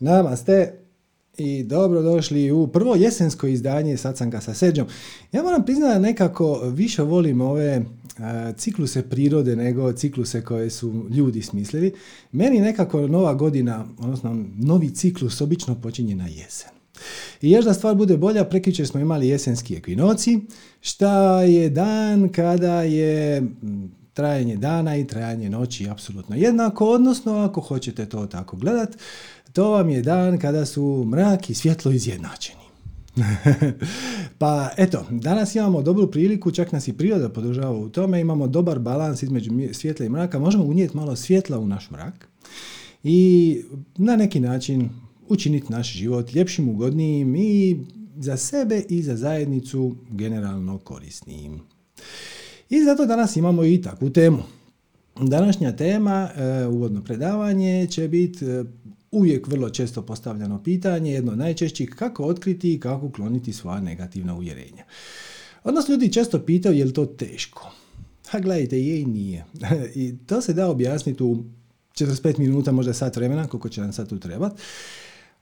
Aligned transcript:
Namaste 0.00 0.72
i 1.38 1.62
dobrodošli 1.62 2.50
u 2.50 2.66
prvo 2.66 2.94
jesensko 2.94 3.46
izdanje 3.46 3.96
Sacanka 3.96 4.40
sa 4.40 4.54
Seđom. 4.54 4.86
Ja 5.32 5.42
moram 5.42 5.64
priznati 5.64 5.92
da 5.92 5.98
nekako 5.98 6.60
više 6.64 7.02
volim 7.02 7.40
ove 7.40 7.82
cikluse 8.56 9.02
prirode 9.02 9.56
nego 9.56 9.92
cikluse 9.92 10.44
koje 10.44 10.70
su 10.70 11.06
ljudi 11.10 11.42
smislili. 11.42 11.94
Meni 12.32 12.60
nekako 12.60 13.06
nova 13.08 13.34
godina, 13.34 13.86
odnosno 13.98 14.44
novi 14.56 14.90
ciklus 14.90 15.40
obično 15.40 15.80
počinje 15.80 16.16
na 16.16 16.26
jesen. 16.26 16.70
I 17.42 17.50
još 17.50 17.64
da 17.64 17.74
stvar 17.74 17.94
bude 17.94 18.16
bolja, 18.16 18.44
prekriče 18.44 18.86
smo 18.86 19.00
imali 19.00 19.28
jesenski 19.28 19.76
ekvinoci, 19.76 20.40
šta 20.80 21.42
je 21.42 21.70
dan 21.70 22.28
kada 22.28 22.82
je 22.82 23.42
trajanje 24.12 24.56
dana 24.56 24.96
i 24.96 25.06
trajanje 25.06 25.50
noći 25.50 25.88
apsolutno 25.88 26.36
jednako, 26.36 26.86
odnosno 26.86 27.36
ako 27.36 27.60
hoćete 27.60 28.06
to 28.06 28.26
tako 28.26 28.56
gledat, 28.56 28.96
to 29.52 29.70
vam 29.70 29.90
je 29.90 30.02
dan 30.02 30.38
kada 30.38 30.66
su 30.66 31.04
mrak 31.06 31.50
i 31.50 31.54
svjetlo 31.54 31.92
izjednačeni. 31.92 32.60
pa 34.38 34.70
eto, 34.76 35.06
danas 35.10 35.54
imamo 35.54 35.82
dobru 35.82 36.10
priliku, 36.10 36.50
čak 36.50 36.72
nas 36.72 36.88
i 36.88 36.92
priroda 36.92 37.28
podržava 37.28 37.78
u 37.78 37.88
tome, 37.88 38.20
imamo 38.20 38.46
dobar 38.46 38.78
balans 38.78 39.22
između 39.22 39.50
svjetla 39.72 40.06
i 40.06 40.08
mraka, 40.08 40.38
možemo 40.38 40.64
unijeti 40.64 40.96
malo 40.96 41.16
svjetla 41.16 41.58
u 41.58 41.66
naš 41.66 41.90
mrak 41.90 42.28
i 43.04 43.62
na 43.96 44.16
neki 44.16 44.40
način 44.40 44.90
učiniti 45.28 45.72
naš 45.72 45.92
život 45.92 46.32
ljepšim, 46.32 46.68
ugodnijim 46.68 47.36
i 47.36 47.80
za 48.16 48.36
sebe 48.36 48.82
i 48.88 49.02
za 49.02 49.16
zajednicu 49.16 49.96
generalno 50.10 50.78
korisnijim. 50.78 51.60
I 52.70 52.84
zato 52.84 53.06
danas 53.06 53.36
imamo 53.36 53.64
i 53.64 53.82
takvu 53.82 54.10
temu. 54.10 54.42
Današnja 55.20 55.76
tema, 55.76 56.30
e, 56.36 56.66
uvodno 56.66 57.02
predavanje, 57.02 57.86
će 57.90 58.08
biti 58.08 58.44
e, 58.44 58.64
uvijek 59.10 59.46
vrlo 59.46 59.70
često 59.70 60.02
postavljano 60.02 60.62
pitanje, 60.62 61.12
jedno 61.12 61.36
najčešćih, 61.36 61.90
kako 61.90 62.24
otkriti 62.24 62.74
i 62.74 62.80
kako 62.80 63.06
ukloniti 63.06 63.52
svoja 63.52 63.80
negativna 63.80 64.34
uvjerenja. 64.34 64.84
Odnosno, 65.64 65.92
ljudi 65.92 66.12
često 66.12 66.38
pitaju 66.38 66.78
je 66.78 66.84
li 66.84 66.92
to 66.92 67.06
teško. 67.06 67.72
A 68.30 68.40
gledajte, 68.40 68.80
je 68.80 69.00
i 69.00 69.04
nije. 69.04 69.44
I 69.94 70.14
to 70.26 70.40
se 70.40 70.52
da 70.52 70.68
objasniti 70.68 71.22
u 71.22 71.44
45 71.94 72.38
minuta, 72.38 72.72
možda 72.72 72.92
sat 72.94 73.16
vremena, 73.16 73.46
koliko 73.46 73.68
će 73.68 73.80
nam 73.80 73.92
sad 73.92 74.08
tu 74.08 74.18
trebati. 74.18 74.62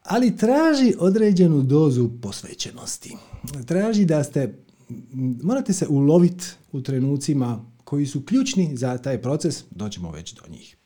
Ali 0.03 0.37
traži 0.37 0.95
određenu 0.99 1.63
dozu 1.63 2.11
posvećenosti. 2.23 3.17
Traži 3.67 4.05
da 4.05 4.25
ste, 4.25 4.59
morate 5.43 5.73
se 5.73 5.87
uloviti 5.89 6.45
u 6.73 6.81
trenucima 6.83 7.65
koji 7.85 8.07
su 8.07 8.23
ključni 8.23 8.77
za 8.77 8.99
taj 8.99 9.23
proces, 9.23 9.65
doćemo 9.71 10.11
već 10.11 10.35
do 10.35 10.43
njih. 10.49 10.77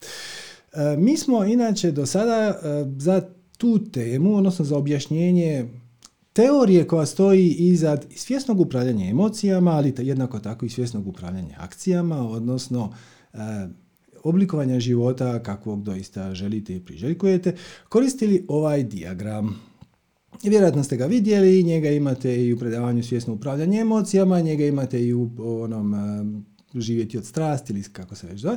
E, 0.72 0.96
mi 0.96 1.16
smo 1.16 1.44
inače 1.44 1.92
do 1.92 2.06
sada 2.06 2.60
e, 2.62 2.84
za 2.98 3.22
tu 3.58 3.90
temu, 3.90 4.36
odnosno 4.36 4.64
za 4.64 4.76
objašnjenje 4.76 5.68
teorije 6.32 6.86
koja 6.86 7.06
stoji 7.06 7.48
iza 7.48 7.98
svjesnog 8.16 8.60
upravljanja 8.60 9.10
emocijama, 9.10 9.70
ali 9.70 9.94
jednako 9.98 10.38
tako 10.38 10.66
i 10.66 10.70
svjesnog 10.70 11.08
upravljanja 11.08 11.56
akcijama, 11.58 12.28
odnosno 12.28 12.94
e, 13.32 13.38
oblikovanja 14.24 14.80
života 14.80 15.42
kakvog 15.42 15.82
doista 15.82 16.34
želite 16.34 16.76
i 16.76 16.80
priželjkujete, 16.80 17.56
koristili 17.88 18.44
ovaj 18.48 18.82
diagram. 18.82 19.60
Vjerojatno 20.42 20.84
ste 20.84 20.96
ga 20.96 21.06
vidjeli, 21.06 21.62
njega 21.62 21.90
imate 21.90 22.44
i 22.46 22.52
u 22.52 22.58
predavanju 22.58 23.02
svjesno 23.02 23.34
upravljanje 23.34 23.80
emocijama, 23.80 24.40
njega 24.40 24.64
imate 24.64 25.04
i 25.04 25.14
u 25.14 25.30
onom 25.38 25.94
živjeti 26.74 27.18
od 27.18 27.24
strasti 27.24 27.72
ili 27.72 27.82
kako 27.82 28.14
se 28.14 28.26
već 28.26 28.40
zove. 28.40 28.56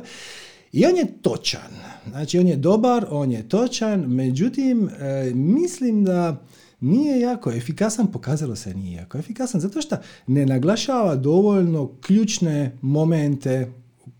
I 0.72 0.86
on 0.86 0.96
je 0.96 1.22
točan. 1.22 1.70
Znači, 2.10 2.38
on 2.38 2.46
je 2.46 2.56
dobar, 2.56 3.06
on 3.10 3.32
je 3.32 3.48
točan, 3.48 4.00
međutim, 4.00 4.88
e, 4.88 5.32
mislim 5.34 6.04
da 6.04 6.44
nije 6.80 7.20
jako 7.20 7.52
efikasan, 7.52 8.12
pokazalo 8.12 8.56
se 8.56 8.74
nije 8.74 8.96
jako 8.96 9.18
efikasan, 9.18 9.60
zato 9.60 9.80
što 9.80 9.96
ne 10.26 10.46
naglašava 10.46 11.16
dovoljno 11.16 11.90
ključne 12.00 12.78
momente 12.82 13.72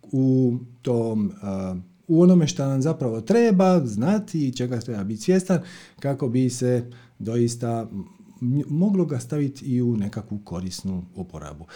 u 0.02 0.56
tom, 0.82 1.30
e, 1.30 1.96
u 2.08 2.22
onome 2.22 2.46
što 2.46 2.66
nam 2.66 2.82
zapravo 2.82 3.20
treba 3.20 3.86
znati 3.86 4.48
i 4.48 4.52
čega 4.52 4.80
treba 4.80 5.04
biti 5.04 5.22
svjestan 5.22 5.60
kako 6.00 6.28
bi 6.28 6.50
se 6.50 6.90
doista 7.18 7.86
moglo 8.68 9.04
ga 9.04 9.18
staviti 9.18 9.64
i 9.64 9.82
u 9.82 9.96
nekakvu 9.96 10.38
korisnu 10.44 11.04
uporabu. 11.14 11.66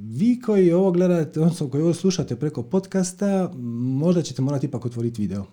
Vi 0.00 0.40
koji 0.40 0.72
ovo 0.72 0.92
gledate, 0.92 1.40
odnosno 1.40 1.68
koji 1.68 1.82
ovo 1.82 1.94
slušate 1.94 2.36
preko 2.36 2.62
podcasta, 2.62 3.52
možda 3.98 4.22
ćete 4.22 4.42
morati 4.42 4.66
ipak 4.66 4.86
otvoriti 4.86 5.22
video. 5.22 5.46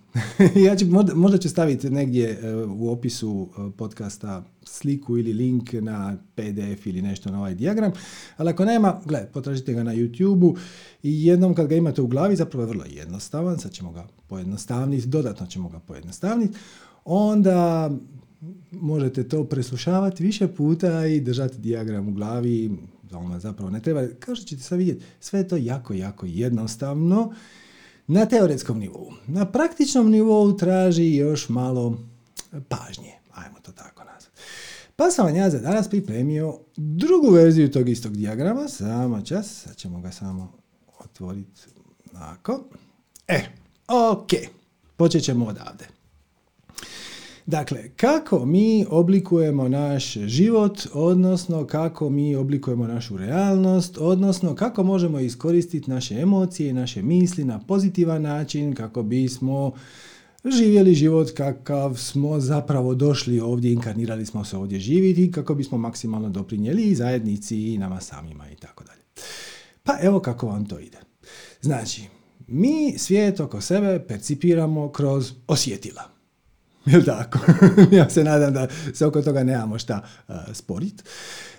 ja 0.66 0.76
ću, 0.76 0.86
možda, 0.86 1.16
možda 1.16 1.38
ću 1.38 1.50
staviti 1.50 1.90
negdje 1.90 2.30
e, 2.30 2.56
u 2.56 2.92
opisu 2.92 3.50
e, 3.50 3.72
podcasta 3.78 4.44
sliku 4.64 5.18
ili 5.18 5.34
link 5.34 5.74
na 5.74 6.18
PDF 6.36 6.88
ili 6.88 7.02
nešto 7.02 7.32
na 7.32 7.40
ovaj 7.40 7.56
dijagram, 7.56 7.92
ali 8.38 8.50
ako 8.50 8.66
nema, 8.66 9.02
gle, 9.06 9.28
potražite 9.34 9.74
ga 9.74 9.84
na 9.84 9.96
YouTube-u 9.96 10.56
i 11.04 11.26
jednom 11.26 11.54
kad 11.56 11.68
ga 11.68 11.76
imate 11.76 12.02
u 12.02 12.08
glavi, 12.08 12.36
zapravo 12.36 12.64
je 12.64 12.70
vrlo 12.70 12.84
jednostavan, 12.88 13.60
sad 13.60 13.72
ćemo 13.72 13.92
ga 13.92 14.08
pojednostavniti, 14.28 15.08
dodatno 15.08 15.48
ćemo 15.48 15.70
ga 15.70 15.80
pojednostavniti, 15.80 16.58
onda 17.06 17.92
možete 18.72 19.28
to 19.28 19.44
preslušavati 19.44 20.24
više 20.24 20.48
puta 20.48 21.06
i 21.06 21.20
držati 21.20 21.58
dijagram 21.58 22.08
u 22.08 22.12
glavi, 22.12 22.72
vam 23.12 23.40
zapravo 23.40 23.72
ne 23.72 23.82
treba. 23.82 24.08
Kao 24.20 24.36
što 24.36 24.46
ćete 24.46 24.64
sad 24.64 24.78
vidjeti, 24.78 25.06
sve 25.20 25.40
je 25.40 25.48
to 25.48 25.58
jako, 25.58 25.94
jako 25.94 26.26
jednostavno 26.26 27.34
na 28.08 28.26
teoretskom 28.26 28.80
nivou. 28.80 29.12
Na 29.28 29.52
praktičnom 29.52 30.10
nivou 30.10 30.58
traži 30.58 31.16
još 31.16 31.50
malo 31.50 31.98
pažnje, 32.52 33.14
ajmo 33.34 33.60
to 33.62 33.72
tako 33.72 34.04
nazvati. 34.04 34.42
Pa 34.96 35.12
sam 35.12 35.26
vam 35.26 35.36
ja 35.36 35.50
za 35.50 35.60
danas 35.60 35.90
pripremio 35.90 36.60
drugu 36.76 37.30
verziju 37.30 37.72
tog 37.72 37.90
istog 37.90 38.18
dijagrama, 38.18 38.68
samo 38.68 39.22
čas, 39.22 39.62
sad 39.64 39.76
ćemo 39.76 40.02
ga 40.02 40.12
samo 40.12 40.52
otvoriti 41.00 41.62
ovako. 42.14 42.64
E, 43.28 43.46
ok, 43.88 44.30
počet 44.98 45.24
ćemo 45.24 45.46
odavde. 45.46 45.99
Dakle, 47.50 47.90
kako 47.96 48.46
mi 48.46 48.86
oblikujemo 48.90 49.68
naš 49.68 50.14
život, 50.14 50.88
odnosno 50.94 51.68
kako 51.68 52.10
mi 52.10 52.36
oblikujemo 52.36 52.88
našu 52.88 53.18
realnost, 53.18 53.98
odnosno 53.98 54.56
kako 54.56 54.84
možemo 54.84 55.20
iskoristiti 55.20 55.90
naše 55.90 56.16
emocije 56.16 56.70
i 56.70 56.74
naše 56.74 57.02
misli 57.02 57.44
na 57.44 57.60
pozitivan 57.60 58.22
način 58.22 58.76
kako 58.76 59.04
bismo 59.04 59.72
živjeli 60.46 60.94
život 60.94 61.32
kakav 61.32 61.96
smo 61.96 62.40
zapravo 62.40 62.96
došli 62.96 63.40
ovdje, 63.40 63.74
inkarnirali 63.74 64.26
smo 64.26 64.46
se 64.46 64.58
ovdje 64.58 64.80
živjeti, 64.80 65.32
kako 65.32 65.56
bismo 65.56 65.78
maksimalno 65.78 66.30
doprinijeli 66.30 66.84
i 66.84 66.96
zajednici 66.96 67.74
i 67.74 67.78
nama 67.78 68.02
samima 68.02 68.50
i 68.52 68.56
tako 68.56 68.84
dalje. 68.84 69.02
Pa 69.84 69.98
evo 70.02 70.20
kako 70.20 70.48
vam 70.48 70.66
to 70.66 70.80
ide. 70.80 70.98
Znači, 71.62 72.02
mi 72.48 72.94
svijet 72.98 73.40
oko 73.40 73.62
sebe 73.62 74.06
percipiramo 74.08 74.92
kroz 74.92 75.32
osjetila. 75.48 76.19
Jel 76.92 77.04
tako? 77.04 77.40
ja 77.96 78.10
se 78.10 78.24
nadam 78.24 78.54
da 78.54 78.68
se 78.94 79.06
oko 79.06 79.22
toga 79.22 79.44
nemamo 79.44 79.80
šta 79.80 80.02
uh, 80.28 80.36
sporit. 80.54 81.04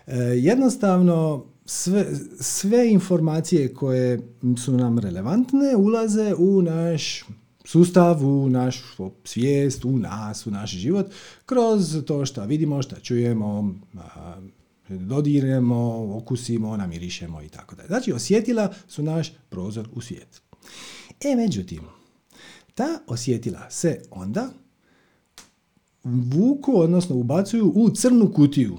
Uh, 0.07 0.15
jednostavno, 0.35 1.47
sve, 1.65 2.07
sve 2.41 2.91
informacije 2.91 3.75
koje 3.75 4.21
su 4.65 4.73
nam 4.73 4.99
relevantne 4.99 5.77
ulaze 5.77 6.35
u 6.35 6.63
naš 6.63 7.25
sustav, 7.65 8.27
u 8.27 8.49
naš 8.49 8.83
svijest, 9.25 9.85
u 9.85 9.99
nas, 9.99 10.47
u 10.47 10.51
naš 10.51 10.71
život, 10.71 11.07
kroz 11.47 12.05
to 12.07 12.27
što 12.27 12.45
vidimo, 12.45 12.83
što 12.83 12.97
čujemo, 12.97 13.75
dodiremo, 14.89 16.17
okusimo, 16.17 16.77
namirišemo 16.77 17.43
i 17.43 17.49
tako 17.49 17.77
dalje. 17.77 17.87
Znači, 17.87 18.13
osjetila 18.13 18.73
su 18.89 19.03
naš 19.03 19.33
prozor 19.49 19.89
u 19.93 20.01
svijet. 20.01 20.43
E, 21.21 21.37
međutim, 21.37 21.81
ta 22.75 22.99
osjetila 23.07 23.71
se 23.71 24.03
onda 24.11 24.51
vuku, 26.05 26.81
odnosno 26.81 27.17
ubacuju 27.17 27.73
u 27.75 27.91
crnu 27.91 28.33
kutiju. 28.33 28.79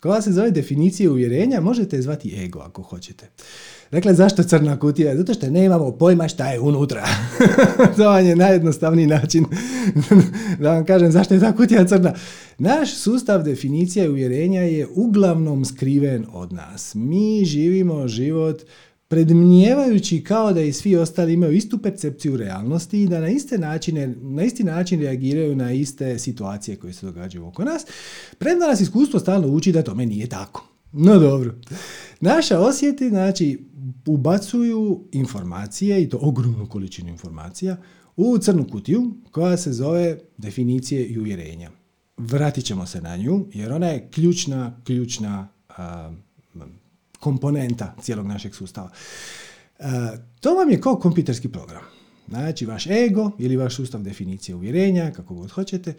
Koja 0.00 0.22
se 0.22 0.32
zove 0.32 0.50
definicija 0.50 1.10
uvjerenja, 1.10 1.60
možete 1.60 2.02
zvati 2.02 2.44
ego 2.44 2.58
ako 2.58 2.82
hoćete. 2.82 3.28
Dakle, 3.90 4.14
zašto 4.14 4.42
crna 4.42 4.78
kutija? 4.78 5.16
Zato 5.16 5.34
što 5.34 5.50
nemamo 5.50 5.92
pojma 5.92 6.28
šta 6.28 6.48
je 6.48 6.60
unutra. 6.60 7.06
to 7.96 8.04
vam 8.04 8.26
je 8.26 8.36
najjednostavniji 8.36 9.06
način 9.06 9.44
da 10.60 10.72
vam 10.72 10.84
kažem 10.84 11.12
zašto 11.12 11.34
je 11.34 11.40
ta 11.40 11.56
kutija 11.56 11.86
crna. 11.86 12.14
Naš 12.58 12.94
sustav 12.94 13.42
definicija 13.42 14.04
i 14.04 14.08
uvjerenja 14.08 14.60
je 14.60 14.86
uglavnom 14.94 15.64
skriven 15.64 16.26
od 16.32 16.52
nas. 16.52 16.94
Mi 16.94 17.44
živimo 17.44 18.08
život 18.08 18.62
predmnijevajući 19.08 20.24
kao 20.24 20.52
da 20.52 20.60
i 20.60 20.72
svi 20.72 20.96
ostali 20.96 21.32
imaju 21.32 21.52
istu 21.52 21.78
percepciju 21.78 22.36
realnosti 22.36 23.02
i 23.02 23.08
da 23.08 23.20
na, 23.20 23.28
iste 23.28 23.58
načine, 23.58 24.14
na 24.20 24.44
isti 24.44 24.64
način 24.64 25.00
reagiraju 25.00 25.56
na 25.56 25.72
iste 25.72 26.18
situacije 26.18 26.76
koje 26.76 26.92
se 26.92 27.06
događaju 27.06 27.46
oko 27.46 27.64
nas, 27.64 27.86
premda 28.38 28.66
nas 28.66 28.80
iskustvo 28.80 29.20
stalno 29.20 29.48
uči 29.48 29.72
da 29.72 29.82
tome 29.82 30.06
nije 30.06 30.26
tako. 30.26 30.68
No 30.92 31.18
dobro. 31.18 31.54
Naša 32.20 32.60
osjeti, 32.60 33.08
znači, 33.08 33.66
ubacuju 34.06 35.04
informacije, 35.12 36.02
i 36.02 36.08
to 36.08 36.18
ogromnu 36.22 36.68
količinu 36.68 37.08
informacija, 37.08 37.76
u 38.16 38.38
crnu 38.38 38.66
kutiju 38.72 39.14
koja 39.30 39.56
se 39.56 39.72
zove 39.72 40.18
definicije 40.36 41.06
i 41.06 41.18
uvjerenja. 41.18 41.70
Vratit 42.16 42.64
ćemo 42.64 42.86
se 42.86 43.00
na 43.00 43.16
nju 43.16 43.46
jer 43.52 43.72
ona 43.72 43.86
je 43.86 44.08
ključna, 44.10 44.80
ključna 44.84 45.48
komponenta 47.26 47.94
cijelog 48.02 48.26
našeg 48.26 48.54
sustava. 48.54 48.90
to 50.40 50.54
vam 50.54 50.70
je 50.70 50.80
kao 50.80 50.96
kompjuterski 50.96 51.48
program. 51.48 51.82
Znači, 52.28 52.66
vaš 52.66 52.86
ego 52.86 53.30
ili 53.38 53.56
vaš 53.56 53.76
sustav 53.76 54.02
definicije 54.02 54.54
uvjerenja, 54.54 55.10
kako 55.12 55.34
god 55.34 55.50
hoćete, 55.50 55.94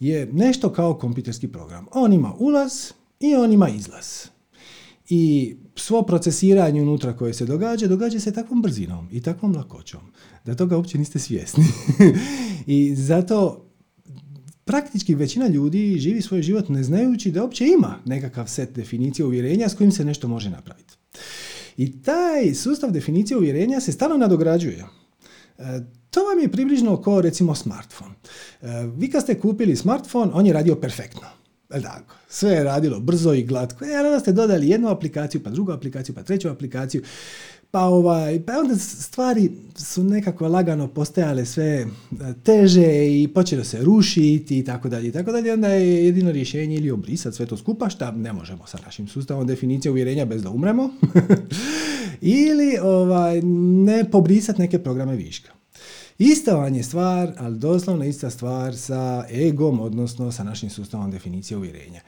je 0.00 0.26
nešto 0.32 0.72
kao 0.72 0.94
kompjuterski 0.98 1.48
program. 1.48 1.86
On 1.92 2.12
ima 2.12 2.34
ulaz 2.38 2.72
i 3.20 3.34
on 3.34 3.52
ima 3.52 3.68
izlaz. 3.68 4.26
I 5.08 5.56
svo 5.76 6.02
procesiranje 6.02 6.82
unutra 6.82 7.16
koje 7.16 7.34
se 7.34 7.46
događa, 7.46 7.86
događa 7.86 8.20
se 8.20 8.32
takvom 8.32 8.62
brzinom 8.62 9.08
i 9.12 9.22
takvom 9.22 9.54
lakoćom, 9.56 10.00
da 10.44 10.54
toga 10.54 10.76
uopće 10.76 10.98
niste 10.98 11.18
svjesni. 11.18 11.64
I 12.76 12.94
zato 12.94 13.66
praktički 14.64 15.14
većina 15.14 15.46
ljudi 15.46 15.98
živi 15.98 16.22
svoj 16.22 16.42
život 16.42 16.68
ne 16.68 16.82
znajući 16.82 17.30
da 17.30 17.42
uopće 17.42 17.66
ima 17.66 17.98
nekakav 18.04 18.46
set 18.46 18.72
definicije 18.72 19.26
uvjerenja 19.26 19.68
s 19.68 19.74
kojim 19.74 19.92
se 19.92 20.04
nešto 20.04 20.28
može 20.28 20.50
napraviti. 20.50 20.94
I 21.76 22.02
taj 22.02 22.54
sustav 22.54 22.90
definicije 22.90 23.36
uvjerenja 23.36 23.80
se 23.80 23.92
stalno 23.92 24.16
nadograđuje. 24.16 24.84
E, 25.58 25.80
to 26.10 26.20
vam 26.20 26.38
je 26.42 26.52
približno 26.52 27.02
kao 27.02 27.20
recimo 27.20 27.54
smartphone. 27.54 28.14
E, 28.62 28.66
vi 28.96 29.10
kad 29.10 29.22
ste 29.22 29.40
kupili 29.40 29.76
smartphone, 29.76 30.32
on 30.34 30.46
je 30.46 30.52
radio 30.52 30.74
perfektno. 30.74 31.28
Tako, 31.68 32.14
sve 32.28 32.50
je 32.50 32.64
radilo 32.64 33.00
brzo 33.00 33.32
i 33.32 33.42
glatko. 33.42 33.84
E, 33.84 33.98
onda 34.06 34.20
ste 34.20 34.32
dodali 34.32 34.68
jednu 34.68 34.88
aplikaciju, 34.88 35.42
pa 35.42 35.50
drugu 35.50 35.72
aplikaciju, 35.72 36.14
pa 36.14 36.22
treću 36.22 36.48
aplikaciju. 36.48 37.02
Pa, 37.74 37.84
ovaj, 37.84 38.40
pa 38.46 38.52
onda 38.58 38.76
stvari 38.76 39.50
su 39.76 40.04
nekako 40.04 40.48
lagano 40.48 40.88
postajale 40.88 41.46
sve 41.46 41.64
e, 41.64 41.86
teže 42.42 43.20
i 43.22 43.28
počelo 43.28 43.64
se 43.64 43.82
rušiti 43.82 44.58
i 44.58 44.64
tako 44.64 44.88
dalje 44.88 45.08
i 45.08 45.12
tako 45.12 45.32
dalje. 45.32 45.52
Onda 45.52 45.68
je 45.68 46.04
jedino 46.04 46.32
rješenje 46.32 46.76
ili 46.76 46.90
obrisati 46.90 47.36
sve 47.36 47.46
to 47.46 47.56
skupa, 47.56 47.88
šta 47.88 48.10
ne 48.10 48.32
možemo 48.32 48.66
sa 48.66 48.78
našim 48.84 49.08
sustavom 49.08 49.46
definicije 49.46 49.92
uvjerenja 49.92 50.24
bez 50.24 50.42
da 50.42 50.50
umremo. 50.50 50.90
ili 52.20 52.78
ovaj, 52.82 53.40
ne 53.84 54.10
pobrisati 54.10 54.60
neke 54.60 54.78
programe 54.78 55.16
viška. 55.16 55.52
Ista 56.18 56.56
vam 56.56 56.74
je 56.74 56.82
stvar, 56.82 57.32
ali 57.38 57.58
doslovno 57.58 58.04
ista 58.04 58.30
stvar 58.30 58.76
sa 58.76 59.24
egom, 59.30 59.80
odnosno 59.80 60.32
sa 60.32 60.44
našim 60.44 60.70
sustavom 60.70 61.10
definicije 61.10 61.56
uvjerenja. 61.56 62.00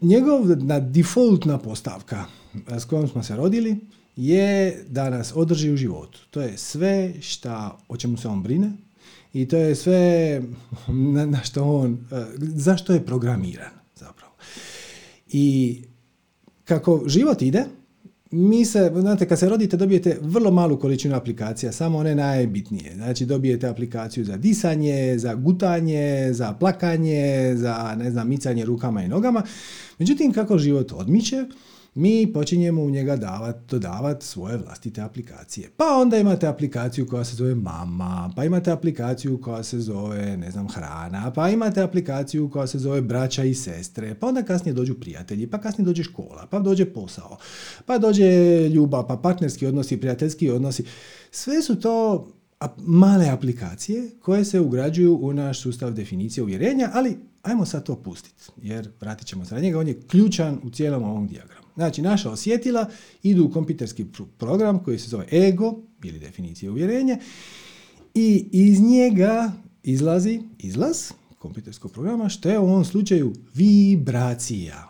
Njegovna 0.00 0.80
defaultna 0.80 1.58
postavka 1.58 2.24
s 2.68 2.84
kojom 2.84 3.08
smo 3.08 3.22
se 3.22 3.36
rodili 3.36 3.76
je 4.20 4.84
da 4.88 5.10
nas 5.10 5.32
održi 5.36 5.72
u 5.72 5.76
životu. 5.76 6.20
To 6.30 6.40
je 6.40 6.58
sve 6.58 7.14
šta, 7.20 7.78
o 7.88 7.96
čemu 7.96 8.16
se 8.16 8.28
on 8.28 8.42
brine 8.42 8.72
i 9.32 9.48
to 9.48 9.56
je 9.56 9.74
sve 9.74 10.42
na, 11.14 11.26
na 11.26 11.42
što 11.42 11.64
on, 11.64 11.98
e, 12.12 12.24
zašto 12.38 12.92
je 12.92 13.06
programiran 13.06 13.72
zapravo. 13.96 14.32
I 15.28 15.78
kako 16.64 17.02
život 17.06 17.42
ide, 17.42 17.64
mi 18.30 18.64
se, 18.64 18.92
znate, 18.96 19.28
kad 19.28 19.38
se 19.38 19.48
rodite 19.48 19.76
dobijete 19.76 20.18
vrlo 20.22 20.50
malu 20.50 20.78
količinu 20.78 21.16
aplikacija, 21.16 21.72
samo 21.72 21.98
one 21.98 22.14
najbitnije. 22.14 22.94
Znači 22.94 23.26
dobijete 23.26 23.68
aplikaciju 23.68 24.24
za 24.24 24.36
disanje, 24.36 25.18
za 25.18 25.34
gutanje, 25.34 26.32
za 26.32 26.52
plakanje, 26.52 27.54
za, 27.56 27.94
ne 27.98 28.10
znam, 28.10 28.28
micanje 28.28 28.64
rukama 28.64 29.02
i 29.04 29.08
nogama. 29.08 29.42
Međutim, 29.98 30.32
kako 30.32 30.58
život 30.58 30.92
odmiče, 30.92 31.44
mi 31.94 32.32
počinjemo 32.32 32.82
u 32.82 32.90
njega 32.90 33.16
davati, 33.16 33.58
dodavati 33.68 34.26
svoje 34.26 34.56
vlastite 34.56 35.00
aplikacije. 35.00 35.70
Pa 35.76 35.84
onda 35.84 36.18
imate 36.18 36.46
aplikaciju 36.46 37.06
koja 37.06 37.24
se 37.24 37.36
zove 37.36 37.54
mama, 37.54 38.32
pa 38.36 38.44
imate 38.44 38.70
aplikaciju 38.70 39.40
koja 39.40 39.62
se 39.62 39.80
zove, 39.80 40.36
ne 40.36 40.50
znam, 40.50 40.68
hrana, 40.68 41.32
pa 41.32 41.48
imate 41.48 41.82
aplikaciju 41.82 42.50
koja 42.50 42.66
se 42.66 42.78
zove 42.78 43.00
braća 43.00 43.44
i 43.44 43.54
sestre, 43.54 44.14
pa 44.14 44.26
onda 44.26 44.42
kasnije 44.42 44.74
dođu 44.74 44.94
prijatelji, 44.94 45.46
pa 45.46 45.60
kasnije 45.60 45.86
dođe 45.86 46.02
škola, 46.02 46.46
pa 46.50 46.58
dođe 46.58 46.84
posao, 46.84 47.36
pa 47.86 47.98
dođe 47.98 48.68
ljubav, 48.68 49.06
pa 49.06 49.16
partnerski 49.16 49.66
odnosi, 49.66 49.96
prijateljski 49.96 50.50
odnosi. 50.50 50.84
Sve 51.30 51.62
su 51.62 51.80
to 51.80 52.26
male 52.76 53.28
aplikacije 53.28 54.10
koje 54.22 54.44
se 54.44 54.60
ugrađuju 54.60 55.18
u 55.22 55.32
naš 55.32 55.60
sustav 55.60 55.92
definicije 55.92 56.44
uvjerenja, 56.44 56.90
ali 56.92 57.16
ajmo 57.42 57.66
sad 57.66 57.84
to 57.84 57.96
pustiti, 57.96 58.42
jer 58.62 58.90
vratit 59.00 59.26
ćemo 59.26 59.44
se 59.44 59.54
na 59.54 59.60
njega, 59.60 59.78
on 59.78 59.88
je 59.88 60.00
ključan 60.00 60.58
u 60.62 60.70
cijelom 60.70 61.02
ovom 61.04 61.26
dijagramu. 61.26 61.59
Znači, 61.80 62.02
naša 62.02 62.30
osjetila 62.30 62.90
idu 63.22 63.44
u 63.44 63.50
kompjuterski 63.50 64.06
program 64.38 64.84
koji 64.84 64.98
se 64.98 65.08
zove 65.08 65.26
ego, 65.32 65.82
ili 66.04 66.18
definicija 66.18 66.70
uvjerenja, 66.70 67.18
i 68.14 68.48
iz 68.52 68.80
njega 68.80 69.52
izlazi 69.82 70.40
izlaz 70.58 71.12
kompjuterskog 71.38 71.92
programa, 71.92 72.28
što 72.28 72.50
je 72.50 72.58
u 72.58 72.64
ovom 72.64 72.84
slučaju 72.84 73.32
vibracija. 73.54 74.88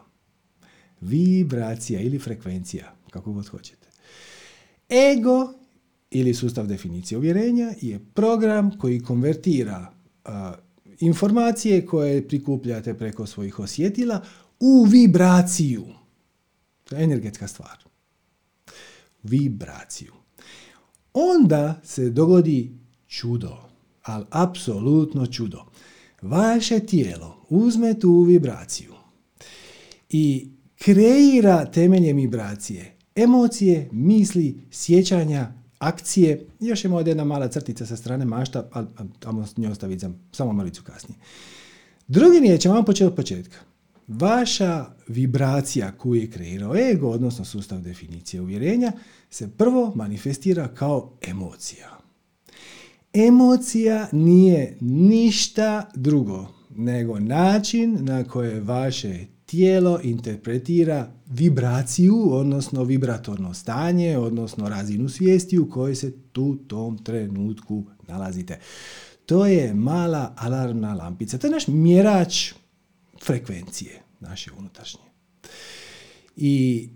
Vibracija 1.00 2.00
ili 2.00 2.18
frekvencija, 2.18 2.94
kako 3.10 3.32
god 3.32 3.48
hoćete. 3.48 3.88
Ego 4.88 5.52
ili 6.10 6.34
sustav 6.34 6.66
definicije 6.66 7.18
uvjerenja 7.18 7.72
je 7.80 8.00
program 8.14 8.78
koji 8.78 9.00
konvertira 9.00 9.92
informacije 11.00 11.86
koje 11.86 12.28
prikupljate 12.28 12.94
preko 12.94 13.26
svojih 13.26 13.58
osjetila 13.58 14.24
u 14.60 14.84
vibraciju. 14.84 15.99
To 16.90 16.96
je 16.96 17.04
energetska 17.04 17.48
stvar. 17.48 17.78
Vibraciju. 19.22 20.12
Onda 21.12 21.80
se 21.84 22.10
dogodi 22.10 22.78
čudo, 23.06 23.56
ali 24.02 24.24
apsolutno 24.30 25.26
čudo. 25.26 25.64
Vaše 26.22 26.80
tijelo 26.80 27.46
uzme 27.48 27.98
tu 27.98 28.22
vibraciju 28.22 28.94
i 30.08 30.48
kreira 30.78 31.70
temeljem 31.70 32.16
vibracije 32.16 32.96
emocije, 33.14 33.88
misli, 33.92 34.60
sjećanja, 34.70 35.52
akcije. 35.78 36.46
Još 36.60 36.84
ima 36.84 36.96
ovdje 36.96 37.10
jedna 37.10 37.24
mala 37.24 37.48
crtica 37.48 37.86
sa 37.86 37.96
strane 37.96 38.24
mašta, 38.24 38.68
ali 38.72 38.86
tamo 39.18 39.46
nju 39.56 39.70
ostaviti 39.70 40.06
samo 40.32 40.52
malicu 40.52 40.82
kasnije. 40.82 41.18
Drugi 42.08 42.38
riječ, 42.38 42.64
vam 42.66 42.84
početi 42.84 43.04
od 43.04 43.16
početka 43.16 43.69
vaša 44.10 44.86
vibracija 45.08 45.92
koju 45.92 46.14
je 46.14 46.30
kreirao 46.30 46.76
ego, 46.76 47.08
odnosno 47.10 47.44
sustav 47.44 47.80
definicije 47.80 48.40
uvjerenja, 48.40 48.92
se 49.30 49.50
prvo 49.50 49.92
manifestira 49.94 50.68
kao 50.68 51.18
emocija. 51.28 51.98
Emocija 53.12 54.08
nije 54.12 54.76
ništa 54.80 55.90
drugo 55.94 56.46
nego 56.70 57.20
način 57.20 57.98
na 58.00 58.24
koje 58.24 58.60
vaše 58.60 59.26
tijelo 59.46 60.00
interpretira 60.02 61.12
vibraciju, 61.26 62.32
odnosno 62.32 62.84
vibratorno 62.84 63.54
stanje, 63.54 64.18
odnosno 64.18 64.68
razinu 64.68 65.08
svijesti 65.08 65.58
u 65.58 65.70
kojoj 65.70 65.94
se 65.94 66.12
tu 66.32 66.56
tom 66.56 66.98
trenutku 66.98 67.84
nalazite. 68.08 68.58
To 69.26 69.46
je 69.46 69.74
mala 69.74 70.34
alarmna 70.36 70.94
lampica. 70.94 71.38
To 71.38 71.46
je 71.46 71.50
naš 71.50 71.68
mjerač 71.68 72.52
frekvencije 73.22 74.02
naše 74.20 74.50
unutrašnje. 74.58 75.02
I 76.36 76.88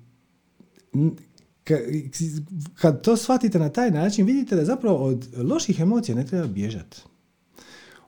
kad 2.74 3.02
to 3.02 3.16
shvatite 3.16 3.58
na 3.58 3.68
taj 3.68 3.90
način, 3.90 4.26
vidite 4.26 4.56
da 4.56 4.64
zapravo 4.64 5.04
od 5.04 5.28
loših 5.36 5.80
emocija 5.80 6.14
ne 6.14 6.26
treba 6.26 6.46
bježati. 6.46 7.02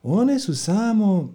One 0.03 0.39
su 0.39 0.57
samo 0.57 1.35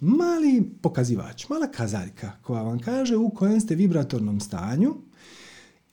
mali 0.00 0.70
pokazivač, 0.82 1.48
mala 1.48 1.66
kazaljka 1.66 2.32
koja 2.42 2.62
vam 2.62 2.78
kaže 2.78 3.16
u 3.16 3.30
kojem 3.30 3.60
ste 3.60 3.74
vibratornom 3.74 4.40
stanju, 4.40 4.94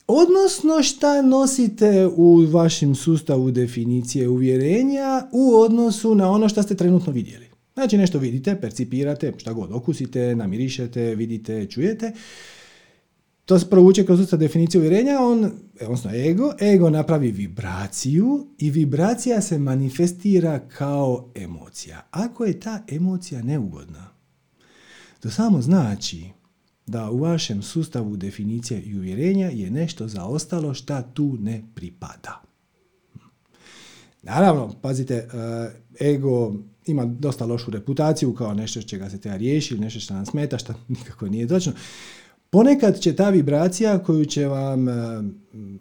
odnosno 0.06 0.82
šta 0.82 1.22
nosite 1.22 2.06
u 2.16 2.46
vašem 2.50 2.94
sustavu 2.94 3.50
definicije 3.50 4.28
uvjerenja 4.28 5.28
u 5.32 5.54
odnosu 5.54 6.14
na 6.14 6.30
ono 6.30 6.48
što 6.48 6.62
ste 6.62 6.74
trenutno 6.74 7.12
vidjeli. 7.12 7.48
Znači 7.78 7.98
nešto 7.98 8.18
vidite, 8.18 8.60
percipirate, 8.60 9.32
šta 9.38 9.52
god 9.52 9.72
okusite, 9.72 10.36
namirišete, 10.36 11.14
vidite, 11.14 11.66
čujete. 11.66 12.12
To 13.44 13.58
se 13.58 13.70
provuče 13.70 14.04
kroz 14.06 14.20
sustav 14.20 14.38
definicije 14.38 14.80
uvjerenja, 14.80 15.20
on, 15.20 15.44
e, 15.44 15.84
odnosno 15.84 16.10
ego, 16.14 16.52
ego 16.62 16.90
napravi 16.90 17.30
vibraciju 17.30 18.46
i 18.58 18.70
vibracija 18.70 19.40
se 19.40 19.58
manifestira 19.58 20.68
kao 20.68 21.32
emocija. 21.34 22.06
Ako 22.10 22.44
je 22.44 22.60
ta 22.60 22.82
emocija 22.88 23.42
neugodna, 23.42 24.08
to 25.20 25.30
samo 25.30 25.62
znači 25.62 26.24
da 26.86 27.10
u 27.10 27.18
vašem 27.18 27.62
sustavu 27.62 28.16
definicije 28.16 28.82
i 28.82 28.98
uvjerenja 28.98 29.48
je 29.48 29.70
nešto 29.70 30.08
zaostalo 30.08 30.74
šta 30.74 31.02
tu 31.02 31.36
ne 31.40 31.62
pripada. 31.74 32.42
Naravno, 34.22 34.74
pazite, 34.82 35.14
e, 35.14 36.06
ego 36.06 36.54
ima 36.88 37.04
dosta 37.04 37.46
lošu 37.46 37.70
reputaciju 37.70 38.34
kao 38.34 38.54
nešto 38.54 38.82
čega 38.82 39.10
se 39.10 39.20
treba 39.20 39.36
riješiti, 39.36 39.80
nešto 39.80 40.00
što 40.00 40.14
nam 40.14 40.26
smeta, 40.26 40.58
što 40.58 40.74
nikako 40.88 41.28
nije 41.28 41.48
točno. 41.48 41.72
Ponekad 42.50 43.00
će 43.00 43.16
ta 43.16 43.30
vibracija 43.30 43.98
koju 43.98 44.24
će 44.24 44.46
vam, 44.46 44.88
e, 44.88 44.92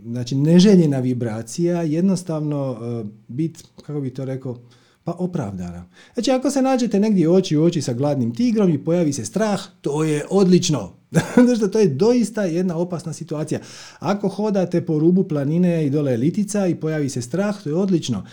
znači 0.05 0.35
neželjena 0.35 0.99
vibracija 0.99 1.81
jednostavno 1.81 2.77
e, 2.81 3.05
biti, 3.27 3.63
kako 3.85 4.01
bi 4.01 4.09
to 4.09 4.25
rekao, 4.25 4.57
pa 5.03 5.15
opravdana. 5.19 5.85
Znači 6.13 6.31
ako 6.31 6.51
se 6.51 6.61
nađete 6.61 6.99
negdje 6.99 7.29
oči 7.29 7.57
u 7.57 7.63
oči 7.63 7.81
sa 7.81 7.93
gladnim 7.93 8.35
tigrom 8.35 8.69
i 8.69 8.83
pojavi 8.83 9.13
se 9.13 9.25
strah, 9.25 9.61
to 9.81 10.03
je 10.03 10.25
odlično. 10.29 10.93
Znači 11.45 11.71
to 11.71 11.79
je 11.79 11.87
doista 11.87 12.43
jedna 12.43 12.77
opasna 12.77 13.13
situacija. 13.13 13.59
Ako 13.99 14.29
hodate 14.29 14.85
po 14.85 14.99
rubu 14.99 15.23
planine 15.23 15.85
i 15.85 15.89
dole 15.89 16.17
litica 16.17 16.67
i 16.67 16.75
pojavi 16.75 17.09
se 17.09 17.21
strah, 17.21 17.63
to 17.63 17.69
je 17.69 17.75
odlično 17.75 18.23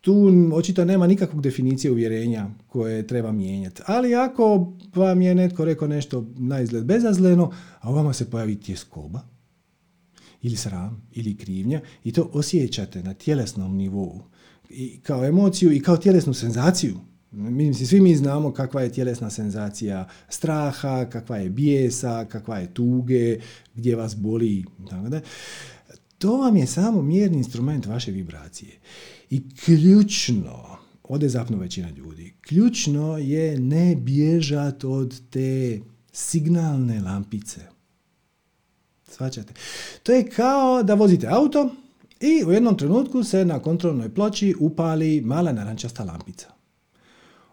tu 0.00 0.32
očito 0.54 0.84
nema 0.84 1.06
nikakvog 1.06 1.42
definicije 1.42 1.90
uvjerenja 1.90 2.46
koje 2.66 3.06
treba 3.06 3.32
mijenjati. 3.32 3.82
Ali 3.86 4.14
ako 4.14 4.72
vam 4.94 5.22
je 5.22 5.34
netko 5.34 5.64
rekao 5.64 5.88
nešto 5.88 6.26
na 6.36 6.60
izgled 6.60 6.84
bezazleno, 6.84 7.52
a 7.80 7.90
u 7.90 7.94
vama 7.94 8.12
se 8.12 8.30
pojavi 8.30 8.60
tjeskoba, 8.60 9.20
ili 10.42 10.56
sram, 10.56 11.08
ili 11.12 11.36
krivnja, 11.36 11.80
i 12.04 12.12
to 12.12 12.30
osjećate 12.32 13.02
na 13.02 13.14
tjelesnom 13.14 13.76
nivou, 13.76 14.22
i 14.70 15.00
kao 15.02 15.24
emociju 15.24 15.72
i 15.72 15.80
kao 15.80 15.96
tjelesnu 15.96 16.34
senzaciju. 16.34 16.94
Mislim, 17.32 17.86
svi 17.86 18.00
mi 18.00 18.16
znamo 18.16 18.52
kakva 18.52 18.82
je 18.82 18.92
tjelesna 18.92 19.30
senzacija 19.30 20.08
straha, 20.28 21.06
kakva 21.10 21.36
je 21.36 21.50
bijesa, 21.50 22.24
kakva 22.24 22.58
je 22.58 22.74
tuge, 22.74 23.38
gdje 23.74 23.96
vas 23.96 24.16
boli, 24.16 24.64
tako 24.88 25.08
da. 25.08 25.20
To 26.18 26.36
vam 26.36 26.56
je 26.56 26.66
samo 26.66 27.02
mjerni 27.02 27.38
instrument 27.38 27.86
vaše 27.86 28.10
vibracije. 28.10 28.72
I 29.30 29.54
ključno, 29.64 30.76
ovdje 31.02 31.28
zapnu 31.28 31.58
većina 31.58 31.90
ljudi, 31.90 32.34
ključno 32.40 33.18
je 33.18 33.60
ne 33.60 33.96
bježat 33.96 34.84
od 34.84 35.20
te 35.30 35.80
signalne 36.12 37.00
lampice. 37.00 37.60
Svačate? 39.08 39.54
To 40.02 40.12
je 40.12 40.30
kao 40.30 40.82
da 40.82 40.94
vozite 40.94 41.26
auto 41.26 41.70
i 42.20 42.44
u 42.44 42.52
jednom 42.52 42.78
trenutku 42.78 43.24
se 43.24 43.44
na 43.44 43.58
kontrolnoj 43.58 44.14
ploči 44.14 44.54
upali 44.60 45.20
mala 45.20 45.52
narančasta 45.52 46.04
lampica. 46.04 46.46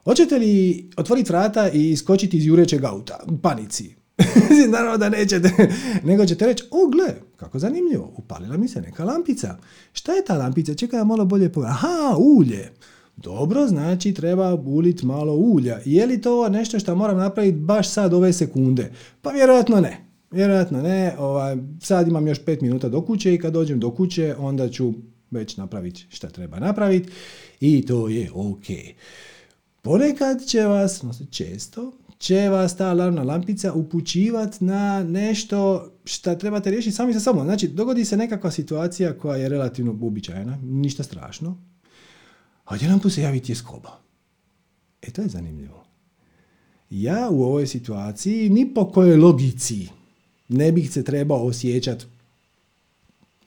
Hoćete 0.03 0.37
li 0.37 0.89
otvoriti 0.97 1.31
vrata 1.31 1.69
i 1.69 1.91
iskočiti 1.91 2.37
iz 2.37 2.45
jurećeg 2.45 2.83
auta 2.83 3.19
u 3.27 3.37
panici? 3.37 3.95
Naravno 4.73 4.97
da 4.97 5.09
nećete, 5.09 5.49
nego 6.09 6.25
ćete 6.25 6.45
reći, 6.45 6.63
o 6.71 6.87
gle, 6.87 7.13
kako 7.35 7.59
zanimljivo, 7.59 8.13
upalila 8.17 8.57
mi 8.57 8.67
se 8.67 8.81
neka 8.81 9.03
lampica. 9.03 9.57
Šta 9.93 10.13
je 10.13 10.25
ta 10.25 10.37
lampica? 10.37 10.73
Čekaj, 10.73 11.03
malo 11.03 11.25
bolje 11.25 11.51
pogledam. 11.51 11.75
Aha, 11.75 12.17
ulje. 12.17 12.71
Dobro, 13.17 13.67
znači 13.67 14.13
treba 14.13 14.53
uliti 14.53 15.05
malo 15.05 15.33
ulja. 15.33 15.79
Je 15.85 16.05
li 16.05 16.21
to 16.21 16.49
nešto 16.49 16.79
što 16.79 16.95
moram 16.95 17.17
napraviti 17.17 17.57
baš 17.57 17.89
sad 17.89 18.13
ove 18.13 18.33
sekunde? 18.33 18.91
Pa 19.21 19.31
vjerojatno 19.31 19.81
ne. 19.81 19.97
Vjerojatno 20.31 20.81
ne. 20.81 21.15
Ovaj, 21.19 21.57
sad 21.81 22.07
imam 22.07 22.27
još 22.27 22.45
pet 22.45 22.61
minuta 22.61 22.89
do 22.89 23.01
kuće 23.01 23.33
i 23.33 23.39
kad 23.39 23.53
dođem 23.53 23.79
do 23.79 23.91
kuće 23.91 24.35
onda 24.39 24.69
ću 24.69 24.93
već 25.31 25.57
napraviti 25.57 26.05
šta 26.09 26.29
treba 26.29 26.59
napraviti 26.59 27.11
i 27.59 27.85
to 27.85 28.07
je 28.07 28.31
ok. 28.33 28.65
Ponekad 29.81 30.45
će 30.45 30.65
vas, 30.65 31.03
često, 31.29 31.91
će 32.17 32.49
vas 32.49 32.77
ta 32.77 32.89
alarmna 32.89 33.23
lampica 33.23 33.73
upućivati 33.73 34.65
na 34.65 35.03
nešto 35.03 35.91
što 36.05 36.35
trebate 36.35 36.69
riješiti 36.69 36.95
sami 36.95 37.13
sa 37.13 37.19
sobom. 37.19 37.45
Znači, 37.45 37.67
dogodi 37.67 38.05
se 38.05 38.17
nekakva 38.17 38.51
situacija 38.51 39.17
koja 39.17 39.37
je 39.37 39.49
relativno 39.49 39.97
uobičajena, 40.01 40.57
ništa 40.63 41.03
strašno, 41.03 41.57
a 42.65 42.75
jedan 42.75 42.99
put 42.99 43.13
se 43.13 43.21
javi 43.21 43.39
tjeskoba. 43.39 43.99
E, 45.01 45.11
to 45.11 45.21
je 45.21 45.27
zanimljivo. 45.27 45.85
Ja 46.89 47.29
u 47.31 47.43
ovoj 47.43 47.67
situaciji 47.67 48.49
ni 48.49 48.73
po 48.73 48.91
kojoj 48.91 49.17
logici 49.17 49.87
ne 50.49 50.71
bih 50.71 50.91
se 50.91 51.03
trebao 51.03 51.45
osjećati 51.45 52.05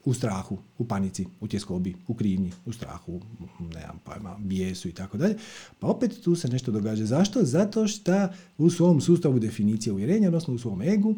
u 0.05 0.15
strahu, 0.15 0.59
u 0.79 0.89
panici, 0.89 1.27
u 1.41 1.49
tjeskobi, 1.49 1.97
u 2.09 2.15
krivnji, 2.15 2.53
u 2.67 2.73
strahu, 2.73 3.21
nemam 3.59 4.01
pojma, 4.05 4.37
bijesu 4.39 4.89
i 4.89 4.93
tako 4.93 5.19
dalje. 5.19 5.37
Pa 5.79 5.87
opet 5.87 6.23
tu 6.25 6.37
se 6.37 6.49
nešto 6.49 6.73
događa. 6.73 7.05
Zašto? 7.05 7.45
Zato 7.45 7.89
što 7.89 8.29
u 8.59 8.71
svom 8.71 9.01
sustavu 9.01 9.39
definicije 9.39 9.93
uvjerenja, 9.93 10.29
odnosno 10.29 10.55
u 10.55 10.59
svom 10.59 10.83
egu, 10.83 11.15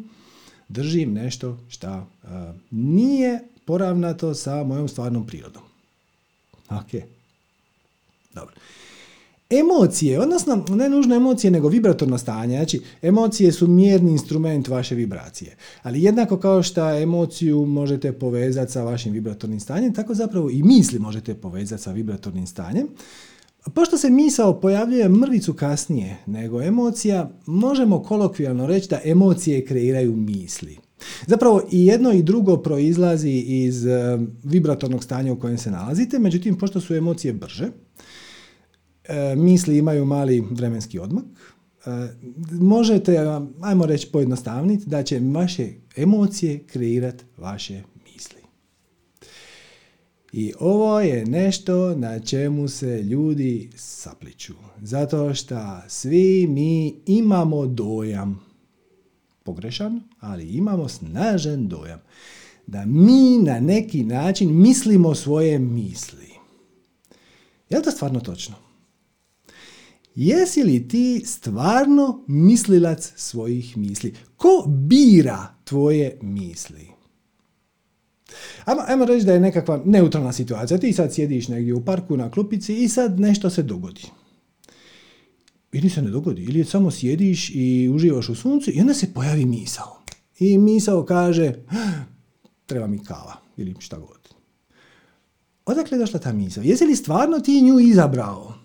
držim 0.69 1.13
nešto 1.13 1.59
što 1.69 2.07
nije 2.71 3.39
poravnato 3.65 4.33
sa 4.33 4.63
mojom 4.63 4.87
stvarnom 4.87 5.27
prirodom. 5.27 5.63
Ok. 6.69 7.03
Dobro. 8.33 8.55
Emocije, 9.59 10.19
odnosno 10.19 10.65
ne 10.69 10.89
nužno 10.89 11.15
emocije, 11.15 11.51
nego 11.51 11.67
vibratorno 11.67 12.17
stanje. 12.17 12.57
Znači, 12.57 12.81
emocije 13.01 13.51
su 13.51 13.67
mjerni 13.67 14.11
instrument 14.11 14.67
vaše 14.67 14.95
vibracije. 14.95 15.55
Ali 15.81 16.03
jednako 16.03 16.37
kao 16.37 16.63
što 16.63 16.89
emociju 16.89 17.65
možete 17.65 18.13
povezati 18.13 18.71
sa 18.71 18.83
vašim 18.83 19.13
vibratornim 19.13 19.59
stanjem, 19.59 19.93
tako 19.93 20.13
zapravo 20.13 20.49
i 20.49 20.63
misli 20.63 20.99
možete 20.99 21.35
povezati 21.35 21.83
sa 21.83 21.91
vibratornim 21.91 22.47
stanjem. 22.47 22.87
Pošto 23.73 23.97
se 23.97 24.09
misao 24.09 24.59
pojavljuje 24.59 25.09
mrvicu 25.09 25.53
kasnije 25.53 26.17
nego 26.25 26.61
emocija, 26.61 27.29
možemo 27.45 28.03
kolokvijalno 28.03 28.67
reći 28.67 28.89
da 28.89 28.99
emocije 29.03 29.65
kreiraju 29.65 30.15
misli. 30.15 30.77
Zapravo 31.27 31.61
i 31.71 31.85
jedno 31.85 32.11
i 32.11 32.23
drugo 32.23 32.57
proizlazi 32.57 33.43
iz 33.47 33.85
eh, 33.85 34.19
vibratornog 34.43 35.03
stanja 35.03 35.33
u 35.33 35.39
kojem 35.39 35.57
se 35.57 35.71
nalazite, 35.71 36.19
međutim, 36.19 36.57
pošto 36.57 36.81
su 36.81 36.95
emocije 36.95 37.33
brže, 37.33 37.67
misli 39.35 39.77
imaju 39.77 40.05
mali 40.05 40.43
vremenski 40.51 40.99
odmak. 40.99 41.25
E, 41.85 41.89
možete, 42.51 43.17
ajmo 43.61 43.85
reći 43.85 44.11
pojednostavniti, 44.11 44.85
da 44.85 45.03
će 45.03 45.19
vaše 45.19 45.69
emocije 45.95 46.59
kreirati 46.59 47.23
vaše 47.37 47.81
misli. 48.03 48.41
I 50.31 50.53
ovo 50.59 50.99
je 50.99 51.25
nešto 51.25 51.95
na 51.95 52.19
čemu 52.19 52.67
se 52.67 53.01
ljudi 53.01 53.69
sapliču. 53.75 54.53
Zato 54.81 55.33
što 55.33 55.81
svi 55.87 56.47
mi 56.47 56.95
imamo 57.05 57.65
dojam, 57.65 58.45
pogrešan, 59.43 60.01
ali 60.19 60.49
imamo 60.49 60.87
snažan 60.87 61.67
dojam, 61.67 61.99
da 62.67 62.85
mi 62.85 63.37
na 63.37 63.59
neki 63.59 64.03
način 64.03 64.61
mislimo 64.61 65.15
svoje 65.15 65.59
misli. 65.59 66.29
Je 67.69 67.77
li 67.77 67.83
to 67.83 67.91
stvarno 67.91 68.19
točno? 68.19 68.62
Jesi 70.15 70.63
li 70.63 70.87
ti 70.87 71.21
stvarno 71.25 72.23
mislilac 72.27 73.13
svojih 73.15 73.77
misli? 73.77 74.13
Ko 74.37 74.65
bira 74.67 75.55
tvoje 75.63 76.17
misli? 76.21 76.87
Ajmo, 78.65 78.81
ajmo 78.87 79.05
reći 79.05 79.25
da 79.25 79.33
je 79.33 79.39
nekakva 79.39 79.81
neutralna 79.85 80.33
situacija. 80.33 80.77
Ti 80.77 80.93
sad 80.93 81.13
sjediš 81.13 81.47
negdje 81.47 81.73
u 81.73 81.85
parku 81.85 82.17
na 82.17 82.31
klupici 82.31 82.75
i 82.75 82.89
sad 82.89 83.19
nešto 83.19 83.49
se 83.49 83.63
dogodi. 83.63 84.03
Ili 85.71 85.89
se 85.89 86.01
ne 86.01 86.11
dogodi, 86.11 86.43
ili 86.43 86.65
samo 86.65 86.91
sjediš 86.91 87.51
i 87.53 87.89
uživaš 87.93 88.29
u 88.29 88.35
suncu 88.35 88.71
i 88.71 88.81
onda 88.81 88.93
se 88.93 89.13
pojavi 89.13 89.45
misao. 89.45 90.03
I 90.39 90.57
misao 90.57 91.05
kaže, 91.05 91.53
treba 92.65 92.87
mi 92.87 93.03
kava 93.03 93.35
ili 93.57 93.75
šta 93.79 93.97
god. 93.97 94.29
Odakle 95.65 95.97
je 95.97 95.99
došla 95.99 96.19
ta 96.19 96.33
misao? 96.33 96.63
Jesi 96.63 96.85
li 96.85 96.95
stvarno 96.95 97.39
ti 97.39 97.61
nju 97.61 97.79
izabrao? 97.79 98.62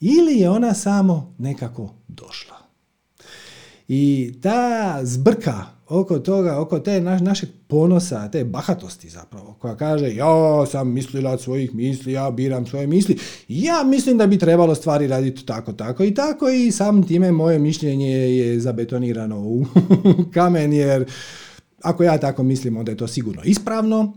Ili 0.00 0.38
je 0.38 0.50
ona 0.50 0.74
samo 0.74 1.34
nekako 1.38 1.94
došla. 2.08 2.56
I 3.88 4.32
ta 4.42 5.00
zbrka 5.02 5.64
oko 5.88 6.18
toga, 6.18 6.60
oko 6.60 6.78
te 6.78 7.00
naš, 7.00 7.20
našeg 7.20 7.48
ponosa, 7.66 8.28
te 8.30 8.44
bahatosti 8.44 9.08
zapravo, 9.08 9.54
koja 9.58 9.76
kaže 9.76 10.14
ja 10.14 10.66
sam 10.66 10.92
mislila 10.92 11.30
od 11.30 11.40
svojih 11.40 11.74
misli, 11.74 12.12
ja 12.12 12.30
biram 12.30 12.66
svoje 12.66 12.86
misli, 12.86 13.18
ja 13.48 13.82
mislim 13.84 14.18
da 14.18 14.26
bi 14.26 14.38
trebalo 14.38 14.74
stvari 14.74 15.06
raditi 15.06 15.46
tako, 15.46 15.72
tako 15.72 16.04
i 16.04 16.14
tako 16.14 16.48
i 16.48 16.70
sam 16.70 17.06
time 17.06 17.32
moje 17.32 17.58
mišljenje 17.58 18.10
je 18.10 18.60
zabetonirano 18.60 19.38
u 19.38 19.66
kamen 20.34 20.72
jer 20.72 21.04
ako 21.82 22.02
ja 22.04 22.18
tako 22.18 22.42
mislim 22.42 22.76
onda 22.76 22.92
je 22.92 22.96
to 22.96 23.06
sigurno 23.06 23.42
ispravno, 23.44 24.12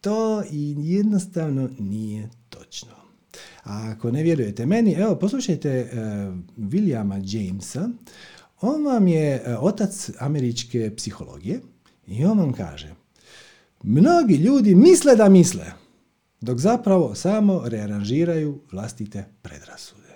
to 0.00 0.42
jednostavno 0.76 1.68
nije. 1.78 2.28
A 3.64 3.92
ako 3.96 4.10
ne 4.10 4.22
vjerujete 4.22 4.66
meni, 4.66 4.92
evo 4.92 5.16
poslušajte 5.16 5.90
uh, 5.92 5.98
Williama 6.56 7.20
Jamesa. 7.24 7.88
On 8.60 8.84
vam 8.84 9.08
je 9.08 9.42
uh, 9.46 9.62
otac 9.62 10.10
američke 10.18 10.96
psihologije 10.96 11.60
i 12.06 12.24
on 12.24 12.38
vam 12.38 12.52
kaže 12.52 12.94
mnogi 13.82 14.34
ljudi 14.34 14.74
misle 14.74 15.16
da 15.16 15.28
misle, 15.28 15.66
dok 16.40 16.58
zapravo 16.58 17.14
samo 17.14 17.62
rearanžiraju 17.64 18.60
vlastite 18.72 19.24
predrasude. 19.42 20.08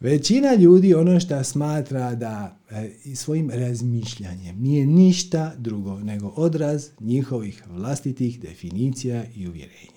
Većina 0.00 0.54
ljudi 0.54 0.94
ono 0.94 1.20
što 1.20 1.44
smatra 1.44 2.14
da 2.14 2.58
e, 2.70 2.90
svojim 3.14 3.50
razmišljanjem 3.50 4.56
nije 4.60 4.86
ništa 4.86 5.54
drugo 5.58 6.00
nego 6.00 6.28
odraz 6.28 6.88
njihovih 7.00 7.64
vlastitih 7.68 8.40
definicija 8.40 9.24
i 9.34 9.48
uvjerenja. 9.48 9.93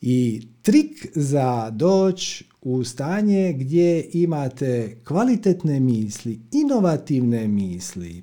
I 0.00 0.42
trik 0.62 1.06
za 1.14 1.70
doći 1.70 2.44
u 2.62 2.84
stanje 2.84 3.52
gdje 3.52 4.08
imate 4.12 5.00
kvalitetne 5.04 5.80
misli, 5.80 6.40
inovativne 6.52 7.48
misli, 7.48 8.22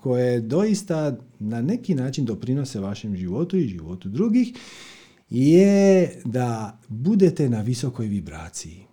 koje 0.00 0.40
doista 0.40 1.16
na 1.38 1.62
neki 1.62 1.94
način 1.94 2.24
doprinose 2.24 2.80
vašem 2.80 3.16
životu 3.16 3.56
i 3.56 3.68
životu 3.68 4.08
drugih, 4.08 4.52
je 5.30 6.12
da 6.24 6.80
budete 6.88 7.48
na 7.48 7.60
visokoj 7.60 8.06
vibraciji. 8.06 8.84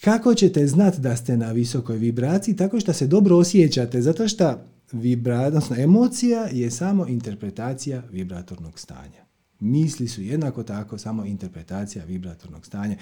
Kako 0.00 0.34
ćete 0.34 0.66
znati 0.66 1.00
da 1.00 1.16
ste 1.16 1.36
na 1.36 1.52
visokoj 1.52 1.96
vibraciji? 1.96 2.56
Tako 2.56 2.80
što 2.80 2.92
se 2.92 3.06
dobro 3.06 3.36
osjećate, 3.36 4.02
zato 4.02 4.28
što 4.28 4.60
vibra, 4.92 5.60
emocija 5.78 6.48
je 6.52 6.70
samo 6.70 7.06
interpretacija 7.06 8.02
vibratornog 8.12 8.78
stanja. 8.78 9.25
Misli 9.60 10.08
su 10.08 10.22
jednako 10.22 10.62
tako 10.62 10.98
samo 10.98 11.24
interpretacija 11.24 12.04
vibratornog 12.04 12.66
stanja. 12.66 12.96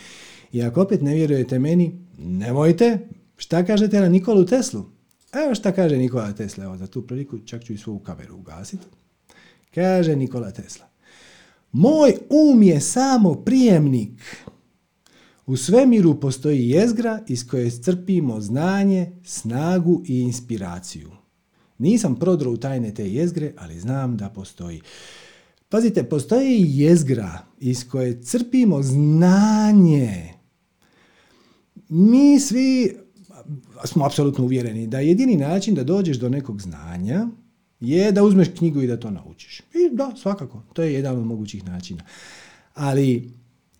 I 0.52 0.62
ako 0.62 0.82
opet 0.82 1.02
ne 1.02 1.14
vjerujete 1.14 1.58
meni, 1.58 1.98
nemojte. 2.18 2.98
Šta 3.36 3.64
kažete 3.64 4.00
na 4.00 4.08
Nikolu 4.08 4.46
Teslu? 4.46 4.84
Evo 5.32 5.54
šta 5.54 5.72
kaže 5.72 5.96
Nikola 5.96 6.32
Tesla. 6.32 6.64
Evo 6.64 6.76
za 6.76 6.86
tu 6.86 7.06
priliku 7.06 7.38
čak 7.38 7.64
ću 7.64 7.72
i 7.72 7.78
svoju 7.78 7.98
kameru 7.98 8.36
ugasiti. 8.36 8.86
Kaže 9.74 10.16
Nikola 10.16 10.50
Tesla. 10.50 10.86
Moj 11.72 12.14
um 12.30 12.62
je 12.62 12.80
samo 12.80 13.34
prijemnik. 13.34 14.22
U 15.46 15.56
svemiru 15.56 16.20
postoji 16.20 16.68
jezgra 16.68 17.20
iz 17.28 17.48
koje 17.48 17.70
crpimo 17.70 18.40
znanje, 18.40 19.12
snagu 19.24 20.02
i 20.06 20.20
inspiraciju. 20.20 21.10
Nisam 21.78 22.16
prodro 22.16 22.50
u 22.50 22.56
tajne 22.56 22.94
te 22.94 23.10
jezgre, 23.10 23.52
ali 23.58 23.80
znam 23.80 24.16
da 24.16 24.28
postoji. 24.28 24.80
Pazite, 25.74 26.04
postoji 26.04 26.64
jezgra 26.68 27.38
iz 27.60 27.88
koje 27.88 28.22
crpimo 28.22 28.82
znanje. 28.82 30.34
Mi 31.88 32.40
svi 32.40 32.96
smo 33.84 34.04
apsolutno 34.04 34.44
uvjereni 34.44 34.86
da 34.86 35.00
jedini 35.00 35.36
način 35.36 35.74
da 35.74 35.84
dođeš 35.84 36.16
do 36.16 36.28
nekog 36.28 36.62
znanja 36.62 37.28
je 37.80 38.12
da 38.12 38.22
uzmeš 38.22 38.48
knjigu 38.58 38.82
i 38.82 38.86
da 38.86 39.00
to 39.00 39.10
naučiš. 39.10 39.60
I 39.60 39.96
da, 39.96 40.12
svakako, 40.16 40.62
to 40.72 40.82
je 40.82 40.92
jedan 40.92 41.18
od 41.18 41.26
mogućih 41.26 41.64
načina. 41.64 42.02
Ali, 42.74 43.30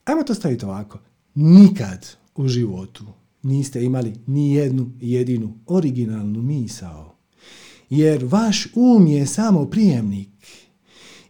ajmo 0.05 0.23
to 0.23 0.35
staviti 0.35 0.65
ovako. 0.65 0.99
Nikad 1.35 2.07
u 2.35 2.49
životu 2.49 3.05
niste 3.43 3.85
imali 3.85 4.15
ni 4.27 4.55
jednu 4.55 4.91
jedinu 5.01 5.55
originalnu 5.67 6.43
misao. 6.43 7.15
Jer 7.91 8.25
vaš 8.25 8.67
um 8.75 9.07
je 9.07 9.27
samo 9.27 9.67
prijemnik. 9.67 10.34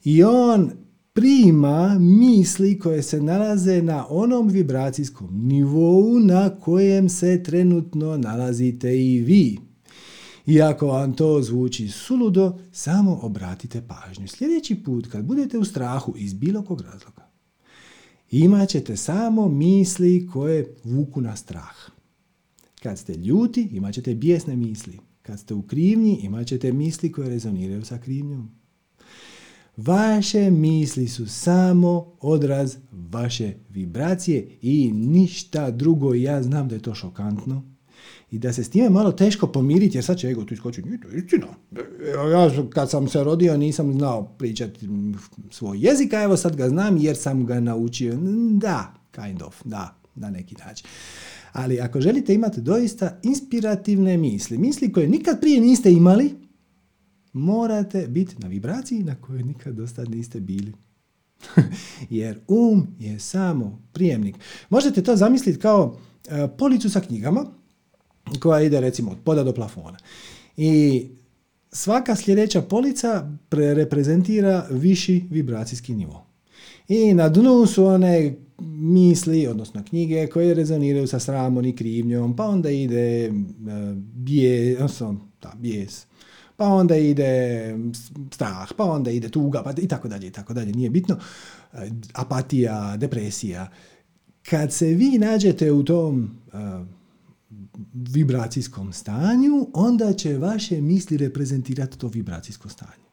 I 0.05 0.25
on 0.25 0.71
prima 1.13 1.99
misli 1.99 2.79
koje 2.79 3.03
se 3.03 3.23
nalaze 3.23 3.83
na 3.83 4.07
onom 4.09 4.49
vibracijskom 4.49 5.47
nivou 5.47 6.19
na 6.19 6.51
kojem 6.61 7.09
se 7.09 7.43
trenutno 7.43 8.17
nalazite 8.17 8.99
i 8.99 9.21
vi. 9.21 9.59
I 10.47 10.63
ako 10.63 10.87
vam 10.87 11.13
to 11.13 11.43
zvuči 11.43 11.89
suludo, 11.89 12.59
samo 12.73 13.19
obratite 13.23 13.83
pažnju. 13.89 14.29
Sljedeći 14.29 14.75
put 14.75 15.07
kad 15.07 15.25
budete 15.25 15.59
u 15.59 15.65
strahu 15.65 16.15
iz 16.17 16.35
bilo 16.35 16.63
kog 16.63 16.81
razloga, 16.81 17.31
imat 18.31 18.69
ćete 18.69 18.97
samo 18.97 19.49
misli 19.49 20.29
koje 20.33 20.75
vuku 20.85 21.21
na 21.21 21.37
strah. 21.37 21.77
Kad 22.83 22.99
ste 22.99 23.15
ljuti, 23.15 23.69
imat 23.73 23.95
ćete 23.95 24.15
bijesne 24.15 24.57
misli. 24.57 24.99
Kad 25.23 25.41
ste 25.41 25.55
u 25.55 25.63
krivnji, 25.63 26.21
imat 26.23 26.47
ćete 26.47 26.73
misli 26.73 27.13
koje 27.13 27.29
rezoniraju 27.29 27.85
sa 27.85 27.99
krivnjom. 27.99 28.64
Vaše 29.77 30.51
misli 30.51 31.09
su 31.09 31.27
samo 31.27 32.17
odraz 32.21 32.77
vaše 32.93 33.53
vibracije 33.71 34.49
i 34.63 34.93
ništa 34.93 35.71
drugo. 35.71 36.15
Ja 36.15 36.43
znam 36.43 36.69
da 36.69 36.75
je 36.75 36.83
to 36.83 36.95
šokantno 36.95 37.63
i 38.31 38.39
da 38.39 38.53
se 38.53 38.65
s 38.65 38.71
time 38.71 38.91
malo 38.91 39.13
teško 39.13 39.47
pomiriti, 39.47 39.97
jer 39.97 40.05
sad 40.05 40.19
će 40.19 40.29
ego 40.29 40.45
tu 40.45 40.55
iskočiti, 40.55 40.89
nije 40.89 41.01
to 41.01 41.09
istina. 41.09 41.47
Ja 42.33 42.51
kad 42.71 42.91
sam 42.91 43.09
se 43.09 43.25
rodio 43.25 43.57
nisam 43.57 43.93
znao 43.93 44.25
pričati 44.39 44.89
svoj 45.51 45.79
jezik, 45.81 46.13
a 46.13 46.23
evo 46.23 46.37
sad 46.37 46.57
ga 46.57 46.69
znam 46.69 46.97
jer 46.97 47.17
sam 47.17 47.47
ga 47.47 47.61
naučio. 47.61 48.19
Da, 48.51 48.95
kind 49.15 49.43
of, 49.43 49.63
da, 49.65 50.01
na 50.15 50.31
neki 50.31 50.55
način. 50.67 50.87
Ali 51.53 51.81
ako 51.81 52.01
želite 52.01 52.35
imati 52.35 52.61
doista 52.61 53.19
inspirativne 53.23 54.17
misli, 54.17 54.59
misli 54.59 54.93
koje 54.93 55.09
nikad 55.09 55.41
prije 55.41 55.61
niste 55.61 55.93
imali, 55.93 56.35
morate 57.35 58.07
biti 58.09 58.35
na 58.39 58.49
vibraciji 58.49 59.03
na 59.03 59.15
kojoj 59.15 59.43
nikad 59.43 59.75
dosta 59.75 60.05
niste 60.05 60.41
bili. 60.41 60.73
Jer 62.11 62.41
um 62.49 62.87
je 62.99 63.19
samo 63.19 63.83
prijemnik. 63.93 64.37
Možete 64.69 65.03
to 65.03 65.17
zamisliti 65.17 65.61
kao 65.61 65.97
e, 66.29 66.49
policu 66.59 66.91
sa 66.91 67.01
knjigama 67.01 67.47
koja 68.41 68.61
ide 68.61 68.81
recimo 68.81 69.11
od 69.11 69.19
poda 69.25 69.43
do 69.45 69.53
plafona. 69.53 69.99
I 70.57 71.03
svaka 71.73 72.17
sljedeća 72.17 72.63
polica 72.63 73.33
reprezentira 73.51 74.67
viši 74.71 75.25
vibracijski 75.31 75.95
nivo. 75.95 76.27
I 76.89 77.15
na 77.15 77.29
dnu 77.29 77.67
su 77.67 77.85
one 77.85 78.35
misli, 78.79 79.47
odnosno 79.47 79.85
knjige 79.89 80.27
koje 80.27 80.55
rezoniraju 80.55 81.07
sa 81.07 81.19
sramom 81.19 81.65
i 81.65 81.77
krivnjom, 81.77 82.37
pa 82.37 82.47
onda 82.47 82.71
ide 82.71 83.31
uh, 83.31 83.37
bije, 83.97 84.77
odnosno, 84.77 85.21
da, 85.43 85.53
bijes, 85.59 86.07
pa 86.57 86.67
onda 86.67 86.97
ide 86.97 87.75
strah, 88.33 88.73
pa 88.77 88.85
onda 88.85 89.11
ide 89.11 89.29
tuga, 89.29 89.63
pa 89.63 89.73
i 89.79 89.89
tako 89.89 90.09
dalje, 90.09 90.27
i 90.27 90.31
tako 90.31 90.55
dalje, 90.55 90.73
nije 90.73 90.91
bitno. 90.91 91.19
E, 91.73 91.91
apatija, 92.13 92.97
depresija. 92.97 93.71
Kad 94.51 94.73
se 94.73 94.87
vi 94.87 95.19
nađete 95.19 95.73
u 95.73 95.83
tom 95.83 96.39
uh, 96.53 96.87
vibracijskom 97.93 98.93
stanju, 98.93 99.69
onda 99.73 100.13
će 100.13 100.39
vaše 100.39 100.81
misli 100.81 101.17
reprezentirati 101.17 101.99
to 101.99 102.09
vibracijsko 102.09 102.69
stanje. 102.69 103.05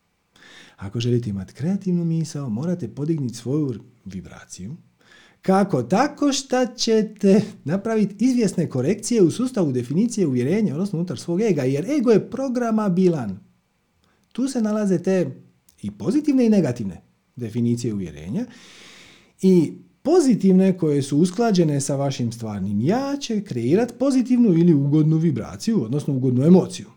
Ako 0.78 1.00
želite 1.00 1.30
imati 1.30 1.54
kreativnu 1.54 2.06
misao, 2.06 2.50
morate 2.50 2.88
podignuti 2.88 3.36
svoju 3.36 3.74
vibraciju. 4.06 4.76
Kako? 5.42 5.84
Tako 5.84 6.34
što 6.34 6.66
ćete 6.66 7.42
napraviti 7.64 8.26
izvjesne 8.26 8.70
korekcije 8.70 9.22
u 9.22 9.32
sustavu 9.32 9.72
definicije 9.72 10.28
uvjerenja, 10.28 10.74
odnosno 10.74 11.00
unutar 11.00 11.20
svog 11.20 11.42
ega, 11.42 11.64
jer 11.64 11.92
ego 11.92 12.12
je 12.12 12.30
programabilan. 12.30 13.40
Tu 14.32 14.48
se 14.48 14.62
nalaze 14.62 15.00
te 15.00 15.32
i 15.82 15.92
pozitivne 15.92 16.46
i 16.46 16.50
negativne 16.50 17.02
definicije 17.36 17.94
uvjerenja 17.94 18.46
i 19.42 19.74
pozitivne 20.02 20.78
koje 20.78 21.02
su 21.02 21.18
usklađene 21.18 21.82
sa 21.82 21.96
vašim 21.96 22.32
stvarnim 22.32 22.82
ja 22.82 23.18
će 23.20 23.44
kreirati 23.44 23.94
pozitivnu 24.00 24.54
ili 24.54 24.74
ugodnu 24.74 25.18
vibraciju, 25.18 25.84
odnosno 25.84 26.14
ugodnu 26.14 26.44
emociju. 26.44 26.88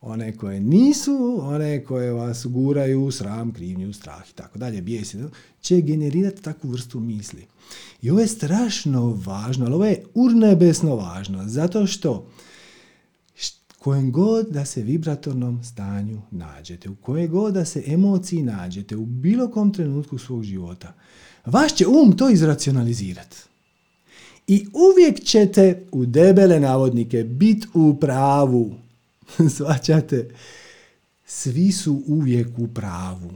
One 0.00 0.36
koje 0.36 0.60
nisu, 0.60 1.38
one 1.42 1.84
koje 1.84 2.12
vas 2.12 2.46
guraju, 2.46 3.10
sram, 3.10 3.52
krivnju, 3.52 3.92
strah 3.92 4.30
i 4.30 4.34
tako 4.34 4.58
dalje, 4.58 4.82
bijesi, 4.82 5.18
će 5.60 5.80
generirati 5.80 6.42
takvu 6.42 6.70
vrstu 6.70 7.00
misli. 7.00 7.46
I 8.02 8.10
ovo 8.10 8.20
je 8.20 8.26
strašno 8.26 9.20
važno, 9.26 9.66
ali 9.66 9.74
ovo 9.74 9.84
je 9.84 10.04
urnebesno 10.14 10.96
važno, 10.96 11.48
zato 11.48 11.86
što 11.86 12.26
kojem 13.80 14.12
god 14.12 14.46
da 14.48 14.64
se 14.64 14.82
vibratornom 14.82 15.64
stanju 15.64 16.22
nađete, 16.30 16.88
u 16.88 16.96
koje 16.96 17.28
god 17.28 17.54
da 17.54 17.64
se 17.64 17.82
emociji 17.86 18.42
nađete, 18.42 18.96
u 18.96 19.06
bilo 19.06 19.50
kom 19.50 19.72
trenutku 19.72 20.18
svog 20.18 20.44
života, 20.44 20.94
vaš 21.46 21.74
će 21.74 21.86
um 21.86 22.16
to 22.16 22.30
izracionalizirati. 22.30 23.36
I 24.46 24.66
uvijek 24.72 25.20
ćete 25.24 25.86
u 25.92 26.06
debele 26.06 26.60
navodnike 26.60 27.24
biti 27.24 27.66
u 27.74 27.96
pravu. 28.00 28.74
Svaćate? 29.56 30.30
Svi 31.26 31.72
su 31.72 32.02
uvijek 32.06 32.58
u 32.58 32.68
pravu. 32.68 33.30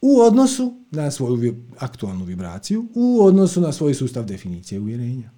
U 0.00 0.20
odnosu 0.20 0.74
na 0.90 1.10
svoju 1.10 1.54
aktualnu 1.78 2.24
vibraciju, 2.24 2.86
u 2.94 3.24
odnosu 3.24 3.60
na 3.60 3.72
svoj 3.72 3.94
sustav 3.94 4.24
definicije 4.24 4.80
uvjerenja. 4.80 5.30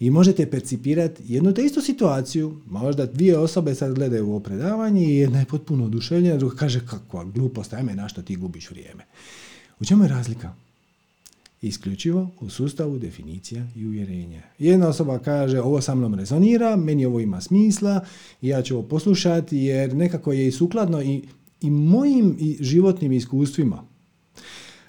I 0.00 0.10
možete 0.10 0.50
percipirati 0.50 1.22
jednu 1.26 1.54
te 1.54 1.64
istu 1.64 1.80
situaciju, 1.80 2.60
možda 2.66 3.06
dvije 3.06 3.38
osobe 3.38 3.74
sad 3.74 3.94
gledaju 3.94 4.28
ovo 4.28 4.40
predavanje 4.40 5.06
i 5.06 5.16
jedna 5.16 5.38
je 5.38 5.44
potpuno 5.44 5.84
oduševljena, 5.84 6.36
druga 6.36 6.56
kaže 6.56 6.86
kakva 6.86 7.24
glupost, 7.24 7.72
ajme 7.72 7.94
na 7.94 8.08
što 8.08 8.22
ti 8.22 8.36
gubiš 8.36 8.70
vrijeme. 8.70 9.04
U 9.80 9.84
čemu 9.84 10.04
je 10.04 10.08
razlika? 10.08 10.54
Isključivo 11.62 12.30
u 12.40 12.50
sustavu 12.50 12.98
definicija 12.98 13.66
i 13.76 13.86
uvjerenja. 13.86 14.42
Jedna 14.58 14.88
osoba 14.88 15.18
kaže 15.18 15.60
ovo 15.60 15.80
sa 15.80 15.94
mnom 15.94 16.14
rezonira, 16.14 16.76
meni 16.76 17.06
ovo 17.06 17.20
ima 17.20 17.40
smisla 17.40 18.00
ja 18.42 18.62
ću 18.62 18.74
ovo 18.74 18.88
poslušati 18.88 19.56
jer 19.56 19.94
nekako 19.94 20.32
je 20.32 20.46
i 20.46 20.52
sukladno 20.52 21.02
i, 21.02 21.22
i 21.60 21.70
mojim 21.70 22.36
i 22.38 22.56
životnim 22.60 23.12
iskustvima. 23.12 23.84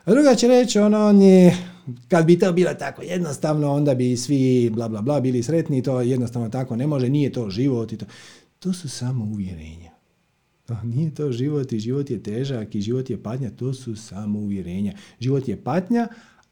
A 0.06 0.12
druga 0.12 0.36
će 0.36 0.47
reći 0.47 0.80
ono 0.80 1.12
nije, 1.12 1.58
kad 2.08 2.25
bi 2.25 2.39
to 2.39 2.53
bilo 2.53 2.73
tako 2.73 3.01
jednostavno 3.01 3.71
onda 3.71 3.95
bi 3.95 4.17
svi 4.17 4.69
bla 4.69 4.89
bla 4.89 5.01
bla 5.01 5.19
bili 5.19 5.43
sretni 5.43 5.84
to 5.84 6.01
jednostavno 6.01 6.49
tako 6.49 6.75
ne 6.75 6.88
može, 6.88 7.10
nije 7.10 7.32
to 7.32 7.49
život 7.49 7.91
i 7.91 7.97
to. 7.97 8.06
To 8.60 8.73
su 8.73 8.89
samo 8.89 9.25
uvjerenja. 9.25 9.91
Nije 10.84 11.15
to 11.15 11.32
život 11.32 11.71
i 11.71 11.80
život 11.80 12.10
je 12.10 12.23
težak 12.23 12.75
i 12.75 12.82
život 12.82 13.10
je 13.10 13.23
patnja, 13.23 13.49
to 13.49 13.73
su 13.73 13.95
samo 13.95 14.39
uvjerenja. 14.39 14.93
Život 15.19 15.47
je 15.47 15.63
patnja, 15.63 16.08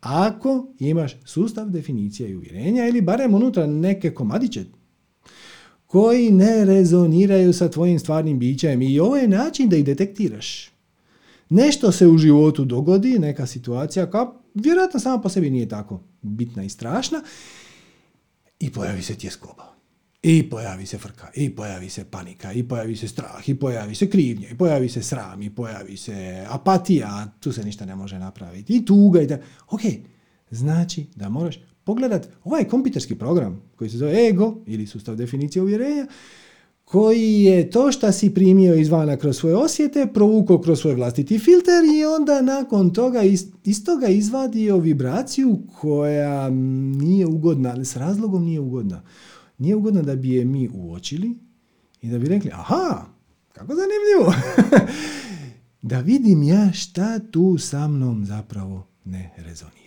Ako 0.06 0.68
imaš 0.80 1.18
sustav 1.26 1.70
definicija 1.70 2.30
i 2.30 2.36
uvjerenja 2.36 2.88
ili 2.88 3.02
barem 3.02 3.34
unutra 3.34 3.68
neke 3.68 4.14
komadiće 4.14 4.66
koji 5.96 6.32
ne 6.32 6.66
rezoniraju 6.66 7.54
sa 7.54 7.70
tvojim 7.70 8.00
stvarnim 8.00 8.40
bićem 8.40 8.82
i 8.82 9.00
ovo 9.00 9.16
je 9.16 9.28
način 9.28 9.70
da 9.70 9.76
ih 9.76 9.86
detektiraš. 9.86 10.70
Nešto 11.50 11.92
se 11.92 12.08
u 12.08 12.18
životu 12.18 12.66
dogodi, 12.66 13.20
neka 13.20 13.48
situacija 13.48 14.12
koja 14.12 14.34
vjerojatno 14.54 15.00
sama 15.00 15.22
po 15.22 15.30
sebi 15.30 15.50
nije 15.50 15.70
tako 15.70 16.04
bitna 16.22 16.64
i 16.64 16.70
strašna 16.70 17.22
i 18.60 18.72
pojavi 18.72 19.02
se 19.02 19.16
tjeskoba. 19.16 19.76
I 20.24 20.50
pojavi 20.50 20.86
se 20.86 20.98
frka, 20.98 21.28
i 21.36 21.56
pojavi 21.56 21.90
se 21.90 22.06
panika, 22.06 22.54
i 22.54 22.68
pojavi 22.68 22.96
se 22.96 23.08
strah, 23.08 23.50
i 23.50 23.56
pojavi 23.56 23.96
se 23.96 24.10
krivnja, 24.10 24.50
i 24.50 24.58
pojavi 24.58 24.90
se 24.90 25.04
sram, 25.04 25.42
i 25.42 25.50
pojavi 25.50 25.98
se 25.98 26.46
apatija, 26.50 27.28
tu 27.40 27.52
se 27.52 27.64
ništa 27.64 27.86
ne 27.86 27.96
može 27.96 28.20
napraviti, 28.20 28.76
i 28.76 28.86
tuga, 28.86 29.22
i 29.22 29.28
da... 29.28 29.38
Ok, 29.70 29.82
znači 30.52 31.06
da 31.16 31.30
moraš 31.30 31.60
pogledat 31.86 32.30
ovaj 32.44 32.64
kompjuterski 32.64 33.16
program 33.16 33.62
koji 33.76 33.90
se 33.90 33.98
zove 33.98 34.28
ego 34.28 34.58
ili 34.66 34.88
sustav 34.88 35.16
definicije 35.16 35.62
uvjerenja, 35.62 36.08
koji 36.86 37.42
je 37.42 37.70
to 37.70 37.92
što 37.92 38.12
si 38.12 38.34
primio 38.34 38.76
izvana 38.76 39.18
kroz 39.18 39.38
svoje 39.38 39.56
osjete, 39.56 40.08
provukao 40.14 40.62
kroz 40.62 40.80
svoj 40.80 40.96
vlastiti 40.96 41.40
filter 41.40 41.84
i 41.96 42.06
onda 42.06 42.42
nakon 42.42 42.94
toga 42.94 43.22
iz, 43.22 43.84
toga 43.86 44.08
izvadio 44.08 44.78
vibraciju 44.78 45.60
koja 45.80 46.50
nije 46.50 47.26
ugodna, 47.26 47.70
ali 47.70 47.86
s 47.86 47.96
razlogom 47.96 48.44
nije 48.44 48.60
ugodna. 48.60 49.02
Nije 49.58 49.76
ugodna 49.76 50.02
da 50.02 50.16
bi 50.16 50.30
je 50.30 50.46
mi 50.46 50.70
uočili 50.74 51.36
i 52.02 52.10
da 52.10 52.20
bi 52.20 52.28
rekli, 52.28 52.52
aha, 52.54 53.06
kako 53.54 53.74
zanimljivo. 53.76 54.34
da 55.90 56.00
vidim 56.00 56.44
ja 56.44 56.72
šta 56.72 57.20
tu 57.20 57.58
sa 57.58 57.88
mnom 57.88 58.26
zapravo 58.26 58.88
ne 59.06 59.34
rezonira. 59.38 59.85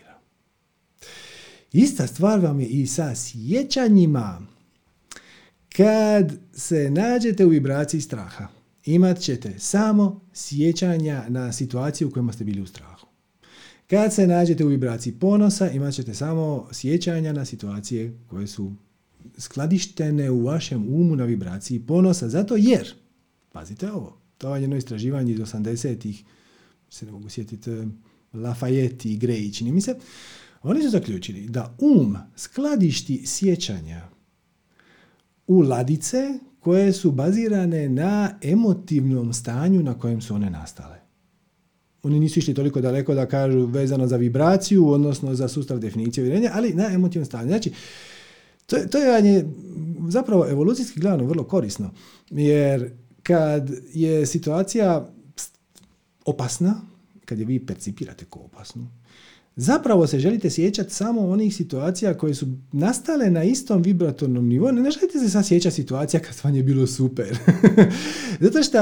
Ista 1.73 2.07
stvar 2.07 2.41
vam 2.41 2.61
je 2.61 2.67
i 2.67 2.87
sa 2.87 3.15
sjećanjima. 3.15 4.41
Kad 5.77 6.33
se 6.53 6.91
nađete 6.91 7.47
u 7.47 7.49
vibraciji 7.49 8.01
straha, 8.01 8.49
imat 8.85 9.19
ćete 9.19 9.59
samo 9.59 10.21
sjećanja 10.33 11.25
na 11.29 11.53
situaciju 11.53 12.09
u 12.09 12.11
kojima 12.11 12.33
ste 12.33 12.45
bili 12.45 12.61
u 12.61 12.67
strahu. 12.67 13.07
Kad 13.87 14.15
se 14.15 14.27
nađete 14.27 14.65
u 14.65 14.69
vibraciji 14.69 15.13
ponosa, 15.13 15.71
imat 15.71 15.95
ćete 15.95 16.15
samo 16.15 16.69
sjećanja 16.73 17.33
na 17.33 17.45
situacije 17.45 18.19
koje 18.27 18.47
su 18.47 18.73
skladištene 19.39 20.31
u 20.31 20.45
vašem 20.45 20.95
umu 20.95 21.17
na 21.17 21.25
vibraciji 21.25 21.81
ponosa, 21.81 22.29
zato 22.29 22.57
jer, 22.57 22.95
pazite 23.53 23.93
ovo, 23.93 24.21
to 24.39 24.57
je 24.57 24.63
jedno 24.63 24.77
istraživanje 24.77 25.33
iz 25.33 25.39
80-ih, 25.39 26.25
se 26.91 27.07
ne 27.07 27.13
mogu 27.13 27.29
sjetiti, 27.29 27.71
Lafayette 28.33 29.09
i 29.09 29.19
Gray, 29.19 29.57
čini 29.57 29.73
mi 29.73 29.81
se, 29.81 29.95
oni 30.63 30.83
su 30.83 30.91
zaključili 30.91 31.49
da 31.49 31.77
um 31.81 32.17
skladišti 32.37 33.27
sjećanja 33.27 34.09
u 35.47 35.61
ladice 35.61 36.39
koje 36.61 36.93
su 36.93 37.13
bazirane 37.13 37.89
na 37.89 38.31
emotivnom 38.43 39.33
stanju 39.33 39.83
na 39.83 39.99
kojem 39.99 40.21
su 40.21 40.35
one 40.35 40.51
nastale. 40.51 40.99
Oni 42.03 42.21
nisu 42.21 42.39
išli 42.39 42.55
toliko 42.55 42.81
daleko 42.81 43.15
da 43.15 43.27
kažu 43.27 43.67
vezano 43.67 44.07
za 44.07 44.17
vibraciju, 44.17 44.89
odnosno 44.89 45.35
za 45.35 45.49
sustav 45.49 45.79
definicije 45.79 46.25
uvjerenja, 46.25 46.51
ali 46.55 46.75
na 46.75 46.93
emotivnom 46.93 47.27
stanju. 47.27 47.49
Znači, 47.49 47.73
to, 48.67 48.77
to 48.91 48.99
je 48.99 49.49
zapravo 50.09 50.49
evolucijski 50.51 51.01
gledano 51.01 51.25
vrlo 51.25 51.45
korisno, 51.45 51.91
jer 52.31 52.91
kad 53.23 53.71
je 53.95 54.27
situacija 54.27 55.13
opasna, 56.25 56.81
kad 57.25 57.39
je 57.39 57.45
vi 57.45 57.67
percipirate 57.67 58.25
kao 58.31 58.43
opasnu, 58.43 58.89
zapravo 59.59 60.07
se 60.07 60.19
želite 60.19 60.51
sjećati 60.51 60.95
samo 60.95 61.29
onih 61.29 61.57
situacija 61.57 62.19
koje 62.19 62.35
su 62.35 62.47
nastale 62.73 63.31
na 63.31 63.45
istom 63.45 63.83
vibratornom 63.83 64.49
nivou. 64.49 64.73
Ne 64.73 64.91
želite 64.91 65.19
se 65.19 65.31
sad 65.31 65.47
sjećati 65.47 65.77
situacija 65.77 66.21
kad 66.21 66.41
vam 66.45 66.55
je 66.55 66.63
bilo 66.63 66.87
super. 66.87 67.39
Zato 68.45 68.63
što 68.63 68.79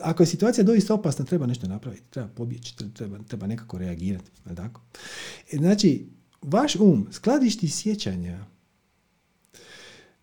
ako 0.00 0.22
je 0.22 0.26
situacija 0.26 0.64
doista 0.64 0.94
opasna, 0.94 1.24
treba 1.24 1.46
nešto 1.46 1.68
napraviti, 1.68 2.02
treba 2.10 2.28
pobjeći, 2.28 2.74
treba, 2.94 3.18
treba 3.28 3.46
nekako 3.46 3.78
reagirati. 3.78 4.30
Tako? 4.56 4.80
E, 5.52 5.56
znači, 5.56 6.06
vaš 6.42 6.76
um 6.76 7.06
skladišti 7.10 7.68
sjećanja 7.68 8.44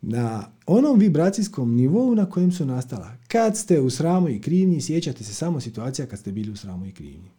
na 0.02 0.52
onom 0.66 1.00
vibracijskom 1.00 1.76
nivou 1.76 2.16
na 2.16 2.30
kojem 2.30 2.52
su 2.52 2.66
nastala. 2.66 3.18
Kad 3.28 3.58
ste 3.58 3.82
u 3.82 3.90
sramu 3.90 4.30
i 4.30 4.42
krivnji, 4.42 4.82
sjećate 4.82 5.24
se 5.24 5.34
samo 5.34 5.62
situacija 5.62 6.06
kad 6.06 6.20
ste 6.20 6.32
bili 6.32 6.52
u 6.52 6.56
sramu 6.56 6.86
i 6.86 6.92
krivnji. 6.92 7.32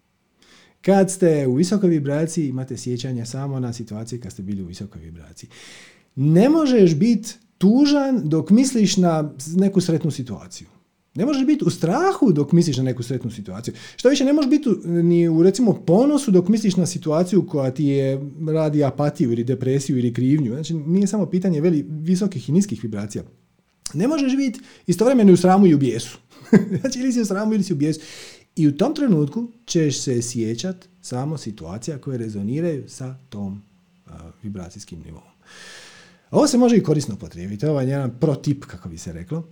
Kad 0.86 1.10
ste 1.10 1.46
u 1.46 1.54
visokoj 1.54 1.90
vibraciji, 1.90 2.48
imate 2.48 2.76
sjećanja 2.76 3.26
samo 3.26 3.60
na 3.60 3.72
situacije 3.72 4.20
kad 4.20 4.32
ste 4.32 4.42
bili 4.42 4.62
u 4.62 4.66
visokoj 4.66 5.02
vibraciji. 5.02 5.50
Ne 6.16 6.48
možeš 6.48 6.94
biti 6.94 7.34
tužan 7.58 8.28
dok 8.28 8.50
misliš 8.50 8.96
na 8.96 9.34
neku 9.56 9.80
sretnu 9.80 10.10
situaciju. 10.10 10.66
Ne 11.14 11.26
možeš 11.26 11.46
biti 11.46 11.64
u 11.64 11.70
strahu 11.70 12.32
dok 12.32 12.52
misliš 12.52 12.76
na 12.76 12.82
neku 12.82 13.02
sretnu 13.02 13.30
situaciju. 13.30 13.74
Što 13.96 14.08
više, 14.08 14.24
ne 14.24 14.32
možeš 14.32 14.50
biti 14.50 14.68
ni 14.86 15.28
u 15.28 15.42
recimo 15.42 15.72
ponosu 15.72 16.30
dok 16.30 16.48
misliš 16.48 16.76
na 16.76 16.86
situaciju 16.86 17.46
koja 17.46 17.70
ti 17.70 17.84
je 17.84 18.20
radi 18.48 18.84
apatiju 18.84 19.32
ili 19.32 19.44
depresiju 19.44 19.98
ili 19.98 20.14
krivnju. 20.14 20.52
Znači, 20.52 20.74
nije 20.74 21.06
samo 21.06 21.26
pitanje 21.26 21.60
veli, 21.60 21.86
visokih 21.88 22.48
i 22.48 22.52
niskih 22.52 22.82
vibracija. 22.82 23.24
Ne 23.94 24.08
možeš 24.08 24.36
biti 24.36 24.60
istovremeno 24.86 25.32
u 25.32 25.36
sramu 25.36 25.66
i 25.66 25.74
u 25.74 25.78
bijesu. 25.78 26.18
znači, 26.80 27.00
ili 27.00 27.12
si 27.12 27.20
u 27.20 27.24
sramu 27.24 27.54
ili 27.54 27.62
si 27.62 27.72
u 27.72 27.76
bijesu. 27.76 28.00
I 28.56 28.68
u 28.68 28.76
tom 28.76 28.94
trenutku 28.94 29.48
ćeš 29.66 30.00
se 30.00 30.22
sjećat 30.22 30.88
samo 31.02 31.38
situacija 31.38 31.98
koje 31.98 32.18
rezoniraju 32.18 32.88
sa 32.88 33.16
tom 33.28 33.62
vibracijskim 34.42 35.02
nivom. 35.04 35.22
Ovo 36.30 36.46
se 36.46 36.58
može 36.58 36.76
i 36.76 36.82
korisno 36.82 37.16
potrebiti. 37.16 37.66
Ovo 37.66 37.80
je 37.80 37.88
jedan 37.88 38.18
protip, 38.20 38.64
kako 38.64 38.88
bi 38.88 38.98
se 38.98 39.12
reklo. 39.12 39.48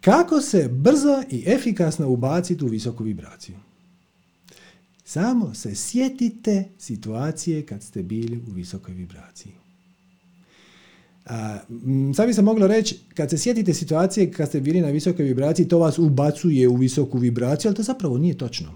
Kako 0.00 0.40
se 0.40 0.68
brzo 0.68 1.22
i 1.30 1.44
efikasno 1.46 2.08
ubaciti 2.08 2.64
u 2.64 2.68
visoku 2.68 3.04
vibraciju? 3.04 3.56
Samo 5.04 5.54
se 5.54 5.74
sjetite 5.74 6.68
situacije 6.78 7.66
kad 7.66 7.82
ste 7.82 8.02
bili 8.02 8.42
u 8.48 8.52
visokoj 8.52 8.94
vibraciji. 8.94 9.52
Sad 12.16 12.26
bi 12.26 12.34
se 12.34 12.42
moglo 12.42 12.66
reći, 12.66 12.98
kad 13.14 13.30
se 13.30 13.38
sjetite 13.38 13.74
situacije 13.74 14.30
kad 14.30 14.48
ste 14.48 14.60
bili 14.60 14.80
na 14.80 14.88
visokoj 14.88 15.24
vibraciji, 15.24 15.68
to 15.68 15.78
vas 15.78 15.98
ubacuje 15.98 16.68
u 16.68 16.76
visoku 16.76 17.18
vibraciju, 17.18 17.68
ali 17.68 17.76
to 17.76 17.82
zapravo 17.82 18.18
nije 18.18 18.38
točno. 18.38 18.74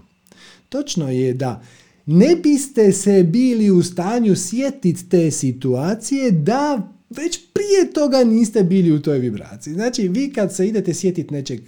Točno 0.69 1.09
je 1.09 1.33
da 1.33 1.63
ne 2.05 2.35
biste 2.43 2.91
se 2.91 3.23
bili 3.23 3.71
u 3.71 3.83
stanju 3.83 4.35
sjetiti 4.35 5.09
te 5.09 5.31
situacije 5.31 6.31
da 6.31 6.93
već 7.09 7.39
prije 7.53 7.93
toga 7.93 8.23
niste 8.23 8.63
bili 8.63 8.91
u 8.91 9.01
toj 9.01 9.19
vibraciji. 9.19 9.73
Znači, 9.73 10.07
vi 10.07 10.33
kad 10.33 10.55
se 10.55 10.67
idete 10.67 10.93
sjetiti 10.93 11.33
nečeg, 11.33 11.61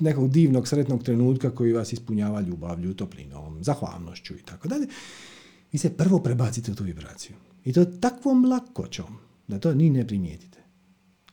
nekog 0.00 0.30
divnog, 0.30 0.68
sretnog 0.68 1.02
trenutka 1.02 1.50
koji 1.50 1.72
vas 1.72 1.92
ispunjava 1.92 2.40
ljubavlju, 2.40 2.94
toplinom, 2.94 3.64
zahvalnošću 3.64 4.34
i 4.34 4.42
tako 4.44 4.68
dalje, 4.68 4.86
vi 5.72 5.78
se 5.78 5.90
prvo 5.90 6.18
prebacite 6.18 6.72
u 6.72 6.74
tu 6.74 6.84
vibraciju. 6.84 7.36
I 7.64 7.72
to 7.72 7.84
takvom 7.84 8.44
lakoćom 8.44 9.23
da 9.48 9.58
to 9.58 9.74
ni 9.74 9.90
ne 9.90 10.06
primijetite. 10.06 10.58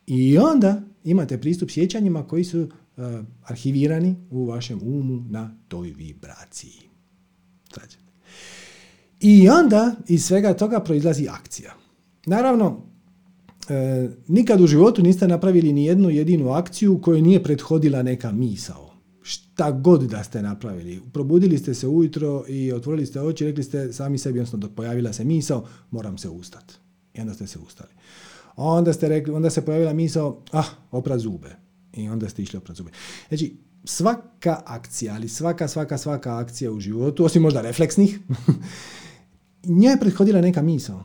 I 0.07 0.37
onda 0.37 0.81
imate 1.03 1.41
pristup 1.41 1.69
sjećanjima 1.69 2.27
koji 2.27 2.43
su 2.43 2.61
uh, 2.61 2.69
arhivirani 3.43 4.15
u 4.29 4.45
vašem 4.45 4.79
umu 4.83 5.25
na 5.29 5.57
toj 5.67 5.89
vibraciji. 5.89 6.91
I 9.21 9.49
onda 9.49 9.95
iz 10.07 10.25
svega 10.25 10.53
toga 10.53 10.79
proizlazi 10.79 11.27
akcija. 11.29 11.73
Naravno, 12.25 12.81
e, 13.69 14.09
nikad 14.27 14.61
u 14.61 14.67
životu 14.67 15.01
niste 15.01 15.27
napravili 15.27 15.73
ni 15.73 15.85
jednu 15.85 16.09
jedinu 16.09 16.51
akciju 16.51 17.01
koju 17.01 17.21
nije 17.21 17.43
prethodila 17.43 18.03
neka 18.03 18.31
misao. 18.31 18.91
Šta 19.21 19.71
god 19.71 20.03
da 20.03 20.23
ste 20.23 20.41
napravili. 20.41 21.01
Probudili 21.13 21.57
ste 21.57 21.73
se 21.73 21.87
ujutro 21.87 22.43
i 22.47 22.73
otvorili 22.73 23.05
ste 23.05 23.21
oči 23.21 23.43
i 23.43 23.47
rekli 23.47 23.63
ste 23.63 23.93
sami 23.93 24.17
sebi, 24.17 24.39
odnosno 24.39 24.69
pojavila 24.75 25.13
se 25.13 25.23
misao, 25.23 25.67
moram 25.91 26.17
se 26.17 26.29
ustati. 26.29 26.73
I 27.13 27.21
onda 27.21 27.33
ste 27.33 27.47
se 27.47 27.59
ustali. 27.59 27.89
Onda 28.63 28.93
ste 28.93 29.09
rekli, 29.09 29.33
onda 29.33 29.49
se 29.49 29.65
pojavila 29.65 29.93
misao, 29.93 30.43
ah, 30.51 30.65
opra 30.91 31.17
zube. 31.17 31.55
I 31.93 32.09
onda 32.09 32.29
ste 32.29 32.41
išli 32.41 32.57
opra 32.57 32.73
zube. 32.73 32.91
Znači, 33.27 33.57
svaka 33.83 34.61
akcija, 34.65 35.13
ali 35.13 35.29
svaka, 35.29 35.67
svaka, 35.67 35.97
svaka 35.97 36.37
akcija 36.37 36.71
u 36.71 36.79
životu, 36.79 37.25
osim 37.25 37.41
možda 37.41 37.61
refleksnih, 37.61 38.19
njoj 39.81 39.93
je 39.93 39.99
prethodila 39.99 40.41
neka 40.41 40.61
misao. 40.61 41.03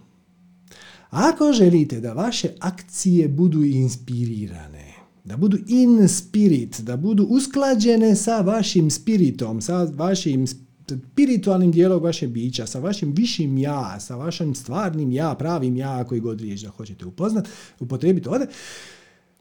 Ako 1.11 1.53
želite 1.53 2.01
da 2.01 2.13
vaše 2.13 2.49
akcije 2.61 3.29
budu 3.29 3.63
inspirirane, 3.65 4.95
da 5.25 5.37
budu 5.37 5.59
in 5.67 6.09
spirit, 6.09 6.81
da 6.81 6.97
budu 6.97 7.25
usklađene 7.25 8.17
sa 8.17 8.41
vašim 8.41 8.91
spiritom, 8.91 9.61
sa 9.61 9.89
vašim 9.95 10.47
spiritualnim 10.87 11.73
dijelom 11.73 12.03
vaše 12.03 12.29
bića, 12.29 12.67
sa 12.67 12.79
vašim 12.79 13.13
višim 13.13 13.59
ja, 13.59 14.01
sa 14.01 14.17
vašim 14.17 14.55
stvarnim 14.55 15.13
ja, 15.13 15.35
pravim 15.35 15.77
ja, 15.77 16.05
koji 16.05 16.21
god 16.21 16.41
riječ 16.41 16.61
da 16.61 16.69
hoćete 16.69 17.07
upoznat, 17.07 17.49
upotrebiti 17.81 18.29
ovdje, 18.29 18.47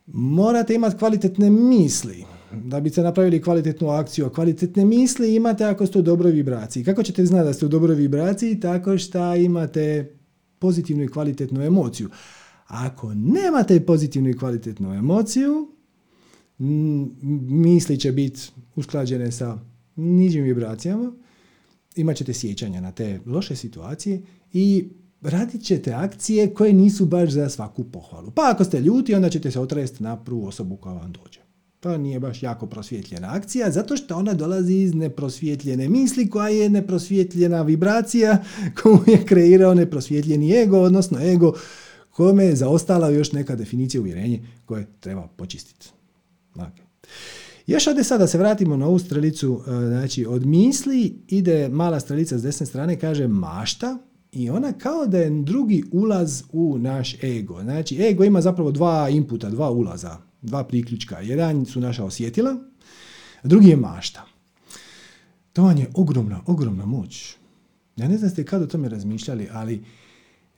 Morate 0.07 0.75
imati 0.75 0.97
kvalitetne 0.97 1.49
misli 1.49 2.25
da 2.51 2.79
biste 2.79 3.01
napravili 3.01 3.41
kvalitetnu 3.41 3.89
akciju. 3.89 4.29
Kvalitetne 4.29 4.85
misli 4.85 5.35
imate 5.35 5.65
ako 5.65 5.85
ste 5.85 5.99
u 5.99 6.01
dobroj 6.01 6.31
vibraciji. 6.31 6.83
Kako 6.83 7.03
ćete 7.03 7.25
znati 7.25 7.45
da 7.45 7.53
ste 7.53 7.65
u 7.65 7.69
dobroj 7.69 7.95
vibraciji? 7.95 8.59
Tako 8.59 8.97
što 8.97 9.35
imate 9.35 10.15
pozitivnu 10.59 11.03
i 11.03 11.07
kvalitetnu 11.07 11.61
emociju. 11.61 12.09
Ako 12.67 13.13
nemate 13.13 13.85
pozitivnu 13.85 14.29
i 14.29 14.37
kvalitetnu 14.37 14.93
emociju, 14.93 15.71
misli 17.47 17.99
će 17.99 18.11
biti 18.11 18.41
usklađene 18.75 19.31
sa 19.31 19.59
nižim 19.95 20.43
vibracijama, 20.43 21.11
imat 21.95 22.17
ćete 22.17 22.33
sjećanja 22.33 22.81
na 22.81 22.91
te 22.91 23.19
loše 23.25 23.55
situacije 23.55 24.21
i 24.53 24.89
radit 25.21 25.63
ćete 25.63 25.93
akcije 25.93 26.53
koje 26.53 26.73
nisu 26.73 27.05
baš 27.05 27.29
za 27.29 27.49
svaku 27.49 27.83
pohvalu. 27.83 28.31
Pa 28.31 28.41
ako 28.51 28.63
ste 28.63 28.81
ljuti, 28.81 29.15
onda 29.15 29.29
ćete 29.29 29.51
se 29.51 29.59
otresti 29.59 30.03
na 30.03 30.23
prvu 30.23 30.47
osobu 30.47 30.77
koja 30.77 30.95
vam 30.95 31.11
dođe. 31.11 31.39
To 31.79 31.97
nije 31.97 32.19
baš 32.19 32.43
jako 32.43 32.67
prosvjetljena 32.67 33.33
akcija, 33.33 33.71
zato 33.71 33.97
što 33.97 34.15
ona 34.15 34.33
dolazi 34.33 34.73
iz 34.73 34.93
neprosvjetljene 34.93 35.89
misli, 35.89 36.29
koja 36.29 36.49
je 36.49 36.69
neprosvjetljena 36.69 37.61
vibracija 37.61 38.43
koju 38.81 38.99
je 39.07 39.25
kreirao 39.25 39.73
neprosvjetljeni 39.73 40.51
ego, 40.61 40.79
odnosno 40.79 41.19
ego 41.21 41.53
kome 42.09 42.45
je 42.45 42.55
zaostala 42.55 43.09
još 43.09 43.31
neka 43.31 43.55
definicija 43.55 44.01
uvjerenja 44.01 44.39
koje 44.65 44.87
treba 44.99 45.27
počistiti. 45.27 45.89
Okay. 46.55 46.84
Još 47.67 47.87
ovdje 47.87 48.03
sada 48.03 48.27
se 48.27 48.37
vratimo 48.37 48.77
na 48.77 48.87
ovu 48.87 48.99
strelicu, 48.99 49.61
e, 49.67 49.71
znači 49.71 50.25
od 50.25 50.45
misli 50.45 51.23
ide 51.27 51.69
mala 51.69 51.99
strelica 51.99 52.37
s 52.37 52.43
desne 52.43 52.65
strane, 52.65 52.99
kaže 52.99 53.27
mašta, 53.27 53.97
i 54.35 54.49
ona 54.49 54.73
kao 54.73 55.05
da 55.07 55.17
je 55.17 55.41
drugi 55.43 55.83
ulaz 55.91 56.43
u 56.51 56.77
naš 56.77 57.23
ego. 57.23 57.61
Znači, 57.61 58.01
ego 58.01 58.23
ima 58.23 58.41
zapravo 58.41 58.71
dva 58.71 59.09
inputa, 59.09 59.49
dva 59.49 59.71
ulaza, 59.71 60.17
dva 60.41 60.63
priključka. 60.63 61.19
Jedan 61.19 61.65
su 61.65 61.79
naša 61.79 62.03
osjetila, 62.03 62.55
a 63.41 63.47
drugi 63.47 63.69
je 63.69 63.77
mašta. 63.77 64.25
To 65.53 65.63
vam 65.63 65.77
je 65.77 65.89
ogromna, 65.93 66.41
ogromna 66.45 66.85
moć. 66.85 67.35
Ja 67.95 68.07
ne 68.07 68.17
znam 68.17 68.29
ste 68.29 68.45
kad 68.45 68.61
o 68.61 68.67
tome 68.67 68.89
razmišljali, 68.89 69.47
ali 69.51 69.83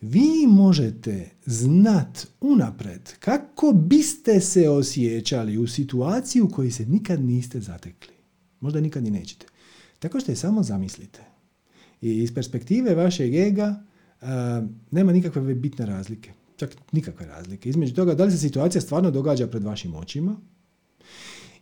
vi 0.02 0.48
možete 0.48 1.30
znat 1.46 2.28
unapred 2.42 3.14
kako 3.20 3.72
biste 3.72 4.40
se 4.40 4.70
osjećali 4.70 5.58
u 5.58 5.68
situaciji 5.68 6.42
u 6.42 6.50
kojoj 6.50 6.72
se 6.72 6.86
nikad 6.86 7.24
niste 7.24 7.60
zatekli. 7.60 8.14
Možda 8.60 8.82
nikad 8.82 9.04
ni 9.04 9.12
nećete. 9.12 9.46
Tako 10.00 10.20
što 10.20 10.32
je 10.32 10.36
samo 10.36 10.64
zamislite. 10.64 11.20
I 12.02 12.24
iz 12.24 12.34
perspektive 12.34 12.96
vašeg 12.96 13.36
ega 13.36 13.84
nema 14.92 15.12
nikakve 15.12 15.56
bitne 15.56 15.86
razlike. 15.86 16.32
Čak 16.56 16.76
nikakve 16.92 17.26
razlike. 17.26 17.70
Između 17.70 17.96
toga 17.96 18.14
da 18.14 18.24
li 18.24 18.32
se 18.32 18.38
situacija 18.38 18.82
stvarno 18.82 19.12
događa 19.12 19.48
pred 19.48 19.64
vašim 19.64 19.96
očima 19.96 20.38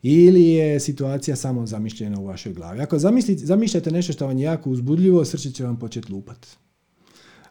ili 0.02 0.44
je 0.48 0.80
situacija 0.80 1.36
samo 1.36 1.66
zamišljena 1.66 2.20
u 2.20 2.26
vašoj 2.26 2.54
glavi. 2.54 2.82
Ako 2.82 3.00
zamišljate 3.36 3.92
nešto 3.92 4.14
što 4.14 4.28
vam 4.28 4.38
je 4.38 4.44
jako 4.44 4.70
uzbudljivo, 4.70 5.26
srce 5.26 5.52
će 5.52 5.64
vam 5.64 5.80
početi 5.80 6.12
lupati. 6.12 6.48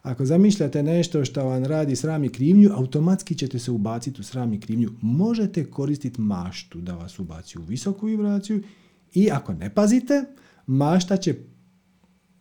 Ako 0.04 0.24
zamišljate 0.24 0.82
nešto 0.82 1.24
što 1.24 1.44
vam 1.44 1.64
radi 1.64 1.96
sram 1.96 2.24
i 2.24 2.28
krivnju, 2.28 2.70
automatski 2.74 3.34
ćete 3.34 3.58
se 3.58 3.70
ubaciti 3.70 4.20
u 4.20 4.24
sram 4.24 4.52
i 4.52 4.60
krivnju. 4.60 4.90
Možete 5.00 5.70
koristiti 5.70 6.20
maštu 6.20 6.80
da 6.80 6.94
vas 6.94 7.18
ubaci 7.18 7.58
u 7.58 7.62
visoku 7.62 8.06
vibraciju 8.06 8.62
i 9.14 9.30
ako 9.30 9.52
ne 9.52 9.74
pazite, 9.74 10.24
mašta 10.66 11.16
će 11.16 11.34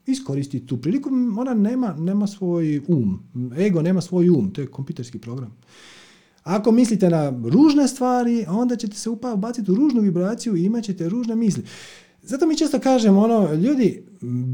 iskoristiti 0.06 0.68
tu 0.68 0.78
priliku. 0.78 1.10
Ona 1.38 1.54
nema, 1.54 1.96
nema 2.00 2.28
svoj 2.28 2.82
um. 2.88 3.24
Ego 3.58 3.82
nema 3.82 4.02
svoj 4.02 4.30
um. 4.30 4.52
To 4.52 4.62
je 4.62 4.68
kompjuterski 4.68 5.20
program. 5.20 5.58
Ako 6.44 6.72
mislite 6.72 7.10
na 7.10 7.34
ružne 7.44 7.88
stvari, 7.88 8.46
onda 8.48 8.76
ćete 8.76 8.96
se 8.96 9.10
ubaciti 9.10 9.72
u 9.72 9.76
ružnu 9.76 10.02
vibraciju 10.02 10.56
i 10.56 10.64
imat 10.64 10.84
ćete 10.84 11.10
ružne 11.10 11.36
misli. 11.36 11.64
Zato 12.22 12.48
mi 12.48 12.58
često 12.58 12.80
kažemo, 12.80 13.22
ono, 13.22 13.54
ljudi, 13.54 14.04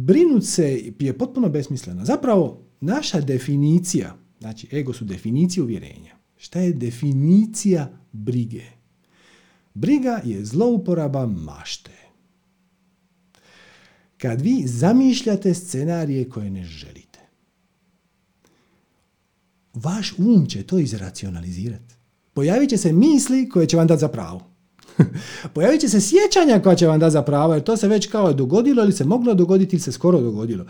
brinut 0.05 0.45
se 0.45 0.91
je 0.99 1.17
potpuno 1.17 1.49
besmisleno. 1.49 2.05
Zapravo, 2.05 2.68
naša 2.81 3.21
definicija, 3.21 4.17
znači 4.39 4.67
ego 4.71 4.93
su 4.93 5.05
definicije 5.05 5.63
uvjerenja. 5.63 6.15
Šta 6.37 6.59
je 6.59 6.73
definicija 6.73 7.91
brige? 8.11 8.63
Briga 9.73 10.21
je 10.25 10.45
zlouporaba 10.45 11.25
mašte. 11.25 11.91
Kad 14.17 14.41
vi 14.41 14.63
zamišljate 14.67 15.53
scenarije 15.53 16.29
koje 16.29 16.49
ne 16.49 16.63
želite, 16.63 17.19
vaš 19.73 20.13
um 20.17 20.45
će 20.45 20.63
to 20.63 20.79
izracionalizirati. 20.79 21.95
Pojavit 22.33 22.69
će 22.69 22.77
se 22.77 22.93
misli 22.93 23.49
koje 23.49 23.67
će 23.67 23.77
vam 23.77 23.87
dati 23.87 23.99
za 23.99 24.07
pravo. 24.07 24.41
Pojavit 25.53 25.81
će 25.81 25.89
se 25.89 26.01
sjećanja 26.01 26.59
koja 26.59 26.75
će 26.75 26.87
vam 26.87 26.99
dati 26.99 27.13
za 27.13 27.21
pravo, 27.21 27.53
jer 27.53 27.63
to 27.63 27.77
se 27.77 27.87
već 27.87 28.07
kao 28.07 28.33
dogodilo 28.33 28.83
ili 28.83 28.93
se 28.93 29.05
moglo 29.05 29.33
dogoditi 29.33 29.75
ili 29.75 29.81
se 29.81 29.91
skoro 29.91 30.21
dogodilo 30.21 30.65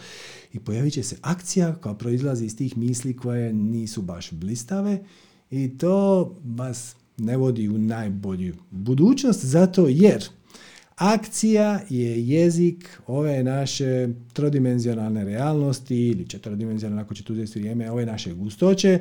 i 0.53 0.59
pojavit 0.59 0.93
će 0.93 1.03
se 1.03 1.17
akcija 1.21 1.75
koja 1.75 1.95
proizlazi 1.95 2.45
iz 2.45 2.57
tih 2.57 2.77
misli 2.77 3.17
koje 3.17 3.53
nisu 3.53 4.01
baš 4.01 4.31
blistave 4.31 4.99
i 5.51 5.77
to 5.77 6.35
vas 6.43 6.95
ne 7.17 7.38
vodi 7.38 7.69
u 7.69 7.77
najbolju 7.77 8.55
budućnost 8.71 9.45
zato 9.45 9.88
jer 9.88 10.23
akcija 10.95 11.81
je 11.89 12.27
jezik 12.27 12.99
ove 13.07 13.43
naše 13.43 14.09
trodimenzionalne 14.33 15.23
realnosti 15.23 15.95
ili 15.95 16.29
četrodimenzionalne 16.29 17.01
ako 17.01 17.13
ćete 17.13 17.33
uzeti 17.33 17.59
vrijeme 17.59 17.91
ove 17.91 18.05
naše 18.05 18.33
gustoće 18.33 18.99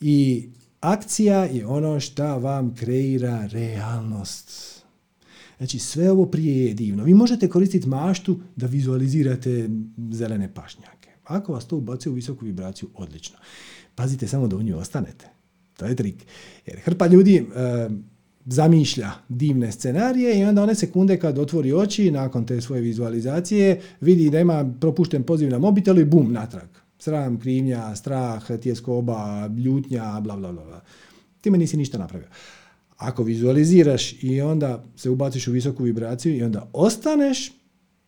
i 0.00 0.48
akcija 0.80 1.44
je 1.44 1.66
ono 1.66 2.00
što 2.00 2.38
vam 2.38 2.74
kreira 2.74 3.46
realnost. 3.46 4.75
Znači 5.58 5.78
sve 5.78 6.10
ovo 6.10 6.26
prije 6.26 6.66
je 6.66 6.74
divno. 6.74 7.04
Vi 7.04 7.14
možete 7.14 7.48
koristiti 7.48 7.88
maštu 7.88 8.40
da 8.56 8.66
vizualizirate 8.66 9.68
zelene 10.12 10.54
pašnjake. 10.54 11.10
Ako 11.24 11.52
vas 11.52 11.66
to 11.66 11.76
ubaci 11.76 12.08
u 12.08 12.12
visoku 12.12 12.44
vibraciju, 12.44 12.88
odlično. 12.94 13.36
Pazite 13.94 14.28
samo 14.28 14.48
da 14.48 14.56
u 14.56 14.62
nju 14.62 14.78
ostanete. 14.78 15.26
To 15.76 15.86
je 15.86 15.96
trik. 15.96 16.26
Jer 16.66 16.80
hrpa 16.84 17.06
ljudi 17.06 17.36
e, 17.36 17.44
zamišlja 18.46 19.10
divne 19.28 19.72
scenarije 19.72 20.40
i 20.40 20.44
onda 20.44 20.62
one 20.62 20.74
sekunde 20.74 21.18
kad 21.18 21.38
otvori 21.38 21.72
oči 21.72 22.10
nakon 22.10 22.46
te 22.46 22.60
svoje 22.60 22.82
vizualizacije 22.82 23.80
vidi 24.00 24.30
da 24.30 24.40
ima 24.40 24.74
propušten 24.80 25.22
poziv 25.22 25.50
na 25.50 25.58
mobitelu 25.58 26.00
i 26.00 26.04
bum, 26.04 26.32
natrag. 26.32 26.68
Sram, 26.98 27.40
krivnja, 27.40 27.96
strah, 27.96 28.60
tjeskoba, 28.62 29.50
ljutnja, 29.64 30.20
bla, 30.20 30.36
bla, 30.36 30.52
bla. 30.52 30.80
Time 31.40 31.58
nisi 31.58 31.76
ništa 31.76 31.98
napravio. 31.98 32.28
Ako 32.96 33.22
vizualiziraš 33.22 34.22
i 34.22 34.40
onda 34.40 34.84
se 34.96 35.10
ubaciš 35.10 35.48
u 35.48 35.52
visoku 35.52 35.82
vibraciju 35.82 36.36
i 36.36 36.42
onda 36.42 36.70
ostaneš, 36.72 37.52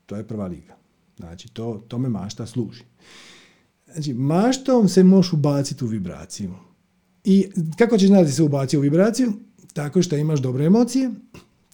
to 0.07 0.17
je 0.17 0.27
prva 0.27 0.47
liga. 0.47 0.77
Znači, 1.17 1.49
to, 1.49 1.85
tome 1.89 2.09
mašta 2.09 2.47
služi. 2.47 2.83
Znači, 3.93 4.15
maštom 4.15 4.89
se 4.89 5.05
možeš 5.05 5.33
ubaciti 5.33 5.85
u 5.85 5.89
vibraciju. 5.89 6.55
I 7.25 7.47
kako 7.79 7.99
ćeš 7.99 8.09
znati 8.09 8.25
da 8.25 8.33
se 8.33 8.43
ubaci 8.43 8.77
u 8.77 8.81
vibraciju? 8.81 9.33
Tako 9.73 10.03
što 10.03 10.17
imaš 10.17 10.41
dobre 10.41 10.65
emocije, 10.65 11.11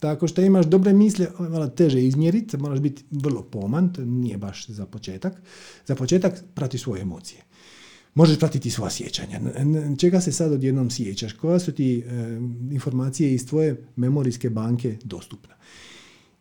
tako 0.00 0.28
što 0.28 0.42
imaš 0.42 0.66
dobre 0.66 0.92
misle, 0.92 1.26
malo 1.38 1.68
teže 1.68 2.02
izmjeriti, 2.02 2.56
moraš 2.56 2.80
biti 2.80 3.04
vrlo 3.10 3.42
poman, 3.42 3.92
to 3.92 4.04
nije 4.04 4.38
baš 4.38 4.66
za 4.68 4.86
početak. 4.86 5.42
Za 5.86 5.94
početak 5.94 6.44
prati 6.54 6.78
svoje 6.78 7.02
emocije 7.02 7.42
možeš 8.14 8.38
pratiti 8.38 8.70
sva 8.70 8.90
sjećanja. 8.90 9.40
Čega 9.98 10.20
se 10.20 10.32
sad 10.32 10.52
odjednom 10.52 10.90
sjećaš? 10.90 11.32
Koja 11.32 11.58
su 11.58 11.72
ti 11.72 11.98
e, 11.98 12.02
informacije 12.70 13.34
iz 13.34 13.46
tvoje 13.46 13.84
memorijske 13.96 14.50
banke 14.50 14.96
dostupna? 15.04 15.54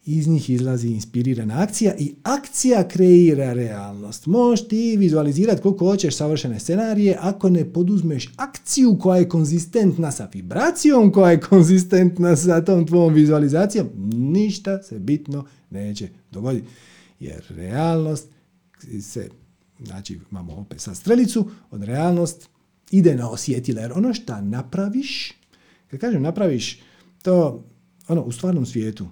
Iz 0.06 0.28
njih 0.28 0.50
izlazi 0.50 0.88
inspirirana 0.88 1.62
akcija 1.62 1.96
i 2.00 2.14
akcija 2.24 2.88
kreira 2.88 3.54
realnost. 3.54 4.26
Možeš 4.26 4.68
ti 4.68 4.98
vizualizirati 4.98 5.62
koliko 5.62 5.86
hoćeš 5.86 6.16
savršene 6.16 6.60
scenarije 6.60 7.18
ako 7.20 7.50
ne 7.50 7.74
poduzmeš 7.74 8.34
akciju 8.38 8.98
koja 9.02 9.20
je 9.20 9.30
konzistentna 9.30 10.12
sa 10.12 10.30
vibracijom, 10.34 11.12
koja 11.12 11.32
je 11.32 11.40
konzistentna 11.40 12.36
sa 12.36 12.66
tom 12.66 12.88
tvojom 12.88 13.14
vizualizacijom, 13.14 13.88
ništa 14.14 14.84
se 14.84 15.00
bitno 15.00 15.46
neće 15.70 16.10
dogoditi. 16.32 16.68
Jer 17.20 17.44
realnost 17.50 18.28
se 19.02 19.30
Znači 19.84 20.20
imamo 20.32 20.54
opet 20.54 20.82
sad 20.82 20.98
strelicu, 20.98 21.50
od 21.72 21.84
realnost 21.84 22.50
ide 22.92 23.16
na 23.16 23.30
osjetile. 23.30 23.82
Jer 23.82 23.92
ono 23.92 24.14
što 24.14 24.42
napraviš, 24.42 25.34
kad 25.88 26.00
kažem 26.00 26.22
napraviš, 26.22 26.80
to 27.22 27.66
ono 28.08 28.22
u 28.22 28.32
stvarnom 28.32 28.66
svijetu, 28.66 29.08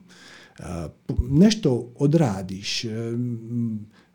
nešto 1.29 1.93
odradiš, 1.95 2.86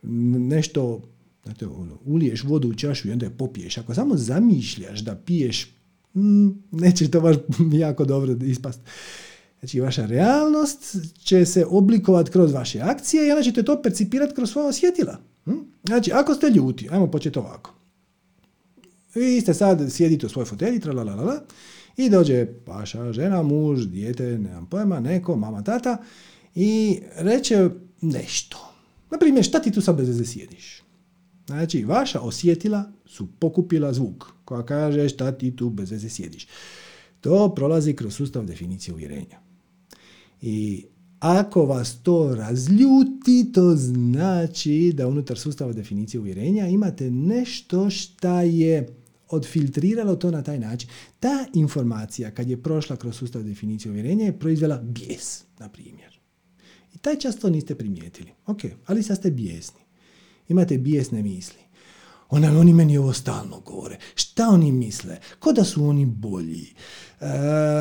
nešto 0.03 1.03
znate, 1.45 1.67
ono, 1.67 1.99
uliješ 2.05 2.45
vodu 2.45 2.69
u 2.69 2.75
čašu 2.75 3.09
i 3.09 3.13
onda 3.13 3.27
je 3.27 3.37
popiješ. 3.37 3.79
Ako 3.79 3.95
samo 3.95 4.17
zamišljaš 4.17 5.01
da 5.01 5.17
piješ, 5.17 5.75
neće 6.71 7.11
to 7.11 7.21
baš 7.21 7.37
jako 7.85 8.05
dobro 8.05 8.37
ispast. 8.45 8.81
Znači, 9.59 9.81
vaša 9.81 10.07
realnost 10.07 10.97
će 11.19 11.45
se 11.45 11.67
oblikovati 11.67 12.31
kroz 12.31 12.53
vaše 12.53 12.81
akcije 12.81 13.29
i 13.29 13.31
onda 13.31 13.43
ćete 13.43 13.63
to 13.63 13.83
percipirati 13.83 14.35
kroz 14.35 14.51
svoja 14.51 14.69
osjetila. 14.69 15.19
Hm? 15.47 15.59
Znači, 15.87 16.13
ako 16.13 16.35
ste 16.35 16.51
ljuti, 16.51 16.89
ajmo 16.91 17.11
početi 17.11 17.39
ovako. 17.39 17.75
Vi 19.15 19.41
ste 19.41 19.55
sad, 19.55 19.93
sjedite 19.93 20.27
u 20.27 20.29
svoj 20.29 20.45
fotelji, 20.45 20.81
la 20.81 21.41
i 21.97 22.11
dođe 22.11 22.47
vaša 22.67 23.13
žena, 23.13 23.43
muž, 23.43 23.87
dijete, 23.87 24.39
nemam 24.39 24.67
pojma, 24.67 25.01
neko, 25.01 25.37
mama, 25.37 25.63
tata, 25.63 25.97
i 26.55 27.01
reče 27.17 27.71
nešto. 28.01 28.73
Naprimjer, 29.11 29.45
šta 29.45 29.59
ti 29.59 29.73
tu 29.73 29.81
sad 29.81 29.97
bez 29.97 30.09
veze 30.09 30.25
sjediš? 30.25 30.83
Znači, 31.47 31.85
vaša 31.85 32.21
osjetila 32.21 32.93
su 33.07 33.29
pokupila 33.39 33.93
zvuk 33.93 34.27
koja 34.45 34.67
kaže 34.67 35.09
šta 35.09 35.33
ti 35.33 35.57
tu 35.57 35.71
bez 35.71 35.91
veze 35.91 36.09
sjediš. 36.09 36.47
To 37.21 37.55
prolazi 37.55 37.93
kroz 37.93 38.15
sustav 38.15 38.45
definicije 38.45 38.95
uvjerenja. 38.95 39.39
I 40.43 40.85
ako 41.27 41.67
vas 41.67 41.97
to 42.03 42.35
razljuti, 42.35 43.53
to 43.55 43.75
znači 43.77 44.93
da 44.95 45.09
unutar 45.09 45.39
sustava 45.39 45.73
definicije 45.73 46.21
uvjerenja 46.21 46.67
imate 46.67 47.11
nešto 47.11 47.91
šta 47.91 48.43
je 48.43 48.89
odfiltriralo 49.29 50.17
to 50.17 50.31
na 50.31 50.43
taj 50.43 50.59
način. 50.59 50.91
Ta 51.21 51.47
informacija 51.55 52.31
kad 52.31 52.51
je 52.51 52.63
prošla 52.63 52.97
kroz 52.97 53.17
sustav 53.17 53.43
definicije 53.43 53.93
uvjerenja 53.93 54.25
je 54.25 54.39
proizvela 54.39 54.79
bijes, 54.79 55.45
na 55.59 55.69
primjer. 55.69 56.19
I 56.95 56.99
taj 56.99 57.19
čas 57.19 57.37
to 57.37 57.51
niste 57.51 57.75
primijetili. 57.75 58.31
Ok, 58.47 58.61
ali 58.87 59.03
sad 59.03 59.17
ste 59.17 59.31
bijesni. 59.31 59.81
Imate 60.49 60.79
bijesne 60.79 61.23
misli. 61.23 61.66
Ona, 62.31 62.59
oni 62.61 62.73
meni 62.73 62.99
ovo 62.99 63.13
stalno 63.13 63.61
govore. 63.61 63.99
Šta 64.15 64.49
oni 64.49 64.73
misle? 64.73 65.19
Ko 65.39 65.53
da 65.53 65.65
su 65.65 65.85
oni 65.85 66.07
bolji? 66.07 66.75
E, 67.21 67.27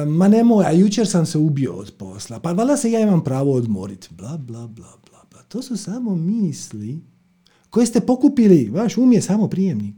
ma 0.08 0.28
nemoj, 0.28 0.66
a 0.66 0.72
jučer 0.72 1.08
sam 1.08 1.26
se 1.26 1.38
ubio 1.38 1.74
od 1.74 1.94
posla. 1.98 2.40
Pa 2.40 2.52
valjda 2.52 2.78
se 2.78 2.92
ja 2.92 3.00
imam 3.00 3.24
pravo 3.24 3.54
odmoriti. 3.54 4.08
Bla, 4.12 4.38
bla, 4.38 4.68
bla, 4.68 4.98
bla, 5.10 5.24
bla. 5.32 5.44
To 5.44 5.62
su 5.62 5.78
samo 5.78 6.16
misli 6.16 7.00
koje 7.70 7.86
ste 7.86 8.02
pokupili. 8.02 8.70
Vaš 8.70 8.98
um 8.98 9.14
je 9.14 9.22
samo 9.22 9.48
prijemnik. 9.48 9.96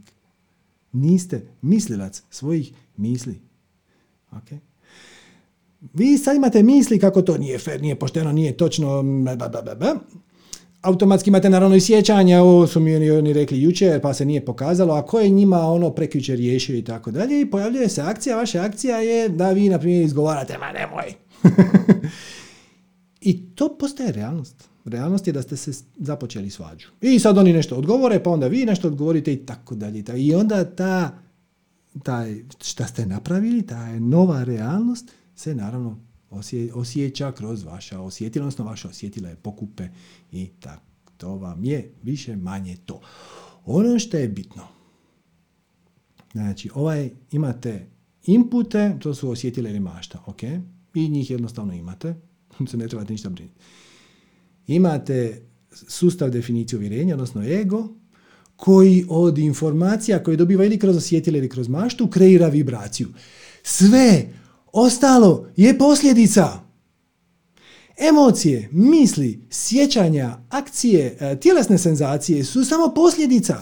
Niste 0.92 1.48
mislilac 1.62 2.22
svojih 2.30 2.72
misli. 2.96 3.40
Ok? 4.30 4.60
Vi 5.92 6.18
sad 6.18 6.36
imate 6.36 6.62
misli 6.62 6.98
kako 6.98 7.22
to 7.22 7.38
nije 7.38 7.58
fair, 7.58 7.82
nije 7.82 7.98
pošteno, 7.98 8.32
nije 8.32 8.56
točno, 8.56 9.02
automatski 10.82 11.30
imate 11.30 11.50
naravno 11.50 11.76
i 11.76 11.80
sjećanja, 11.80 12.42
ovo 12.42 12.66
su 12.66 12.80
mi 12.80 13.10
oni, 13.10 13.32
rekli 13.32 13.62
jučer, 13.62 14.00
pa 14.00 14.14
se 14.14 14.24
nije 14.24 14.44
pokazalo, 14.44 14.94
a 14.94 15.06
ko 15.06 15.20
je 15.20 15.28
njima 15.28 15.60
ono 15.60 15.90
prekjučer 15.90 16.36
riješio 16.36 16.76
i 16.76 16.84
tako 16.84 17.10
dalje, 17.10 17.40
i 17.40 17.50
pojavljuje 17.50 17.88
se 17.88 18.02
akcija, 18.02 18.36
vaša 18.36 18.62
akcija 18.62 18.98
je 18.98 19.28
da 19.28 19.50
vi, 19.50 19.68
na 19.68 19.78
primjer, 19.78 20.04
izgovarate, 20.04 20.58
ma 20.58 20.72
nemoj. 20.72 21.14
I 23.20 23.54
to 23.54 23.76
postaje 23.78 24.12
realnost. 24.12 24.68
Realnost 24.84 25.26
je 25.26 25.32
da 25.32 25.42
ste 25.42 25.56
se 25.56 25.84
započeli 25.96 26.50
svađu. 26.50 26.88
I 27.00 27.18
sad 27.18 27.38
oni 27.38 27.52
nešto 27.52 27.76
odgovore, 27.76 28.22
pa 28.22 28.30
onda 28.30 28.46
vi 28.46 28.64
nešto 28.64 28.88
odgovorite 28.88 29.32
i 29.32 29.46
tako 29.46 29.74
dalje. 29.74 30.04
I 30.16 30.34
onda 30.34 30.64
ta, 30.64 31.18
taj, 32.02 32.36
šta 32.62 32.86
ste 32.86 33.06
napravili, 33.06 33.66
ta 33.66 33.98
nova 33.98 34.44
realnost, 34.44 35.10
se 35.34 35.54
naravno 35.54 36.07
osjeća 36.74 37.32
kroz 37.32 37.64
vaša 37.64 38.00
osjetila, 38.00 38.42
odnosno 38.42 38.64
vaša 38.64 38.88
osjetila 38.88 39.28
je 39.28 39.36
pokupe 39.36 39.88
i 40.32 40.46
tako. 40.60 40.82
To 41.16 41.36
vam 41.36 41.64
je 41.64 41.92
više 42.02 42.36
manje 42.36 42.76
to. 42.86 43.00
Ono 43.66 43.98
što 43.98 44.16
je 44.16 44.28
bitno, 44.28 44.62
znači 46.32 46.70
ovaj 46.74 47.10
imate 47.32 47.86
inpute, 48.24 48.96
to 49.00 49.14
su 49.14 49.30
osjetile 49.30 49.70
ili 49.70 49.80
mašta, 49.80 50.22
ok? 50.26 50.42
I 50.94 51.08
njih 51.08 51.30
jednostavno 51.30 51.72
imate, 51.72 52.14
se 52.70 52.76
ne 52.76 52.88
trebate 52.88 53.12
ništa 53.12 53.28
brinuti. 53.28 53.56
Imate 54.66 55.42
sustav 55.72 56.30
definicije 56.30 56.78
uvjerenja, 56.78 57.14
odnosno 57.14 57.42
ego, 57.44 57.88
koji 58.56 59.04
od 59.08 59.38
informacija 59.38 60.22
koje 60.22 60.36
dobiva 60.36 60.64
ili 60.64 60.78
kroz 60.78 60.96
osjetile 60.96 61.38
ili 61.38 61.48
kroz 61.48 61.68
maštu 61.68 62.06
kreira 62.06 62.48
vibraciju. 62.48 63.08
Sve 63.62 64.28
Ostalo 64.72 65.48
je 65.56 65.78
posljedica. 65.78 66.60
Emocije, 68.10 68.68
misli, 68.72 69.46
sjećanja, 69.50 70.38
akcije, 70.50 71.16
e, 71.20 71.40
tjelesne 71.40 71.78
senzacije 71.78 72.44
su 72.44 72.64
samo 72.64 72.94
posljedica. 72.94 73.56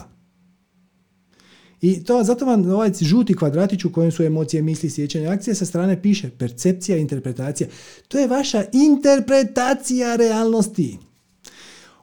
I 1.81 2.05
to, 2.05 2.25
zato 2.25 2.45
vam 2.45 2.71
ovaj 2.71 2.93
žuti 3.01 3.37
kvadratić 3.37 3.85
u 3.85 3.93
kojem 3.93 4.13
su 4.13 4.23
emocije, 4.23 4.63
misli, 4.63 4.91
sjećanja, 4.91 5.31
akcije 5.31 5.55
sa 5.55 5.67
strane 5.67 6.03
piše 6.03 6.31
percepcija, 6.39 6.99
interpretacija. 6.99 7.69
To 8.09 8.19
je 8.19 8.27
vaša 8.27 8.65
interpretacija 8.73 10.17
realnosti. 10.17 10.99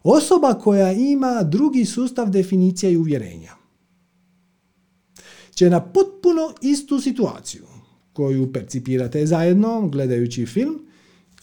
Osoba 0.03 0.53
koja 0.53 0.91
ima 0.91 1.43
drugi 1.43 1.85
sustav 1.85 2.29
definicija 2.29 2.89
i 2.89 2.97
uvjerenja 2.97 3.51
će 5.55 5.69
na 5.69 5.91
potpuno 5.91 6.53
istu 6.61 6.99
situaciju 6.99 7.72
koju 8.13 8.53
percipirate 8.53 9.25
zajedno 9.25 9.87
gledajući 9.87 10.45
film 10.45 10.79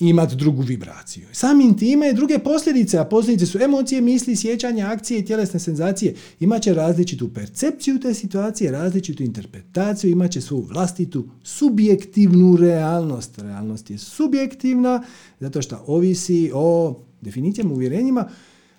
imati 0.00 0.36
drugu 0.36 0.62
vibraciju. 0.62 1.26
Samim 1.32 1.78
time 1.78 2.10
i 2.10 2.14
druge 2.14 2.38
posljedice, 2.38 2.98
a 2.98 3.04
posljedice 3.04 3.46
su 3.46 3.58
emocije, 3.58 4.00
misli, 4.00 4.36
sjećanja, 4.36 4.90
akcije 4.90 5.20
i 5.20 5.24
tjelesne 5.24 5.60
senzacije. 5.60 6.14
Imaće 6.40 6.74
različitu 6.74 7.34
percepciju 7.34 8.00
te 8.00 8.14
situacije, 8.14 8.70
različitu 8.70 9.22
interpretaciju, 9.22 10.10
imaće 10.10 10.40
svoju 10.40 10.62
vlastitu 10.62 11.28
subjektivnu 11.42 12.56
realnost. 12.56 13.38
Realnost 13.38 13.90
je 13.90 13.98
subjektivna 13.98 15.02
zato 15.40 15.62
što 15.62 15.84
ovisi 15.86 16.50
o 16.54 17.00
definicijama, 17.20 17.74
uvjerenjima, 17.74 18.28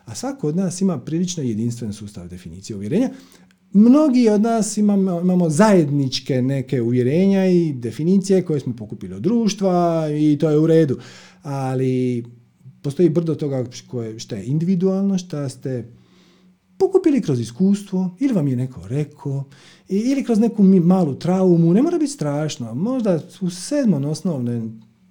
a 0.05 0.15
svako 0.15 0.47
od 0.47 0.55
nas 0.55 0.81
ima 0.81 0.99
prilično 0.99 1.43
jedinstven 1.43 1.93
sustav 1.93 2.27
definicije 2.27 2.75
uvjerenja. 2.75 3.09
Mnogi 3.73 4.29
od 4.29 4.41
nas 4.41 4.77
imamo, 4.77 5.21
imamo 5.21 5.49
zajedničke 5.49 6.41
neke 6.41 6.81
uvjerenja 6.81 7.45
i 7.45 7.73
definicije 7.73 8.41
koje 8.41 8.59
smo 8.59 8.75
pokupili 8.75 9.15
od 9.15 9.21
društva 9.21 10.07
i 10.19 10.37
to 10.37 10.49
je 10.49 10.59
u 10.59 10.67
redu. 10.67 10.97
Ali 11.41 12.23
postoji 12.81 13.09
brdo 13.09 13.35
toga 13.35 13.65
koje, 13.87 14.19
što 14.19 14.35
je 14.35 14.45
individualno, 14.45 15.17
što 15.17 15.49
ste 15.49 15.85
pokupili 16.77 17.21
kroz 17.21 17.39
iskustvo, 17.39 18.15
ili 18.19 18.33
vam 18.33 18.47
je 18.47 18.55
neko 18.55 18.87
rekao, 18.87 19.43
ili 19.89 20.23
kroz 20.23 20.39
neku 20.39 20.63
malu 20.63 21.15
traumu, 21.15 21.73
ne 21.73 21.81
mora 21.81 21.97
biti 21.97 22.11
strašno. 22.11 22.73
Možda 22.73 23.19
u 23.41 23.49
sedmom 23.49 24.05
osnovne 24.05 24.61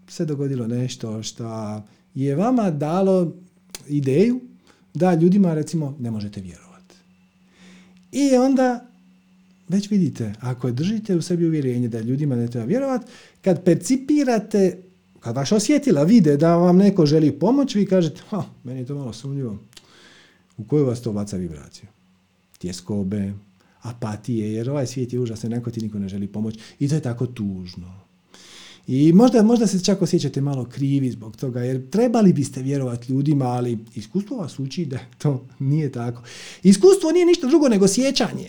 se 0.09 0.25
dogodilo 0.25 0.67
nešto 0.67 1.23
što 1.23 1.81
je 2.15 2.37
vama 2.37 2.71
dalo 2.71 3.33
ideju 3.89 4.41
da 4.95 5.15
ljudima 5.15 5.55
recimo 5.55 5.97
ne 5.99 6.11
možete 6.11 6.41
vjerovati. 6.41 6.70
I 8.13 8.37
onda 8.37 8.87
već 9.69 9.91
vidite, 9.91 10.35
ako 10.41 10.71
držite 10.71 11.17
u 11.17 11.23
sebi 11.23 11.47
uvjerenje 11.47 11.89
da 11.89 12.01
ljudima 12.01 12.37
ne 12.37 12.49
treba 12.49 12.67
vjerovati, 12.67 13.07
kad 13.43 13.65
percipirate, 13.65 14.83
kad 15.21 15.37
vaš 15.37 15.53
osjetila 15.53 16.03
vide 16.03 16.37
da 16.37 16.57
vam 16.57 16.77
neko 16.77 17.07
želi 17.07 17.33
pomoć, 17.33 17.75
vi 17.75 17.87
kažete, 17.87 18.23
ha, 18.29 18.45
meni 18.65 18.81
je 18.81 18.87
to 18.87 18.95
malo 18.95 19.13
sumnjivo. 19.13 19.59
U 20.57 20.65
koju 20.65 20.87
vas 20.87 21.01
to 21.01 21.13
baca 21.13 21.37
vibraciju? 21.37 21.89
Tjeskobe, 22.59 23.33
apatije, 23.83 24.53
jer 24.53 24.71
ovaj 24.71 24.87
svijet 24.87 25.13
je 25.13 25.21
užasan, 25.21 25.51
neko 25.51 25.71
ti 25.71 25.81
niko 25.81 25.99
ne 25.99 26.09
želi 26.09 26.27
pomoć. 26.27 26.59
I 26.79 26.89
to 26.89 26.95
je 26.95 27.01
tako 27.01 27.27
tužno. 27.27 28.00
I 28.93 29.13
možda, 29.13 29.43
možda 29.43 29.67
se 29.67 29.85
čak 29.85 30.03
osjećate 30.03 30.41
malo 30.41 30.65
krivi 30.65 31.11
zbog 31.11 31.37
toga, 31.37 31.61
jer 31.61 31.91
trebali 31.91 32.33
biste 32.33 32.63
vjerovati 32.63 33.13
ljudima, 33.13 33.45
ali 33.45 33.79
iskustvo 33.95 34.37
vas 34.37 34.59
uči 34.59 34.85
da 34.85 34.99
to 35.19 35.47
nije 35.59 35.93
tako. 35.93 36.23
Iskustvo 36.63 37.11
nije 37.11 37.27
ništa 37.27 37.47
drugo 37.47 37.69
nego 37.69 37.89
sjećanje. 37.89 38.49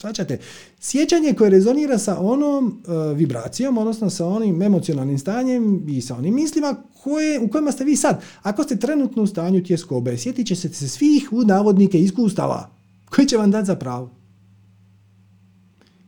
Svačate, 0.00 0.38
sjećanje 0.80 1.32
koje 1.32 1.50
rezonira 1.50 1.98
sa 1.98 2.18
onom 2.20 2.66
e, 2.88 3.14
vibracijom, 3.14 3.78
odnosno 3.78 4.10
sa 4.10 4.26
onim 4.26 4.62
emocionalnim 4.62 5.18
stanjem 5.18 5.84
i 5.88 6.00
sa 6.00 6.16
onim 6.16 6.34
mislima 6.34 6.76
koje, 7.02 7.40
u 7.40 7.48
kojima 7.48 7.72
ste 7.72 7.84
vi 7.84 7.96
sad. 7.96 8.22
Ako 8.42 8.62
ste 8.62 8.76
trenutno 8.76 9.22
u 9.22 9.26
stanju 9.26 9.64
tjeskobe, 9.64 10.18
sjetit 10.18 10.46
će 10.46 10.56
se 10.56 10.88
svih 10.88 11.28
u 11.32 11.42
navodnike 11.42 12.00
iskustava 12.00 12.70
koji 13.10 13.28
će 13.28 13.36
vam 13.36 13.50
dati 13.50 13.66
za 13.66 13.76
pravo 13.76 14.15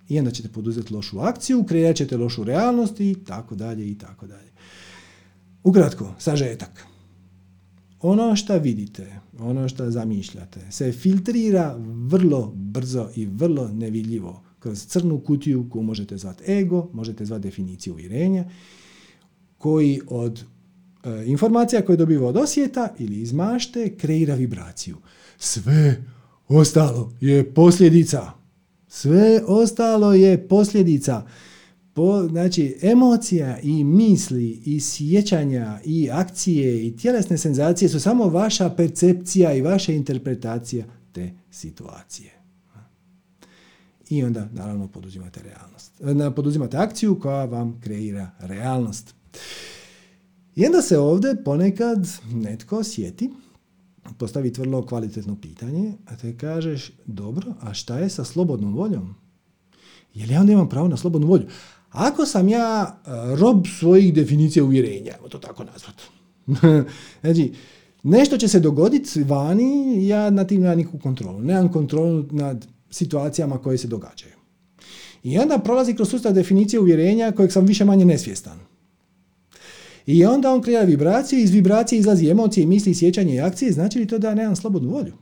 i 0.08 0.18
onda 0.18 0.30
ćete 0.30 0.48
poduzeti 0.48 0.94
lošu 0.94 1.18
akciju, 1.18 1.64
kreirat 1.64 1.96
ćete 1.96 2.16
lošu 2.16 2.44
realnost 2.44 3.00
i 3.00 3.16
tako 3.26 3.54
dalje 3.54 3.90
i 3.90 3.98
tako 3.98 4.26
dalje. 4.26 4.50
Ukratko, 5.64 6.14
sažetak. 6.18 6.86
Ono 8.00 8.36
što 8.36 8.58
vidite, 8.58 9.20
ono 9.38 9.68
što 9.68 9.90
zamišljate, 9.90 10.60
se 10.70 10.92
filtrira 10.92 11.76
vrlo 12.08 12.52
brzo 12.54 13.08
i 13.14 13.26
vrlo 13.26 13.68
nevidljivo 13.68 14.42
kroz 14.58 14.86
crnu 14.86 15.20
kutiju 15.20 15.68
koju 15.70 15.82
možete 15.82 16.16
zvati 16.16 16.52
ego, 16.52 16.90
možete 16.92 17.24
zvati 17.24 17.42
definiciju 17.42 17.92
uvjerenja, 17.92 18.44
koji 19.58 20.00
od 20.06 20.44
e, 21.04 21.24
informacija 21.26 21.84
koje 21.84 21.96
dobiva 21.96 22.28
od 22.28 22.36
osjeta 22.36 22.94
ili 22.98 23.20
iz 23.20 23.32
mašte 23.32 23.96
kreira 23.96 24.34
vibraciju. 24.34 24.96
Sve 25.38 26.04
ostalo 26.48 27.12
je 27.20 27.54
posljedica 27.54 28.37
sve 28.88 29.42
ostalo 29.46 30.14
je 30.14 30.48
posljedica. 30.48 31.26
Po, 31.94 32.28
znači, 32.28 32.78
emocija 32.82 33.58
i 33.62 33.84
misli 33.84 34.62
i 34.64 34.80
sjećanja 34.80 35.80
i 35.84 36.10
akcije 36.10 36.86
i 36.86 36.96
tjelesne 36.96 37.38
senzacije 37.38 37.88
su 37.88 38.00
samo 38.00 38.28
vaša 38.28 38.70
percepcija 38.70 39.54
i 39.54 39.62
vaša 39.62 39.92
interpretacija 39.92 40.84
te 41.12 41.30
situacije. 41.50 42.38
i 44.10 44.24
onda 44.24 44.48
naravno 44.52 44.88
poduzimate 44.88 45.40
realnost. 45.42 45.92
E, 46.30 46.34
poduzimate 46.34 46.76
akciju 46.76 47.20
koja 47.20 47.44
vam 47.44 47.80
kreira 47.80 48.30
realnost. 48.38 49.14
I 50.56 50.66
onda 50.66 50.82
se 50.82 50.98
ovdje 50.98 51.44
ponekad 51.44 52.08
netko 52.32 52.84
sjeti 52.84 53.30
postaviti 54.18 54.60
vrlo 54.60 54.86
kvalitetno 54.86 55.36
pitanje, 55.40 55.92
a 56.06 56.16
te 56.16 56.36
kažeš, 56.36 56.92
dobro, 57.06 57.52
a 57.60 57.74
šta 57.74 57.98
je 57.98 58.08
sa 58.10 58.24
slobodnom 58.24 58.74
voljom? 58.74 59.14
Je 60.14 60.26
li 60.26 60.32
ja 60.32 60.40
onda 60.40 60.52
imam 60.52 60.68
pravo 60.68 60.88
na 60.88 60.96
slobodnu 60.96 61.26
volju? 61.26 61.46
Ako 61.90 62.26
sam 62.26 62.48
ja 62.48 62.98
e, 63.06 63.10
rob 63.36 63.66
svojih 63.78 64.14
definicija 64.14 64.64
uvjerenja, 64.64 65.12
to 65.28 65.38
tako 65.38 65.64
nazvat. 65.64 65.94
znači, 67.20 67.52
nešto 68.02 68.38
će 68.38 68.48
se 68.48 68.60
dogoditi 68.60 69.22
vani, 69.22 70.06
ja 70.06 70.30
na 70.30 70.44
tim 70.44 70.60
nemam 70.60 70.78
nikakvu 70.78 71.00
kontrolu. 71.00 71.40
Nemam 71.40 71.72
kontrolu 71.72 72.24
nad 72.30 72.66
situacijama 72.90 73.58
koje 73.58 73.78
se 73.78 73.88
događaju. 73.88 74.32
I 75.22 75.38
onda 75.38 75.58
prolazi 75.58 75.94
kroz 75.94 76.08
sustav 76.08 76.32
definicije 76.32 76.80
uvjerenja 76.80 77.32
kojeg 77.32 77.52
sam 77.52 77.66
više 77.66 77.84
manje 77.84 78.04
nesvjestan. 78.04 78.58
I 80.08 80.24
onda 80.24 80.52
on 80.52 80.62
kreira 80.62 80.82
vibracije, 80.82 81.42
iz 81.42 81.50
vibracije 81.50 81.98
izlazi 81.98 82.28
emocije, 82.28 82.66
misli, 82.66 82.94
sjećanje 82.94 83.34
i 83.34 83.40
akcije. 83.40 83.72
Znači 83.72 83.98
li 83.98 84.06
to 84.06 84.18
da 84.18 84.28
ja 84.28 84.34
nemam 84.34 84.56
slobodnu 84.56 84.90
volju? 84.90 85.12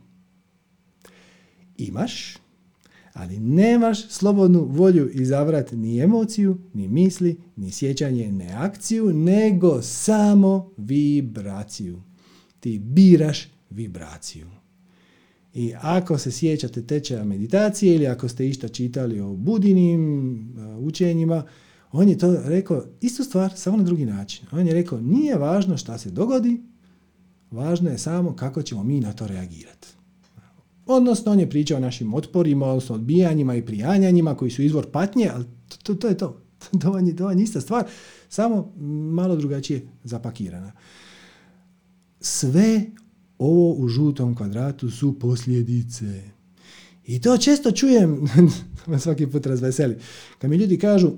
Imaš, 1.77 2.37
ali 3.13 3.39
nemaš 3.39 4.09
slobodnu 4.09 4.65
volju 4.65 5.09
izabrati 5.13 5.75
ni 5.75 5.99
emociju, 5.99 6.57
ni 6.73 6.87
misli, 6.87 7.37
ni 7.55 7.71
sjećanje, 7.71 8.31
ne 8.31 8.49
akciju, 8.53 9.13
nego 9.13 9.81
samo 9.81 10.71
vibraciju. 10.77 12.01
Ti 12.59 12.79
biraš 12.79 13.47
vibraciju. 13.69 14.47
I 15.53 15.73
ako 15.81 16.17
se 16.17 16.31
sjećate 16.31 16.81
tečaja 16.81 17.23
meditacije 17.23 17.95
ili 17.95 18.07
ako 18.07 18.29
ste 18.29 18.47
išta 18.47 18.67
čitali 18.67 19.19
o 19.19 19.33
budinim 19.33 20.33
uh, 20.57 20.83
učenjima, 20.83 21.43
on 21.91 22.09
je 22.09 22.17
to 22.17 22.41
rekao 22.45 22.85
istu 23.01 23.23
stvar, 23.23 23.51
samo 23.55 23.77
na 23.77 23.83
drugi 23.83 24.05
način. 24.05 24.45
On 24.51 24.67
je 24.67 24.73
rekao, 24.73 25.01
nije 25.01 25.35
važno 25.35 25.77
šta 25.77 25.97
se 25.97 26.09
dogodi, 26.09 26.61
važno 27.51 27.89
je 27.89 27.97
samo 27.97 28.35
kako 28.35 28.61
ćemo 28.61 28.83
mi 28.83 28.99
na 28.99 29.13
to 29.13 29.27
reagirati. 29.27 29.87
Odnosno, 30.85 31.31
on 31.31 31.39
je 31.39 31.49
pričao 31.49 31.77
o 31.77 31.81
našim 31.81 32.13
otporima, 32.13 32.65
odnosno 32.65 32.95
odbijanjima 32.95 33.55
i 33.55 33.65
prijanjanjima 33.65 34.35
koji 34.35 34.51
su 34.51 34.61
izvor 34.61 34.91
patnje, 34.91 35.29
ali 35.33 35.45
to, 35.83 35.95
to, 35.95 36.07
je 36.07 36.17
to. 36.17 36.41
To 36.81 36.91
vam 36.91 37.07
je, 37.07 37.15
to 37.15 37.31
je 37.31 37.43
ista 37.43 37.61
stvar, 37.61 37.85
samo 38.29 38.73
malo 39.11 39.35
drugačije 39.35 39.87
zapakirana. 40.03 40.71
Sve 42.19 42.81
ovo 43.37 43.73
u 43.73 43.87
žutom 43.87 44.35
kvadratu 44.35 44.91
su 44.91 45.19
posljedice. 45.19 46.21
I 47.05 47.21
to 47.21 47.37
često 47.37 47.71
čujem, 47.71 48.27
svaki 49.03 49.27
put 49.27 49.45
razveseli, 49.45 49.95
kad 50.37 50.49
mi 50.49 50.57
ljudi 50.57 50.77
kažu, 50.77 51.11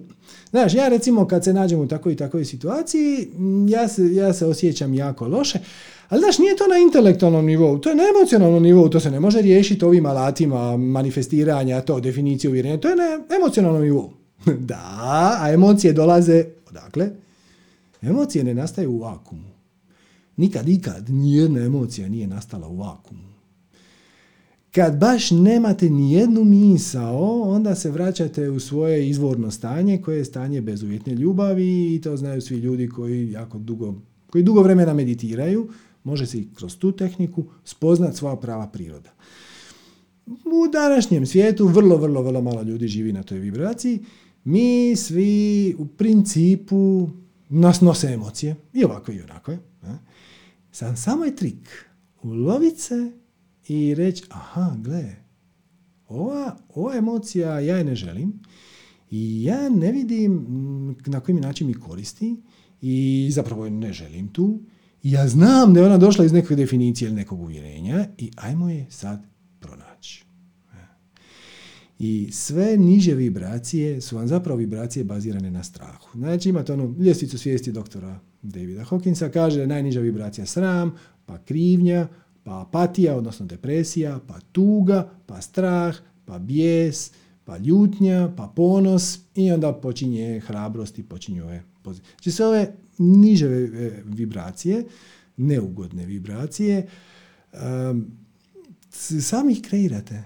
Znaš, 0.49 0.73
ja 0.73 0.88
recimo 0.88 1.27
kad 1.27 1.43
se 1.43 1.53
nađem 1.53 1.80
u 1.80 1.88
takoj 1.88 2.13
i 2.13 2.15
takoj 2.15 2.45
situaciji, 2.45 3.27
ja 3.69 3.88
se, 3.88 4.15
ja 4.15 4.34
se 4.34 4.45
osjećam 4.45 4.93
jako 4.93 5.27
loše, 5.27 5.59
ali 6.09 6.21
znaš, 6.21 6.38
nije 6.38 6.55
to 6.55 6.67
na 6.67 6.77
intelektualnom 6.77 7.45
nivou, 7.45 7.77
to 7.77 7.89
je 7.89 7.95
na 7.95 8.03
emocionalnom 8.15 8.63
nivou, 8.63 8.89
to 8.89 8.99
se 8.99 9.11
ne 9.11 9.19
može 9.19 9.41
riješiti 9.41 9.86
ovim 9.86 10.05
alatima 10.05 10.77
manifestiranja, 10.77 11.82
to, 11.82 11.99
definicije 11.99 12.49
uvjerenja, 12.49 12.77
to 12.77 12.89
je 12.89 12.95
na 12.95 13.36
emocionalnom 13.36 13.82
nivou. 13.82 14.09
da, 14.71 15.38
a 15.41 15.51
emocije 15.53 15.93
dolaze, 15.93 16.45
odakle? 16.69 17.09
Emocije 18.01 18.43
ne 18.43 18.53
nastaju 18.53 18.91
u 18.91 18.99
vakumu. 18.99 19.49
Nikad, 20.38 20.69
ikad, 20.69 21.09
nijedna 21.09 21.59
emocija 21.59 22.09
nije 22.09 22.27
nastala 22.27 22.67
u 22.67 22.77
vakumu. 22.77 23.28
Kad 24.72 24.97
baš 24.97 25.32
nemate 25.32 25.89
ni 25.89 26.13
jednu 26.13 26.43
misao, 26.43 27.41
onda 27.41 27.76
se 27.76 27.91
vraćate 27.91 28.49
u 28.49 28.59
svoje 28.59 29.09
izvorno 29.09 29.51
stanje, 29.51 30.01
koje 30.01 30.17
je 30.17 30.26
stanje 30.26 30.61
bezuvjetne 30.61 31.15
ljubavi 31.15 31.95
i 31.95 32.01
to 32.01 32.17
znaju 32.17 32.41
svi 32.41 32.57
ljudi 32.57 32.89
koji 32.89 33.32
jako 33.32 33.57
dugo, 33.57 33.93
koji 34.30 34.43
dugo 34.43 34.61
vremena 34.61 34.93
meditiraju. 34.93 35.70
Može 36.03 36.26
se 36.26 36.38
i 36.38 36.47
kroz 36.55 36.78
tu 36.78 36.91
tehniku 36.91 37.43
spoznat 37.63 38.15
svoja 38.15 38.36
prava 38.36 38.67
priroda. 38.67 39.09
U 40.28 40.67
današnjem 40.72 41.26
svijetu 41.26 41.67
vrlo, 41.67 41.97
vrlo, 41.97 42.22
vrlo 42.22 42.41
malo 42.41 42.61
ljudi 42.61 42.88
živi 42.88 43.13
na 43.13 43.24
toj 43.24 43.39
vibraciji. 43.39 43.99
Mi 44.43 44.95
svi 44.95 45.76
u 45.78 45.86
principu 45.86 47.09
nas 47.49 47.82
nose 47.82 48.07
emocije, 48.07 48.55
i 48.74 48.84
ovako 48.84 49.11
i 49.11 49.22
onako. 49.22 49.55
Sam 50.72 50.97
samo 50.97 51.26
je 51.26 51.36
trik 51.36 51.86
ulovit 52.24 52.78
se 52.80 53.11
i 53.70 53.95
reći, 53.95 54.24
aha, 54.30 54.76
gle, 54.78 55.15
ova, 56.07 56.57
ova 56.70 56.97
emocija 56.97 57.59
ja 57.59 57.78
je 57.78 57.84
ne 57.84 57.95
želim 57.95 58.34
i 59.11 59.43
ja 59.43 59.70
ne 59.70 59.91
vidim 59.91 60.45
na 61.05 61.20
koji 61.20 61.36
način 61.36 61.67
mi 61.67 61.74
koristi 61.74 62.36
i 62.82 63.28
zapravo 63.32 63.65
je 63.65 63.72
ne 63.72 63.93
želim 63.93 64.28
tu. 64.28 64.59
Ja 65.03 65.28
znam 65.28 65.74
da 65.74 65.80
je 65.80 65.86
ona 65.86 65.97
došla 65.97 66.26
iz 66.26 66.32
neke 66.32 66.55
definicije 66.55 67.07
ili 67.07 67.15
nekog 67.15 67.41
uvjerenja 67.41 68.07
i 68.17 68.32
ajmo 68.36 68.70
je 68.70 68.86
sad 68.89 69.26
pronaći. 69.59 70.26
I 71.99 72.30
sve 72.32 72.78
niže 72.78 73.15
vibracije 73.15 74.01
su 74.01 74.15
vam 74.15 74.28
zapravo 74.28 74.57
vibracije 74.57 75.03
bazirane 75.03 75.51
na 75.51 75.63
strahu. 75.63 76.17
Znači 76.17 76.49
imate 76.49 76.74
onu 76.74 76.95
ljestvicu 76.99 77.38
svijesti 77.38 77.72
doktora 77.72 78.20
Davida 78.41 78.86
Hawkinsa, 78.86 79.32
kaže 79.32 79.59
da 79.59 79.65
najniža 79.65 79.99
vibracija 79.99 80.45
sram, 80.45 80.95
pa 81.26 81.38
krivnja, 81.38 82.07
pa 82.50 82.62
apatija, 82.62 83.16
odnosno 83.18 83.45
depresija, 83.45 84.20
pa 84.28 84.39
tuga, 84.52 85.10
pa 85.26 85.41
strah, 85.41 85.95
pa 86.26 86.39
bijes, 86.39 87.12
pa 87.43 87.58
ljutnja, 87.58 88.34
pa 88.38 88.54
ponos 88.56 89.20
i 89.36 89.52
onda 89.52 89.74
počinje 89.74 90.39
hrabrost 90.39 91.00
i 91.00 91.04
počinju 91.04 91.43
ove 91.43 91.64
pozicije. 91.82 92.12
Znači 92.12 92.32
sve 92.32 92.45
ove 92.45 92.74
niže 92.97 93.45
e, 93.45 94.04
vibracije, 94.06 94.86
neugodne 95.38 96.06
vibracije, 96.06 96.88
um, 97.54 98.08
sami 99.22 99.54
ih 99.54 99.62
kreirate. 99.62 100.24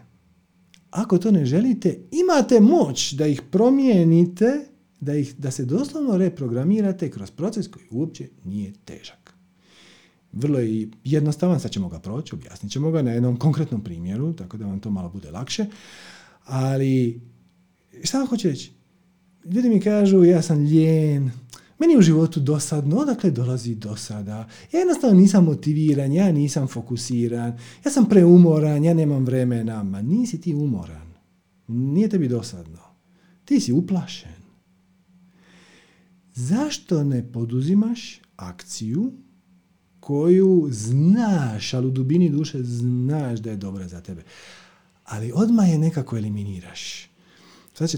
Ako 0.92 1.18
to 1.18 1.32
ne 1.32 1.46
želite, 1.46 2.00
imate 2.12 2.60
moć 2.60 3.14
da 3.14 3.28
ih 3.28 3.42
promijenite, 3.52 4.66
da, 5.00 5.16
ih, 5.16 5.36
da 5.38 5.52
se 5.52 5.66
doslovno 5.66 6.18
reprogramirate 6.18 7.12
kroz 7.12 7.32
proces 7.32 7.68
koji 7.68 7.86
uopće 7.92 8.30
nije 8.44 8.74
težak 8.86 9.23
vrlo 10.34 10.60
je 10.60 10.88
jednostavan, 11.04 11.60
sad 11.60 11.72
ćemo 11.72 11.90
ga 11.90 12.00
proći, 12.00 12.36
objasnit 12.36 12.72
ćemo 12.72 12.92
ga 12.92 13.02
na 13.02 13.12
jednom 13.12 13.38
konkretnom 13.38 13.84
primjeru, 13.84 14.34
tako 14.34 14.58
da 14.58 14.66
vam 14.66 14.80
to 14.80 14.90
malo 14.90 15.10
bude 15.10 15.32
lakše. 15.32 15.66
Ali, 16.46 17.22
šta 18.04 18.18
vam 18.18 18.28
hoću 18.28 18.48
reći? 18.48 18.72
Ljudi 19.46 19.70
mi 19.70 19.82
kažu, 19.82 20.24
ja 20.24 20.42
sam 20.42 20.66
ljen, 20.66 21.32
meni 21.80 21.94
je 21.94 22.00
u 22.00 22.02
životu 22.02 22.40
dosadno, 22.40 22.98
odakle 22.98 23.32
dolazi 23.32 23.76
dosada? 23.76 24.48
Ja 24.72 24.80
jednostavno 24.80 25.20
nisam 25.20 25.46
motiviran, 25.46 26.14
ja 26.14 26.32
nisam 26.32 26.68
fokusiran, 26.68 27.58
ja 27.86 27.92
sam 27.92 28.10
preumoran, 28.10 28.84
ja 28.84 28.94
nemam 28.94 29.26
vremena. 29.26 29.84
Ma 29.84 30.02
nisi 30.02 30.42
ti 30.42 30.54
umoran. 30.54 31.14
Nije 31.68 32.10
tebi 32.10 32.28
dosadno. 32.28 32.80
Ti 33.46 33.60
si 33.60 33.74
uplašen. 33.74 34.44
Zašto 36.34 37.04
ne 37.04 37.32
poduzimaš 37.32 38.22
akciju 38.36 39.14
koju 40.06 40.68
znaš, 40.72 41.74
ali 41.74 41.88
u 41.88 41.92
dubini 41.92 42.30
duše 42.30 42.64
znaš 42.64 43.40
da 43.40 43.50
je 43.50 43.58
dobra 43.58 43.88
za 43.88 44.02
tebe. 44.02 44.24
Ali 45.06 45.32
odmah 45.36 45.70
je 45.70 45.78
nekako 45.78 46.18
eliminiraš. 46.18 47.10
Sad 47.74 47.90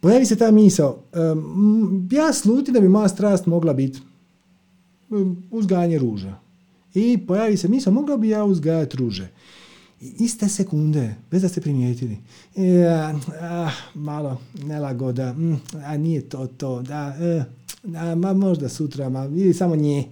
pojavi 0.00 0.26
se 0.26 0.36
ta 0.36 0.50
misao, 0.50 1.02
um, 1.32 2.08
ja 2.12 2.32
sluti 2.32 2.72
da 2.72 2.80
bi 2.80 2.88
moja 2.88 3.08
strast 3.08 3.46
mogla 3.46 3.72
biti 3.72 4.00
uzgajanje 5.50 5.98
ruža. 5.98 6.34
I 6.94 7.26
pojavi 7.26 7.56
se 7.56 7.68
misao, 7.68 7.92
mogla 7.92 8.16
bi 8.16 8.28
ja 8.28 8.44
uzgajati 8.44 8.96
ruže. 8.96 9.28
I 10.00 10.14
iste 10.18 10.48
sekunde, 10.48 11.14
bez 11.30 11.42
da 11.42 11.48
ste 11.48 11.60
primijetili, 11.60 12.18
ja, 12.56 13.14
ah, 13.40 13.72
malo 13.94 14.40
nelagoda, 14.64 15.32
mm, 15.32 15.60
a 15.84 15.96
nije 15.96 16.28
to 16.28 16.46
to, 16.46 16.82
da, 16.82 17.16
eh, 17.20 17.44
a, 17.96 18.14
ma 18.14 18.32
možda 18.32 18.68
sutra, 18.68 19.08
ma, 19.08 19.24
ili 19.24 19.54
samo 19.54 19.76
nje, 19.76 20.04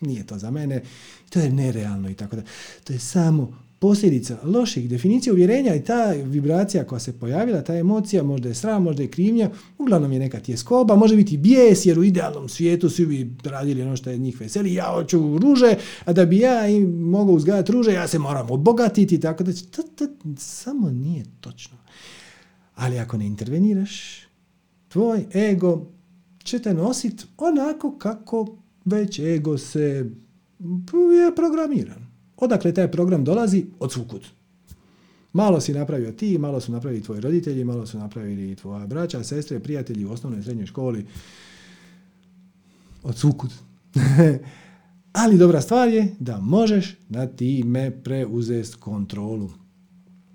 nije 0.00 0.26
to 0.26 0.38
za 0.38 0.50
mene, 0.50 0.82
to 1.30 1.40
je 1.40 1.52
nerealno 1.52 2.10
i 2.10 2.14
tako 2.14 2.36
da. 2.36 2.42
To 2.84 2.92
je 2.92 2.98
samo 2.98 3.66
posljedica 3.78 4.38
loših 4.44 4.88
definicija 4.88 5.32
uvjerenja 5.32 5.74
i 5.74 5.84
ta 5.84 6.12
vibracija 6.12 6.84
koja 6.84 6.98
se 6.98 7.18
pojavila, 7.18 7.62
ta 7.62 7.76
emocija, 7.76 8.22
možda 8.22 8.48
je 8.48 8.54
sram, 8.54 8.82
možda 8.82 9.02
je 9.02 9.10
krivnja, 9.10 9.50
uglavnom 9.78 10.12
je 10.12 10.18
neka 10.18 10.40
tjeskoba, 10.40 10.96
može 10.96 11.16
biti 11.16 11.36
bijes 11.36 11.86
jer 11.86 11.98
u 11.98 12.04
idealnom 12.04 12.48
svijetu 12.48 12.90
svi 12.90 13.06
bi 13.06 13.48
radili 13.48 13.82
ono 13.82 13.96
što 13.96 14.10
je 14.10 14.18
njih 14.18 14.40
veseli, 14.40 14.74
ja 14.74 14.92
hoću 14.94 15.38
ruže, 15.38 15.74
a 16.04 16.12
da 16.12 16.26
bi 16.26 16.38
ja 16.38 16.68
im 16.68 16.90
mogao 16.90 17.34
uzgajati 17.34 17.72
ruže, 17.72 17.92
ja 17.92 18.08
se 18.08 18.18
moram 18.18 18.50
obogatiti, 18.50 19.20
tako 19.20 19.44
da 19.44 19.52
to, 19.52 19.82
to 19.82 20.08
samo 20.36 20.90
nije 20.90 21.24
točno. 21.40 21.76
Ali 22.74 22.98
ako 22.98 23.16
ne 23.16 23.26
interveniraš, 23.26 24.26
tvoj 24.88 25.24
ego 25.34 25.86
će 26.44 26.58
te 26.58 26.74
nositi 26.74 27.24
onako 27.38 27.98
kako 27.98 28.56
već 28.86 29.18
ego 29.18 29.58
se 29.58 30.10
je 31.18 31.34
programiran. 31.36 32.06
Odakle 32.36 32.74
taj 32.74 32.90
program 32.90 33.24
dolazi? 33.24 33.66
Od 33.78 33.92
svukud. 33.92 34.26
Malo 35.32 35.60
si 35.60 35.72
napravio 35.72 36.12
ti, 36.12 36.38
malo 36.38 36.60
su 36.60 36.72
napravili 36.72 37.02
tvoji 37.02 37.20
roditelji, 37.20 37.64
malo 37.64 37.86
su 37.86 37.98
napravili 37.98 38.56
tvoja 38.56 38.86
braća, 38.86 39.24
sestre, 39.24 39.60
prijatelji 39.60 40.04
u 40.04 40.10
osnovnoj 40.10 40.40
i 40.40 40.42
srednjoj 40.42 40.66
školi. 40.66 41.06
Od 43.02 43.16
sukud. 43.16 43.50
Ali 45.22 45.38
dobra 45.38 45.60
stvar 45.60 45.88
je 45.88 46.14
da 46.18 46.40
možeš 46.40 46.96
na 47.08 47.26
time 47.26 48.02
preuzeti 48.04 48.76
kontrolu. 48.80 49.50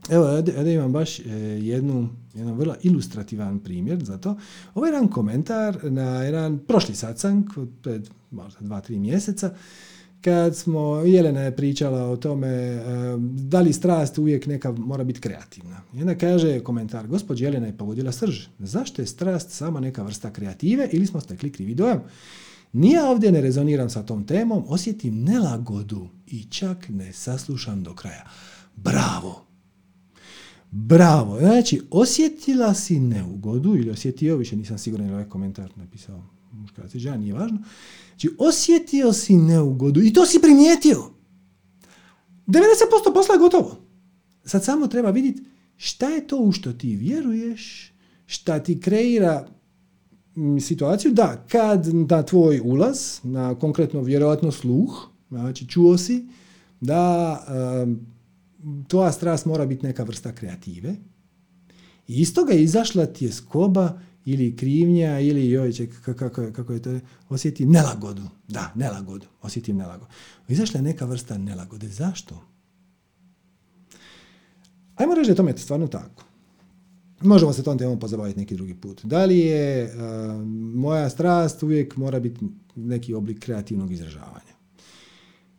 Evo, 0.09 0.25
ovdje 0.25 0.73
imam 0.73 0.91
baš 0.91 1.19
e, 1.19 1.23
jednu, 1.61 2.09
jedan 2.33 2.53
vrlo 2.53 2.75
ilustrativan 2.81 3.59
primjer 3.59 4.03
za 4.03 4.17
to. 4.17 4.37
Ovo 4.75 4.85
je 4.85 4.89
jedan 4.89 5.07
komentar 5.07 5.91
na 5.91 6.23
jedan 6.23 6.59
prošli 6.67 6.95
satsang, 6.95 7.45
pred 7.81 8.09
možda 8.31 8.59
dva, 8.61 8.81
tri 8.81 8.99
mjeseca, 8.99 9.53
kad 10.21 10.55
smo, 10.55 10.95
Jelena 11.05 11.41
je 11.41 11.55
pričala 11.55 12.03
o 12.03 12.17
tome 12.17 12.83
da 13.19 13.61
li 13.61 13.73
strast 13.73 14.17
uvijek 14.17 14.45
neka 14.45 14.71
mora 14.71 15.03
biti 15.03 15.21
kreativna. 15.21 15.81
I 15.93 16.17
kaže 16.19 16.59
komentar, 16.59 17.07
gospođa 17.07 17.45
Jelena 17.45 17.67
je 17.67 17.77
pogodila 17.77 18.11
srž. 18.11 18.45
Zašto 18.59 19.01
je 19.01 19.05
strast 19.05 19.49
sama 19.49 19.79
neka 19.79 20.03
vrsta 20.03 20.33
kreative 20.33 20.89
ili 20.91 21.05
smo 21.07 21.21
stekli 21.21 21.51
krivi 21.51 21.75
dojam? 21.75 22.01
Nije 22.73 23.03
ovdje 23.03 23.31
ne 23.31 23.41
rezoniram 23.41 23.89
sa 23.89 24.03
tom 24.03 24.27
temom, 24.27 24.63
osjetim 24.67 25.23
nelagodu 25.23 26.07
i 26.27 26.43
čak 26.43 26.89
ne 26.89 27.13
saslušam 27.13 27.83
do 27.83 27.95
kraja. 27.95 28.23
Bravo! 28.75 29.45
Bravo! 30.71 31.39
Znači, 31.39 31.81
osjetila 31.91 32.73
si 32.73 32.99
neugodu 32.99 33.75
ili 33.75 33.89
osjetio, 33.89 34.37
više 34.37 34.55
nisam 34.55 34.77
siguran 34.77 35.07
ili 35.07 35.13
ovaj 35.13 35.29
komentar 35.29 35.71
napisao 35.75 36.23
muškarac 36.51 36.95
žena, 36.95 37.17
nije 37.17 37.33
važno. 37.33 37.57
Znači, 38.21 38.35
osjetio 38.39 39.13
si 39.13 39.37
neugodu 39.37 40.01
i 40.01 40.13
to 40.13 40.25
si 40.25 40.41
primijetio. 40.41 41.03
90% 42.47 43.13
posla 43.13 43.35
je 43.35 43.39
gotovo. 43.39 43.77
Sad 44.45 44.63
samo 44.63 44.87
treba 44.87 45.09
vidjeti 45.09 45.43
šta 45.77 46.09
je 46.09 46.27
to 46.27 46.37
u 46.37 46.51
što 46.51 46.73
ti 46.73 46.95
vjeruješ, 46.95 47.93
šta 48.25 48.59
ti 48.59 48.81
kreira 48.81 49.47
situaciju 50.61 51.11
da 51.13 51.45
kad 51.51 51.87
da 51.87 52.25
tvoj 52.25 52.61
ulaz, 52.63 53.19
na 53.23 53.55
konkretno 53.55 54.01
vjerojatno 54.01 54.51
sluh, 54.51 55.07
znači 55.29 55.67
čuo 55.67 55.97
si 55.97 56.27
da 56.81 57.37
um, 57.83 57.99
tvoja 58.87 59.11
strast 59.11 59.45
mora 59.45 59.65
biti 59.65 59.85
neka 59.85 60.03
vrsta 60.03 60.35
kreative 60.35 60.95
i 62.07 62.21
iz 62.21 62.33
toga 62.33 62.53
je 62.53 62.63
izašla 62.63 63.05
ti 63.05 63.25
je 63.25 63.31
skoba 63.31 63.99
ili 64.25 64.55
krivnja 64.55 65.19
ili 65.19 65.49
joj, 65.49 65.73
kako, 66.05 66.29
kako 66.29 66.73
je 66.73 66.81
to, 66.81 66.99
osjeti 67.29 67.65
nelagodu. 67.65 68.23
Da, 68.47 68.71
nelagodu, 68.75 69.25
osjetim 69.41 69.77
nelagodu. 69.77 70.11
Izašla 70.47 70.77
je 70.77 70.83
neka 70.83 71.05
vrsta 71.05 71.37
nelagode. 71.37 71.87
Zašto? 71.87 72.41
Ajmo 74.95 75.15
reći 75.15 75.27
da 75.27 75.31
je 75.31 75.35
tome 75.35 75.57
stvarno 75.57 75.87
tako. 75.87 76.23
Možemo 77.21 77.53
se 77.53 77.63
tom 77.63 77.77
temom 77.77 77.99
pozabaviti 77.99 78.39
neki 78.39 78.55
drugi 78.55 78.73
put. 78.73 79.05
Da 79.05 79.25
li 79.25 79.39
je 79.39 79.85
uh, 79.85 79.91
moja 80.75 81.09
strast 81.09 81.63
uvijek 81.63 81.97
mora 81.97 82.19
biti 82.19 82.45
neki 82.75 83.13
oblik 83.13 83.39
kreativnog 83.39 83.91
izražavanja? 83.91 84.51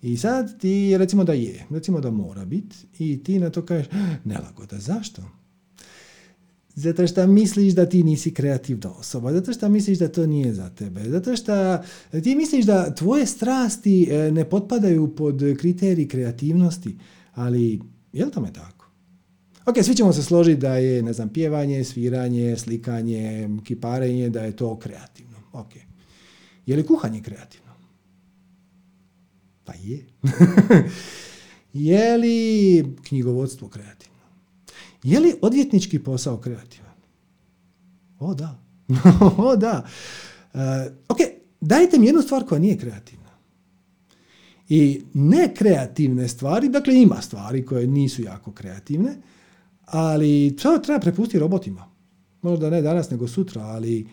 I 0.03 0.17
sad 0.17 0.61
ti, 0.61 0.99
recimo 0.99 1.25
da 1.25 1.33
je, 1.33 1.67
recimo 1.71 2.01
da 2.01 2.11
mora 2.11 2.45
biti 2.45 2.77
i 2.99 3.25
ti 3.25 3.39
na 3.39 3.51
to 3.51 3.65
kažeš 3.65 3.87
nelagoda. 4.25 4.79
Zašto? 4.79 5.23
Zato 6.75 7.07
što 7.07 7.27
misliš 7.27 7.73
da 7.75 7.89
ti 7.89 8.03
nisi 8.03 8.35
kreativna 8.35 8.93
osoba, 8.93 9.33
zato 9.33 9.53
što 9.53 9.69
misliš 9.69 9.99
da 9.99 10.09
to 10.09 10.27
nije 10.27 10.55
za 10.55 10.71
tebe, 10.71 11.01
zato 11.05 11.37
što 11.37 11.79
ti 12.23 12.37
misliš 12.37 12.65
da 12.65 12.95
tvoje 12.95 13.27
strasti 13.27 14.09
e, 14.11 14.33
ne 14.33 14.49
potpadaju 14.49 15.15
pod 15.17 15.43
kriterij 15.59 16.09
kreativnosti, 16.09 16.99
ali 17.35 17.81
je 18.13 18.25
li 18.25 18.31
tome 18.31 18.53
tako? 18.53 18.83
Ok, 19.67 19.75
svi 19.83 19.95
ćemo 19.95 20.13
se 20.13 20.23
složiti 20.23 20.61
da 20.61 20.77
je, 20.77 21.03
ne 21.03 21.13
znam, 21.13 21.29
pjevanje, 21.29 21.85
sviranje, 21.85 22.57
slikanje, 22.57 23.49
kiparenje, 23.65 24.31
da 24.31 24.43
je 24.43 24.57
to 24.57 24.79
kreativno. 24.79 25.37
Ok. 25.53 25.73
Je 26.67 26.77
li 26.77 26.87
kuhanje 26.87 27.23
kreativno? 27.23 27.73
Pa 29.65 29.73
je. 29.83 30.07
je 31.91 32.17
li 32.17 32.85
knjigovodstvo 33.03 33.69
kreativno? 33.69 34.12
Je 35.03 35.21
li 35.21 35.35
odvjetnički 35.43 35.99
posao 35.99 36.37
kreativan? 36.37 36.95
O 38.19 38.35
da. 38.35 38.63
o 39.49 39.57
da. 39.57 39.87
Uh, 40.55 40.61
ok, 41.09 41.19
dajte 41.61 41.99
mi 41.99 42.07
jednu 42.07 42.23
stvar 42.23 42.45
koja 42.45 42.59
nije 42.59 42.79
kreativna. 42.79 43.31
I 44.69 45.03
nekreativne 45.15 46.29
stvari, 46.29 46.69
dakle 46.69 47.03
ima 47.03 47.23
stvari 47.23 47.67
koje 47.67 47.87
nisu 47.87 48.23
jako 48.23 48.53
kreativne, 48.53 49.17
ali 49.85 50.57
to 50.63 50.79
treba 50.79 51.01
prepustiti 51.01 51.39
robotima. 51.39 51.91
Možda 52.43 52.71
ne 52.71 52.83
danas, 52.83 53.11
nego 53.11 53.29
sutra, 53.29 53.63
ali 53.63 54.09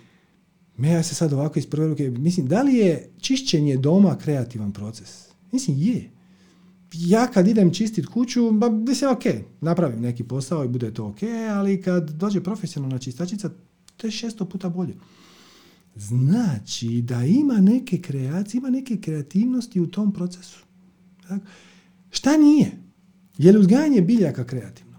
ja 0.78 1.04
se 1.04 1.16
sad 1.16 1.34
ovako 1.34 1.60
iz 1.60 1.68
ruke, 1.72 2.10
mislim, 2.10 2.48
da 2.48 2.62
li 2.62 2.76
je 2.76 3.10
čišćenje 3.18 3.78
doma 3.78 4.18
kreativan 4.18 4.74
proces? 4.74 5.28
Mislim, 5.52 5.78
je. 5.80 6.12
Ja 6.94 7.28
kad 7.28 7.48
idem 7.48 7.74
čistit 7.74 8.06
kuću, 8.06 8.52
ba, 8.52 8.70
mislim, 8.70 9.12
ok, 9.12 9.24
napravim 9.62 10.02
neki 10.02 10.24
posao 10.24 10.66
i 10.66 10.68
bude 10.68 10.94
to 10.94 11.08
ok, 11.08 11.20
ali 11.52 11.82
kad 11.82 12.10
dođe 12.12 12.44
profesionalna 12.44 12.98
čistačica, 12.98 13.50
to 13.98 14.08
je 14.08 14.12
šesto 14.12 14.46
puta 14.46 14.70
bolje. 14.70 14.96
Znači 15.96 17.02
da 17.02 17.24
ima 17.24 17.54
neke 17.54 18.02
kreacije, 18.02 18.60
ima 18.60 18.70
neke 18.70 18.98
kreativnosti 18.98 19.80
u 19.80 19.88
tom 19.88 20.14
procesu. 20.14 20.60
Šta 22.10 22.38
nije? 22.38 22.72
Je 23.38 23.52
li 23.52 23.60
uzgajanje 23.60 24.02
biljaka 24.02 24.44
kreativno? 24.44 24.98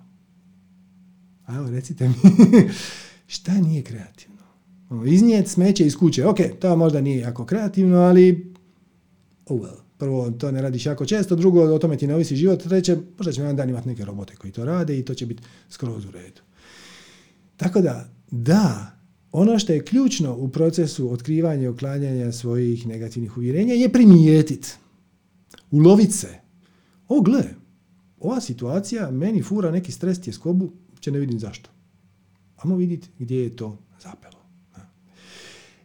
A 1.47 1.57
evo, 1.57 1.70
recite 1.70 2.09
mi, 2.09 2.14
šta 3.34 3.55
nije 3.55 3.82
kreativno? 3.82 4.43
Ono, 4.91 5.05
iznijet 5.05 5.49
smeće 5.49 5.86
iz 5.86 5.97
kuće, 5.97 6.26
ok, 6.26 6.36
to 6.61 6.76
možda 6.76 7.01
nije 7.01 7.18
jako 7.18 7.45
kreativno, 7.45 7.99
ali 7.99 8.55
oh 9.47 9.61
well. 9.61 9.80
Prvo, 10.01 10.30
to 10.30 10.51
ne 10.53 10.62
radiš 10.62 10.86
jako 10.86 11.07
često, 11.07 11.36
drugo, 11.36 11.62
o 11.62 11.78
tome 11.78 11.96
ti 11.96 12.07
ne 12.07 12.14
ovisi 12.14 12.36
život, 12.36 12.62
treće, 12.62 12.96
možda 13.18 13.32
ćemo 13.32 13.44
jedan 13.44 13.57
dan 13.57 13.70
imati 13.70 13.88
neke 13.88 14.05
robote 14.05 14.36
koji 14.36 14.53
to 14.53 14.64
rade 14.64 14.98
i 14.98 15.05
to 15.05 15.14
će 15.14 15.26
biti 15.26 15.42
skroz 15.68 16.05
u 16.05 16.11
redu. 16.11 16.40
Tako 17.57 17.80
da, 17.80 18.09
da, 18.30 18.96
ono 19.32 19.59
što 19.59 19.72
je 19.72 19.84
ključno 19.84 20.36
u 20.36 20.48
procesu 20.48 21.12
otkrivanja 21.12 21.62
i 21.62 21.66
oklanjanja 21.66 22.32
svojih 22.32 22.86
negativnih 22.86 23.36
uvjerenja 23.36 23.74
je 23.74 23.92
primijetit. 23.92 24.78
Ulovit 25.70 26.14
se. 26.14 26.40
O, 27.09 27.20
gle, 27.20 27.44
ova 28.20 28.40
situacija 28.40 29.11
meni 29.11 29.42
fura 29.42 29.70
neki 29.70 29.92
stres 29.92 30.20
tjeskobu, 30.20 30.72
uopće 30.90 31.11
ne 31.11 31.18
vidim 31.18 31.38
zašto. 31.38 31.70
Amo 32.57 32.76
vidjeti 32.76 33.09
gdje 33.18 33.42
je 33.42 33.57
to 33.57 33.78
zapelo. 34.03 34.39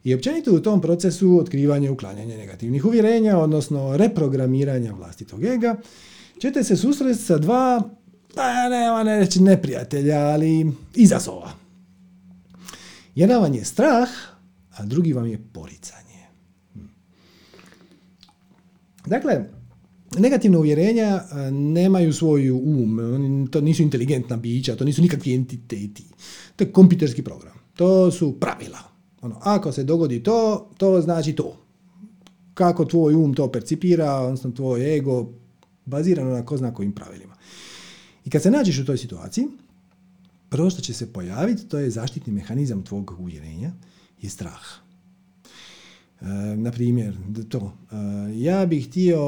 I 0.06 0.14
općenito 0.14 0.56
u 0.56 0.60
tom 0.60 0.82
procesu 0.82 1.40
otkrivanja 1.40 1.88
i 1.88 1.90
uklanjanja 1.90 2.38
negativnih 2.38 2.86
uvjerenja, 2.86 3.38
odnosno 3.38 3.98
reprogramiranja 3.98 4.94
vlastitog 4.94 5.44
ega, 5.44 5.76
ćete 6.42 6.64
se 6.64 6.78
susresti 6.78 7.24
sa 7.24 7.38
dva, 7.38 7.90
pa 8.36 8.70
nema 8.70 9.04
ne 9.04 9.20
reći 9.20 9.42
neprijatelja, 9.42 10.20
ali 10.20 10.72
izazova. 10.96 11.52
Jedan 13.16 13.42
vam 13.42 13.54
je 13.54 13.66
strah, 13.66 14.10
a 14.78 14.86
drugi 14.86 15.14
vam 15.14 15.26
je 15.26 15.40
poricanje. 15.54 16.26
Dakle, 19.06 19.46
negativna 20.18 20.60
uvjerenja 20.60 21.22
nemaju 21.52 22.14
svoj 22.14 22.52
um, 22.52 23.48
to 23.52 23.62
nisu 23.62 23.82
inteligentna 23.82 24.38
bića, 24.38 24.76
to 24.76 24.86
nisu 24.86 25.02
nikakvi 25.02 25.36
entiteti. 25.36 26.04
To 26.56 26.64
je 26.64 26.72
kompjuterski 26.72 27.24
program. 27.24 27.54
To 27.76 28.12
su 28.12 28.40
pravila. 28.40 28.95
Ono, 29.22 29.40
ako 29.42 29.72
se 29.72 29.84
dogodi 29.84 30.24
to, 30.24 30.70
to 30.78 31.02
znači 31.02 31.34
to. 31.34 31.58
Kako 32.54 32.86
tvoj 32.86 33.16
um 33.16 33.34
to 33.34 33.52
percipira, 33.52 34.14
odnosno 34.14 34.52
tvoj 34.52 34.98
ego, 34.98 35.30
bazirano 35.86 36.32
na 36.32 36.46
ko 36.46 36.58
zna 36.58 36.74
pravilima. 36.96 37.36
I 38.26 38.30
kad 38.30 38.42
se 38.42 38.52
nađeš 38.52 38.80
u 38.80 38.86
toj 38.86 38.98
situaciji, 38.98 39.46
prvo 40.50 40.70
što 40.70 40.82
će 40.82 40.94
se 40.94 41.14
pojaviti, 41.14 41.68
to 41.68 41.80
je 41.80 41.90
zaštitni 41.90 42.34
mehanizam 42.34 42.84
tvog 42.84 43.16
uvjerenja, 43.20 43.72
je 44.22 44.30
strah. 44.30 44.86
E, 46.22 46.26
na 46.58 46.72
primjer, 46.72 47.18
to. 47.50 47.74
E, 47.92 47.96
ja 48.38 48.66
bih 48.66 48.88
htio 48.88 49.20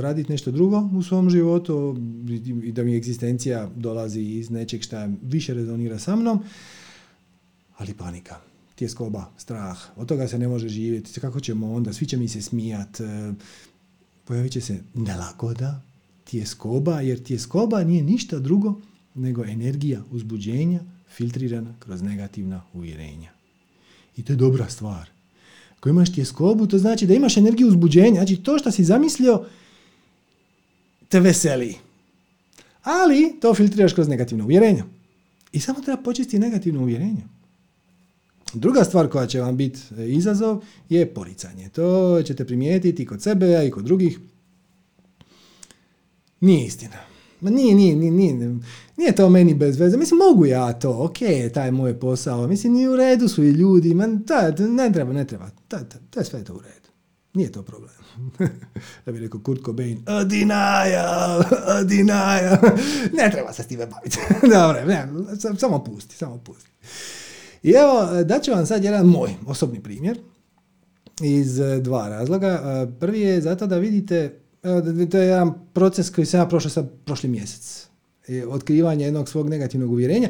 raditi 0.00 0.32
nešto 0.32 0.50
drugo 0.50 0.88
u 0.94 1.02
svom 1.02 1.30
životu 1.30 1.96
i 2.62 2.72
da 2.72 2.84
mi 2.84 2.96
egzistencija 2.96 3.70
dolazi 3.76 4.20
iz 4.20 4.50
nečeg 4.50 4.82
šta 4.82 5.08
više 5.22 5.54
rezonira 5.54 5.98
sa 5.98 6.16
mnom, 6.16 6.42
ali 7.78 7.94
panika, 7.94 8.36
tjeskoba, 8.78 9.30
strah, 9.38 9.78
od 9.96 10.08
toga 10.08 10.28
se 10.28 10.38
ne 10.38 10.48
može 10.48 10.68
živjeti, 10.68 11.20
kako 11.20 11.40
ćemo 11.40 11.74
onda, 11.74 11.92
svi 11.92 12.06
će 12.06 12.16
mi 12.16 12.28
se 12.28 12.42
smijat, 12.42 13.00
e, 13.00 13.32
pojavit 14.24 14.52
će 14.52 14.60
se 14.60 14.80
nelagoda, 14.94 15.80
tjeskoba, 16.24 17.00
jer 17.00 17.22
tjeskoba 17.22 17.84
nije 17.84 18.02
ništa 18.02 18.38
drugo 18.38 18.80
nego 19.14 19.44
energija 19.44 20.02
uzbuđenja 20.10 20.80
filtrirana 21.16 21.74
kroz 21.78 22.02
negativna 22.02 22.62
uvjerenja. 22.74 23.30
I 24.16 24.22
to 24.22 24.32
je 24.32 24.36
dobra 24.36 24.68
stvar. 24.68 25.08
Ako 25.78 25.88
imaš 25.88 26.12
tjeskobu, 26.14 26.66
to 26.66 26.78
znači 26.78 27.06
da 27.06 27.14
imaš 27.14 27.36
energiju 27.36 27.68
uzbuđenja. 27.68 28.24
Znači 28.24 28.36
to 28.36 28.58
što 28.58 28.70
si 28.70 28.84
zamislio 28.84 29.44
te 31.08 31.20
veseli. 31.20 31.74
Ali 32.82 33.34
to 33.40 33.54
filtriraš 33.54 33.92
kroz 33.92 34.08
negativno 34.08 34.44
uvjerenje. 34.44 34.84
I 35.52 35.60
samo 35.60 35.80
treba 35.80 36.02
počistiti 36.02 36.38
negativno 36.38 36.80
uvjerenje. 36.80 37.37
Druga 38.54 38.84
stvar 38.84 39.08
koja 39.08 39.26
će 39.26 39.40
vam 39.40 39.56
biti 39.56 39.80
izazov 40.06 40.62
je 40.88 41.14
poricanje. 41.14 41.68
To 41.68 42.22
ćete 42.22 42.44
primijetiti 42.44 43.06
kod 43.06 43.22
sebe, 43.22 43.66
i 43.66 43.70
kod 43.70 43.84
drugih. 43.84 44.18
Nije 46.40 46.66
istina. 46.66 46.96
Ma 47.40 47.50
nije, 47.50 47.74
nije, 47.74 47.96
nije, 47.96 48.12
nije, 48.12 48.58
nije 48.96 49.14
to 49.14 49.28
meni 49.28 49.54
bez 49.54 49.80
veze. 49.80 49.96
Mislim, 49.96 50.18
mogu 50.18 50.46
ja 50.46 50.72
to, 50.72 51.04
ok, 51.04 51.18
taj 51.54 51.70
moj 51.70 52.00
posao. 52.00 52.46
Mislim, 52.46 52.72
nije 52.72 52.88
u 52.88 52.96
redu 52.96 53.28
su 53.28 53.44
i 53.44 53.50
ljudi. 53.50 53.94
Man, 53.94 54.24
ta, 54.26 54.50
ne 54.58 54.92
treba, 54.92 55.12
ne 55.12 55.26
treba. 55.26 55.50
Ta, 55.68 55.84
ta, 55.84 55.98
ta, 56.10 56.24
sve 56.24 56.38
je 56.38 56.44
to 56.44 56.54
u 56.54 56.60
redu. 56.60 56.88
Nije 57.34 57.52
to 57.52 57.62
problem. 57.62 57.90
da 59.06 59.12
bi 59.12 59.18
rekao 59.18 59.40
Kurt 59.40 59.64
Cobain, 59.64 60.04
denial, 60.26 61.42
denial. 61.90 62.56
ne 63.12 63.30
treba 63.32 63.52
se 63.52 63.62
s 63.62 63.66
time 63.66 63.86
baviti. 63.86 64.18
Dobro, 64.54 64.84
ne, 64.84 65.08
samo 65.58 65.84
pusti, 65.84 66.16
samo 66.16 66.38
pusti. 66.38 66.70
I 67.62 67.70
evo, 67.70 68.24
daću 68.24 68.50
vam 68.50 68.66
sad 68.66 68.84
jedan 68.84 69.06
moj 69.06 69.30
osobni 69.46 69.82
primjer 69.82 70.18
iz 71.22 71.60
e, 71.60 71.80
dva 71.80 72.08
razloga. 72.08 72.48
E, 72.48 72.98
prvi 73.00 73.20
je 73.20 73.40
zato 73.40 73.66
da 73.66 73.78
vidite, 73.78 74.40
to 75.10 75.18
je 75.18 75.26
jedan 75.26 75.54
proces 75.72 76.10
koji 76.10 76.26
sam 76.26 76.40
ja 76.40 76.46
prošao 76.46 76.70
sad 76.70 76.90
prošli 77.04 77.28
mjesec. 77.28 77.88
Otkrivanje 78.48 79.04
jednog 79.04 79.28
svog 79.28 79.48
negativnog 79.48 79.90
uvjerenja. 79.90 80.28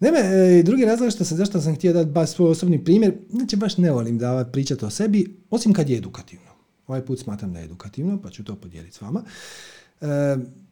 Naime, 0.00 0.18
e, 0.18 0.62
drugi 0.62 0.84
razlog 0.84 1.10
što 1.10 1.24
sam, 1.24 1.36
zašto 1.36 1.60
sam 1.60 1.74
htio 1.74 1.92
dati 1.92 2.10
baš 2.10 2.30
svoj 2.30 2.50
osobni 2.50 2.84
primjer, 2.84 3.12
znači 3.30 3.56
baš 3.56 3.76
ne 3.76 3.90
volim 3.90 4.18
da 4.18 4.48
pričati 4.52 4.84
o 4.84 4.90
sebi, 4.90 5.36
osim 5.50 5.72
kad 5.72 5.90
je 5.90 5.96
edukativno. 5.96 6.48
Ovaj 6.86 7.06
put 7.06 7.20
smatram 7.20 7.52
da 7.52 7.58
je 7.58 7.64
edukativno, 7.64 8.22
pa 8.22 8.30
ću 8.30 8.44
to 8.44 8.56
podijeliti 8.56 8.96
s 8.96 9.00
vama. 9.00 9.22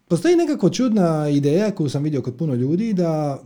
Postoji 0.09 0.37
nekako 0.37 0.71
čudna 0.71 1.29
ideja 1.29 1.71
koju 1.71 1.89
sam 1.89 2.03
vidio 2.03 2.23
kod 2.23 2.37
puno 2.37 2.55
ljudi 2.55 2.93
da 2.93 3.43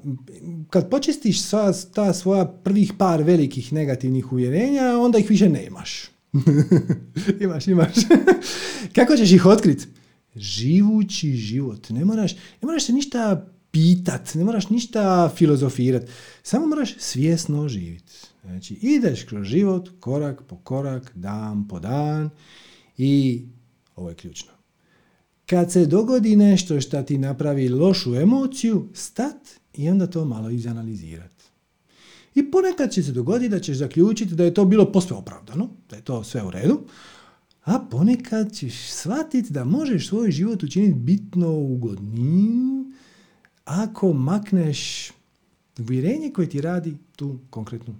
kad 0.71 0.91
počistiš 0.91 1.43
sva 1.43 1.73
ta 1.95 2.13
svoja 2.13 2.45
prvih 2.45 2.93
par 2.99 3.23
velikih 3.23 3.73
negativnih 3.73 4.33
uvjerenja, 4.33 4.99
onda 4.99 5.19
ih 5.19 5.31
više 5.31 5.49
nemaš. 5.49 6.11
imaš, 7.45 7.67
imaš. 7.67 7.95
Kako 8.97 9.17
ćeš 9.17 9.33
ih 9.33 9.47
otkriti? 9.47 9.87
Živući 10.37 11.33
život. 11.33 11.91
Ne 11.91 12.05
moraš, 12.05 12.35
ne 12.35 12.67
moraš 12.67 12.85
se 12.85 12.93
ništa 12.93 13.53
pitat, 13.71 14.35
ne 14.35 14.45
moraš 14.45 14.69
ništa 14.69 15.31
filozofirat. 15.37 16.03
Samo 16.43 16.67
moraš 16.67 16.95
svjesno 16.99 17.69
živjeti. 17.69 18.13
Znači, 18.45 18.75
ideš 18.75 19.23
kroz 19.23 19.47
život 19.47 19.89
korak 20.01 20.43
po 20.43 20.57
korak, 20.57 21.13
dan 21.15 21.69
po 21.69 21.81
dan 21.81 22.31
i 22.99 23.43
ovo 23.97 24.09
je 24.09 24.15
ključno 24.15 24.60
kad 25.51 25.72
se 25.72 25.86
dogodi 25.86 26.36
nešto 26.36 26.80
što 26.80 27.03
ti 27.03 27.18
napravi 27.18 27.68
lošu 27.68 28.14
emociju, 28.14 28.88
stat 28.94 29.48
i 29.74 29.90
onda 29.90 30.07
to 30.07 30.24
malo 30.24 30.51
izanalizirati. 30.51 31.44
I 32.34 32.51
ponekad 32.51 32.90
će 32.90 33.03
se 33.03 33.12
dogoditi 33.12 33.48
da 33.48 33.61
ćeš 33.61 33.76
zaključiti 33.76 34.34
da 34.34 34.44
je 34.44 34.55
to 34.55 34.64
bilo 34.64 34.92
posve 34.92 35.16
opravdano, 35.16 35.68
da 35.90 35.96
je 35.96 36.03
to 36.03 36.24
sve 36.24 36.42
u 36.42 36.51
redu, 36.51 36.80
a 37.64 37.78
ponekad 37.90 38.53
ćeš 38.53 38.90
shvatiti 38.90 39.53
da 39.53 39.64
možeš 39.64 40.09
svoj 40.09 40.30
život 40.30 40.62
učiniti 40.62 40.94
bitno 40.94 41.53
ugodnijim 41.53 42.92
ako 43.64 44.12
makneš 44.12 45.11
uvjerenje 45.78 46.30
koje 46.32 46.48
ti 46.48 46.61
radi 46.61 46.96
tu 47.16 47.38
konkretnu 47.51 47.94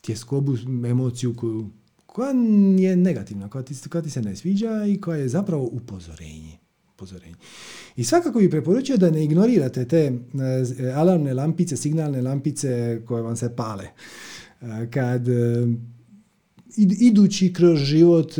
tjeskobu, 0.00 0.56
emociju 0.88 1.34
koju, 1.36 1.70
koja 2.06 2.32
je 2.78 2.96
negativna, 2.96 3.48
koja 3.48 3.64
ti, 3.64 3.74
koja 3.90 4.02
ti 4.02 4.10
se 4.10 4.22
ne 4.22 4.36
sviđa 4.36 4.84
i 4.86 5.00
koja 5.00 5.18
je 5.18 5.28
zapravo 5.28 5.64
upozorenje 5.72 6.63
upozorenje. 7.04 7.36
I 7.96 8.04
svakako 8.04 8.38
bih 8.38 8.50
preporučio 8.50 8.96
da 8.96 9.10
ne 9.10 9.24
ignorirate 9.24 9.88
te 9.88 10.12
e, 10.78 10.92
alarmne 10.94 11.34
lampice, 11.34 11.76
signalne 11.76 12.22
lampice 12.22 13.02
koje 13.06 13.22
vam 13.22 13.36
se 13.36 13.56
pale. 13.56 13.84
E, 13.84 14.90
kad 14.90 15.28
e, 15.28 15.66
idući 16.76 17.52
kroz 17.52 17.80
život 17.80 18.32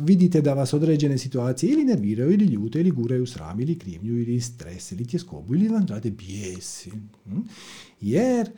vidite 0.00 0.40
da 0.40 0.54
vas 0.54 0.74
određene 0.74 1.18
situacije 1.18 1.72
ili 1.72 1.84
nerviraju, 1.84 2.32
ili 2.32 2.44
ljute, 2.44 2.80
ili 2.80 2.90
guraju 2.90 3.26
sram, 3.26 3.60
ili 3.60 3.78
krivnju, 3.78 4.18
ili 4.18 4.40
stres, 4.40 4.92
ili 4.92 5.06
tjeskobu, 5.06 5.54
ili 5.54 5.68
vam 5.68 5.86
rade 5.86 6.10
bijes. 6.10 6.88
Hm? 7.24 7.40
Jer 8.00 8.50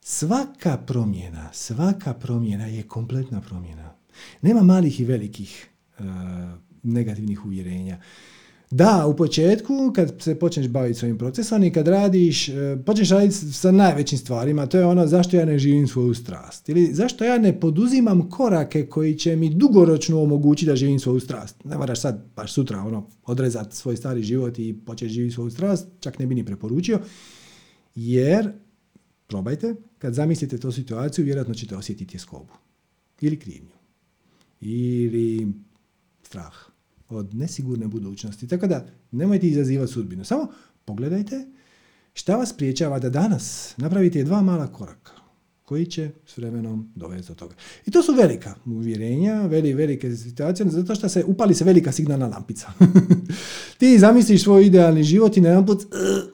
svaka 0.00 0.76
promjena, 0.76 1.52
svaka 1.52 2.14
promjena 2.14 2.66
je 2.66 2.82
kompletna 2.82 3.40
promjena. 3.40 3.94
Nema 4.42 4.62
malih 4.62 5.00
i 5.00 5.04
velikih 5.04 5.68
negativnih 6.82 7.46
uvjerenja. 7.46 7.98
Da, 8.70 9.06
u 9.06 9.16
početku 9.16 9.92
kad 9.94 10.22
se 10.22 10.38
počneš 10.38 10.68
baviti 10.68 10.98
svojim 10.98 11.18
procesom 11.18 11.64
i 11.64 11.72
kad 11.72 11.88
radiš, 11.88 12.48
e, 12.48 12.52
počneš 12.86 13.10
raditi 13.10 13.34
sa 13.34 13.72
najvećim 13.72 14.18
stvarima, 14.18 14.66
to 14.66 14.78
je 14.78 14.86
ono 14.86 15.06
zašto 15.06 15.36
ja 15.36 15.44
ne 15.44 15.58
živim 15.58 15.88
svoju 15.88 16.14
strast. 16.14 16.68
Ili 16.68 16.94
zašto 16.94 17.24
ja 17.24 17.38
ne 17.38 17.60
poduzimam 17.60 18.30
korake 18.30 18.86
koji 18.86 19.14
će 19.14 19.36
mi 19.36 19.54
dugoročno 19.54 20.22
omogućiti 20.22 20.66
da 20.66 20.76
živim 20.76 20.98
svoju 20.98 21.20
strast. 21.20 21.64
Ne 21.64 21.78
moraš 21.78 22.00
sad 22.00 22.24
baš 22.36 22.52
sutra 22.52 22.80
ono, 22.80 23.08
odrezati 23.26 23.76
svoj 23.76 23.96
stari 23.96 24.22
život 24.22 24.58
i 24.58 24.76
početi 24.86 25.12
živjeti 25.12 25.34
svoju 25.34 25.50
strast, 25.50 25.88
čak 26.00 26.18
ne 26.18 26.26
bi 26.26 26.34
ni 26.34 26.44
preporučio. 26.44 27.00
Jer, 27.94 28.52
probajte, 29.26 29.74
kad 29.98 30.14
zamislite 30.14 30.58
tu 30.58 30.72
situaciju, 30.72 31.24
vjerojatno 31.24 31.54
ćete 31.54 31.76
osjetiti 31.76 32.18
skobu. 32.18 32.52
Ili 33.20 33.38
krivnju. 33.38 33.74
Ili 34.60 35.52
strah 36.22 36.73
od 37.14 37.34
nesigurne 37.34 37.86
budućnosti. 37.86 38.48
Tako 38.48 38.66
da 38.66 38.86
nemojte 39.10 39.46
izazivati 39.46 39.92
sudbinu. 39.92 40.24
Samo 40.24 40.48
pogledajte 40.84 41.46
šta 42.14 42.36
vas 42.36 42.52
priječava 42.52 42.98
da 42.98 43.10
danas 43.10 43.74
napravite 43.76 44.24
dva 44.24 44.42
mala 44.42 44.72
koraka 44.72 45.24
koji 45.64 45.86
će 45.86 46.10
s 46.26 46.36
vremenom 46.36 46.92
dovesti 46.94 47.28
do 47.28 47.34
toga. 47.34 47.54
I 47.86 47.90
to 47.90 48.02
su 48.02 48.12
velika 48.12 48.54
uvjerenja, 48.66 49.46
veli, 49.46 49.74
velike 49.74 50.16
situacije, 50.16 50.70
zato 50.70 50.94
što 50.94 51.08
se 51.08 51.24
upali 51.24 51.54
se 51.54 51.64
velika 51.64 51.92
signalna 51.92 52.26
lampica. 52.26 52.72
Ti 53.78 53.98
zamisliš 53.98 54.42
svoj 54.42 54.66
idealni 54.66 55.02
život 55.02 55.36
i 55.36 55.40
na 55.40 55.48
jedan 55.48 55.66
put 55.66 55.82
uh, 55.82 55.88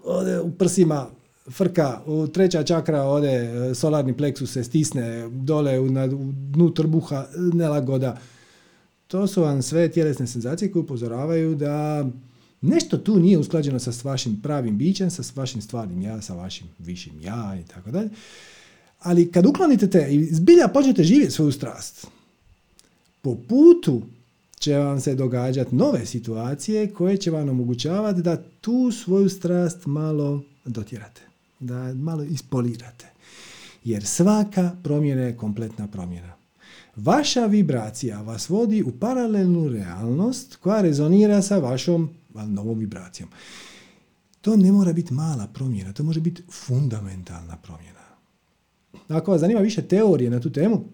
ode 0.05 0.41
u 0.41 0.51
prsima 0.51 1.07
frka, 1.51 2.01
u 2.07 2.27
treća 2.27 2.63
čakra 2.63 3.03
ode 3.03 3.43
uh, 3.43 3.77
solarni 3.77 4.17
pleksus 4.17 4.53
se 4.53 4.65
stisne 4.65 5.29
dole 5.29 5.81
na, 5.91 6.05
u 6.05 6.33
dnu 6.33 6.75
trbuha, 6.75 7.27
uh, 7.37 7.55
nelagoda 7.55 8.19
to 9.11 9.27
su 9.27 9.43
vam 9.43 9.63
sve 9.63 9.91
tjelesne 9.91 10.27
senzacije 10.27 10.73
koje 10.73 10.83
upozoravaju 10.83 11.55
da 11.55 12.07
nešto 12.61 12.99
tu 12.99 13.19
nije 13.19 13.39
usklađeno 13.39 13.79
sa 13.79 13.93
vašim 14.05 14.41
pravim 14.43 14.79
bićem, 14.79 15.11
sa 15.11 15.23
vašim 15.35 15.63
stvarnim 15.63 16.03
ja, 16.03 16.23
sa 16.23 16.35
vašim 16.35 16.67
višim 16.79 17.21
ja 17.21 17.59
i 17.65 17.69
tako 17.69 17.91
dalje. 17.91 18.11
Ali 18.99 19.33
kad 19.33 19.47
uklonite 19.47 19.91
te 19.91 20.09
i 20.11 20.25
zbilja 20.25 20.69
počnete 20.69 21.05
živjeti 21.05 21.33
svoju 21.33 21.53
strast, 21.53 22.07
po 23.23 23.37
putu 23.49 24.03
će 24.59 24.77
vam 24.77 25.01
se 25.01 25.15
događati 25.15 25.75
nove 25.75 26.07
situacije 26.07 26.91
koje 26.91 27.17
će 27.17 27.31
vam 27.31 27.49
omogućavati 27.49 28.23
da 28.23 28.43
tu 28.61 28.93
svoju 28.93 29.29
strast 29.29 29.87
malo 29.87 30.43
dotjerate, 30.65 31.21
da 31.61 31.95
malo 31.95 32.23
ispolirate. 32.23 33.07
Jer 33.85 34.07
svaka 34.07 34.77
promjena 34.83 35.23
je 35.23 35.37
kompletna 35.37 35.87
promjena. 35.87 36.40
Vaša 37.03 37.47
vibracija 37.47 38.23
vas 38.23 38.49
vodi 38.49 38.83
u 38.83 38.93
paralelnu 38.93 39.69
realnost 39.69 40.57
koja 40.57 40.81
rezonira 40.81 41.43
sa 41.43 41.59
vašom 41.59 42.11
novom 42.35 42.79
vibracijom. 42.79 43.29
To 44.41 44.57
ne 44.57 44.73
mora 44.73 44.93
biti 44.93 45.15
mala 45.15 45.47
promjena, 45.47 45.93
to 45.93 46.03
može 46.03 46.21
biti 46.21 46.43
fundamentalna 46.53 47.57
promjena. 47.57 48.01
Ako 49.09 49.31
vas 49.31 49.41
zanima 49.41 49.61
više 49.61 49.83
teorije 49.83 50.31
na 50.31 50.41
tu 50.41 50.53
temu, 50.53 50.85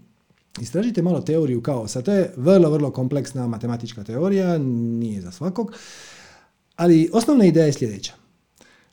istražite 0.61 1.03
malo 1.03 1.21
teoriju 1.21 1.63
kaosa. 1.63 2.03
To 2.03 2.13
je 2.13 2.33
vrlo, 2.37 2.71
vrlo 2.71 2.91
kompleksna 2.91 3.47
matematička 3.47 4.05
teorija, 4.05 4.59
nije 4.59 5.21
za 5.21 5.31
svakog, 5.31 5.73
ali 6.77 7.11
osnovna 7.13 7.45
ideja 7.45 7.67
je 7.67 7.73
sljedeća. 7.73 8.13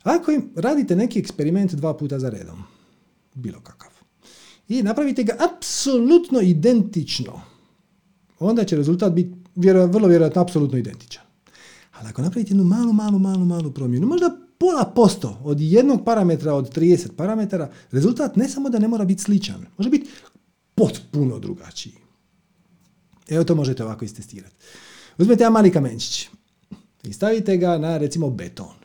Ako 0.03 0.31
radite 0.55 0.95
neki 0.95 1.19
eksperiment 1.19 1.73
dva 1.73 1.97
puta 1.97 2.19
za 2.19 2.29
redom, 2.29 2.63
bilo 3.33 3.59
kakav, 3.59 3.92
i 4.67 4.83
napravite 4.83 5.23
ga 5.23 5.37
apsolutno 5.39 6.41
identično, 6.41 7.41
onda 8.39 8.63
će 8.63 8.75
rezultat 8.75 9.13
biti 9.13 9.33
vrlo 9.55 10.07
vjerojatno 10.07 10.41
apsolutno 10.41 10.77
identičan. 10.77 11.23
Ali 11.91 12.09
ako 12.09 12.21
napravite 12.21 12.51
jednu 12.51 12.63
malu, 12.63 12.93
malu, 12.93 13.19
malu, 13.19 13.45
malu 13.45 13.71
promjenu, 13.71 14.07
možda 14.07 14.37
pola 14.57 14.91
posto 14.95 15.39
od 15.43 15.61
jednog 15.61 16.05
parametra 16.05 16.53
od 16.53 16.75
30 16.75 17.11
parametara, 17.15 17.71
rezultat 17.91 18.35
ne 18.35 18.49
samo 18.49 18.69
da 18.69 18.79
ne 18.79 18.87
mora 18.87 19.05
biti 19.05 19.23
sličan, 19.23 19.65
može 19.77 19.89
biti 19.89 20.09
potpuno 20.75 21.39
drugačiji. 21.39 21.93
Evo 23.29 23.43
to 23.43 23.55
možete 23.55 23.83
ovako 23.83 24.05
istestirati. 24.05 24.55
Uzmete 25.17 25.43
jedan 25.43 25.53
mali 25.53 25.71
kamenčić 25.71 26.29
i 27.03 27.13
stavite 27.13 27.57
ga 27.57 27.77
na 27.77 27.97
recimo 27.97 28.29
beton. 28.29 28.75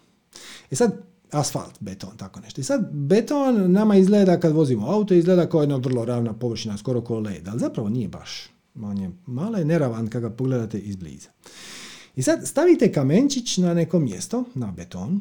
E 0.70 0.76
sad, 0.76 1.07
asfalt, 1.30 1.74
beton, 1.80 2.16
tako 2.16 2.40
nešto. 2.40 2.60
I 2.60 2.64
sad 2.64 2.88
beton 2.92 3.72
nama 3.72 3.96
izgleda 3.96 4.40
kad 4.40 4.52
vozimo 4.52 4.86
auto, 4.86 5.14
izgleda 5.14 5.48
kao 5.48 5.60
jedna 5.60 5.76
vrlo 5.76 6.04
ravna 6.04 6.32
površina, 6.32 6.78
skoro 6.78 7.00
kao 7.00 7.20
led, 7.20 7.48
ali 7.48 7.60
zapravo 7.60 7.88
nije 7.88 8.08
baš. 8.08 8.50
On 8.82 8.98
je 8.98 9.10
malo 9.26 9.58
je 9.58 9.64
neravan 9.64 10.08
kad 10.08 10.22
ga 10.22 10.30
pogledate 10.30 10.78
izbliza. 10.78 11.28
I 12.16 12.22
sad 12.22 12.46
stavite 12.46 12.92
kamenčić 12.92 13.58
na 13.58 13.74
neko 13.74 13.98
mjesto, 13.98 14.44
na 14.54 14.72
beton, 14.76 15.20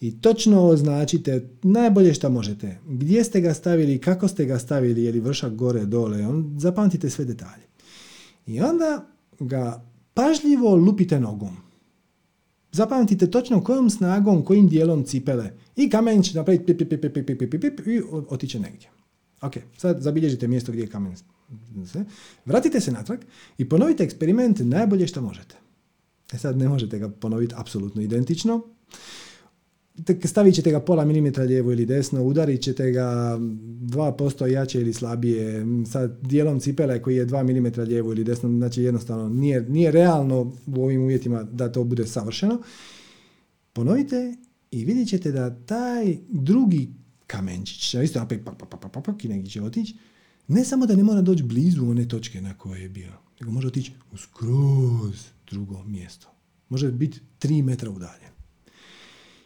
i 0.00 0.20
točno 0.20 0.66
označite 0.66 1.48
najbolje 1.62 2.14
što 2.14 2.30
možete. 2.30 2.78
Gdje 2.86 3.24
ste 3.24 3.40
ga 3.40 3.54
stavili, 3.54 3.98
kako 3.98 4.28
ste 4.28 4.44
ga 4.44 4.58
stavili, 4.58 5.04
je 5.04 5.12
li 5.12 5.20
vršak 5.20 5.52
gore, 5.54 5.84
dole, 5.86 6.26
on, 6.26 6.54
zapamtite 6.58 7.10
sve 7.10 7.24
detalje. 7.24 7.62
I 8.46 8.60
onda 8.60 9.06
ga 9.40 9.84
pažljivo 10.14 10.76
lupite 10.76 11.20
nogom. 11.20 11.56
Zapamtite 12.72 13.30
točno 13.30 13.64
kojom 13.64 13.90
snagom, 13.90 14.44
kojim 14.44 14.68
dijelom 14.68 15.04
cipele. 15.04 15.52
I 15.76 15.90
kamen 15.90 16.22
će 16.22 16.36
napraviti 16.36 16.66
pip, 16.66 16.78
pip, 16.78 17.00
pip, 17.00 17.14
pip, 17.14 17.38
pip, 17.38 17.60
pip, 17.60 17.86
i 17.86 18.02
otiće 18.28 18.60
negdje. 18.60 18.88
Ok, 19.42 19.54
sad 19.76 20.00
zabilježite 20.00 20.48
mjesto 20.48 20.72
gdje 20.72 20.82
je 20.82 20.88
kamen. 20.88 21.16
Vratite 22.44 22.80
se 22.80 22.92
natrag 22.92 23.20
i 23.58 23.68
ponovite 23.68 24.04
eksperiment 24.04 24.58
najbolje 24.60 25.06
što 25.06 25.22
možete. 25.22 25.56
E 26.32 26.38
sad 26.38 26.58
ne 26.58 26.68
možete 26.68 26.98
ga 26.98 27.08
ponoviti 27.08 27.54
apsolutno 27.56 28.02
identično, 28.02 28.62
stavit 30.24 30.54
ćete 30.54 30.70
ga 30.70 30.80
pola 30.80 31.04
milimetra 31.04 31.44
lijevo 31.44 31.72
ili 31.72 31.86
desno, 31.86 32.22
udarit 32.22 32.60
ćete 32.62 32.90
ga 32.90 33.38
2% 33.40 34.46
jače 34.46 34.80
ili 34.80 34.92
slabije, 34.92 35.66
sa 35.86 36.06
dijelom 36.06 36.60
cipele 36.60 37.02
koji 37.02 37.16
je 37.16 37.26
2 37.26 37.42
mm 37.42 37.80
lijevo 37.80 38.12
ili 38.12 38.24
desno, 38.24 38.48
znači 38.48 38.82
jednostavno 38.82 39.28
nije, 39.28 39.62
nije 39.62 39.90
realno 39.90 40.52
u 40.66 40.84
ovim 40.84 41.02
uvjetima 41.02 41.42
da 41.42 41.72
to 41.72 41.84
bude 41.84 42.06
savršeno. 42.06 42.62
Ponovite 43.72 44.36
i 44.70 44.84
vidjet 44.84 45.08
ćete 45.08 45.32
da 45.32 45.64
taj 45.64 46.16
drugi 46.28 46.90
kamenčić, 47.26 47.94
isto 47.94 48.26
pak, 48.44 48.80
pak, 48.80 49.04
pak, 49.04 49.24
i 49.24 49.28
negdje 49.28 49.50
će 49.50 49.62
otići, 49.62 49.96
ne 50.48 50.64
samo 50.64 50.86
da 50.86 50.96
ne 50.96 51.02
mora 51.02 51.20
doći 51.20 51.42
blizu 51.42 51.90
one 51.90 52.08
točke 52.08 52.40
na 52.40 52.58
koje 52.58 52.82
je 52.82 52.88
bio, 52.88 53.12
nego 53.40 53.52
može 53.52 53.66
otići 53.68 53.92
skroz 54.16 55.26
drugo 55.50 55.84
mjesto. 55.84 56.28
Može 56.68 56.92
biti 56.92 57.20
3 57.40 57.62
metra 57.62 57.90
udaljen. 57.90 58.29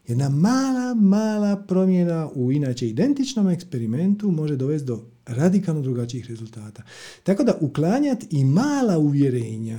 Jedna 0.06 0.28
mala, 0.28 0.94
mala 0.94 1.56
promjena 1.56 2.30
u 2.34 2.52
inače 2.52 2.88
identičnom 2.88 3.48
eksperimentu 3.48 4.30
može 4.30 4.56
dovesti 4.56 4.86
do 4.86 5.04
radikalno 5.26 5.82
drugačijih 5.82 6.26
rezultata. 6.26 6.82
Tako 7.22 7.44
da 7.44 7.58
uklanjati 7.60 8.26
i 8.30 8.44
mala 8.44 8.98
uvjerenja 8.98 9.78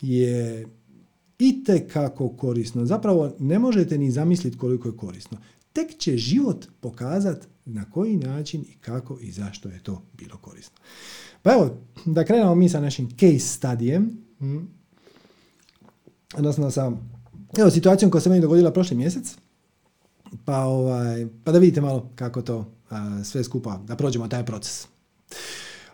je 0.00 0.66
itekako 1.38 2.28
korisno. 2.28 2.86
Zapravo 2.86 3.32
ne 3.38 3.58
možete 3.58 3.98
ni 3.98 4.10
zamisliti 4.10 4.58
koliko 4.58 4.88
je 4.88 4.96
korisno. 4.96 5.38
Tek 5.72 5.98
će 5.98 6.16
život 6.16 6.66
pokazati 6.80 7.46
na 7.64 7.90
koji 7.90 8.16
način 8.16 8.64
i 8.68 8.76
kako 8.80 9.18
i 9.20 9.32
zašto 9.32 9.68
je 9.68 9.82
to 9.82 10.02
bilo 10.12 10.36
korisno. 10.36 10.76
Pa 11.42 11.52
evo, 11.52 11.78
da 12.04 12.24
krenemo 12.24 12.54
mi 12.54 12.68
sa 12.68 12.80
našim 12.80 13.10
case 13.10 13.38
studijem. 13.38 14.18
Hm. 14.38 14.58
Odnosno 16.34 16.70
sa 16.70 16.92
evo, 17.58 17.70
situacijom 17.70 18.10
koja 18.10 18.20
se 18.20 18.28
meni 18.28 18.40
dogodila 18.40 18.72
prošli 18.72 18.96
mjesec 18.96 19.36
pa, 20.44 20.58
ovaj, 20.58 21.26
pa 21.44 21.52
da 21.52 21.58
vidite 21.58 21.80
malo 21.80 22.10
kako 22.14 22.42
to 22.42 22.70
sve 23.24 23.44
skupa, 23.44 23.80
da 23.86 23.96
prođemo 23.96 24.28
taj 24.28 24.46
proces. 24.46 24.86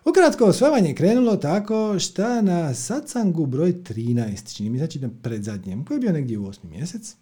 Ukratko, 0.05 0.53
sve 0.53 0.69
vam 0.69 0.85
je 0.85 0.95
krenulo 0.95 1.35
tako 1.35 1.99
šta 1.99 2.41
na 2.41 2.73
satsangu 2.73 3.45
broj 3.45 3.73
13, 3.73 4.55
čini 4.55 4.69
mi 4.69 4.77
znači 4.77 4.99
na 4.99 5.09
predzadnjem, 5.21 5.85
koji 5.85 5.95
je 5.95 5.99
bio 5.99 6.11
negdje 6.11 6.37
u 6.37 6.45
8. 6.45 6.57
mjesec, 6.69 7.15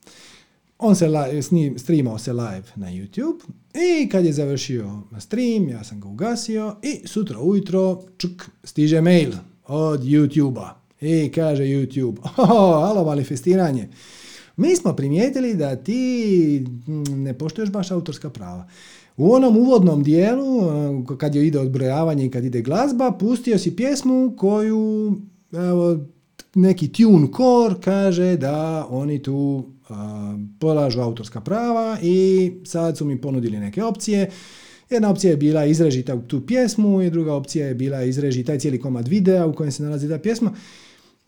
on 0.77 0.95
se 0.95 1.07
li, 1.07 1.43
streamao 1.77 2.17
se 2.17 2.33
live 2.33 2.63
na 2.75 2.87
YouTube 2.87 3.39
i 3.73 4.09
kad 4.09 4.25
je 4.25 4.33
završio 4.33 5.01
stream, 5.19 5.69
ja 5.69 5.83
sam 5.83 6.01
ga 6.01 6.07
ugasio 6.07 6.75
i 6.81 7.07
sutra 7.07 7.39
ujutro 7.39 8.01
čuk, 8.17 8.49
stiže 8.63 9.01
mail 9.01 9.31
od 9.67 10.01
YouTube-a 10.01 10.81
i 11.01 11.31
kaže 11.35 11.63
YouTube, 11.63 12.17
oh, 12.37 12.89
alo 12.89 13.05
manifestiranje, 13.05 13.89
mi 14.59 14.75
smo 14.75 14.95
primijetili 14.95 15.53
da 15.53 15.75
ti 15.75 16.65
mm, 16.87 17.23
ne 17.23 17.37
poštuješ 17.37 17.69
baš 17.69 17.91
autorska 17.91 18.29
prava. 18.29 18.67
U 19.17 19.33
onom 19.33 19.57
uvodnom 19.57 20.03
dijelu, 20.03 20.61
eh, 20.61 21.17
kad 21.17 21.35
je 21.35 21.47
ide 21.47 21.59
odbrojavanje 21.59 22.25
i 22.25 22.31
kad 22.31 22.45
ide 22.45 22.61
glazba, 22.61 23.11
pustio 23.11 23.57
si 23.57 23.75
pjesmu 23.75 24.33
koju 24.37 25.15
evo, 25.51 25.97
neki 26.55 26.91
tune 26.91 27.27
core 27.37 27.75
kaže 27.81 28.37
da 28.37 28.87
oni 28.89 29.23
tu 29.23 29.65
a, 29.89 30.35
eh, 30.35 30.57
polažu 30.59 31.01
autorska 31.01 31.41
prava 31.41 31.97
i 32.01 32.51
sad 32.65 32.97
su 32.97 33.05
mi 33.05 33.21
ponudili 33.21 33.59
neke 33.59 33.83
opcije. 33.83 34.29
Jedna 34.89 35.09
opcija 35.09 35.31
je 35.31 35.37
bila 35.37 35.65
izrežita 35.65 36.21
tu 36.27 36.45
pjesmu 36.45 37.01
i 37.01 37.09
druga 37.09 37.33
opcija 37.33 37.67
je 37.67 37.75
bila 37.75 38.03
izreži 38.03 38.43
taj 38.43 38.59
cijeli 38.59 38.79
komad 38.79 39.07
videa 39.07 39.45
u 39.45 39.53
kojem 39.53 39.71
se 39.71 39.83
nalazi 39.83 40.09
ta 40.09 40.19
pjesma. 40.19 40.53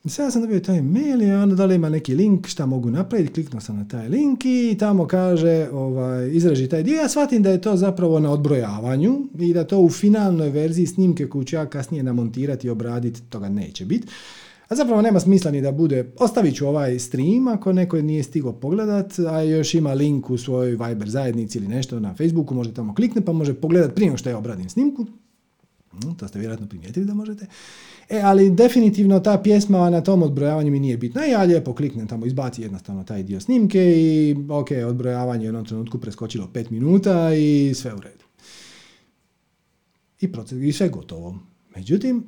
I 0.03 0.09
sada 0.09 0.31
sam 0.31 0.41
dobio 0.41 0.59
taj 0.59 0.81
mail 0.81 1.21
i 1.21 1.31
onda 1.31 1.55
da 1.55 1.65
li 1.65 1.75
ima 1.75 1.89
neki 1.89 2.15
link 2.15 2.47
šta 2.47 2.65
mogu 2.65 2.91
napraviti, 2.91 3.33
kliknuo 3.33 3.61
sam 3.61 3.77
na 3.77 3.87
taj 3.87 4.09
link 4.09 4.45
i 4.45 4.75
tamo 4.79 5.07
kaže 5.07 5.69
ovaj, 5.71 6.31
izraži 6.31 6.69
taj 6.69 6.83
dio. 6.83 6.95
Ja 6.95 7.09
shvatim 7.09 7.43
da 7.43 7.49
je 7.49 7.61
to 7.61 7.77
zapravo 7.77 8.19
na 8.19 8.31
odbrojavanju 8.31 9.19
i 9.39 9.53
da 9.53 9.63
to 9.63 9.79
u 9.79 9.89
finalnoj 9.89 10.49
verziji 10.49 10.87
snimke 10.87 11.29
koju 11.29 11.43
ću 11.43 11.55
ja 11.55 11.65
kasnije 11.65 12.03
namontirati 12.03 12.67
i 12.67 12.69
obraditi, 12.69 13.21
toga 13.21 13.49
neće 13.49 13.85
biti. 13.85 14.07
A 14.69 14.75
zapravo 14.75 15.01
nema 15.01 15.19
smisla 15.19 15.51
ni 15.51 15.61
da 15.61 15.71
bude, 15.71 16.11
ostavit 16.19 16.55
ću 16.55 16.67
ovaj 16.67 16.99
stream 16.99 17.47
ako 17.47 17.73
neko 17.73 18.01
nije 18.01 18.23
stigao 18.23 18.53
pogledat, 18.53 19.19
a 19.19 19.41
još 19.41 19.73
ima 19.73 19.93
link 19.93 20.29
u 20.29 20.37
svojoj 20.37 20.71
Viber 20.71 21.09
zajednici 21.09 21.57
ili 21.57 21.67
nešto 21.67 21.99
na 21.99 22.13
Facebooku, 22.13 22.55
može 22.55 22.73
tamo 22.73 22.95
klikne 22.95 23.25
pa 23.25 23.33
može 23.33 23.53
pogledat 23.53 23.95
prije 23.95 24.17
što 24.17 24.29
ja 24.29 24.37
obradim 24.37 24.69
snimku. 24.69 25.05
Hm, 25.91 26.11
to 26.17 26.27
ste 26.27 26.39
vjerojatno 26.39 26.67
primijetili 26.67 27.05
da 27.05 27.13
možete. 27.13 27.45
E, 28.11 28.21
ali 28.21 28.49
definitivno 28.49 29.19
ta 29.19 29.37
pjesma 29.37 29.89
na 29.89 30.01
tom 30.01 30.23
odbrojavanju 30.23 30.71
mi 30.71 30.79
nije 30.79 30.97
bitna. 30.97 31.23
Ja 31.23 31.43
lijepo 31.43 31.73
kliknem 31.75 32.07
tamo, 32.07 32.25
izbaci 32.25 32.61
jednostavno 32.61 33.03
taj 33.03 33.23
dio 33.23 33.39
snimke 33.39 33.79
i 33.79 34.35
ok, 34.49 34.67
odbrojavanje 34.87 35.45
je 35.45 35.47
u 35.47 35.51
jednom 35.51 35.65
trenutku 35.65 35.99
preskočilo 35.99 36.49
5 36.53 36.71
minuta 36.71 37.33
i 37.33 37.73
sve 37.75 37.93
u 37.93 38.01
redu. 38.01 38.25
I, 40.19 40.31
proces, 40.31 40.57
i 40.61 40.73
sve 40.73 40.89
gotovo. 40.89 41.39
Međutim, 41.75 42.23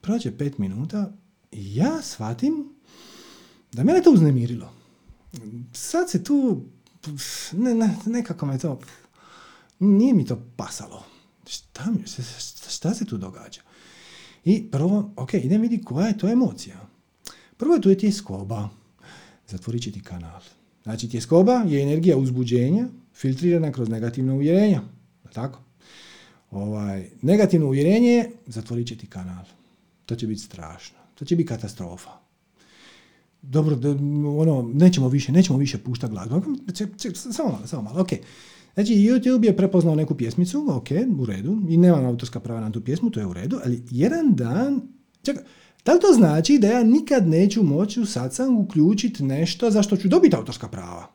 prođe 0.00 0.30
5 0.30 0.52
minuta 0.58 1.12
i 1.52 1.76
ja 1.76 2.02
shvatim 2.02 2.68
da 3.72 3.84
mene 3.84 4.02
to 4.02 4.10
uznemirilo. 4.10 4.72
Sad 5.72 6.10
se 6.10 6.24
tu, 6.24 6.64
ne, 7.52 7.74
ne, 7.74 7.96
nekako 8.06 8.46
me 8.46 8.58
to, 8.58 8.80
nije 9.78 10.14
mi 10.14 10.26
to 10.26 10.42
pasalo. 10.56 11.04
Šta, 11.46 11.84
šta 12.68 12.94
se 12.94 13.04
tu 13.04 13.16
događa? 13.16 13.60
I 14.44 14.70
prvo, 14.70 15.12
ok, 15.16 15.34
idem 15.34 15.60
vidi 15.60 15.82
koja 15.82 16.06
je 16.06 16.18
to 16.18 16.28
emocija. 16.28 16.88
Prvo 17.56 17.74
je 17.74 17.80
tu 17.80 17.90
je 17.90 17.98
tjeskoba. 17.98 18.68
Zatvorit 19.48 19.82
će 19.82 19.92
ti 19.92 20.02
kanal. 20.02 20.40
Znači 20.82 21.08
tjeskoba 21.08 21.52
je 21.52 21.82
energija 21.82 22.16
uzbuđenja 22.16 22.88
filtrirana 23.14 23.72
kroz 23.72 23.88
negativno 23.88 24.34
uvjerenja. 24.34 24.82
Tako? 25.32 25.60
Ovaj, 26.50 27.10
negativno 27.22 27.66
uvjerenje 27.66 28.30
zatvorit 28.46 28.88
će 28.88 28.96
ti 28.96 29.06
kanal. 29.06 29.44
To 30.06 30.16
će 30.16 30.26
biti 30.26 30.40
strašno. 30.40 30.98
To 31.14 31.24
će 31.24 31.36
biti 31.36 31.48
katastrofa. 31.48 32.10
Dobro, 33.42 33.78
ono, 34.38 34.70
nećemo 34.74 35.08
više, 35.08 35.32
nećemo 35.32 35.58
više 35.58 35.78
puštati 35.78 36.12
glazbu. 36.12 36.42
Samo 37.14 37.48
malo, 37.50 37.66
samo 37.66 37.82
malo, 37.82 38.00
ok. 38.00 38.08
Znači, 38.74 38.92
YouTube 38.94 39.44
je 39.44 39.56
prepoznao 39.56 39.94
neku 39.94 40.14
pjesmicu, 40.14 40.66
ok, 40.68 40.88
u 41.18 41.26
redu, 41.26 41.58
i 41.68 41.76
nema 41.76 42.08
autorska 42.08 42.40
prava 42.40 42.60
na 42.60 42.72
tu 42.72 42.80
pjesmu, 42.80 43.10
to 43.10 43.20
je 43.20 43.26
u 43.26 43.32
redu, 43.32 43.58
ali 43.64 43.82
jedan 43.90 44.34
dan, 44.34 44.80
čekaj, 45.22 45.42
da 45.84 45.92
li 45.92 46.00
to 46.00 46.06
znači 46.14 46.58
da 46.58 46.68
ja 46.68 46.82
nikad 46.82 47.28
neću 47.28 47.62
moći 47.62 48.00
u 48.00 48.06
satsang 48.06 48.60
uključiti 48.60 49.24
nešto 49.24 49.70
za 49.70 49.82
što 49.82 49.96
ću 49.96 50.08
dobiti 50.08 50.36
autorska 50.36 50.68
prava? 50.68 51.06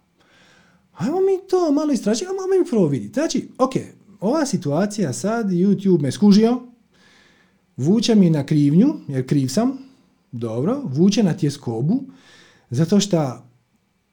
Ajmo 0.98 1.18
mi 1.18 1.48
to 1.50 1.72
malo 1.72 1.92
istražiti, 1.92 2.26
ajmo 2.26 2.42
mi 2.42 2.70
prvo 2.70 2.88
vidjeti. 2.88 3.14
Znači, 3.14 3.50
ok, 3.58 3.74
ova 4.20 4.46
situacija 4.46 5.14
sad, 5.14 5.50
YouTube 5.50 6.02
me 6.02 6.12
skužio, 6.12 6.62
vuče 7.78 8.16
mi 8.16 8.30
na 8.30 8.46
krivnju, 8.46 8.94
jer 9.08 9.28
kriv 9.28 9.48
sam, 9.48 9.78
dobro, 10.32 10.82
vuče 10.84 11.24
na 11.24 11.34
tjeskobu, 11.34 12.04
zato 12.70 13.00
što 13.00 13.49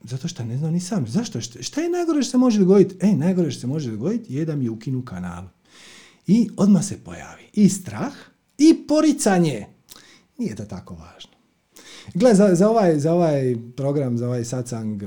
zato 0.07 0.27
što 0.27 0.43
ne 0.43 0.57
znam 0.57 0.73
ni 0.73 0.79
sam. 0.79 1.07
Zašto? 1.07 1.41
Šta 1.41 1.81
je 1.81 1.89
najgore 1.89 2.21
što 2.21 2.31
se 2.31 2.37
može 2.37 2.59
dogoditi? 2.59 2.95
E, 3.01 3.15
najgore 3.15 3.51
što 3.51 3.61
se 3.61 3.67
može 3.67 3.91
dogoditi 3.91 4.35
je 4.35 4.45
da 4.45 4.55
mi 4.55 4.69
ukinu 4.69 5.05
kanal. 5.05 5.43
I 6.27 6.49
odmah 6.57 6.85
se 6.85 6.97
pojavi 6.97 7.43
i 7.53 7.69
strah 7.69 8.13
i 8.57 8.87
poricanje. 8.87 9.65
Nije 10.37 10.55
to 10.55 10.65
tako 10.65 10.93
važno. 10.95 11.31
Gle, 12.13 12.35
za, 12.35 12.55
za, 12.55 12.69
ovaj, 12.69 12.99
za 12.99 13.13
ovaj 13.13 13.55
program, 13.75 14.17
za 14.17 14.27
ovaj 14.27 14.45
satsang, 14.45 15.03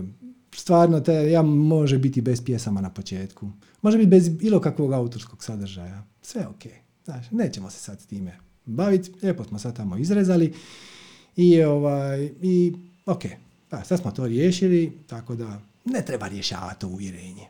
stvarno 0.54 1.00
te, 1.00 1.30
ja 1.30 1.42
može 1.42 1.98
biti 1.98 2.20
bez 2.20 2.44
pjesama 2.44 2.80
na 2.80 2.90
početku. 2.90 3.50
Može 3.82 3.98
biti 3.98 4.10
bez 4.10 4.28
bilo 4.28 4.60
kakvog 4.60 4.92
autorskog 4.92 5.44
sadržaja. 5.44 6.04
Sve 6.22 6.46
ok. 6.46 6.62
Znaš, 7.04 7.30
nećemo 7.30 7.70
se 7.70 7.78
sad 7.78 8.00
s 8.00 8.06
time 8.06 8.38
baviti. 8.66 9.12
Lijepo 9.22 9.44
smo 9.44 9.58
sad 9.58 9.76
tamo 9.76 9.96
izrezali. 9.96 10.54
I, 11.36 11.62
ovaj, 11.62 12.30
i 12.42 12.72
ok, 13.06 13.22
pa, 13.70 13.84
sad 13.84 14.00
smo 14.00 14.10
to 14.10 14.26
riješili, 14.26 14.92
tako 15.06 15.34
da 15.34 15.60
ne 15.84 16.04
treba 16.04 16.28
rješavati 16.28 16.80
to 16.80 16.88
uvjerenje. 16.88 17.46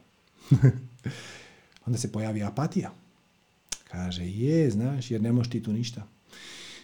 Onda 1.86 1.98
se 1.98 2.12
pojavi 2.12 2.42
apatija. 2.42 2.90
Kaže, 3.90 4.26
je, 4.26 4.70
znaš, 4.70 5.10
jer 5.10 5.22
ne 5.22 5.32
možeš 5.32 5.50
ti 5.50 5.62
tu 5.62 5.72
ništa. 5.72 6.06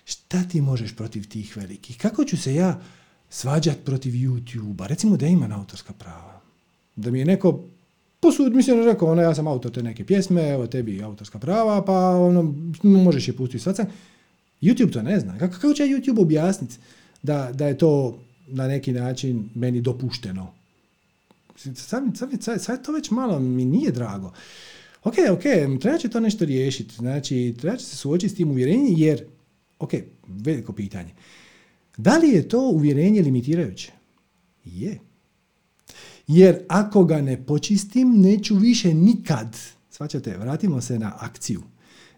Šta 0.04 0.44
ti 0.48 0.60
možeš 0.60 0.96
protiv 0.96 1.28
tih 1.28 1.56
velikih? 1.56 1.98
Kako 1.98 2.24
ću 2.24 2.36
se 2.36 2.54
ja 2.54 2.80
svađat 3.30 3.76
protiv 3.84 4.12
YouTube-a. 4.12 4.86
Recimo 4.86 5.16
da 5.16 5.26
ima 5.26 5.48
autorska 5.58 5.92
prava. 5.92 6.40
Da 6.96 7.10
mi 7.10 7.18
je 7.18 7.24
neko 7.24 7.64
posud, 8.20 8.54
mislim, 8.54 8.84
rekao, 8.84 9.12
ono, 9.12 9.22
ja 9.22 9.34
sam 9.34 9.46
autor 9.46 9.72
te 9.72 9.82
neke 9.82 10.04
pjesme, 10.04 10.48
evo 10.48 10.66
tebi 10.66 11.02
autorska 11.02 11.38
prava, 11.38 11.84
pa 11.84 12.10
ono, 12.10 12.54
možeš 12.82 13.28
je 13.28 13.36
pustiti 13.36 13.64
sad 13.64 13.88
YouTube 14.62 14.92
to 14.92 15.02
ne 15.02 15.20
zna. 15.20 15.38
Kako, 15.38 15.54
kako 15.54 15.74
će 15.74 15.82
YouTube 15.82 16.20
objasniti 16.20 16.76
da, 17.22 17.52
da 17.52 17.66
je 17.66 17.78
to 17.78 18.18
na 18.46 18.68
neki 18.68 18.92
način 18.92 19.48
meni 19.54 19.80
dopušteno? 19.80 20.52
Sad, 21.56 22.04
sad, 22.40 22.62
sad, 22.62 22.84
to 22.84 22.92
već 22.92 23.10
malo 23.10 23.38
mi 23.38 23.64
nije 23.64 23.92
drago. 23.92 24.32
Ok, 25.04 25.14
ok, 25.32 25.42
treba 25.80 25.98
će 25.98 26.08
to 26.08 26.20
nešto 26.20 26.44
riješiti. 26.44 26.94
Znači, 26.94 27.54
treba 27.60 27.76
će 27.76 27.84
se 27.84 27.96
suočiti 27.96 28.34
s 28.34 28.36
tim 28.36 28.50
uvjerenjem 28.50 28.94
jer, 28.96 29.24
ok, 29.78 29.90
veliko 30.26 30.72
pitanje. 30.72 31.10
Da 31.96 32.18
li 32.18 32.28
je 32.28 32.48
to 32.48 32.60
uvjerenje 32.60 33.22
limitirajuće? 33.22 33.92
Je. 34.64 34.98
Jer 36.26 36.58
ako 36.68 37.04
ga 37.04 37.20
ne 37.20 37.46
počistim, 37.46 38.20
neću 38.20 38.54
više 38.56 38.94
nikad, 38.94 39.56
svaćate, 39.90 40.36
vratimo 40.36 40.80
se 40.80 40.98
na 40.98 41.12
akciju. 41.18 41.62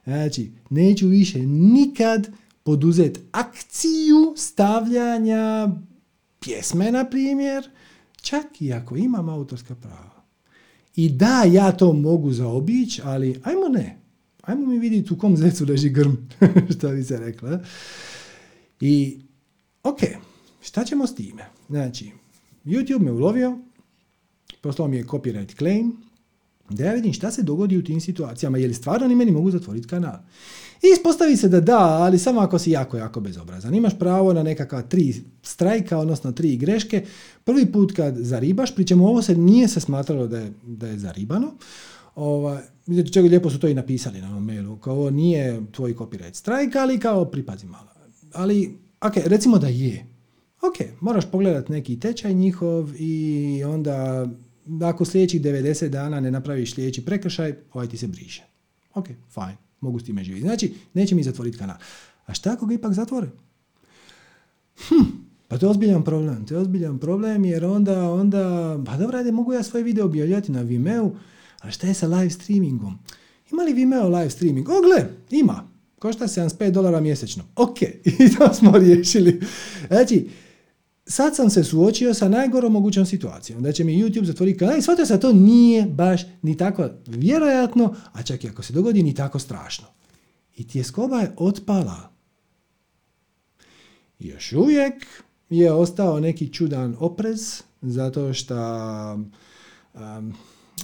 Znači, 0.04 0.50
neću 0.70 1.08
više 1.08 1.38
nikad 1.46 2.30
poduzeti 2.62 3.20
akciju 3.32 4.34
stavljanja 4.36 5.68
pjesme, 6.48 6.92
na 6.92 7.04
primjer, 7.04 7.70
čak 8.22 8.60
i 8.60 8.72
ako 8.72 8.96
imam 8.96 9.28
autorska 9.28 9.74
prava. 9.74 10.24
I 10.96 11.08
da, 11.08 11.44
ja 11.52 11.72
to 11.72 11.92
mogu 11.92 12.32
zaobići, 12.32 13.02
ali 13.04 13.40
ajmo 13.44 13.68
ne. 13.68 13.98
Ajmo 14.42 14.66
mi 14.66 14.78
vidjeti 14.78 15.14
u 15.14 15.18
kom 15.18 15.36
zecu 15.36 15.64
leži 15.68 15.88
grm, 15.88 16.14
što 16.78 16.88
bi 16.88 17.04
se 17.04 17.18
rekla. 17.18 17.60
I, 18.80 19.20
ok, 19.82 19.98
šta 20.62 20.84
ćemo 20.84 21.06
s 21.06 21.14
time? 21.14 21.46
Znači, 21.68 22.10
YouTube 22.64 23.00
me 23.00 23.12
ulovio, 23.12 23.58
poslao 24.60 24.88
mi 24.88 24.96
je 24.96 25.04
copyright 25.04 25.58
claim, 25.58 25.96
da 26.70 26.84
ja 26.84 26.92
vidim 26.92 27.12
šta 27.12 27.30
se 27.30 27.42
dogodi 27.42 27.78
u 27.78 27.84
tim 27.84 28.00
situacijama, 28.00 28.58
je 28.58 28.68
li 28.68 28.74
stvarno 28.74 29.06
oni 29.06 29.14
meni 29.14 29.30
mogu 29.30 29.50
zatvoriti 29.50 29.88
kanal. 29.88 30.18
I 30.82 30.86
ispostavi 30.92 31.36
se 31.36 31.48
da 31.48 31.60
da, 31.60 31.78
ali 31.78 32.18
samo 32.18 32.40
ako 32.40 32.58
si 32.58 32.70
jako, 32.70 32.96
jako 32.96 33.20
bezobrazan. 33.20 33.74
Imaš 33.74 33.98
pravo 33.98 34.32
na 34.32 34.42
nekakva 34.42 34.82
tri 34.82 35.14
strajka, 35.42 35.98
odnosno 35.98 36.32
tri 36.32 36.56
greške. 36.56 37.04
Prvi 37.44 37.72
put 37.72 37.92
kad 37.92 38.16
zaribaš, 38.16 38.74
pri 38.74 38.86
čemu 38.86 39.06
ovo 39.06 39.22
se 39.22 39.34
nije 39.34 39.68
se 39.68 39.80
smatralo 39.80 40.26
da 40.26 40.38
je, 40.38 40.52
da 40.66 40.86
je 40.86 40.98
zaribano, 40.98 41.52
Ova, 42.18 42.60
čega 43.12 43.28
lijepo 43.28 43.50
su 43.50 43.58
to 43.58 43.68
i 43.68 43.74
napisali 43.74 44.20
na 44.20 44.30
ovom 44.30 44.46
mailu, 44.46 44.76
kao 44.76 44.94
ovo 44.94 45.10
nije 45.10 45.60
tvoj 45.72 45.94
copyright 45.94 46.34
strike, 46.34 46.78
ali 46.78 47.00
kao 47.00 47.24
pripazi 47.24 47.66
malo. 47.66 47.88
Ali, 48.32 48.78
ok, 49.00 49.12
recimo 49.16 49.58
da 49.58 49.68
je. 49.68 50.06
Ok, 50.62 50.88
moraš 51.00 51.30
pogledati 51.30 51.72
neki 51.72 52.00
tečaj 52.00 52.34
njihov 52.34 52.90
i 52.98 53.64
onda 53.64 54.26
ako 54.82 55.04
sljedećih 55.04 55.42
90 55.42 55.88
dana 55.88 56.20
ne 56.20 56.30
napraviš 56.30 56.74
sljedeći 56.74 57.04
prekršaj, 57.04 57.54
ovaj 57.72 57.88
ti 57.88 57.96
se 57.96 58.06
briše. 58.06 58.42
Ok, 58.94 59.06
fine, 59.06 59.56
mogu 59.80 59.98
s 59.98 60.04
time 60.04 60.24
živjeti. 60.24 60.46
Znači, 60.46 60.74
neće 60.94 61.14
mi 61.14 61.22
zatvoriti 61.22 61.58
kanal. 61.58 61.76
A 62.26 62.34
šta 62.34 62.52
ako 62.52 62.66
ga 62.66 62.74
ipak 62.74 62.92
zatvore? 62.92 63.28
Hm, 64.88 65.04
pa 65.48 65.58
to 65.58 65.66
je 65.66 65.70
ozbiljan 65.70 66.04
problem. 66.04 66.46
To 66.46 66.54
je 66.54 66.60
ozbiljan 66.60 66.98
problem 66.98 67.44
jer 67.44 67.64
onda, 67.64 68.12
onda 68.12 68.76
pa 68.86 68.96
dobro, 68.96 69.18
ajde, 69.18 69.32
mogu 69.32 69.52
ja 69.52 69.62
svoje 69.62 69.84
video 69.84 70.04
objavljati 70.04 70.52
na 70.52 70.62
Vimeo, 70.62 71.10
ali 71.60 71.72
šta 71.72 71.86
je 71.86 71.94
sa 71.94 72.06
live 72.06 72.30
streamingom? 72.30 72.98
Ima 73.52 73.62
li 73.62 73.72
Vimeo 73.72 74.08
live 74.08 74.30
streaming? 74.30 74.68
O, 74.68 74.80
gle, 74.80 75.10
ima. 75.30 75.68
Košta 75.98 76.24
75 76.24 76.70
dolara 76.70 77.00
mjesečno. 77.00 77.44
Ok, 77.56 77.82
i 78.24 78.36
to 78.38 78.54
smo 78.54 78.78
riješili. 78.78 79.40
Znači, 79.88 80.28
sad 81.08 81.36
sam 81.36 81.50
se 81.50 81.64
suočio 81.64 82.14
sa 82.14 82.28
najgorom 82.28 82.72
mogućom 82.72 83.06
situacijom. 83.06 83.62
Da 83.62 83.72
će 83.72 83.84
mi 83.84 84.02
YouTube 84.02 84.24
zatvoriti 84.24 84.58
kanal 84.58 84.78
i 84.78 84.82
shvatio 84.82 85.04
da 85.04 85.18
to 85.18 85.32
nije 85.32 85.86
baš 85.86 86.22
ni 86.42 86.56
tako 86.56 86.88
vjerojatno, 87.06 87.94
a 88.12 88.22
čak 88.22 88.44
i 88.44 88.48
ako 88.48 88.62
se 88.62 88.72
dogodi 88.72 89.02
ni 89.02 89.14
tako 89.14 89.38
strašno. 89.38 89.86
I 90.56 90.68
tjeskoba 90.68 91.20
je 91.20 91.32
otpala. 91.36 92.10
još 94.18 94.52
uvijek 94.52 95.06
je 95.50 95.72
ostao 95.72 96.20
neki 96.20 96.52
čudan 96.52 96.96
oprez, 96.98 97.62
zato 97.82 98.34
što 98.34 98.54
um, 99.94 100.34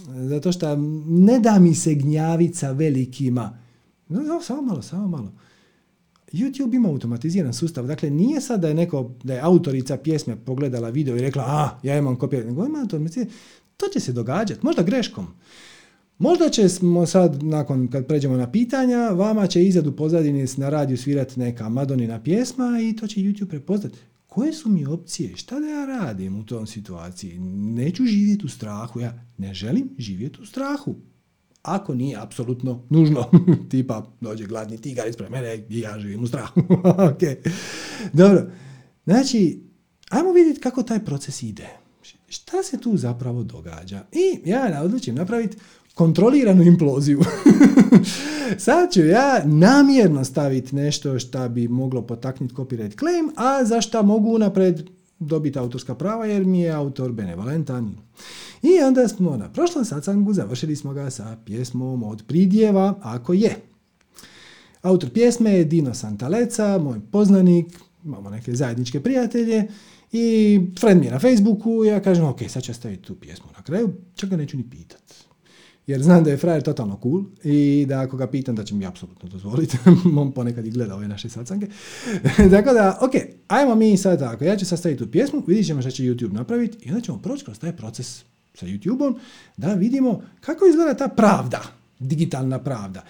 zato 0.06 0.52
što 0.52 0.76
ne 1.06 1.40
da 1.40 1.58
mi 1.58 1.74
se 1.74 1.94
gnjavica 1.94 2.72
velikima. 2.72 3.58
No, 4.08 4.40
samo 4.42 4.62
malo, 4.62 4.82
samo 4.82 5.08
malo. 5.08 5.32
YouTube 6.34 6.74
ima 6.74 6.88
automatiziran 6.88 7.52
sustav. 7.52 7.86
Dakle, 7.86 8.10
nije 8.10 8.40
sad 8.40 8.60
da 8.60 8.68
je 8.68 8.74
neko, 8.74 9.10
da 9.22 9.34
je 9.34 9.40
autorica 9.40 9.96
pjesme 9.96 10.36
pogledala 10.36 10.90
video 10.90 11.16
i 11.16 11.20
rekla, 11.20 11.42
a, 11.42 11.78
ja 11.82 11.98
imam 11.98 12.16
kopiju, 12.16 12.44
nego 12.44 12.66
ima 12.66 12.86
To 13.76 13.86
će 13.92 14.00
se 14.00 14.12
događati, 14.12 14.60
možda 14.62 14.82
greškom. 14.82 15.26
Možda 16.18 16.48
ćemo 16.48 17.06
sad, 17.06 17.42
nakon 17.42 17.88
kad 17.88 18.06
pređemo 18.06 18.36
na 18.36 18.50
pitanja, 18.50 19.08
vama 19.08 19.46
će 19.46 19.64
izad 19.64 19.86
u 19.86 19.96
pozadini 19.96 20.46
na 20.56 20.68
radiju 20.68 20.98
svirati 20.98 21.40
neka 21.40 21.68
Madonina 21.68 22.22
pjesma 22.22 22.78
i 22.82 22.96
to 22.96 23.06
će 23.06 23.20
YouTube 23.20 23.48
prepoznati. 23.48 23.98
Koje 24.26 24.52
su 24.52 24.68
mi 24.68 24.86
opcije? 24.86 25.36
Šta 25.36 25.60
da 25.60 25.66
ja 25.66 25.86
radim 25.86 26.38
u 26.38 26.46
tom 26.46 26.66
situaciji? 26.66 27.38
Neću 27.38 28.04
živjeti 28.04 28.46
u 28.46 28.48
strahu. 28.48 29.00
Ja 29.00 29.26
ne 29.38 29.54
želim 29.54 29.90
živjeti 29.98 30.42
u 30.42 30.46
strahu 30.46 30.94
ako 31.64 31.94
nije 31.94 32.18
apsolutno 32.20 32.82
nužno. 32.90 33.30
Tipa, 33.70 34.06
dođe 34.20 34.46
gladni 34.46 34.80
tigar 34.80 35.08
ispred 35.08 35.30
mene 35.30 35.64
i 35.68 35.80
ja 35.80 35.98
živim 35.98 36.22
u 36.22 36.26
strahu. 36.26 36.60
ok. 37.10 37.22
Dobro. 38.12 38.42
Znači, 39.04 39.62
ajmo 40.10 40.32
vidjeti 40.32 40.60
kako 40.60 40.82
taj 40.82 41.04
proces 41.04 41.42
ide. 41.42 41.68
Šta 42.28 42.62
se 42.62 42.80
tu 42.80 42.96
zapravo 42.96 43.42
događa? 43.42 44.04
I 44.12 44.50
ja 44.50 44.80
odlučim 44.84 45.14
napraviti 45.14 45.56
kontroliranu 45.94 46.62
imploziju. 46.62 47.20
Sad 48.58 48.92
ću 48.92 49.00
ja 49.00 49.42
namjerno 49.44 50.24
staviti 50.24 50.76
nešto 50.76 51.18
što 51.18 51.48
bi 51.48 51.68
moglo 51.68 52.02
potaknuti 52.02 52.54
copyright 52.54 52.98
claim, 52.98 53.30
a 53.36 53.64
za 53.64 53.80
što 53.80 54.02
mogu 54.02 54.34
unapred 54.34 54.90
dobiti 55.18 55.58
autorska 55.58 55.94
prava 55.94 56.26
jer 56.26 56.44
mi 56.44 56.60
je 56.60 56.72
autor 56.72 57.12
benevolentan. 57.12 57.96
I 58.64 58.82
onda 58.82 59.08
smo 59.08 59.36
na 59.36 59.52
prošlom 59.52 59.84
sacangu 59.84 60.32
završili 60.32 60.76
smo 60.76 60.92
ga 60.92 61.10
sa 61.10 61.36
pjesmom 61.46 62.02
od 62.02 62.22
pridjeva 62.26 62.94
Ako 63.02 63.32
je. 63.32 63.56
Autor 64.82 65.10
pjesme 65.10 65.50
je 65.50 65.64
Dino 65.64 65.94
Santaleca, 65.94 66.78
moj 66.78 67.00
poznanik, 67.12 67.66
imamo 68.04 68.30
neke 68.30 68.54
zajedničke 68.54 69.00
prijatelje 69.00 69.68
i 70.12 70.60
friend 70.80 71.00
mi 71.00 71.06
je 71.06 71.12
na 71.12 71.18
Facebooku 71.18 71.84
ja 71.84 72.00
kažem 72.00 72.24
ok, 72.24 72.38
sad 72.48 72.62
ću 72.62 72.74
staviti 72.74 73.02
tu 73.02 73.14
pjesmu 73.14 73.46
na 73.56 73.62
kraju, 73.62 73.92
čak 74.14 74.30
ga 74.30 74.36
neću 74.36 74.56
ni 74.56 74.70
pitat. 74.70 75.14
Jer 75.86 76.02
znam 76.02 76.24
da 76.24 76.30
je 76.30 76.36
frajer 76.36 76.62
totalno 76.62 76.98
cool 77.02 77.24
i 77.42 77.86
da 77.88 78.00
ako 78.00 78.16
ga 78.16 78.26
pitam 78.26 78.54
da 78.54 78.64
će 78.64 78.74
mi 78.74 78.86
apsolutno 78.86 79.28
dozvoliti. 79.28 79.78
On 80.18 80.32
ponekad 80.32 80.66
i 80.66 80.70
gleda 80.70 80.94
ove 80.94 81.08
naše 81.08 81.28
sacanke. 81.28 81.66
Tako 82.54 82.72
da, 82.72 82.98
ok, 83.00 83.12
ajmo 83.48 83.74
mi 83.74 83.96
sad 83.96 84.18
tako. 84.18 84.44
Ja 84.44 84.56
ću 84.56 84.66
sastaviti 84.66 85.04
tu 85.04 85.10
pjesmu, 85.10 85.42
vidjet 85.46 85.66
ćemo 85.66 85.80
što 85.80 85.90
će 85.90 86.02
YouTube 86.02 86.32
napraviti 86.32 86.78
i 86.80 86.90
onda 86.90 87.00
ćemo 87.00 87.18
proći 87.18 87.44
kroz 87.44 87.58
taj 87.58 87.76
proces 87.76 88.24
sa 88.54 88.66
YouTube-om 88.66 89.16
da 89.56 89.74
vidimo 89.74 90.22
kako 90.40 90.66
izgleda 90.66 90.94
ta 90.94 91.08
pravda, 91.08 91.62
digitalna 91.98 92.58
pravda. 92.58 93.04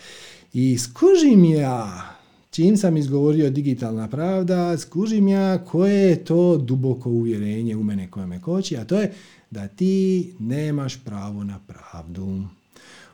I 0.53 0.79
skužim 0.79 1.45
ja, 1.45 2.03
čim 2.51 2.77
sam 2.77 2.97
izgovorio 2.97 3.51
digitalna 3.51 4.09
pravda, 4.09 4.79
skužim 4.79 5.29
ja 5.29 5.65
koje 5.65 5.95
je 5.95 6.25
to 6.25 6.57
duboko 6.57 7.11
uvjerenje 7.11 7.77
u 7.77 7.83
mene 7.83 8.11
koje 8.11 8.27
me 8.27 8.41
koči, 8.41 8.77
a 8.77 8.85
to 8.85 9.01
je 9.01 9.13
da 9.51 9.69
ti 9.69 10.35
nemaš 10.39 11.05
pravo 11.05 11.45
na 11.45 11.61
pravdu. 11.67 12.43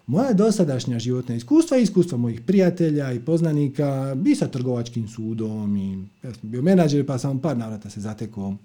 Moja 0.07 0.33
dosadašnja 0.33 0.99
životna 0.99 1.35
iskustva 1.35 1.78
i 1.78 1.83
iskustva 1.83 2.18
mojih 2.18 2.41
prijatelja 2.41 3.12
i 3.12 3.20
poznanika 3.20 4.16
i 4.26 4.35
sa 4.35 4.49
trgovačkim 4.49 5.09
sudom 5.09 5.76
i 5.76 6.05
ja 6.26 6.35
sam 6.35 6.51
bio 6.51 6.62
menadžer 6.62 7.07
pa 7.07 7.18
sam 7.18 7.39
par 7.39 7.57
navrata 7.57 7.91
se 7.91 8.01
zatekao 8.01 8.57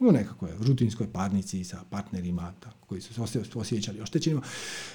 u 0.00 0.12
nekakvoj 0.12 0.50
rutinskoj 0.60 1.12
parnici 1.12 1.64
sa 1.64 1.80
partnerima 1.90 2.52
koji 2.86 3.00
su 3.00 3.14
se 3.26 3.40
osjećali 3.54 4.00
oštećenima. 4.00 4.42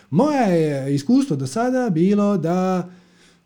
Moje 0.09 0.61
je 0.61 0.95
iskustvo 0.95 1.35
do 1.35 1.47
sada 1.47 1.89
bilo 1.89 2.37
da 2.37 2.89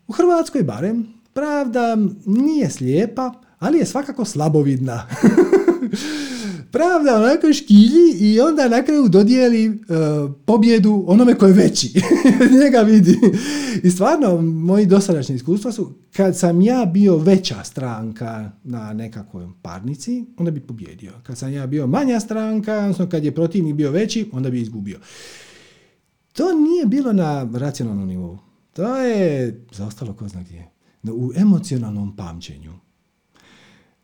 u 0.06 0.12
Hrvatskoj 0.12 0.62
barem 0.62 1.14
pravda 1.32 1.96
nije 2.26 2.70
slijepa, 2.70 3.32
ali 3.58 3.78
je 3.78 3.86
svakako 3.86 4.24
slabovidna. 4.24 5.06
pravda 6.72 7.16
onako 7.16 7.52
škilji 7.52 8.12
i 8.20 8.40
onda 8.40 8.68
na 8.68 8.82
kraju 8.82 9.08
dodijeli 9.08 9.68
uh, 9.68 9.76
pobjedu 10.44 11.04
onome 11.06 11.34
koji 11.34 11.50
je 11.50 11.54
veći. 11.54 12.02
Njega 12.62 12.78
vidi. 12.78 13.18
I 13.82 13.90
stvarno, 13.90 14.42
moji 14.42 14.86
dosadašnji 14.86 15.34
iskustva 15.34 15.72
su, 15.72 15.92
kad 16.16 16.38
sam 16.38 16.60
ja 16.60 16.84
bio 16.84 17.16
veća 17.16 17.64
stranka 17.64 18.50
na 18.64 18.92
nekakvoj 18.92 19.48
parnici, 19.62 20.24
onda 20.36 20.50
bi 20.50 20.60
pobjedio. 20.60 21.12
Kad 21.22 21.38
sam 21.38 21.52
ja 21.52 21.66
bio 21.66 21.86
manja 21.86 22.20
stranka, 22.20 22.78
odnosno 22.78 23.08
kad 23.08 23.24
je 23.24 23.34
protivnik 23.34 23.74
bio 23.74 23.90
veći, 23.90 24.30
onda 24.32 24.50
bi 24.50 24.60
izgubio. 24.60 24.98
To 26.32 26.52
nije 26.52 26.86
bilo 26.86 27.12
na 27.12 27.48
racionalnom 27.54 28.08
nivou. 28.08 28.38
To 28.72 28.96
je 28.96 29.60
zaostalo 29.72 30.14
ko 30.14 30.28
zna 30.28 30.42
gdje. 30.42 30.70
U 31.02 31.32
emocionalnom 31.36 32.16
pamćenju. 32.16 32.72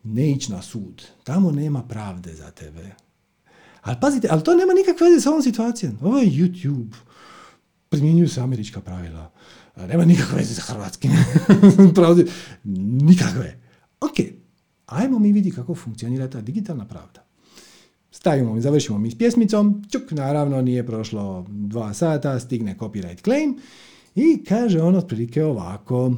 Ne 0.03 0.31
ići 0.31 0.51
na 0.51 0.61
sud. 0.61 1.03
Tamo 1.23 1.51
nema 1.51 1.83
pravde 1.83 2.33
za 2.33 2.51
tebe. 2.51 2.95
Ali 3.81 3.97
pazite, 4.01 4.27
ali 4.31 4.43
to 4.43 4.55
nema 4.55 4.73
nikakve 4.73 5.09
veze 5.09 5.21
sa 5.21 5.29
ovom 5.29 5.41
situacijom. 5.41 5.97
Ovo 6.01 6.19
je 6.19 6.27
YouTube. 6.27 6.93
Primjenjuju 7.89 8.29
se 8.29 8.41
američka 8.41 8.81
pravila. 8.81 9.31
Nema 9.77 10.05
nikakve 10.05 10.37
veze 10.37 10.53
sa 10.55 10.61
hrvatskim. 10.61 11.11
nikakve. 13.09 13.59
Ok, 14.01 14.13
ajmo 14.85 15.19
mi 15.19 15.31
vidi 15.31 15.51
kako 15.51 15.75
funkcionira 15.75 16.29
ta 16.29 16.41
digitalna 16.41 16.85
pravda. 16.85 17.23
Stavimo, 18.11 18.61
završimo 18.61 18.97
mi 18.97 19.11
s 19.11 19.17
pjesmicom, 19.17 19.83
čuk, 19.91 20.11
naravno 20.11 20.61
nije 20.61 20.85
prošlo 20.85 21.45
dva 21.49 21.93
sata, 21.93 22.39
stigne 22.39 22.75
copyright 22.79 23.21
claim 23.21 23.57
i 24.15 24.43
kaže 24.43 24.81
on 24.81 24.95
otprilike 24.95 25.43
ovako. 25.43 26.13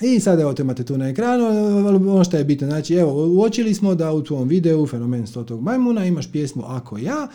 I 0.00 0.20
sad 0.20 0.40
evo 0.40 0.54
to 0.54 0.62
imate 0.62 0.84
tu 0.84 0.98
na 0.98 1.08
ekranu, 1.08 1.44
ono 2.12 2.24
što 2.24 2.36
je 2.36 2.44
bitno, 2.44 2.66
znači 2.66 2.94
evo 2.94 3.26
uočili 3.26 3.74
smo 3.74 3.94
da 3.94 4.12
u 4.12 4.22
tvom 4.22 4.48
videu 4.48 4.86
fenomen 4.86 5.26
stotog 5.26 5.62
majmuna 5.62 6.06
imaš 6.06 6.32
pjesmu 6.32 6.62
Ako 6.66 6.98
ja 6.98 7.28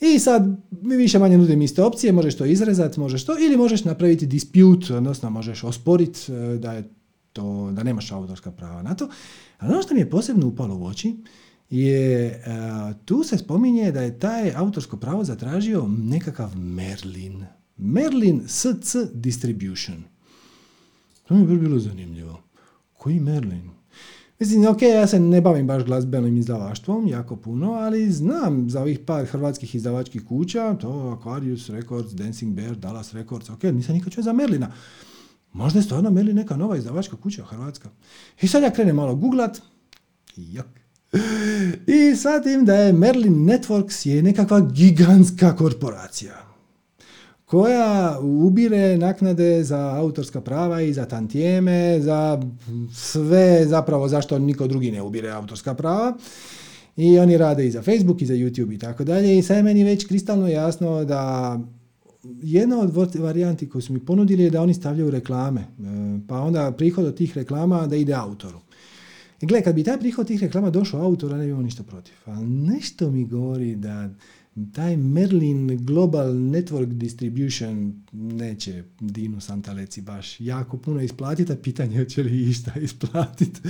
i 0.00 0.18
sad 0.18 0.56
mi 0.70 0.96
više 0.96 1.18
manje 1.18 1.38
nudim 1.38 1.62
iste 1.62 1.82
opcije, 1.82 2.12
možeš 2.12 2.36
to 2.36 2.44
izrezati, 2.44 3.00
možeš 3.00 3.24
to, 3.24 3.36
ili 3.38 3.56
možeš 3.56 3.84
napraviti 3.84 4.26
dispute, 4.26 4.94
odnosno 4.94 5.30
možeš 5.30 5.64
osporiti 5.64 6.32
e, 6.32 6.58
da 6.58 6.72
je 6.72 6.90
to, 7.32 7.70
da 7.72 7.82
nemaš 7.82 8.12
autorska 8.12 8.50
prava 8.50 8.82
na 8.82 8.94
to. 8.94 9.08
Ali 9.58 9.72
ono 9.72 9.82
što 9.82 9.94
mi 9.94 10.00
je 10.00 10.10
posebno 10.10 10.46
upalo 10.46 10.76
u 10.76 10.84
oči 10.86 11.16
je, 11.70 12.26
e, 12.26 12.40
tu 13.04 13.24
se 13.24 13.38
spominje 13.38 13.92
da 13.92 14.02
je 14.02 14.18
taj 14.18 14.52
autorsko 14.54 14.96
pravo 14.96 15.24
zatražio 15.24 15.88
nekakav 15.88 16.56
Merlin. 16.56 17.44
Merlin 17.76 18.42
SC 18.46 18.96
Distribution. 19.14 20.11
To 21.32 21.36
mi 21.36 21.52
je 21.52 21.58
bilo 21.58 21.78
zanimljivo. 21.78 22.40
Koji 22.92 23.20
Merlin? 23.20 23.70
Mislim, 24.38 24.66
ok, 24.66 24.82
ja 24.82 25.06
se 25.06 25.20
ne 25.20 25.40
bavim 25.40 25.66
baš 25.66 25.84
glazbenim 25.84 26.36
izdavaštvom, 26.36 27.08
jako 27.08 27.36
puno, 27.36 27.72
ali 27.72 28.10
znam 28.10 28.70
za 28.70 28.80
ovih 28.80 28.98
par 28.98 29.26
hrvatskih 29.26 29.74
izdavačkih 29.74 30.24
kuća, 30.24 30.74
to 30.74 30.88
Aquarius 30.88 31.70
Records, 31.70 32.12
Dancing 32.12 32.54
Bear, 32.54 32.76
Dallas 32.76 33.14
Records, 33.14 33.50
ok, 33.50 33.62
nisam 33.62 33.94
nikad 33.94 34.12
čuo 34.12 34.22
za 34.22 34.32
Merlina. 34.32 34.72
Možda 35.52 35.78
je 35.78 35.82
stvarno 35.82 36.10
Merlin 36.10 36.36
neka 36.36 36.56
nova 36.56 36.76
izdavačka 36.76 37.16
kuća 37.16 37.44
Hrvatska. 37.44 37.88
I 38.42 38.48
sad 38.48 38.62
ja 38.62 38.70
krenem 38.70 38.96
malo 38.96 39.14
googlat, 39.14 39.60
jok. 40.36 40.66
I 41.86 42.16
shvatim 42.16 42.64
da 42.64 42.74
je 42.74 42.92
Merlin 42.92 43.34
Networks 43.34 44.08
je 44.08 44.22
nekakva 44.22 44.60
gigantska 44.60 45.56
korporacija 45.56 46.41
koja 47.52 48.18
ubire 48.22 48.98
naknade 48.98 49.64
za 49.64 49.94
autorska 49.96 50.40
prava 50.40 50.80
i 50.80 50.92
za 50.92 51.04
tantijeme, 51.04 52.00
za 52.00 52.42
sve 52.92 53.66
zapravo 53.66 54.08
zašto 54.08 54.38
niko 54.38 54.66
drugi 54.66 54.90
ne 54.90 55.02
ubire 55.02 55.30
autorska 55.30 55.74
prava. 55.74 56.16
I 56.96 57.18
oni 57.18 57.36
rade 57.36 57.66
i 57.66 57.70
za 57.70 57.82
Facebook 57.82 58.22
i 58.22 58.26
za 58.26 58.34
YouTube 58.34 58.74
i 58.74 58.78
tako 58.78 59.04
dalje. 59.04 59.38
I 59.38 59.42
sad 59.42 59.56
je 59.56 59.62
meni 59.62 59.84
već 59.84 60.06
kristalno 60.06 60.48
jasno 60.48 61.04
da 61.04 61.60
jedna 62.42 62.80
od 62.80 63.16
varijanti 63.18 63.68
koju 63.68 63.82
su 63.82 63.92
mi 63.92 64.00
ponudili 64.00 64.42
je 64.44 64.50
da 64.50 64.62
oni 64.62 64.74
stavljaju 64.74 65.10
reklame. 65.10 65.60
E, 65.60 65.64
pa 66.28 66.40
onda 66.40 66.72
prihod 66.72 67.04
od 67.06 67.16
tih 67.16 67.36
reklama 67.36 67.86
da 67.86 67.96
ide 67.96 68.14
autoru. 68.14 68.58
I 69.40 69.46
gle, 69.46 69.62
kad 69.62 69.74
bi 69.74 69.84
taj 69.84 69.98
prihod 69.98 70.26
tih 70.26 70.42
reklama 70.42 70.70
došao 70.70 71.02
autora, 71.02 71.36
ne 71.36 71.44
bi 71.44 71.50
imao 71.50 71.62
ništa 71.62 71.82
protiv. 71.82 72.14
Ali 72.24 72.46
nešto 72.46 73.10
mi 73.10 73.24
govori 73.24 73.76
da 73.76 74.08
taj 74.72 74.96
Merlin 74.96 75.84
Global 75.84 76.26
Network 76.26 76.86
Distribution 76.86 78.02
neće 78.12 78.84
Dinu 79.00 79.40
Santaleci 79.40 80.00
baš 80.00 80.40
jako 80.40 80.76
puno 80.76 81.00
isplatiti, 81.00 81.52
a 81.52 81.56
pitanje 81.56 81.98
je 81.98 82.08
će 82.08 82.22
li 82.22 82.50
išta 82.50 82.72
isplatiti. 82.80 83.60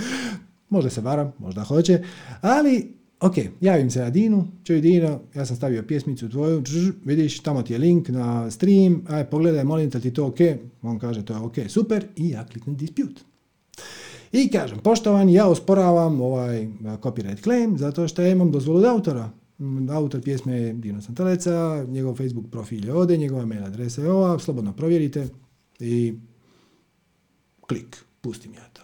možda 0.68 0.91
se 0.91 1.01
varam, 1.01 1.33
možda 1.39 1.64
hoće, 1.64 2.03
ali 2.41 2.95
ok, 3.20 3.35
javim 3.61 3.91
se 3.91 4.01
na 4.01 4.11
Dinu, 4.11 4.49
čuj 4.64 4.80
Dino, 4.80 5.20
ja 5.35 5.47
sam 5.47 5.57
stavio 5.57 5.83
pjesmicu 5.83 6.28
tvoju, 6.28 6.62
vidiš, 7.05 7.41
tamo 7.41 7.62
ti 7.62 7.72
je 7.72 7.78
link 7.78 8.09
na 8.09 8.51
stream, 8.51 9.05
aj 9.09 9.24
pogledaj, 9.24 9.64
molim 9.64 9.91
te 9.91 10.01
ti 10.01 10.11
to 10.11 10.26
ok, 10.26 10.39
on 10.83 10.99
kaže 10.99 11.24
to 11.24 11.33
je 11.33 11.39
ok, 11.39 11.55
super, 11.68 12.07
i 12.16 12.28
ja 12.28 12.47
kliknem 12.47 12.76
dispute. 12.76 13.22
I 14.33 14.49
kažem, 14.49 14.78
poštovani, 14.78 15.35
ja 15.35 15.47
osporavam 15.47 16.20
ovaj 16.20 16.68
copyright 16.83 17.43
claim 17.43 17.78
zato 17.78 18.09
što 18.09 18.22
ja 18.22 18.28
imam 18.28 18.51
dozvolu 18.51 18.78
od 18.78 18.85
autora. 18.85 19.30
Autor 19.90 20.22
pjesme 20.22 20.57
je 20.57 20.72
Dino 20.72 21.03
Santaleca, 21.03 21.84
njegov 21.88 22.16
Facebook 22.16 22.46
profil 22.50 22.84
je 22.84 22.94
ovdje, 22.94 23.16
njegova 23.16 23.46
mail 23.46 23.64
adresa 23.64 24.03
je 24.03 24.11
ova, 24.11 24.38
slobodno 24.38 24.72
provjerite 24.72 25.28
i 25.78 26.14
klik, 27.66 28.05
pustim 28.20 28.55
ja 28.55 28.68
to. 28.72 28.82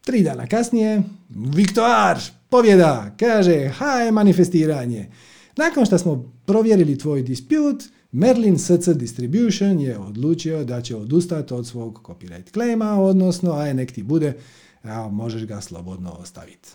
Tri 0.00 0.22
dana 0.22 0.46
kasnije, 0.46 1.02
Viktor, 1.28 2.16
pobjeda, 2.48 3.14
kaže, 3.18 3.68
haj 3.68 4.12
manifestiranje. 4.12 5.10
Nakon 5.56 5.86
što 5.86 5.98
smo 5.98 6.32
provjerili 6.46 6.98
tvoj 6.98 7.22
dispute, 7.22 7.84
Merlin 8.12 8.58
SC 8.58 8.88
Distribution 8.94 9.80
je 9.80 9.98
odlučio 9.98 10.64
da 10.64 10.82
će 10.82 10.96
odustati 10.96 11.54
od 11.54 11.66
svog 11.66 12.00
copyright 12.02 12.52
claima, 12.52 13.02
odnosno, 13.02 13.52
aj 13.52 13.74
nek 13.74 13.92
ti 13.92 14.02
bude, 14.02 14.36
a 14.82 15.08
možeš 15.08 15.44
ga 15.46 15.60
slobodno 15.60 16.10
ostaviti. 16.10 16.68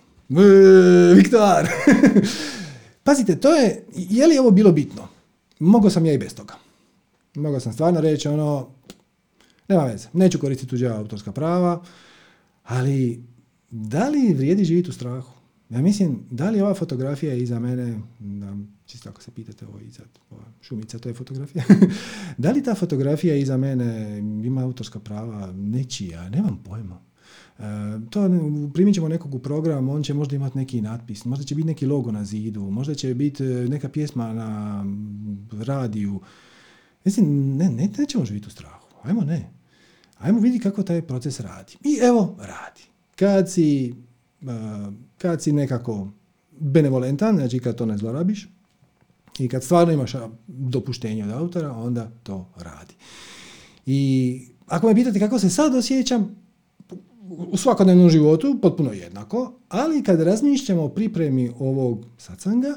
Viktor! 1.16 1.68
Pazite, 3.08 3.36
to 3.36 3.56
je, 3.56 3.86
je 3.96 4.28
li 4.28 4.38
ovo 4.38 4.52
bilo 4.52 4.72
bitno? 4.72 5.08
Mogao 5.60 5.90
sam 5.90 6.06
ja 6.06 6.14
i 6.14 6.18
bez 6.18 6.36
toga. 6.36 6.54
Mogao 7.36 7.60
sam 7.60 7.74
stvarno 7.74 8.02
reći 8.02 8.28
ono, 8.28 8.70
nema 9.68 9.84
veze, 9.84 10.08
neću 10.14 10.40
koristiti 10.40 10.70
tuđa 10.70 10.96
autorska 10.96 11.32
prava, 11.32 11.84
ali 12.64 13.24
da 13.70 14.10
li 14.10 14.34
vrijedi 14.34 14.66
živjeti 14.66 14.90
u 14.90 14.94
strahu? 14.94 15.32
Ja 15.70 15.82
mislim, 15.82 16.20
da 16.32 16.50
li 16.50 16.62
ova 16.62 16.74
fotografija 16.74 17.34
iza 17.34 17.60
mene, 17.60 18.00
da, 18.20 18.56
čisto 18.86 19.10
ako 19.10 19.22
se 19.22 19.32
pitate 19.32 19.66
ovo 19.66 19.80
iza, 19.80 20.04
ova 20.30 20.46
šumica, 20.62 21.00
to 21.00 21.10
je 21.10 21.16
fotografija, 21.16 21.64
da 22.38 22.52
li 22.52 22.64
ta 22.64 22.76
fotografija 22.76 23.36
iza 23.36 23.58
mene 23.58 24.18
ima 24.46 24.64
autorska 24.64 25.00
prava 25.00 25.52
nečija, 25.56 26.30
nemam 26.30 26.64
pojma. 26.64 27.07
E, 27.60 27.64
to 28.10 28.30
primit 28.74 28.96
ćemo 28.96 29.08
nekog 29.08 29.36
u 29.36 29.40
program, 29.40 29.90
on 29.90 30.04
će 30.04 30.14
možda 30.14 30.36
imati 30.36 30.58
neki 30.58 30.82
natpis, 30.82 31.26
možda 31.26 31.46
će 31.46 31.56
biti 31.56 31.68
neki 31.68 31.86
logo 31.86 32.12
na 32.12 32.26
zidu, 32.26 32.62
možda 32.62 32.96
će 32.96 33.14
biti 33.14 33.44
e, 33.44 33.48
neka 33.48 33.90
pjesma 33.90 34.34
na 34.34 34.86
radiju. 35.52 36.20
Mislim, 37.06 37.58
ne, 37.58 37.70
ne, 37.70 37.90
nećemo 37.98 38.26
živjeti 38.26 38.48
u 38.48 38.52
strahu. 38.52 38.88
Ajmo 39.04 39.22
ne. 39.22 39.50
Ajmo 40.18 40.40
vidjeti 40.40 40.64
kako 40.64 40.84
taj 40.84 41.02
proces 41.02 41.40
radi. 41.40 41.74
I 41.84 42.00
evo, 42.02 42.36
radi. 42.40 42.82
Kad 43.16 43.52
si, 43.52 43.94
e, 44.42 44.46
kad 45.18 45.44
si 45.44 45.52
nekako 45.52 46.08
benevolentan, 46.60 47.36
znači 47.36 47.60
kad 47.60 47.76
to 47.76 47.86
ne 47.86 47.98
zlorabiš, 47.98 48.48
i 49.40 49.48
kad 49.48 49.64
stvarno 49.64 49.94
imaš 49.94 50.14
dopuštenje 50.48 51.24
od 51.24 51.32
autora, 51.32 51.72
onda 51.72 52.12
to 52.24 52.50
radi. 52.58 52.94
I 53.86 54.42
ako 54.68 54.88
me 54.88 54.96
pitate 54.96 55.20
kako 55.20 55.40
se 55.40 55.50
sad 55.50 55.76
osjećam, 55.76 56.36
u 57.30 57.58
svakodnevnom 57.58 58.10
životu 58.10 58.60
potpuno 58.62 58.92
jednako, 58.92 59.54
ali 59.70 60.04
kad 60.04 60.22
razmišljamo 60.22 60.84
o 60.84 60.90
pripremi 60.90 61.52
ovog 61.60 62.06
sacanga, 62.18 62.76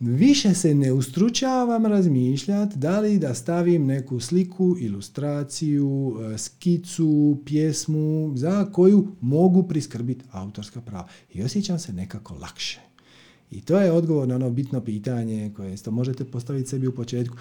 više 0.00 0.54
se 0.54 0.74
ne 0.74 0.92
ustručavam 0.92 1.86
razmišljati 1.86 2.78
da 2.78 3.00
li 3.00 3.18
da 3.18 3.34
stavim 3.34 3.86
neku 3.86 4.20
sliku, 4.20 4.76
ilustraciju, 4.80 6.16
e, 6.34 6.38
skicu, 6.38 7.38
pjesmu 7.44 8.32
za 8.36 8.64
koju 8.72 9.08
mogu 9.20 9.62
priskrbiti 9.62 10.24
autorska 10.30 10.80
prava. 10.80 11.08
I 11.34 11.42
osjećam 11.42 11.78
se 11.78 11.92
nekako 11.92 12.34
lakše. 12.34 12.80
I 13.50 13.60
to 13.60 13.80
je 13.80 13.92
odgovor 13.92 14.28
na 14.28 14.34
ono 14.34 14.50
bitno 14.50 14.80
pitanje 14.80 15.52
koje 15.56 15.74
isto 15.74 15.90
možete 15.90 16.24
postaviti 16.24 16.68
sebi 16.68 16.86
u 16.86 16.94
početku. 16.94 17.36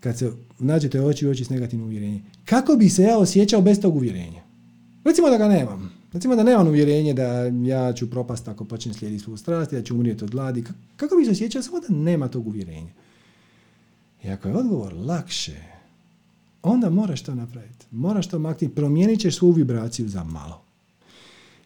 Kad 0.00 0.18
se 0.18 0.32
nađete 0.58 1.02
oči 1.02 1.26
u 1.26 1.30
oči 1.30 1.44
s 1.44 1.50
negativnim 1.50 1.86
uvjerenjem. 1.86 2.22
Kako 2.44 2.76
bi 2.76 2.88
se 2.88 3.02
ja 3.02 3.18
osjećao 3.18 3.62
bez 3.62 3.80
tog 3.80 3.96
uvjerenja? 3.96 4.47
Recimo 5.04 5.30
da 5.30 5.36
ga 5.36 5.48
nemam. 5.48 5.92
Recimo 6.12 6.36
da 6.36 6.42
nemam 6.42 6.66
uvjerenje 6.66 7.14
da 7.14 7.44
ja 7.46 7.92
ću 7.92 8.10
propast 8.10 8.48
ako 8.48 8.64
počnem 8.64 8.94
slijediti 8.94 9.24
svu 9.24 9.36
strast, 9.36 9.70
da 9.70 9.82
ću 9.82 9.94
umrijeti 9.94 10.24
od 10.24 10.30
gladi. 10.30 10.64
Kako 10.96 11.16
bi 11.16 11.24
se 11.24 11.30
osjećao 11.30 11.62
samo 11.62 11.80
da 11.80 11.94
nema 11.94 12.28
tog 12.28 12.46
uvjerenja? 12.46 12.92
I 14.24 14.28
ako 14.28 14.48
je 14.48 14.56
odgovor 14.56 14.94
lakše, 14.94 15.56
onda 16.62 16.90
moraš 16.90 17.22
to 17.22 17.34
napraviti. 17.34 17.86
Moraš 17.90 18.28
to 18.28 18.38
maknuti. 18.38 18.74
Promijenit 18.74 19.20
ćeš 19.20 19.36
svu 19.36 19.50
vibraciju 19.50 20.08
za 20.08 20.24
malo. 20.24 20.62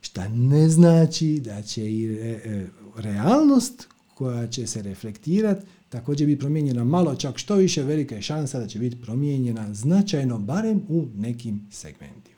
Šta 0.01 0.29
ne 0.29 0.69
znači 0.69 1.41
da 1.45 1.63
će 1.63 1.91
i 1.91 2.17
e, 2.21 2.67
realnost 2.97 3.89
koja 4.15 4.47
će 4.47 4.67
se 4.67 4.83
reflektirati 4.83 5.67
također 5.89 6.27
biti 6.27 6.41
promijenjena 6.41 6.85
malo, 6.85 7.15
čak 7.15 7.39
što 7.39 7.55
više 7.55 7.83
velika 7.83 8.15
je 8.15 8.23
šansa 8.23 8.59
da 8.59 8.67
će 8.67 8.79
biti 8.79 9.01
promijenjena 9.03 9.75
značajno, 9.75 10.39
barem 10.39 10.83
u 10.89 11.07
nekim 11.15 11.67
segmentima. 11.71 12.32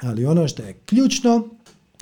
Ali 0.00 0.26
ono 0.26 0.48
što 0.48 0.62
je 0.62 0.72
ključno 0.86 1.48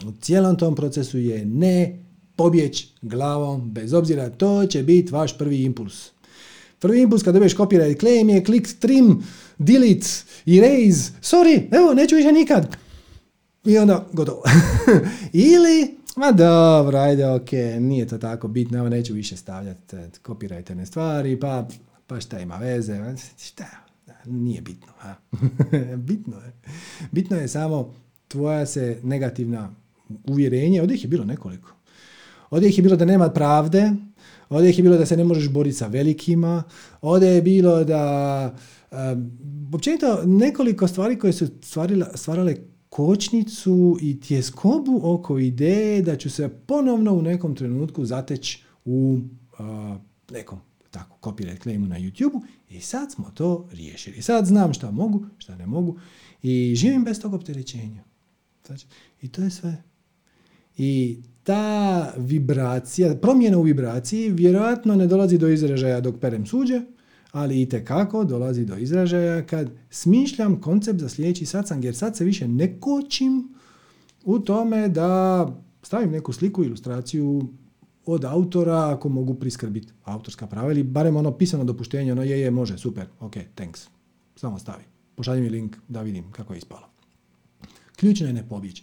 u 0.07 0.13
cijelom 0.21 0.59
tom 0.59 0.75
procesu 0.75 1.19
je 1.19 1.45
ne 1.45 1.99
pobjeć 2.37 2.89
glavom, 3.03 3.71
bez 3.73 3.93
obzira 3.93 4.31
to 4.31 4.67
će 4.67 4.83
biti 4.83 5.13
vaš 5.13 5.39
prvi 5.39 5.63
impuls. 5.63 6.11
Prvi 6.79 7.03
impuls 7.03 7.23
kad 7.23 7.35
dobiješ 7.35 7.57
copyright 7.57 8.01
claim 8.01 8.29
je 8.29 8.45
klik 8.45 8.69
trim, 8.79 9.23
delete, 9.59 10.09
erase, 10.47 11.13
sorry, 11.23 11.77
evo, 11.77 11.95
neću 11.95 12.17
više 12.17 12.33
nikad. 12.33 12.77
I 13.65 13.79
onda 13.79 14.07
gotovo. 14.13 14.43
Ili, 15.33 15.97
ma 16.17 16.33
dobro, 16.33 16.99
ajde, 16.99 17.27
ok, 17.27 17.53
nije 17.81 18.07
to 18.07 18.19
tako 18.19 18.49
bitno, 18.49 18.89
neću 18.89 19.15
više 19.15 19.37
stavljati 19.37 19.97
kopirajtene 20.23 20.87
stvari, 20.87 21.41
pa, 21.41 21.69
pa 22.07 22.21
šta 22.21 22.41
ima 22.41 22.57
veze, 22.57 23.15
šta, 23.39 23.88
nije 24.29 24.61
bitno. 24.61 24.93
A? 25.03 25.15
bitno 26.09 26.37
je. 26.37 26.53
Bitno 27.13 27.37
je 27.37 27.49
samo 27.49 27.95
tvoja 28.29 28.67
se 28.67 29.01
negativna 29.03 29.71
uvjerenje, 30.27 30.81
ovdje 30.81 30.95
ih 30.95 31.05
je 31.05 31.09
bilo 31.09 31.25
nekoliko. 31.25 31.73
Ovdje 32.51 32.69
ih 32.69 32.79
je 32.79 32.83
bilo 32.83 32.97
da 32.97 33.05
nema 33.05 33.31
pravde, 33.31 33.93
ovdje 34.49 34.71
ih 34.71 34.79
je 34.79 34.83
bilo 34.83 34.97
da 34.97 35.07
se 35.07 35.17
ne 35.17 35.25
možeš 35.25 35.49
boriti 35.49 35.77
sa 35.77 35.87
velikima, 35.87 36.63
ovdje 37.01 37.29
je 37.29 37.43
bilo 37.43 37.85
da 37.85 38.55
um, 38.91 39.31
općenito 39.75 40.23
nekoliko 40.25 40.89
stvari 40.89 41.19
koje 41.19 41.33
su 41.33 41.47
stvarila, 41.63 42.07
stvarale 42.15 42.57
kočnicu 42.89 43.99
i 44.01 44.21
tjeskobu 44.21 45.01
oko 45.03 45.39
ideje 45.39 46.03
da 46.03 46.17
ću 46.17 46.31
se 46.31 46.49
ponovno 46.49 47.13
u 47.13 47.23
nekom 47.23 47.57
trenutku 47.57 48.05
zateći 48.05 48.65
u 48.85 49.19
uh, 49.59 49.97
nekom 50.31 50.68
tako 50.99 51.31
copyright 51.31 51.63
claimu 51.63 51.87
na 51.87 51.99
YouTube 51.99 52.41
i 52.71 52.81
sad 52.81 53.13
smo 53.13 53.31
to 53.35 53.69
riješili. 53.73 54.23
Sad 54.23 54.47
znam 54.47 54.73
šta 54.75 54.91
mogu, 54.91 55.27
šta 55.39 55.57
ne 55.57 55.67
mogu 55.67 55.99
i 56.43 56.75
živim 56.77 57.05
bez 57.05 57.21
tog 57.21 57.35
opterećenja. 57.35 58.05
Znači, 58.67 58.87
I 59.23 59.29
to 59.29 59.43
je 59.43 59.51
sve. 59.51 59.83
I 60.77 61.19
ta 61.43 62.13
vibracija, 62.17 63.17
promjena 63.17 63.59
u 63.59 63.63
vibraciji 63.63 64.31
vjerojatno 64.31 64.97
ne 64.97 65.07
dolazi 65.07 65.39
do 65.39 65.49
izražaja 65.49 66.01
dok 66.01 66.21
perem 66.21 66.47
suđe, 66.47 66.81
ali 67.33 67.63
i 67.63 67.69
kako 67.85 68.25
dolazi 68.25 68.65
do 68.65 68.77
izražaja 68.77 69.47
kad 69.47 69.71
smišljam 69.91 70.61
koncept 70.61 71.01
za 71.01 71.09
sljedeći 71.09 71.47
satsang, 71.47 71.85
jer 71.85 71.97
sad 71.97 72.17
se 72.17 72.25
više 72.25 72.49
ne 72.49 72.81
kočim 72.81 73.55
u 74.25 74.39
tome 74.39 74.89
da 74.89 75.47
stavim 75.83 76.11
neku 76.11 76.33
sliku, 76.33 76.65
ilustraciju 76.65 77.49
od 78.13 78.25
autora 78.25 78.93
ako 78.95 79.09
mogu 79.09 79.35
priskrbiti 79.35 79.93
autorska 80.05 80.47
prava 80.47 80.71
ili 80.71 80.83
barem 80.83 81.17
ono 81.17 81.31
pisano 81.31 81.65
dopuštenje, 81.65 82.13
ono 82.13 82.23
je, 82.23 82.41
je, 82.41 82.51
može, 82.51 82.79
super, 82.79 83.07
ok, 83.21 83.35
thanks, 83.55 83.89
samo 84.37 84.59
stavi. 84.59 84.85
Pošalji 85.17 85.43
mi 85.43 85.49
link 85.49 85.77
da 85.89 86.03
vidim 86.03 86.33
kako 86.33 86.55
je 86.55 86.59
ispalo. 86.59 86.89
Ključno 87.97 88.27
je 88.27 88.33
ne 88.33 88.49
pobjeći. 88.49 88.83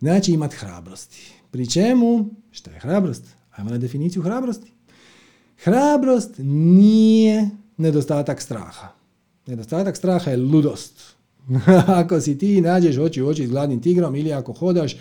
Znači 0.00 0.32
imati 0.32 0.56
hrabrosti. 0.56 1.32
Pri 1.50 1.70
čemu, 1.70 2.30
šta 2.50 2.70
je 2.70 2.80
hrabrost? 2.80 3.24
Ajmo 3.50 3.70
na 3.70 3.78
definiciju 3.78 4.22
hrabrosti. 4.22 4.72
Hrabrost 5.58 6.30
nije 6.38 7.50
nedostatak 7.76 8.42
straha. 8.42 8.88
Nedostatak 9.46 9.96
straha 9.96 10.30
je 10.30 10.36
ludost. 10.36 11.14
ako 12.00 12.20
si 12.20 12.38
ti 12.38 12.60
nađeš 12.60 12.98
oči 12.98 13.22
u 13.22 13.28
oči 13.28 13.46
s 13.46 13.50
gladnim 13.50 13.82
tigrom 13.82 14.16
ili 14.16 14.32
ako 14.32 14.52
hodaš 14.52 14.96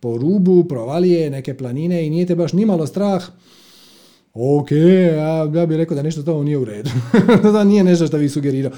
po 0.00 0.18
rubu 0.18 0.64
provalije 0.68 1.30
neke 1.30 1.56
planine 1.56 2.06
i 2.06 2.10
nije 2.10 2.26
te 2.26 2.34
baš 2.34 2.52
nimalo 2.52 2.86
strah, 2.86 3.24
ok, 4.32 4.70
ja, 4.70 5.50
ja 5.54 5.66
bih 5.66 5.76
rekao 5.76 5.94
da 5.94 6.02
nešto 6.02 6.22
to 6.22 6.44
nije 6.44 6.58
u 6.58 6.64
redu. 6.64 6.90
to 7.42 7.64
nije 7.64 7.84
nešto 7.84 8.06
što 8.06 8.18
bih 8.18 8.32
sugerirao. 8.32 8.72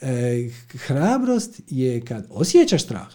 E, 0.00 0.50
hrabrost 0.70 1.60
je 1.66 2.00
kad 2.00 2.26
osjećaš 2.30 2.84
strah, 2.84 3.08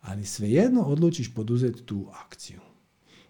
ali 0.00 0.24
svejedno 0.24 0.82
odlučiš 0.82 1.34
poduzeti 1.34 1.82
tu 1.82 2.06
akciju. 2.26 2.60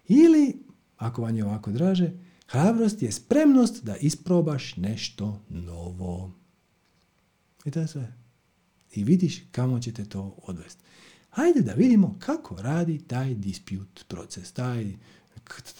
Ili, 0.07 0.63
ako 0.97 1.21
vam 1.21 1.37
je 1.37 1.45
ovako 1.45 1.71
draže, 1.71 2.11
hrabrost 2.47 3.01
je 3.01 3.11
spremnost 3.11 3.83
da 3.83 3.95
isprobaš 3.95 4.75
nešto 4.75 5.41
novo. 5.49 6.31
I 7.65 7.71
to 7.71 7.79
je 7.79 7.87
sve. 7.87 8.13
I 8.93 9.03
vidiš 9.03 9.43
kamo 9.51 9.79
će 9.79 9.93
te 9.93 10.05
to 10.05 10.35
odvesti. 10.43 10.83
Hajde 11.31 11.61
da 11.61 11.73
vidimo 11.73 12.15
kako 12.19 12.61
radi 12.61 12.99
taj 13.07 13.33
dispute 13.33 14.01
proces, 14.07 14.51
taj 14.51 14.93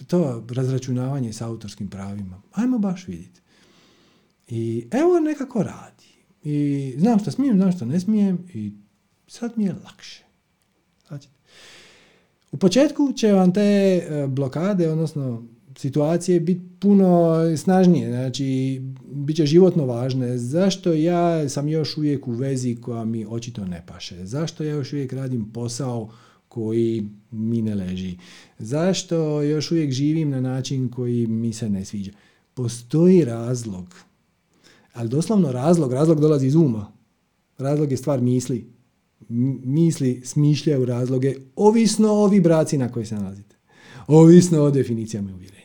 to 0.07 0.45
razračunavanje 0.49 1.33
s 1.33 1.41
autorskim 1.41 1.89
pravima. 1.89 2.41
Ajmo 2.51 2.77
baš 2.79 3.07
vidjeti. 3.07 3.41
I 4.47 4.87
evo 4.91 5.19
nekako 5.19 5.63
radi. 5.63 6.05
I 6.43 6.95
znam 6.97 7.19
što 7.19 7.31
smijem, 7.31 7.57
znam 7.57 7.71
što 7.71 7.85
ne 7.85 7.99
smijem 7.99 8.47
i 8.53 8.71
sad 9.27 9.51
mi 9.55 9.65
je 9.65 9.75
lakše. 9.85 10.23
Znači, 11.07 11.27
u 12.51 12.57
početku 12.57 13.13
će 13.15 13.31
vam 13.31 13.53
te 13.53 13.61
e, 13.61 14.27
blokade, 14.27 14.89
odnosno 14.89 15.43
situacije 15.77 16.39
biti 16.39 16.61
puno 16.79 17.37
snažnije, 17.57 18.09
znači 18.09 18.81
bit 19.11 19.35
će 19.35 19.45
životno 19.45 19.85
važne. 19.85 20.37
Zašto 20.37 20.93
ja 20.93 21.49
sam 21.49 21.67
još 21.67 21.97
uvijek 21.97 22.27
u 22.27 22.31
vezi 22.31 22.75
koja 22.81 23.05
mi 23.05 23.25
očito 23.29 23.65
ne 23.65 23.83
paše? 23.87 24.25
Zašto 24.25 24.63
ja 24.63 24.75
još 24.75 24.93
uvijek 24.93 25.13
radim 25.13 25.51
posao 25.51 26.09
koji 26.47 27.07
mi 27.31 27.61
ne 27.61 27.75
leži? 27.75 28.17
Zašto 28.59 29.41
još 29.41 29.71
uvijek 29.71 29.91
živim 29.91 30.29
na 30.29 30.41
način 30.41 30.89
koji 30.89 31.27
mi 31.27 31.53
se 31.53 31.69
ne 31.69 31.85
sviđa? 31.85 32.11
Postoji 32.53 33.25
razlog, 33.25 33.85
ali 34.93 35.09
doslovno 35.09 35.51
razlog, 35.51 35.93
razlog 35.93 36.19
dolazi 36.19 36.47
iz 36.47 36.55
uma. 36.55 36.91
Razlog 37.57 37.91
je 37.91 37.97
stvar 37.97 38.21
misli. 38.21 38.65
Misli 39.63 40.21
smišljaju 40.25 40.85
razloge 40.85 41.35
ovisno 41.55 42.13
o 42.13 42.27
vibraciji 42.27 42.79
na 42.79 42.91
kojoj 42.91 43.05
se 43.05 43.15
nalazite. 43.15 43.55
Ovisno 44.07 44.61
o 44.61 44.71
definicijama 44.71 45.29
i 45.29 45.33
uvjerenjima. 45.33 45.60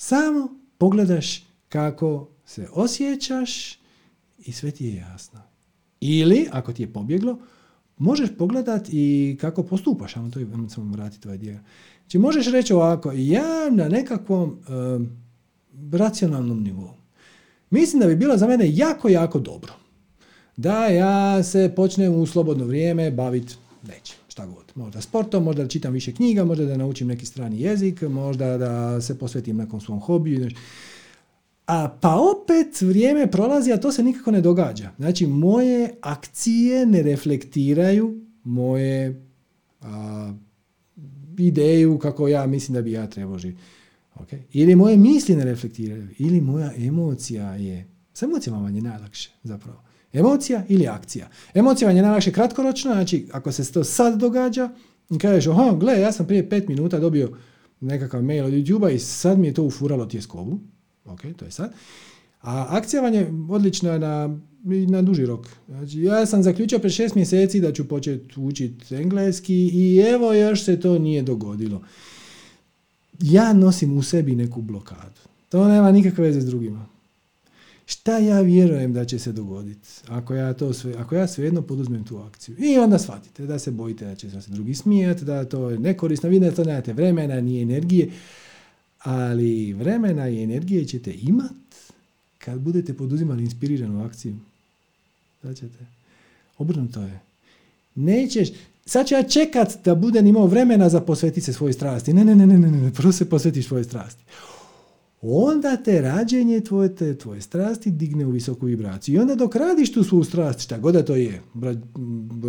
Samo 0.00 0.48
pogledaš 0.78 1.46
kako 1.68 2.28
se 2.44 2.68
osjećaš 2.72 3.78
i 4.38 4.52
sve 4.52 4.70
ti 4.70 4.86
je 4.86 4.94
jasno. 4.94 5.40
Ili, 6.00 6.48
ako 6.52 6.72
ti 6.72 6.82
je 6.82 6.92
pobjeglo, 6.92 7.38
možeš 7.96 8.30
pogledat 8.38 8.88
i 8.92 9.36
kako 9.40 9.62
postupaš, 9.62 10.16
ajmo 10.16 10.30
to 10.30 10.40
samo 10.68 10.92
vratiti 10.92 11.28
ovaj 11.28 11.38
dio. 11.38 11.58
Znači 12.00 12.18
možeš 12.18 12.52
reći 12.52 12.72
ovako, 12.72 13.12
ja 13.12 13.70
na 13.70 13.88
nekakvom 13.88 14.58
racionalnom 15.92 16.62
nivou. 16.62 16.94
Mislim 17.70 18.00
da 18.00 18.06
bi 18.06 18.16
bilo 18.16 18.36
za 18.36 18.46
mene 18.46 18.76
jako, 18.76 19.08
jako 19.08 19.38
dobro 19.38 19.72
da 20.56 20.86
ja 20.86 21.42
se 21.42 21.72
počnem 21.76 22.14
u 22.14 22.26
slobodno 22.26 22.64
vrijeme 22.64 23.10
baviti 23.10 23.54
nečim 23.82 24.16
šta 24.38 24.46
god. 24.46 24.72
Možda 24.74 25.00
sportom, 25.00 25.44
možda 25.44 25.62
da 25.62 25.68
čitam 25.68 25.92
više 25.92 26.12
knjiga, 26.14 26.44
možda 26.44 26.64
da 26.64 26.76
naučim 26.76 27.08
neki 27.08 27.26
strani 27.26 27.60
jezik, 27.60 28.02
možda 28.02 28.58
da 28.58 29.00
se 29.00 29.18
posvetim 29.18 29.56
nekom 29.56 29.80
svom 29.80 30.00
hobiju. 30.00 30.50
A 31.66 31.88
pa 32.00 32.14
opet 32.14 32.80
vrijeme 32.80 33.30
prolazi, 33.30 33.72
a 33.72 33.80
to 33.80 33.92
se 33.92 34.02
nikako 34.02 34.30
ne 34.30 34.40
događa. 34.40 34.90
Znači, 34.98 35.26
moje 35.26 35.94
akcije 36.00 36.86
ne 36.86 37.02
reflektiraju 37.02 38.20
moje 38.44 39.26
a, 39.80 40.32
ideju 41.38 41.98
kako 41.98 42.28
ja 42.28 42.46
mislim 42.46 42.74
da 42.74 42.82
bi 42.82 42.92
ja 42.92 43.06
trebao 43.06 43.38
živjeti. 43.38 43.62
Okay? 44.14 44.38
Ili 44.52 44.76
moje 44.76 44.96
misli 44.96 45.36
ne 45.36 45.44
reflektiraju, 45.44 46.08
ili 46.18 46.40
moja 46.40 46.72
emocija 46.76 47.54
je... 47.54 47.86
S 48.14 48.22
emocijama 48.22 48.62
vam 48.62 48.76
je 48.76 48.82
najlakše 48.82 49.30
zapravo. 49.42 49.87
Emocija 50.12 50.64
ili 50.68 50.88
akcija. 50.88 51.28
Emocija 51.54 51.88
vam 51.88 51.96
je 51.96 52.02
najlakše 52.02 52.32
kratkoročno, 52.32 52.92
znači 52.92 53.28
ako 53.32 53.52
se 53.52 53.72
to 53.72 53.84
sad 53.84 54.20
događa, 54.20 54.70
i 55.10 55.18
kažeš, 55.18 55.46
aha, 55.46 55.76
gle, 55.80 56.00
ja 56.00 56.12
sam 56.12 56.26
prije 56.26 56.50
pet 56.50 56.68
minuta 56.68 56.98
dobio 56.98 57.30
nekakav 57.80 58.22
mail 58.22 58.44
od 58.44 58.52
YouTube-a 58.52 58.90
i 58.90 58.98
sad 58.98 59.38
mi 59.38 59.46
je 59.46 59.54
to 59.54 59.62
ufuralo 59.62 60.06
tjeskovu. 60.06 60.60
Ok, 61.04 61.20
to 61.36 61.44
je 61.44 61.50
sad. 61.50 61.72
A 62.40 62.66
akcija 62.68 63.02
vam 63.02 63.14
je 63.14 63.32
odlična 63.50 63.98
na, 63.98 64.38
na 64.88 65.02
duži 65.02 65.26
rok. 65.26 65.46
Znači, 65.68 66.02
ja 66.02 66.26
sam 66.26 66.42
zaključio 66.42 66.78
pre 66.78 66.90
šest 66.90 67.14
mjeseci 67.14 67.60
da 67.60 67.72
ću 67.72 67.88
početi 67.88 68.40
učiti 68.40 68.94
engleski 68.94 69.70
i 69.72 69.98
evo 69.98 70.32
još 70.32 70.64
se 70.64 70.80
to 70.80 70.98
nije 70.98 71.22
dogodilo. 71.22 71.82
Ja 73.20 73.52
nosim 73.52 73.96
u 73.96 74.02
sebi 74.02 74.34
neku 74.34 74.62
blokadu. 74.62 75.20
To 75.48 75.68
nema 75.68 75.92
nikakve 75.92 76.24
veze 76.24 76.40
s 76.40 76.46
drugima. 76.46 76.86
Šta 77.88 78.18
ja 78.18 78.40
vjerujem 78.40 78.92
da 78.92 79.04
će 79.04 79.18
se 79.18 79.32
dogoditi 79.32 79.88
ako 80.08 80.34
ja, 80.34 80.54
to 80.54 80.72
sve, 80.72 80.94
ako 80.98 81.14
ja 81.14 81.28
svejedno 81.28 81.62
poduzmem 81.62 82.04
tu 82.04 82.18
akciju? 82.18 82.56
I 82.58 82.78
onda 82.78 82.98
shvatite 82.98 83.46
da 83.46 83.58
se 83.58 83.70
bojite 83.70 84.04
da 84.04 84.14
će 84.14 84.30
se 84.30 84.50
drugi 84.50 84.74
smijati, 84.74 85.24
da 85.24 85.44
to 85.44 85.70
je 85.70 85.78
nekorisno, 85.78 86.28
vi 86.28 86.40
da 86.40 86.50
to 86.50 86.64
nemate 86.64 86.92
vremena, 86.92 87.40
ni 87.40 87.62
energije, 87.62 88.10
ali 88.98 89.72
vremena 89.72 90.28
i 90.28 90.42
energije 90.42 90.84
ćete 90.84 91.14
imat 91.22 91.52
kad 92.38 92.60
budete 92.60 92.94
poduzimali 92.94 93.42
inspiriranu 93.42 94.04
akciju. 94.04 94.36
Da 95.42 95.54
ćete. 95.54 95.86
Obrnuto 96.58 97.02
je. 97.02 97.20
Nećeš, 97.94 98.48
sad 98.86 99.08
ću 99.08 99.14
ja 99.14 99.22
čekat 99.22 99.78
da 99.84 99.94
budem 99.94 100.26
imao 100.26 100.46
vremena 100.46 100.88
za 100.88 101.00
posvetiti 101.00 101.40
se 101.40 101.52
svojoj 101.52 101.72
strasti. 101.72 102.12
Ne, 102.12 102.24
ne, 102.24 102.34
ne, 102.34 102.46
ne, 102.46 102.58
ne, 102.58 102.70
ne, 102.70 102.92
prvo 102.92 103.12
se 103.12 103.30
posvetiš 103.30 103.66
svojoj 103.66 103.84
strasti 103.84 104.22
onda 105.20 105.76
te 105.76 106.00
rađenje 106.00 106.60
tvoje, 106.60 106.96
te, 106.96 107.18
tvoje 107.18 107.40
strasti 107.40 107.90
digne 107.90 108.26
u 108.26 108.30
visoku 108.30 108.66
vibraciju. 108.66 109.14
I 109.14 109.18
onda 109.18 109.34
dok 109.34 109.56
radiš 109.56 109.92
tu 109.92 110.04
svoju 110.04 110.24
strast, 110.24 110.60
šta 110.60 110.78
god 110.78 110.94
da 110.94 111.04
to 111.04 111.14
je, 111.14 111.42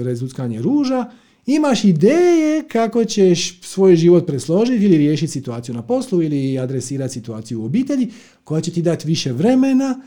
rezuckanje 0.03 0.61
ruža, 0.61 1.11
imaš 1.45 1.83
ideje 1.83 2.67
kako 2.67 3.05
ćeš 3.05 3.61
svoj 3.61 3.95
život 3.95 4.27
presložiti 4.27 4.85
ili 4.85 4.97
riješiti 4.97 5.31
situaciju 5.31 5.75
na 5.75 5.81
poslu 5.81 6.23
ili 6.23 6.59
adresirati 6.59 7.13
situaciju 7.13 7.61
u 7.61 7.65
obitelji 7.65 8.11
koja 8.43 8.61
će 8.61 8.71
ti 8.71 8.81
dati 8.81 9.07
više 9.07 9.31
vremena 9.31 10.01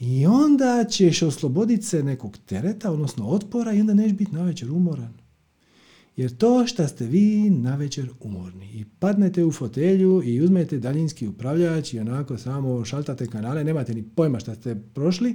I 0.00 0.26
onda 0.26 0.84
ćeš 0.90 1.22
osloboditi 1.22 1.82
se 1.82 2.02
nekog 2.02 2.36
tereta, 2.46 2.90
odnosno 2.90 3.28
otpora 3.28 3.72
i 3.72 3.80
onda 3.80 3.94
nećeš 3.94 4.12
biti 4.12 4.32
navečer 4.34 4.70
umoran. 4.70 5.19
Jer 6.20 6.36
to 6.36 6.66
što 6.66 6.88
ste 6.88 7.06
vi 7.06 7.50
navečer 7.50 8.08
umorni 8.20 8.70
i 8.72 8.84
padnete 8.98 9.44
u 9.44 9.52
fotelju 9.52 10.22
i 10.24 10.40
uzmete 10.40 10.78
daljinski 10.78 11.28
upravljač 11.28 11.94
i 11.94 11.98
onako 11.98 12.38
samo 12.38 12.84
šaltate 12.84 13.26
kanale, 13.26 13.64
nemate 13.64 13.94
ni 13.94 14.02
pojma 14.02 14.40
što 14.40 14.54
ste 14.54 14.76
prošli, 14.94 15.34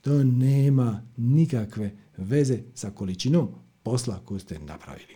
to 0.00 0.24
nema 0.24 1.02
nikakve 1.16 1.90
veze 2.16 2.58
sa 2.74 2.90
količinom 2.90 3.48
posla 3.82 4.20
koju 4.24 4.40
ste 4.40 4.58
napravili. 4.58 5.14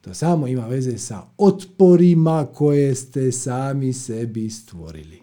To 0.00 0.14
samo 0.14 0.46
ima 0.46 0.66
veze 0.66 0.98
sa 0.98 1.22
otporima 1.38 2.46
koje 2.54 2.94
ste 2.94 3.32
sami 3.32 3.92
sebi 3.92 4.50
stvorili. 4.50 5.20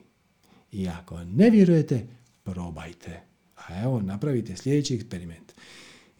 I 0.71 0.87
ako 0.87 1.23
ne 1.23 1.49
vjerujete, 1.49 2.07
probajte. 2.43 3.21
A 3.55 3.83
evo, 3.83 4.01
napravite 4.01 4.55
sljedeći 4.55 4.95
eksperiment. 4.95 5.53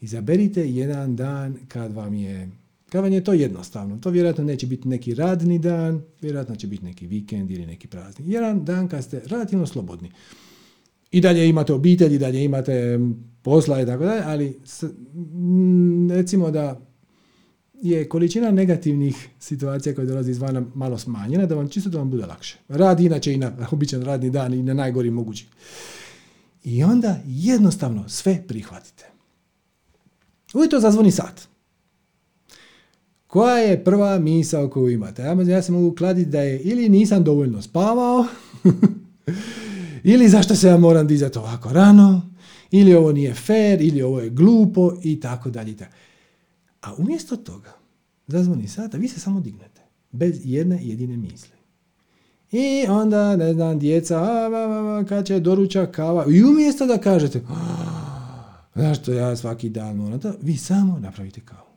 Izaberite 0.02 0.70
jedan 0.70 1.16
dan 1.16 1.58
kad 1.68 1.94
vam 1.94 2.14
je 2.14 2.50
kad 2.90 3.04
vam 3.04 3.14
je 3.14 3.24
to 3.24 3.34
jednostavno. 3.34 3.98
To 3.98 4.10
vjerojatno 4.10 4.44
neće 4.44 4.68
biti 4.68 4.88
neki 4.88 5.16
radni 5.16 5.60
dan, 5.60 6.02
vjerojatno 6.22 6.56
će 6.56 6.68
biti 6.68 6.86
neki 6.86 7.08
vikend 7.08 7.52
ili 7.52 7.66
neki 7.66 7.88
praznik. 7.88 8.28
Jedan 8.28 8.66
dan 8.66 8.88
kad 8.88 9.04
ste 9.04 9.22
relativno 9.26 9.66
slobodni. 9.66 10.12
I 11.12 11.22
dalje 11.22 11.50
imate 11.50 11.74
obitelj, 11.74 12.16
i 12.16 12.20
dalje 12.20 12.44
imate 12.44 13.00
posla 13.42 13.82
i 13.82 13.86
tako 13.86 14.04
dalje, 14.04 14.22
ali 14.26 14.60
recimo 16.18 16.52
da 16.52 16.80
je 17.82 18.10
količina 18.10 18.52
negativnih 18.52 19.30
situacija 19.40 19.96
koje 19.96 20.08
dolazi 20.08 20.32
izvana 20.32 20.64
malo 20.76 20.98
smanjena, 20.98 21.46
da 21.46 21.56
vam 21.56 21.70
čisto 21.70 21.90
da 21.90 21.98
vam 21.98 22.10
bude 22.10 22.26
lakše. 22.26 22.58
Rad 22.68 23.00
inače 23.00 23.34
i 23.34 23.38
na 23.38 23.52
običan 23.72 24.02
radni 24.02 24.30
dan 24.30 24.54
i 24.54 24.64
na 24.64 24.74
najgori 24.74 25.12
mogući. 25.12 25.46
I 26.64 26.84
onda 26.84 27.20
jednostavno 27.26 28.10
sve 28.10 28.44
prihvatite. 28.48 29.06
Ujutro 30.54 30.80
zazvoni 30.80 31.12
sat. 31.12 31.48
Koja 33.30 33.58
je 33.58 33.84
prva 33.84 34.20
misao 34.20 34.70
koju 34.70 34.90
imate? 34.90 35.22
Ja, 35.22 35.34
ja 35.42 35.62
se 35.62 35.72
mogu 35.72 35.96
kladiti 35.96 36.30
da 36.30 36.42
je 36.42 36.60
ili 36.60 36.90
nisam 36.90 37.24
dovoljno 37.24 37.62
spavao, 37.62 38.26
ili 40.12 40.30
zašto 40.30 40.56
se 40.56 40.68
ja 40.68 40.78
moram 40.78 41.08
dizati 41.08 41.38
ovako 41.38 41.74
rano, 41.74 42.22
ili 42.72 42.94
ovo 42.94 43.12
nije 43.12 43.34
fair, 43.34 43.82
ili 43.82 44.02
ovo 44.02 44.20
je 44.20 44.30
glupo 44.30 44.94
i 45.04 45.20
tako 45.20 45.50
dalje. 45.50 45.76
A 46.82 46.94
umjesto 46.98 47.36
toga, 47.36 47.72
zazvoni 48.28 48.68
sata, 48.68 48.98
vi 48.98 49.08
se 49.08 49.20
samo 49.20 49.40
dignete. 49.42 49.82
Bez 50.12 50.40
jedne 50.44 50.80
jedine 50.82 51.18
misli. 51.18 51.58
I 52.52 52.86
onda, 52.88 53.36
ne 53.36 53.54
znam, 53.54 53.80
djeca, 53.80 54.22
a, 54.22 55.04
kad 55.10 55.26
će 55.26 55.40
doručak 55.40 55.92
kava. 55.92 56.26
I 56.30 56.44
umjesto 56.44 56.86
da 56.86 56.98
kažete, 56.98 57.42
zašto 58.76 59.14
ja 59.14 59.36
svaki 59.36 59.70
dan 59.70 59.96
moram 59.96 60.20
to, 60.20 60.34
vi 60.42 60.58
samo 60.58 61.00
napravite 61.00 61.42
kavu. 61.42 61.69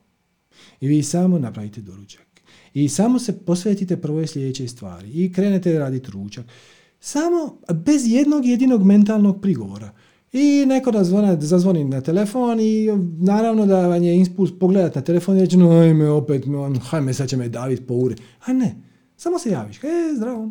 I 0.82 0.88
vi 0.88 1.02
samo 1.02 1.38
napravite 1.38 1.80
doručak. 1.80 2.26
I 2.74 2.88
samo 2.88 3.18
se 3.18 3.38
posvetite 3.38 3.96
prvoj 3.96 4.26
sljedećoj 4.26 4.68
stvari. 4.68 5.10
I 5.10 5.32
krenete 5.32 5.78
raditi 5.78 6.10
ručak. 6.10 6.46
Samo 7.00 7.58
bez 7.74 8.02
jednog 8.06 8.46
jedinog 8.46 8.84
mentalnog 8.84 9.40
prigovora. 9.42 9.92
I 10.32 10.64
neko 10.66 10.90
da 10.90 11.04
zvone, 11.04 11.40
zazvoni 11.40 11.84
na 11.84 12.00
telefon 12.00 12.60
i 12.60 12.88
naravno 13.18 13.66
da 13.66 13.86
vam 13.86 14.02
je 14.02 14.16
impuls 14.16 14.50
pogledati 14.60 14.98
na 14.98 15.04
telefon 15.04 15.36
i 15.36 15.40
reći 15.40 15.56
no 15.56 15.70
ajme 15.70 16.08
opet, 16.08 16.44
hajme 16.82 17.14
sad 17.14 17.28
će 17.28 17.36
me 17.36 17.48
daviti 17.48 17.82
po 17.82 17.94
ure. 17.94 18.16
A 18.44 18.52
ne, 18.52 18.74
samo 19.16 19.38
se 19.38 19.50
javiš, 19.50 19.76
e 19.76 20.14
zdravo. 20.16 20.50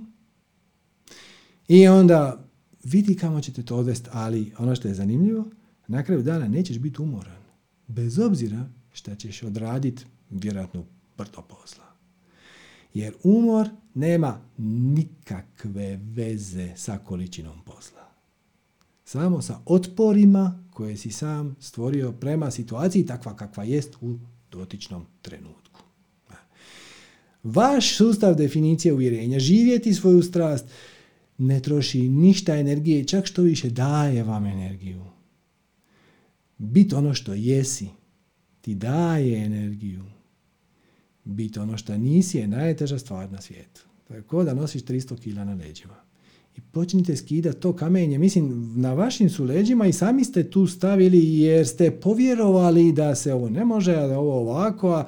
I 1.68 1.88
onda 1.88 2.46
vidi 2.84 3.16
kamo 3.16 3.42
ćete 3.42 3.64
to 3.64 3.78
odvesti, 3.78 4.10
ali 4.14 4.52
ono 4.58 4.76
što 4.76 4.88
je 4.88 4.94
zanimljivo, 4.94 5.46
na 5.88 6.04
kraju 6.04 6.24
dana 6.24 6.48
nećeš 6.48 6.80
biti 6.80 7.02
umoran. 7.02 7.42
Bez 7.88 8.20
obzira 8.20 8.70
šta 8.94 9.16
ćeš 9.16 9.44
odraditi 9.44 10.06
vjerojatno 10.32 10.86
brdo 11.18 11.42
posla. 11.42 11.84
Jer 12.94 13.14
umor 13.24 13.70
nema 13.94 14.42
nikakve 14.58 16.00
veze 16.04 16.74
sa 16.76 16.98
količinom 16.98 17.62
posla. 17.66 18.02
Samo 19.06 19.42
sa 19.42 19.60
otporima 19.66 20.64
koje 20.74 20.98
si 20.98 21.12
sam 21.12 21.56
stvorio 21.60 22.12
prema 22.12 22.52
situaciji 22.52 23.06
takva 23.06 23.36
kakva 23.36 23.64
jest 23.64 23.96
u 24.02 24.18
dotičnom 24.52 25.06
trenutku. 25.22 25.82
Vaš 27.44 27.96
sustav 27.96 28.36
definicije 28.36 28.94
uvjerenja, 28.94 29.40
živjeti 29.40 29.94
svoju 29.94 30.24
strast, 30.24 30.66
ne 31.38 31.60
troši 31.60 32.10
ništa 32.10 32.56
energije, 32.56 33.08
čak 33.08 33.26
što 33.26 33.42
više 33.42 33.70
daje 33.70 34.24
vam 34.24 34.46
energiju. 34.46 35.06
Bit 36.58 36.94
ono 36.94 37.14
što 37.14 37.34
jesi, 37.34 37.88
ti 38.62 38.76
daje 38.76 39.46
energiju. 39.46 40.04
Biti 41.24 41.60
ono 41.60 41.78
što 41.78 41.98
nisi 41.98 42.38
je 42.38 42.48
najteža 42.48 43.00
stvar 43.00 43.32
na 43.32 43.42
svijetu. 43.42 43.82
To 44.08 44.14
je 44.14 44.24
kao 44.30 44.44
da 44.44 44.54
nosiš 44.54 44.84
300 44.84 45.20
kila 45.20 45.44
na 45.46 45.54
leđima. 45.54 45.96
I 46.58 46.62
počnite 46.62 47.16
skidati 47.16 47.60
to 47.60 47.74
kamenje. 47.74 48.18
Mislim, 48.18 48.74
na 48.76 48.94
vašim 48.94 49.30
su 49.30 49.44
leđima 49.44 49.88
i 49.88 49.94
sami 49.94 50.24
ste 50.24 50.50
tu 50.50 50.68
stavili 50.68 51.40
jer 51.40 51.68
ste 51.68 51.92
povjerovali 51.92 52.92
da 52.92 53.16
se 53.16 53.34
ovo 53.34 53.50
ne 53.50 53.66
može, 53.66 53.96
da 53.96 54.20
ovo 54.20 54.40
ovako, 54.40 54.92
a 54.92 55.06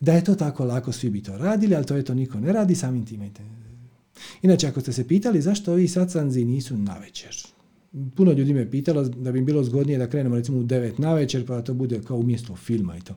da 0.00 0.12
je 0.12 0.24
to 0.24 0.34
tako 0.34 0.64
lako, 0.64 0.92
svi 0.92 1.10
bi 1.10 1.22
to 1.22 1.38
radili, 1.38 1.74
ali 1.74 1.86
to 1.86 1.96
je 1.96 2.04
to 2.04 2.14
niko 2.14 2.40
ne 2.40 2.52
radi, 2.52 2.74
samim 2.74 3.06
time. 3.06 3.30
Inače, 4.42 4.66
ako 4.66 4.80
ste 4.80 4.92
se 4.92 5.08
pitali 5.08 5.42
zašto 5.42 5.72
ovi 5.72 5.88
sacanzi 5.88 6.44
nisu 6.44 6.76
na 6.76 6.98
večer, 6.98 7.36
puno 8.16 8.32
ljudi 8.32 8.54
me 8.54 8.70
pitalo 8.70 9.04
da 9.04 9.32
bi 9.32 9.40
bilo 9.40 9.64
zgodnije 9.64 9.98
da 9.98 10.06
krenemo 10.06 10.36
recimo 10.36 10.58
u 10.58 10.62
9 10.62 11.00
na 11.00 11.14
večer, 11.14 11.46
pa 11.46 11.54
da 11.54 11.62
to 11.62 11.74
bude 11.74 12.00
kao 12.02 12.16
umjesto 12.16 12.56
filma 12.56 12.96
i 12.96 13.00
to. 13.00 13.14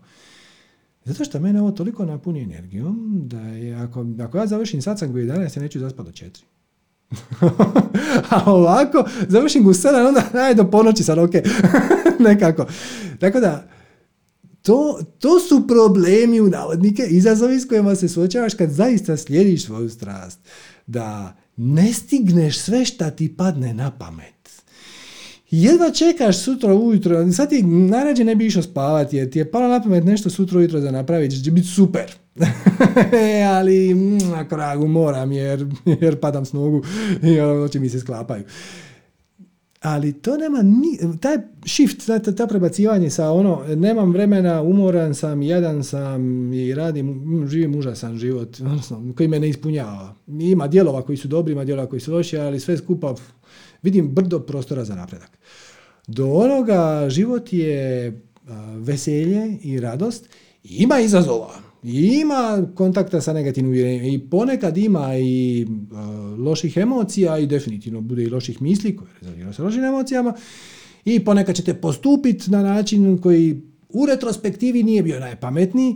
Zato 1.05 1.25
što 1.25 1.39
mene 1.39 1.61
ovo 1.61 1.71
toliko 1.71 2.05
napuni 2.05 2.41
energijom 2.41 3.21
da 3.25 3.39
je, 3.39 3.75
ako, 3.75 4.05
ako 4.23 4.37
ja 4.37 4.47
završim 4.47 4.81
satsang 4.81 5.15
u 5.15 5.17
11, 5.17 5.57
ja 5.57 5.61
neću 5.61 5.79
zaspati 5.79 6.09
do 6.09 6.11
4. 6.11 6.43
A 8.29 8.51
ovako, 8.51 9.05
završim 9.27 9.67
u 9.67 9.73
7, 9.73 10.07
onda 10.07 10.23
aj 10.45 10.55
do 10.55 10.71
ponoći 10.71 11.03
sad, 11.03 11.17
ok. 11.17 11.31
Nekako. 12.29 12.65
Tako 13.19 13.39
da, 13.39 13.67
to, 14.61 14.99
to 15.19 15.39
su 15.39 15.67
problemi 15.67 16.41
u 16.41 16.49
navodnike, 16.49 17.03
izazovi 17.03 17.59
s 17.59 17.67
kojima 17.67 17.95
se 17.95 18.07
suočavaš 18.07 18.53
kad 18.53 18.69
zaista 18.69 19.17
slijediš 19.17 19.65
svoju 19.65 19.89
strast. 19.89 20.39
Da 20.87 21.37
ne 21.57 21.93
stigneš 21.93 22.59
sve 22.59 22.85
šta 22.85 23.11
ti 23.11 23.35
padne 23.37 23.73
na 23.73 23.91
pamet 23.91 24.40
jedva 25.51 25.91
čekaš 25.91 26.37
sutra 26.37 26.73
ujutro, 26.73 27.31
sad 27.31 27.49
ti 27.49 27.63
najrađe 27.63 28.23
ne 28.23 28.35
bi 28.35 28.45
išao 28.45 28.63
spavati 28.63 29.17
jer 29.17 29.29
ti 29.29 29.39
je 29.39 29.51
palo 29.51 29.67
na 29.67 29.81
pamet 29.81 30.03
nešto 30.03 30.29
sutra 30.29 30.57
ujutro 30.57 30.79
za 30.79 30.91
napraviti, 30.91 31.43
će 31.43 31.51
biti 31.51 31.67
super. 31.67 32.11
ali 33.57 33.93
na 34.31 34.47
kragu 34.47 34.87
moram 34.87 35.31
jer, 35.31 35.65
jer 36.01 36.19
padam 36.19 36.45
s 36.45 36.53
nogu 36.53 36.81
i 37.23 37.39
oči 37.39 37.79
mi 37.79 37.89
se 37.89 37.99
sklapaju. 37.99 38.43
Ali 39.81 40.13
to 40.13 40.37
nema, 40.37 40.61
ni, 40.61 41.19
taj 41.19 41.37
shift, 41.65 42.05
ta, 42.07 42.19
ta 42.19 42.47
prebacivanje 42.47 43.09
sa 43.09 43.31
ono, 43.31 43.63
nemam 43.75 44.11
vremena, 44.11 44.61
umoran 44.61 45.15
sam, 45.15 45.41
jadan 45.41 45.83
sam 45.83 46.53
i 46.53 46.73
radim, 46.75 47.23
živim 47.47 47.75
užasan 47.75 48.17
život, 48.17 48.59
odnosno, 48.59 49.13
koji 49.17 49.27
me 49.27 49.39
ne 49.39 49.49
ispunjava. 49.49 50.15
Ima 50.27 50.67
dijelova 50.67 51.01
koji 51.01 51.17
su 51.17 51.27
dobri, 51.27 51.51
ima 51.53 51.63
dijelova 51.63 51.89
koji 51.89 51.99
su 51.99 52.13
loši, 52.13 52.37
ali 52.37 52.59
sve 52.59 52.77
skupa 52.77 53.15
vidim 53.81 54.07
brdo 54.07 54.39
prostora 54.39 54.85
za 54.85 54.95
napredak. 54.95 55.37
Do 56.07 56.27
onoga 56.27 57.09
život 57.09 57.53
je 57.53 58.21
veselje 58.77 59.57
i 59.63 59.79
radost, 59.79 60.29
ima 60.63 60.99
izazova, 60.99 61.53
ima 61.83 62.67
kontakta 62.75 63.21
sa 63.21 63.33
negativnim 63.33 63.71
uvjerenjem. 63.71 64.05
I 64.05 64.29
ponekad 64.29 64.77
ima 64.77 65.17
i 65.17 65.67
loših 66.37 66.77
emocija 66.77 67.37
i 67.37 67.47
definitivno 67.47 68.01
bude 68.01 68.23
i 68.23 68.29
loših 68.29 68.61
misli 68.61 68.95
koje 68.95 69.09
rezultiraju 69.21 69.53
sa 69.53 69.63
lošim 69.63 69.83
emocijama. 69.83 70.33
I 71.05 71.25
ponekad 71.25 71.55
ćete 71.55 71.73
postupiti 71.73 72.51
na 72.51 72.63
način 72.63 73.17
koji 73.17 73.61
u 73.89 74.05
retrospektivi 74.05 74.83
nije 74.83 75.03
bio 75.03 75.19
najpametniji, 75.19 75.95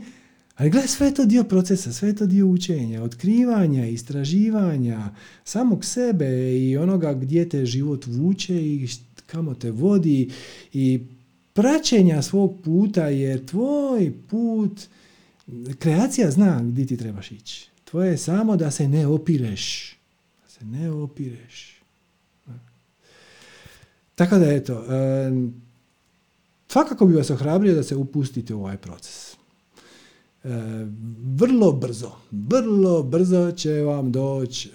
ali 0.56 0.70
gledaj, 0.70 0.88
sve 0.88 1.08
je 1.08 1.14
to 1.14 1.26
dio 1.26 1.44
procesa, 1.44 1.94
sve 1.94 2.10
je 2.10 2.16
to 2.16 2.26
dio 2.26 2.48
učenja, 2.48 3.04
otkrivanja, 3.04 3.88
istraživanja, 3.88 5.10
samog 5.44 5.86
sebe 5.86 6.60
i 6.60 6.78
onoga 6.78 7.14
gdje 7.14 7.50
te 7.50 7.66
život 7.66 8.06
vuče 8.06 8.56
i 8.56 8.88
kamo 9.26 9.54
te 9.54 9.72
vodi 9.72 10.32
i 10.74 11.00
praćenja 11.54 12.22
svog 12.22 12.56
puta, 12.64 13.08
jer 13.08 13.46
tvoj 13.46 14.14
put, 14.30 14.82
kreacija 15.80 16.32
zna 16.32 16.62
gdje 16.64 16.86
ti 16.86 16.98
trebaš 16.98 17.32
ići. 17.32 17.70
Tvoje 17.84 18.12
je 18.12 18.18
samo 18.18 18.56
da 18.56 18.72
se 18.72 18.88
ne 18.88 19.08
opireš. 19.08 19.98
Da 20.44 20.50
se 20.50 20.66
ne 20.66 20.92
opireš. 20.92 21.76
Tako 24.16 24.38
da 24.38 24.54
eto, 24.54 24.86
svakako 26.68 27.06
bi 27.06 27.14
vas 27.14 27.30
ohrabrio 27.30 27.76
da 27.76 27.84
se 27.84 27.96
upustite 27.96 28.54
u 28.54 28.60
ovaj 28.60 28.78
proces. 28.78 29.25
Vrlo 31.24 31.72
brzo, 31.72 32.12
vrlo 32.32 33.04
brzo 33.04 33.52
će 33.52 33.72
vam 33.72 34.12
doći 34.12 34.70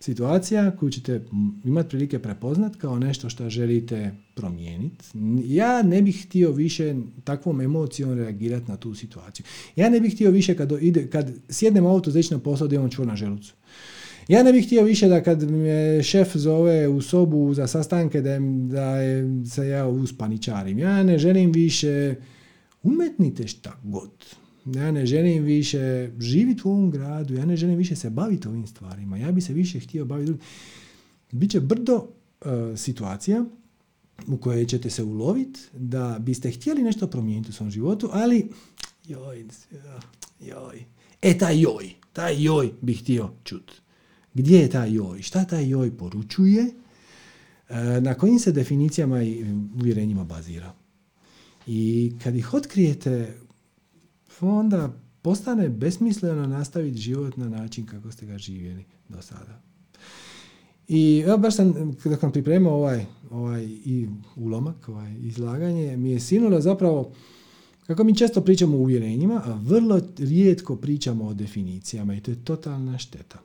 situacija 0.00 0.70
koju 0.70 0.90
ćete 0.90 1.24
imati 1.64 1.88
prilike 1.88 2.18
prepoznat 2.18 2.76
kao 2.76 2.98
nešto 2.98 3.28
što 3.28 3.50
želite 3.50 4.14
promijeniti. 4.34 5.04
Ja 5.44 5.82
ne 5.82 6.02
bih 6.02 6.26
htio 6.26 6.52
više 6.52 6.94
takvom 7.24 7.60
emocijom 7.60 8.18
reagirati 8.18 8.70
na 8.70 8.76
tu 8.76 8.94
situaciju. 8.94 9.46
Ja 9.76 9.90
ne 9.90 10.00
bih 10.00 10.14
htio 10.14 10.30
više 10.30 10.56
kad, 10.56 10.72
ide, 10.80 11.06
kad 11.06 11.30
sjednem 11.48 11.86
auto 11.86 12.10
za 12.10 12.20
na 12.30 12.38
posao 12.38 12.68
da 12.68 12.74
imam 12.74 12.90
čvor 12.90 13.06
na 13.06 13.16
želucu. 13.16 13.54
Ja 14.28 14.42
ne 14.42 14.52
bih 14.52 14.66
htio 14.66 14.82
više 14.82 15.08
da 15.08 15.22
kad 15.22 15.50
me 15.50 16.02
šef 16.02 16.36
zove 16.36 16.88
u 16.88 17.02
sobu 17.02 17.54
za 17.54 17.66
sastanke 17.66 18.20
da, 18.20 18.38
da 18.70 18.96
se 19.50 19.68
ja 19.68 19.86
uspaničarim. 19.86 20.78
Ja 20.78 21.02
ne 21.02 21.18
želim 21.18 21.52
više 21.52 22.14
umetnite 22.82 23.48
šta 23.48 23.80
god. 23.82 24.10
Ja 24.66 24.92
ne 24.92 25.06
želim 25.06 25.44
više 25.44 26.10
živjeti 26.18 26.62
u 26.64 26.70
ovom 26.70 26.90
gradu, 26.90 27.34
ja 27.34 27.46
ne 27.46 27.56
želim 27.56 27.76
više 27.76 27.96
se 27.96 28.10
baviti 28.10 28.48
ovim 28.48 28.66
stvarima. 28.66 29.18
Ja 29.18 29.32
bi 29.32 29.40
se 29.40 29.52
više 29.52 29.80
htio 29.80 30.04
baviti 30.04 30.26
drugim. 30.26 30.46
Biće 31.32 31.60
brdo 31.60 31.94
uh, 31.94 32.50
situacija 32.76 33.44
u 34.26 34.36
kojoj 34.36 34.66
ćete 34.66 34.90
se 34.90 35.02
uloviti 35.02 35.60
da 35.72 36.16
biste 36.20 36.50
htjeli 36.50 36.82
nešto 36.82 37.06
promijeniti 37.06 37.50
u 37.50 37.52
svom 37.52 37.70
životu, 37.70 38.08
ali 38.12 38.48
joj, 39.08 39.44
joj. 40.40 40.84
E, 41.22 41.38
taj 41.38 41.60
joj, 41.60 41.90
taj 42.12 42.42
joj 42.42 42.72
bi 42.80 42.94
htio 42.94 43.30
čuti. 43.44 43.72
Gdje 44.34 44.58
je 44.58 44.70
taj 44.70 44.94
joj? 44.94 45.22
Šta 45.22 45.44
taj 45.44 45.68
joj 45.68 45.96
poručuje? 45.96 46.70
E, 47.68 48.00
na 48.00 48.14
kojim 48.14 48.38
se 48.38 48.52
definicijama 48.52 49.22
i 49.22 49.44
uvjerenjima 49.74 50.24
bazira? 50.24 50.74
I 51.66 52.12
kad 52.22 52.36
ih 52.36 52.54
otkrijete, 52.54 53.36
onda 54.40 54.92
postane 55.22 55.68
besmisleno 55.68 56.46
nastaviti 56.46 56.98
život 56.98 57.36
na 57.36 57.48
način 57.48 57.86
kako 57.86 58.12
ste 58.12 58.26
ga 58.26 58.38
živjeli 58.38 58.84
do 59.08 59.22
sada. 59.22 59.60
I 60.88 61.24
evo 61.26 61.38
baš 61.38 61.56
sam, 61.56 61.96
kada 62.02 62.16
sam 62.16 62.32
pripremao 62.32 62.74
ovaj, 62.74 63.06
ovaj 63.30 63.64
i 63.64 64.08
ulomak, 64.36 64.88
ovaj 64.88 65.14
izlaganje, 65.20 65.96
mi 65.96 66.10
je 66.10 66.20
sinulo 66.20 66.60
zapravo 66.60 67.12
kako 67.86 68.04
mi 68.04 68.16
često 68.16 68.40
pričamo 68.40 68.76
o 68.76 68.80
uvjerenjima, 68.80 69.42
a 69.44 69.58
vrlo 69.62 70.00
rijetko 70.18 70.76
pričamo 70.76 71.24
o 71.24 71.34
definicijama 71.34 72.14
i 72.14 72.20
to 72.20 72.30
je 72.30 72.44
totalna 72.44 72.98
šteta. 72.98 73.38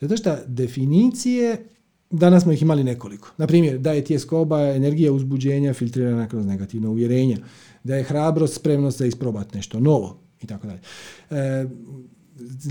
Zato 0.00 0.16
što 0.16 0.36
definicije, 0.46 1.66
danas 2.10 2.42
smo 2.42 2.52
ih 2.52 2.62
imali 2.62 2.84
nekoliko. 2.84 3.30
Na 3.36 3.46
primjer, 3.46 3.78
da 3.78 3.92
je 3.92 4.04
tjeskoba 4.04 4.60
energija 4.60 5.12
uzbuđenja 5.12 5.74
filtrirana 5.74 6.28
kroz 6.28 6.46
negativno 6.46 6.90
uvjerenja, 6.90 7.38
da 7.84 7.96
je 7.96 8.04
hrabrost 8.04 8.54
spremnost 8.54 8.98
za 8.98 9.06
isprobati 9.06 9.56
nešto 9.56 9.80
novo 9.80 10.20
i 10.42 10.46
tako 10.46 10.66
dalje. 10.66 10.80
E, 11.30 11.66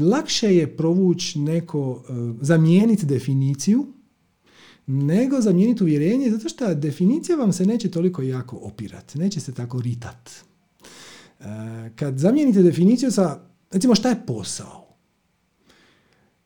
lakše 0.02 0.56
je 0.56 0.78
provući 0.78 1.40
neko, 1.40 2.04
e, 2.10 2.14
zamijeniti 2.42 3.06
definiciju 3.06 3.94
nego 4.88 5.42
zamijeniti 5.42 5.84
uvjerenje, 5.84 6.32
zato 6.32 6.50
što 6.50 6.74
definicija 6.76 7.38
vam 7.38 7.54
se 7.54 7.66
neće 7.66 7.92
toliko 7.92 8.22
jako 8.22 8.58
opirati, 8.62 9.20
neće 9.20 9.40
se 9.40 9.54
tako 9.54 9.82
ritat. 9.82 10.30
E, 10.30 11.46
kad 11.96 12.18
zamijenite 12.18 12.62
definiciju 12.62 13.12
sa, 13.12 13.40
recimo 13.72 13.96
šta 13.96 14.10
je 14.10 14.26
posao? 14.28 14.96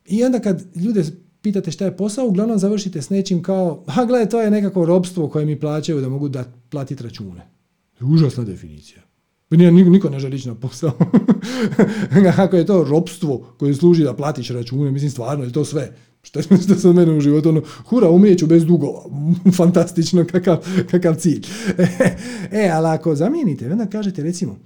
I 0.06 0.24
onda 0.24 0.40
kad 0.40 0.76
ljude 0.76 1.04
pitate 1.42 1.72
šta 1.72 1.86
je 1.86 1.98
posao, 1.98 2.28
uglavnom 2.28 2.60
završite 2.60 3.02
s 3.02 3.10
nečim 3.10 3.44
kao, 3.44 3.84
ha 3.88 4.06
gledaj, 4.06 4.30
to 4.30 4.42
je 4.42 4.52
nekako 4.52 4.86
robstvo 4.86 5.30
koje 5.30 5.46
mi 5.46 5.60
plaćaju 5.60 6.02
da 6.02 6.10
mogu 6.10 6.30
da 6.30 6.46
platiti 6.70 7.04
račune. 7.04 7.57
Užasna 8.02 8.44
definicija. 8.44 9.02
Nije, 9.50 9.72
niko 9.72 10.10
ne 10.10 10.20
želi 10.20 10.36
ići 10.36 10.48
na 10.48 10.56
posao. 10.56 10.92
Ako 12.38 12.56
je 12.56 12.66
to 12.66 12.84
robstvo 12.84 13.54
koje 13.58 13.74
služi 13.74 14.04
da 14.04 14.16
platiš 14.16 14.50
račune, 14.50 14.92
mislim 14.92 15.12
stvarno 15.12 15.44
je 15.44 15.52
to 15.52 15.66
sve. 15.66 15.96
Što 16.22 16.42
što 16.42 16.76
se 16.76 16.94
mene 16.94 17.14
u 17.14 17.22
životu, 17.22 17.50
ono, 17.50 17.62
hura, 17.86 18.10
umijeću 18.10 18.48
bez 18.48 18.66
dugova. 18.66 19.04
Fantastično, 19.58 20.26
kakav, 20.26 20.58
kakav 20.92 21.16
cilj. 21.16 21.46
e, 22.64 22.70
ali 22.74 22.88
ako 22.88 23.16
zamijenite, 23.16 23.72
onda 23.72 23.86
kažete, 23.86 24.24
recimo, 24.24 24.60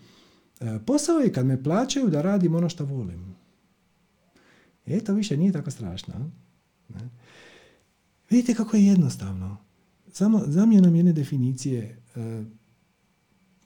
e, 0.59 0.79
posao 0.85 1.19
je 1.19 1.33
kad 1.33 1.45
me 1.45 1.63
plaćaju 1.63 2.09
da 2.09 2.21
radim 2.21 2.55
ono 2.55 2.69
što 2.69 2.85
volim. 2.85 3.35
E, 4.85 4.99
to 4.99 5.13
više 5.13 5.37
nije 5.37 5.51
tako 5.51 5.71
strašno. 5.71 6.13
Ne? 6.89 7.09
Vidite 8.29 8.53
kako 8.53 8.77
je 8.77 8.85
jednostavno. 8.85 9.57
Samo 10.11 10.41
zamjenom 10.47 10.95
jedne 10.95 11.13
definicije 11.13 12.01
e, 12.15 12.43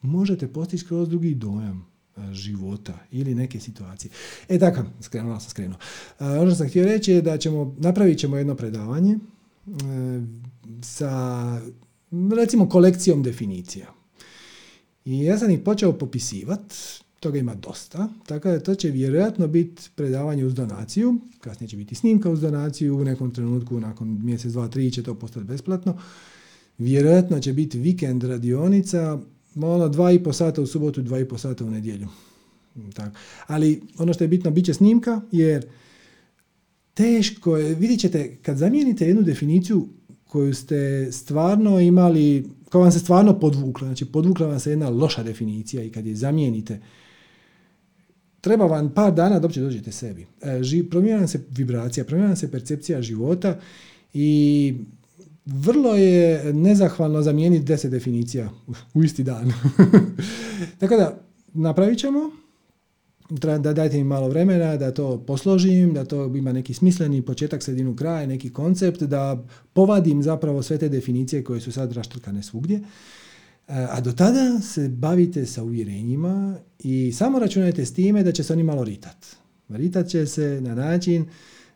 možete 0.06 0.48
postići 0.48 0.86
kroz 0.86 1.10
drugi 1.10 1.36
dojam 1.36 1.88
e, 2.18 2.34
života 2.34 2.94
ili 3.11 3.36
neke 3.36 3.60
situacije. 3.60 4.11
E 4.49 4.60
tako, 4.60 4.82
skrenuo 5.02 5.40
sam 5.40 5.49
skrenuo. 5.49 5.77
E, 6.19 6.23
ono 6.26 6.52
što 6.52 6.56
sam 6.56 6.69
htio 6.69 6.86
reći 6.86 7.11
je 7.11 7.22
da 7.22 7.38
ćemo, 7.38 7.76
napravit 7.80 8.19
ćemo 8.19 8.38
jedno 8.38 8.56
predavanje 8.56 9.14
e, 9.14 9.19
sa 10.82 11.61
recimo 12.38 12.69
kolekcijom 12.69 13.23
definicija. 13.23 13.94
I 15.06 15.23
ja 15.23 15.38
sam 15.38 15.52
ih 15.52 15.60
počeo 15.60 15.94
popisivati 15.94 16.76
toga 17.26 17.38
ima 17.38 17.56
dosta, 17.56 18.10
tako 18.26 18.49
da 18.49 18.60
to 18.60 18.76
će 18.76 18.90
vjerojatno 18.90 19.48
biti 19.48 19.90
predavanje 19.95 20.45
uz 20.45 20.53
donaciju, 20.53 21.15
kasnije 21.40 21.69
će 21.69 21.77
biti 21.77 21.95
snimka 21.95 22.30
uz 22.30 22.41
donaciju, 22.41 22.98
u 22.98 23.03
nekom 23.03 23.34
trenutku 23.34 23.80
nakon 23.80 24.19
mjesec, 24.23 24.52
dva, 24.52 24.68
tri 24.68 24.91
će 24.91 25.03
to 25.03 25.15
postati 25.15 25.45
besplatno. 25.45 25.98
Vjerojatno 26.77 27.40
će 27.40 27.53
biti 27.53 27.80
vikend 27.80 28.23
radionica, 28.23 29.19
ono 29.56 29.90
dva 29.90 30.11
i 30.11 30.23
po 30.23 30.34
sata 30.34 30.61
u 30.61 30.68
subotu, 30.68 31.02
dva 31.02 31.19
i 31.19 31.26
po 31.26 31.38
sata 31.38 31.65
u 31.65 31.69
nedjelju. 31.69 32.07
Tako. 32.94 33.18
Ali 33.48 33.82
ono 33.98 34.14
što 34.14 34.23
je 34.23 34.27
bitno, 34.27 34.52
bit 34.52 34.65
će 34.65 34.73
snimka, 34.73 35.22
jer 35.32 35.65
teško 36.94 37.57
je, 37.57 37.76
vidjet 37.76 37.99
ćete, 37.99 38.38
kad 38.41 38.57
zamijenite 38.57 39.07
jednu 39.07 39.22
definiciju 39.22 39.88
koju 40.27 40.53
ste 40.53 41.11
stvarno 41.11 41.80
imali, 41.80 42.49
kao 42.69 42.82
vam 42.82 42.91
se 42.91 42.99
stvarno 42.99 43.40
podvukla, 43.40 43.88
znači 43.88 44.06
podvukla 44.06 44.48
vam 44.48 44.60
se 44.60 44.69
jedna 44.69 44.90
loša 44.90 45.23
definicija 45.23 45.84
i 45.84 45.90
kad 45.90 46.06
je 46.06 46.15
zamijenite, 46.15 46.82
treba 48.41 48.65
vam 48.65 48.94
par 48.94 49.14
dana 49.14 49.40
da 49.40 49.48
uopće 49.48 49.61
dođete 49.61 49.91
sebi. 49.91 50.26
E, 50.41 50.90
promijenja 50.90 51.27
se 51.27 51.45
vibracija, 51.52 52.03
promijenja 52.03 52.36
se 52.36 52.52
percepcija 52.52 53.02
života 53.02 53.60
i 54.14 54.73
vrlo 55.46 55.96
je 55.96 56.54
nezahvalno 56.54 57.22
zamijeniti 57.22 57.66
deset 57.66 57.92
definicija 57.92 58.50
u 58.94 59.04
isti 59.04 59.24
dan. 59.24 59.54
Tako 60.80 60.96
da, 60.96 61.20
napravit 61.54 62.00
ćemo, 62.00 62.20
da 63.30 63.74
dajte 63.74 63.98
mi 63.98 64.04
malo 64.04 64.28
vremena 64.28 64.78
da 64.78 64.92
to 64.92 65.18
posložim, 65.18 65.94
da 65.94 66.06
to 66.06 66.26
ima 66.36 66.54
neki 66.54 66.74
smisleni 66.74 67.22
početak, 67.22 67.64
sredinu, 67.64 67.96
kraj, 67.96 68.28
neki 68.28 68.54
koncept, 68.54 69.04
da 69.04 69.46
povadim 69.74 70.24
zapravo 70.24 70.64
sve 70.64 70.78
te 70.78 70.90
definicije 70.90 71.44
koje 71.44 71.62
su 71.62 71.72
sad 71.72 71.92
raštrkane 71.92 72.44
svugdje. 72.44 72.82
A 73.68 74.02
do 74.02 74.12
tada 74.12 74.60
se 74.62 74.90
bavite 74.90 75.46
sa 75.46 75.64
uvjerenjima 75.64 76.58
i 76.80 77.12
samo 77.12 77.40
računajte 77.40 77.86
s 77.86 77.94
time 77.94 78.24
da 78.24 78.32
će 78.32 78.44
se 78.44 78.54
oni 78.54 78.64
malo 78.64 78.84
ritat. 78.84 79.26
Ritat 79.70 80.08
će 80.08 80.26
se 80.26 80.62
na 80.62 80.76
način 80.76 81.26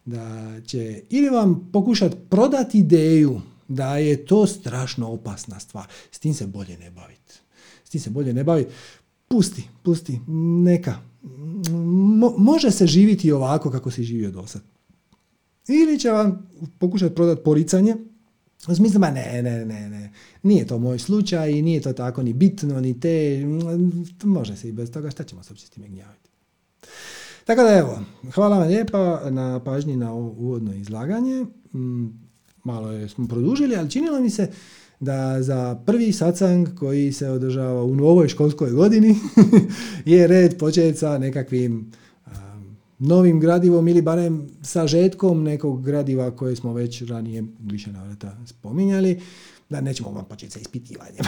da 0.06 0.52
će 0.66 1.02
ili 1.10 1.30
vam 1.30 1.70
pokušati 1.74 2.16
prodati 2.30 2.80
ideju 2.80 3.41
da 3.70 3.98
je 3.98 4.26
to 4.26 4.48
strašno 4.48 5.12
opasna 5.12 5.60
stvar. 5.60 5.88
S 6.12 6.20
tim 6.20 6.34
se 6.34 6.48
bolje 6.48 6.78
ne 6.78 6.91
baviti. 6.91 7.34
S 7.84 7.90
tim 7.90 8.02
se 8.02 8.10
bolje 8.10 8.34
ne 8.34 8.44
baviti. 8.44 8.72
Pusti, 9.28 9.64
pusti, 9.84 10.20
neka. 10.64 11.00
može 12.38 12.72
se 12.72 12.88
živiti 12.88 13.32
ovako 13.32 13.72
kako 13.72 13.91
si 13.91 14.04
živio 14.04 14.32
do 14.32 14.48
sad. 14.48 14.62
Ili 15.68 16.00
će 16.00 16.10
vam 16.10 16.50
pokušati 16.80 17.16
prodati 17.16 17.44
poricanje, 17.44 17.96
u 18.68 18.76
smislu, 18.76 19.00
ne, 19.00 19.41
ne, 19.44 19.66
ne, 19.66 19.90
ne, 19.90 20.14
nije 20.44 20.68
to 20.68 20.80
moj 20.80 21.00
slučaj 21.00 21.52
i 21.52 21.62
nije 21.62 21.82
to 21.82 21.94
tako 21.94 22.24
ni 22.24 22.34
bitno, 22.34 22.82
ni 22.82 23.00
te, 23.00 23.44
može 24.24 24.56
se 24.56 24.70
i 24.70 24.72
bez 24.72 24.91
toga, 24.91 25.12
šta 25.12 25.24
ćemo 25.24 25.44
se 25.44 25.54
uopće 25.54 25.66
s 25.66 25.70
time 25.70 25.88
gnjaviti. 25.88 26.30
Tako 27.46 27.64
da 27.64 27.78
evo, 27.78 28.00
hvala 28.34 28.58
vam 28.58 28.68
lijepa 28.68 29.30
na 29.30 29.64
pažnji 29.64 29.96
na 29.96 30.14
ovo 30.14 30.36
uvodno 30.38 30.74
izlaganje. 30.74 31.46
Malo 32.64 32.91
je 32.91 33.10
smo 33.10 33.27
produžili, 33.27 33.76
ali 33.76 33.90
činilo 33.90 34.19
mi 34.19 34.30
se 34.30 34.52
da 34.99 35.44
za 35.44 35.81
prvi 35.86 36.11
sacang 36.11 36.68
koji 36.80 37.11
se 37.11 37.30
održava 37.30 37.84
u 37.84 37.95
novoj 37.95 38.27
školskoj 38.27 38.72
godini 38.72 39.15
je 40.06 40.27
red 40.27 40.57
početi 40.57 40.98
sa 40.98 41.18
nekakvim 41.18 41.91
novim 42.99 43.40
gradivom 43.40 43.88
ili 43.88 44.02
barem 44.02 44.48
sažetkom 44.61 45.44
nekog 45.44 45.86
gradiva 45.86 46.31
koje 46.31 46.56
smo 46.56 46.73
već 46.73 47.02
ranije 47.02 47.44
više 47.60 47.91
navrata 47.91 48.38
spominjali, 48.45 49.19
da 49.70 49.82
nećemo 49.82 50.12
vam 50.12 50.26
početi 50.26 50.52
sa 50.52 50.60
ispitivanjem. 50.60 51.26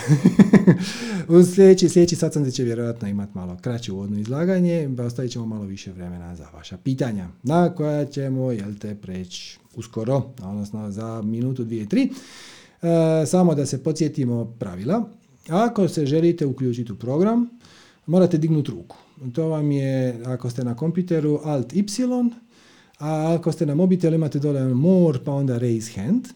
u 1.40 1.44
sljedeći, 1.44 1.90
sljedeći 1.90 2.16
satsang 2.16 2.52
će 2.52 2.64
vjerojatno 2.64 3.08
imati 3.08 3.32
malo 3.36 3.58
kraće 3.62 3.92
uvodno 3.92 4.20
izlaganje, 4.20 4.90
pa 4.98 5.04
ostavit 5.04 5.32
ćemo 5.32 5.46
malo 5.46 5.66
više 5.66 5.92
vremena 5.92 6.36
za 6.36 6.48
vaša 6.54 6.78
pitanja, 6.78 7.28
na 7.44 7.76
koja 7.76 8.06
ćemo, 8.06 8.52
jel 8.52 8.74
te, 8.82 8.96
preći 8.96 9.60
uskoro, 9.76 10.34
odnosno 10.44 10.92
za 10.92 11.22
minutu, 11.22 11.64
dvije, 11.64 11.90
tri. 11.90 12.10
E, 12.82 13.26
samo 13.26 13.56
da 13.56 13.66
se 13.66 13.84
podsjetimo 13.84 14.56
pravila. 14.60 15.10
Ako 15.50 15.88
se 15.88 16.06
želite 16.06 16.46
uključiti 16.46 16.92
u 16.92 16.96
program, 16.96 17.50
morate 18.06 18.38
dignuti 18.38 18.72
ruku. 18.72 18.98
To 19.34 19.48
vam 19.48 19.72
je, 19.72 20.22
ako 20.26 20.50
ste 20.50 20.64
na 20.64 20.76
kompjuteru, 20.76 21.40
Alt 21.44 21.74
Y, 21.74 21.84
A 22.98 23.36
ako 23.40 23.52
ste 23.52 23.66
na 23.66 23.76
mobitel 23.76 24.14
imate 24.14 24.40
dole 24.40 24.74
more 24.74 25.20
pa 25.26 25.32
onda 25.32 25.58
raise 25.58 26.02
hand. 26.02 26.28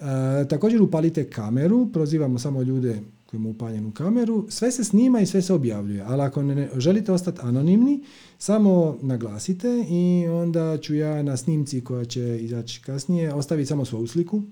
E, 0.00 0.48
također 0.48 0.82
upalite 0.82 1.30
kameru, 1.30 1.88
prozivamo 1.92 2.38
samo 2.38 2.62
ljude 2.62 3.00
koji 3.26 3.38
imaju 3.38 3.54
upaljenu 3.54 3.92
kameru, 3.92 4.46
sve 4.48 4.70
se 4.70 4.84
snima 4.84 5.20
i 5.20 5.26
sve 5.26 5.42
se 5.42 5.54
objavljuje, 5.54 6.02
ali 6.06 6.22
ako 6.22 6.42
ne 6.42 6.68
želite 6.76 7.12
ostati 7.12 7.40
anonimni, 7.42 8.04
samo 8.38 8.98
naglasite 9.02 9.84
i 9.88 10.26
onda 10.28 10.78
ću 10.78 10.94
ja 10.94 11.22
na 11.22 11.36
snimci 11.36 11.84
koja 11.84 12.04
će 12.04 12.38
izaći 12.40 12.82
kasnije 12.82 13.34
ostaviti 13.34 13.68
samo 13.68 13.84
svoju 13.84 14.06
sliku, 14.06 14.42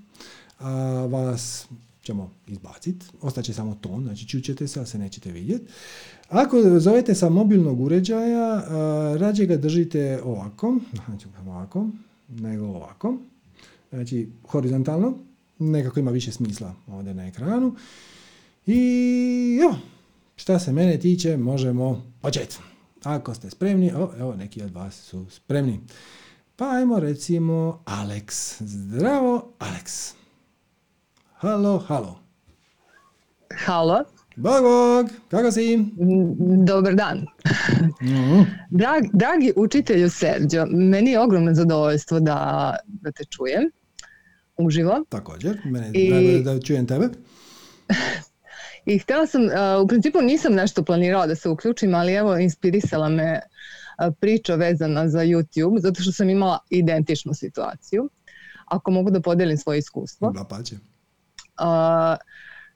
a 0.58 0.72
vas 1.10 1.66
ćemo 2.02 2.30
izbaciti, 2.46 3.06
ostaće 3.20 3.52
samo 3.52 3.74
ton, 3.80 4.02
znači 4.02 4.28
čućete 4.28 4.68
se, 4.68 4.80
ali 4.80 4.86
se 4.86 4.98
nećete 4.98 5.32
vidjeti. 5.32 5.64
Ako 6.28 6.78
zovete 6.78 7.14
sa 7.14 7.28
mobilnog 7.28 7.80
uređaja, 7.80 8.64
rađe 9.16 9.46
ga 9.46 9.56
držite 9.56 10.20
ovako, 10.24 10.78
znači 11.06 11.26
ovako, 11.46 11.88
nego 12.28 12.66
ovako, 12.66 13.16
znači 13.90 14.28
horizontalno, 14.48 15.18
nekako 15.58 16.00
ima 16.00 16.10
više 16.10 16.32
smisla 16.32 16.74
ovdje 16.86 17.14
na 17.14 17.26
ekranu. 17.26 17.76
I 18.66 19.60
evo, 19.62 19.76
šta 20.36 20.58
se 20.58 20.72
mene 20.72 20.98
tiče, 20.98 21.36
možemo 21.36 22.02
početi. 22.20 22.56
Ako 23.02 23.34
ste 23.34 23.50
spremni, 23.50 23.92
o, 23.92 24.10
evo 24.18 24.34
neki 24.34 24.62
od 24.62 24.70
vas 24.70 24.94
su 24.94 25.26
spremni. 25.30 25.80
Pa 26.56 26.70
ajmo 26.70 27.00
recimo 27.00 27.82
Alex. 27.84 28.56
Zdravo, 28.60 29.52
Alex. 29.58 30.14
Halo, 31.34 31.78
halo. 31.78 32.18
Halo. 33.64 34.04
Bog, 34.36 34.62
bog, 34.62 35.06
kako 35.28 35.50
si? 35.50 35.78
Dobar 36.66 36.94
dan. 36.94 37.26
Mhm. 38.02 38.42
dragi 39.12 39.52
učitelju 39.56 40.10
Sergio, 40.10 40.66
meni 40.66 41.10
je 41.10 41.20
ogromno 41.20 41.54
zadovoljstvo 41.54 42.20
da, 42.20 42.76
da 42.86 43.12
te 43.12 43.24
čujem 43.24 43.70
uživo. 44.56 45.04
Također, 45.08 45.60
meni 45.64 45.98
je 45.98 46.38
I... 46.38 46.42
da 46.42 46.60
čujem 46.60 46.86
tebe. 46.86 47.08
I 48.86 48.98
htjela 48.98 49.26
sam, 49.26 49.42
u 49.84 49.88
principu 49.88 50.20
nisam 50.20 50.52
nešto 50.52 50.84
planirala 50.84 51.26
da 51.26 51.34
se 51.34 51.48
uključim, 51.48 51.94
ali 51.94 52.12
evo 52.12 52.38
inspirisala 52.38 53.08
me 53.08 53.40
priča 54.20 54.54
vezana 54.54 55.08
za 55.08 55.18
YouTube, 55.18 55.80
zato 55.80 56.02
što 56.02 56.12
sam 56.12 56.30
imala 56.30 56.58
identičnu 56.70 57.34
situaciju. 57.34 58.10
Ako 58.66 58.90
mogu 58.90 59.10
da 59.10 59.20
podijelim 59.20 59.56
svoje 59.56 59.78
iskustvo. 59.78 60.30
Da, 60.30 60.44
pa 60.44 60.62
će. 60.62 60.76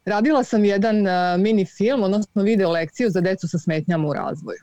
radila 0.04 0.44
sam 0.44 0.64
jedan 0.64 0.96
mini 1.38 1.64
film, 1.64 2.02
odnosno 2.02 2.42
video 2.42 2.70
lekciju 2.70 3.10
za 3.10 3.20
decu 3.20 3.48
sa 3.48 3.58
smetnjama 3.58 4.08
u 4.08 4.12
razvoju. 4.12 4.58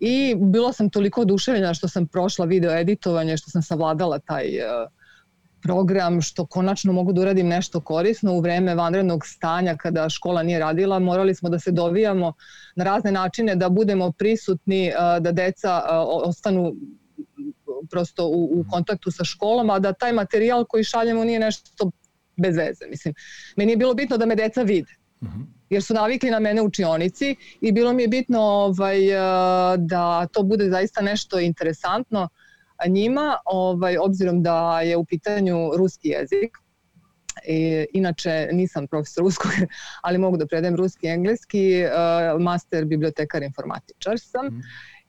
I 0.00 0.34
bilo 0.38 0.72
sam 0.72 0.90
toliko 0.90 1.20
oduševljena 1.20 1.74
što 1.74 1.88
sam 1.88 2.06
prošla 2.06 2.44
video 2.44 2.72
editovanje, 2.72 3.36
što 3.36 3.50
sam 3.50 3.62
savladala 3.62 4.18
taj 4.18 4.46
program 5.62 6.20
što 6.22 6.46
konačno 6.46 6.92
mogu 6.92 7.12
da 7.12 7.20
uradim 7.20 7.48
nešto 7.48 7.80
korisno 7.80 8.32
u 8.32 8.40
vreme 8.40 8.74
vanrednog 8.74 9.26
stanja 9.26 9.76
kada 9.76 10.08
škola 10.08 10.42
nije 10.42 10.58
radila. 10.58 10.98
Morali 10.98 11.34
smo 11.34 11.48
da 11.48 11.58
se 11.58 11.70
dovijamo 11.70 12.32
na 12.76 12.84
razne 12.84 13.12
načine 13.12 13.56
da 13.56 13.68
budemo 13.68 14.12
prisutni, 14.12 14.92
da 15.20 15.32
deca 15.32 15.82
ostanu 16.06 16.74
prosto 17.90 18.26
u, 18.26 18.64
kontaktu 18.70 19.10
sa 19.10 19.24
školom, 19.24 19.70
a 19.70 19.78
da 19.78 19.92
taj 19.92 20.12
materijal 20.12 20.64
koji 20.64 20.84
šaljemo 20.84 21.24
nije 21.24 21.38
nešto 21.38 21.90
bez 22.36 22.56
veze. 22.56 22.86
Mislim, 22.90 23.14
meni 23.56 23.72
je 23.72 23.76
bilo 23.76 23.94
bitno 23.94 24.16
da 24.16 24.26
me 24.26 24.34
deca 24.34 24.62
vide. 24.62 24.92
Mhm. 25.22 25.42
Jer 25.70 25.82
su 25.82 25.94
navikli 25.94 26.30
na 26.30 26.38
mene 26.40 26.62
u 26.62 26.64
učionici 26.64 27.36
i 27.60 27.72
bilo 27.72 27.92
mi 27.92 28.02
je 28.02 28.08
bitno 28.08 28.40
ovaj, 28.40 28.98
da 29.76 30.26
to 30.26 30.42
bude 30.42 30.70
zaista 30.70 31.02
nešto 31.02 31.40
interesantno 31.40 32.28
njima, 32.86 33.36
ovaj, 33.44 33.98
obzirom 33.98 34.42
da 34.42 34.80
je 34.80 34.96
u 34.96 35.04
pitanju 35.04 35.70
ruski 35.76 36.08
jezik. 36.08 36.58
I, 37.48 37.86
inače 37.92 38.48
nisam 38.52 38.86
profesor 38.86 39.24
ruskog, 39.24 39.50
ali 40.02 40.18
mogu 40.18 40.36
da 40.36 40.46
predajem 40.46 40.76
ruski 40.76 41.06
i 41.06 41.10
engleski, 41.10 41.84
uh, 41.84 42.42
master 42.42 42.84
bibliotekar 42.84 43.42
informatičar 43.42 44.18
sam. 44.18 44.46
Mhm. 44.46 44.60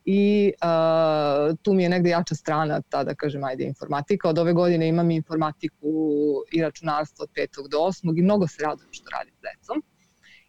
I 0.06 0.52
uh, 0.64 1.58
tu 1.62 1.74
mi 1.74 1.84
je 1.84 1.90
negdje 1.90 2.10
jača 2.10 2.36
strana 2.36 2.82
ta 2.82 3.04
da 3.04 3.16
kažem 3.16 3.44
ajde 3.44 3.64
informatika. 3.64 4.30
Od 4.30 4.40
ove 4.40 4.54
godine 4.54 4.88
imam 4.88 5.12
informatiku 5.12 5.90
i 6.52 6.62
računarstvo 6.62 7.24
od 7.24 7.30
5. 7.36 7.70
do 7.70 7.78
8. 7.78 8.20
i 8.20 8.22
mnogo 8.22 8.48
se 8.48 8.64
radujem 8.64 8.90
što 8.92 9.10
radim 9.10 9.34
s 9.34 9.42
decom. 9.42 9.84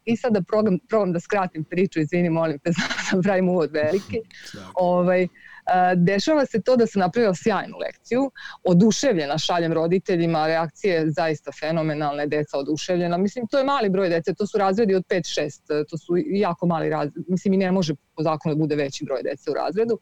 I 0.05 0.17
sad 0.17 0.33
da 0.33 0.43
probam, 0.89 1.13
da 1.13 1.21
skratim 1.21 1.65
priču, 1.65 2.01
izvini 2.01 2.31
molim 2.31 2.59
te, 2.59 2.71
da 3.13 3.23
pravim 3.23 3.49
uvod 3.49 3.71
veliki. 3.73 4.21
ovaj, 4.75 5.29
Dešava 5.97 6.47
se 6.47 6.63
to 6.63 6.77
da 6.77 6.87
sam 6.87 7.01
napravila 7.01 7.35
sjajnu 7.35 7.79
lekciju, 7.79 8.31
oduševljena 8.65 9.39
šaljem 9.39 9.73
roditeljima, 9.73 10.47
reakcije 10.47 11.11
zaista 11.11 11.53
fenomenalne, 11.61 12.27
deca 12.27 12.59
oduševljena. 12.59 13.17
Mislim, 13.17 13.47
to 13.47 13.59
je 13.59 13.65
mali 13.65 13.89
broj 13.89 14.09
dece, 14.09 14.35
to 14.35 14.47
su 14.47 14.59
razredi 14.59 14.95
od 14.95 15.05
5-6, 15.09 15.87
to 15.91 15.99
su 15.99 16.15
jako 16.27 16.67
mali 16.67 16.91
razredi. 16.91 17.27
Mislim, 17.29 17.55
i 17.55 17.57
ne 17.57 17.73
može 17.73 17.95
po 18.17 18.23
zakonu 18.23 18.55
da 18.55 18.59
bude 18.59 18.77
veći 18.77 19.05
broj 19.05 19.23
dece 19.23 19.51
u 19.51 19.55
razredu. 19.55 19.99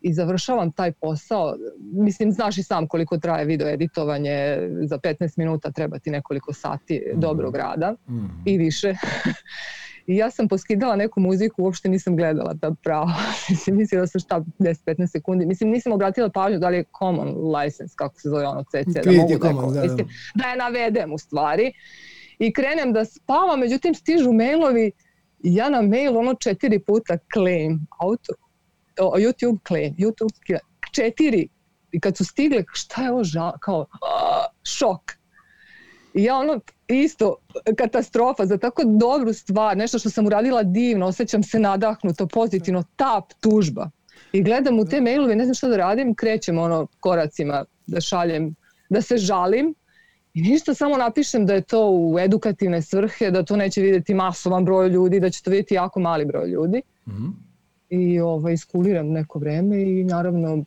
I 0.00 0.12
završavam 0.12 0.72
taj 0.72 0.92
posao, 0.92 1.56
mislim, 1.92 2.32
znaš 2.32 2.58
i 2.58 2.62
sam 2.62 2.88
koliko 2.88 3.18
traje 3.18 3.44
video 3.44 3.68
editovanje, 3.68 4.58
za 4.82 4.98
15 4.98 5.38
minuta 5.38 5.70
treba 5.70 5.98
ti 5.98 6.10
nekoliko 6.10 6.52
sati 6.52 7.02
mhm. 7.10 7.20
dobrog 7.20 7.56
rada 7.56 7.94
mhm. 8.08 8.26
i 8.44 8.58
više. 8.58 8.94
I 10.06 10.16
ja 10.16 10.30
sam 10.30 10.48
poskidala 10.48 10.96
neku 10.96 11.20
muziku, 11.20 11.62
uopšte 11.62 11.88
nisam 11.88 12.16
gledala 12.16 12.54
ta 12.60 12.74
pravo. 12.82 13.10
Mislim, 13.50 13.76
mislila 13.76 14.06
sam 14.06 14.20
šta 14.20 14.40
10-15 14.58 15.06
sekundi. 15.06 15.46
Mislim, 15.46 15.70
nisam 15.70 15.92
obratila 15.92 16.30
pažnju 16.30 16.58
da 16.58 16.68
li 16.68 16.76
je 16.76 16.84
common 16.98 17.56
license, 17.56 17.94
kako 17.96 18.20
se 18.20 18.28
zove 18.28 18.46
ono 18.46 18.62
CC, 18.62 19.04
da 19.04 19.12
mogu 19.12 19.72
da, 19.72 19.80
da, 19.80 20.04
da 20.34 20.48
je 20.48 20.56
navedem 20.56 21.12
u 21.12 21.18
stvari. 21.18 21.72
I 22.38 22.52
krenem 22.52 22.92
da 22.92 23.04
spavam, 23.04 23.60
međutim 23.60 23.94
stižu 23.94 24.32
mailovi 24.32 24.92
i 25.42 25.54
ja 25.54 25.68
na 25.68 25.82
mail 25.82 26.18
ono 26.18 26.34
četiri 26.34 26.78
puta 26.78 27.18
claim, 27.34 27.86
auto, 28.00 28.32
YouTube 28.98 29.58
claim, 29.68 29.94
YouTube 29.98 30.58
četiri. 30.92 31.48
I 31.92 32.00
kad 32.00 32.16
su 32.16 32.24
stigle, 32.24 32.64
šta 32.72 33.02
je 33.02 33.10
ovo 33.10 33.24
žal, 33.24 33.52
kao, 33.60 33.86
šok. 34.64 35.12
I 36.14 36.24
ja 36.24 36.36
ono, 36.36 36.60
isto 36.88 37.34
katastrofa 37.76 38.46
za 38.46 38.58
tako 38.58 38.82
dobru 38.84 39.32
stvar, 39.32 39.76
nešto 39.76 39.98
što 39.98 40.10
sam 40.10 40.26
uradila 40.26 40.62
divno, 40.62 41.06
osjećam 41.06 41.42
se 41.42 41.58
nadahnuto, 41.58 42.26
pozitivno, 42.26 42.84
tap, 42.96 43.32
tužba. 43.40 43.90
I 44.32 44.42
gledam 44.42 44.78
u 44.78 44.84
te 44.84 45.00
mailove, 45.00 45.36
ne 45.36 45.44
znam 45.44 45.54
što 45.54 45.68
da 45.68 45.76
radim, 45.76 46.14
krećem 46.14 46.58
ono 46.58 46.86
koracima 47.00 47.64
da 47.86 48.00
šaljem, 48.00 48.54
da 48.88 49.02
se 49.02 49.16
žalim 49.16 49.74
i 50.34 50.42
ništa, 50.42 50.74
samo 50.74 50.96
napišem 50.96 51.46
da 51.46 51.54
je 51.54 51.60
to 51.60 51.90
u 51.90 52.18
edukativne 52.18 52.82
svrhe, 52.82 53.30
da 53.30 53.42
to 53.42 53.56
neće 53.56 53.80
vidjeti 53.80 54.14
masovan 54.14 54.64
broj 54.64 54.88
ljudi, 54.88 55.20
da 55.20 55.30
će 55.30 55.42
to 55.42 55.50
vidjeti 55.50 55.74
jako 55.74 56.00
mali 56.00 56.24
broj 56.24 56.48
ljudi. 56.48 56.82
mm 57.06 57.46
I 57.90 58.20
ovaj, 58.20 58.52
iskuliram 58.54 59.08
neko 59.08 59.38
vreme 59.38 59.82
i 59.82 60.04
naravno 60.04 60.64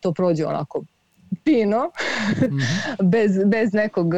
to 0.00 0.12
prođe 0.12 0.46
onako 0.46 0.82
pino, 1.44 1.90
mhm. 2.36 2.58
bez, 3.12 3.32
bez 3.46 3.72
nekog 3.72 4.14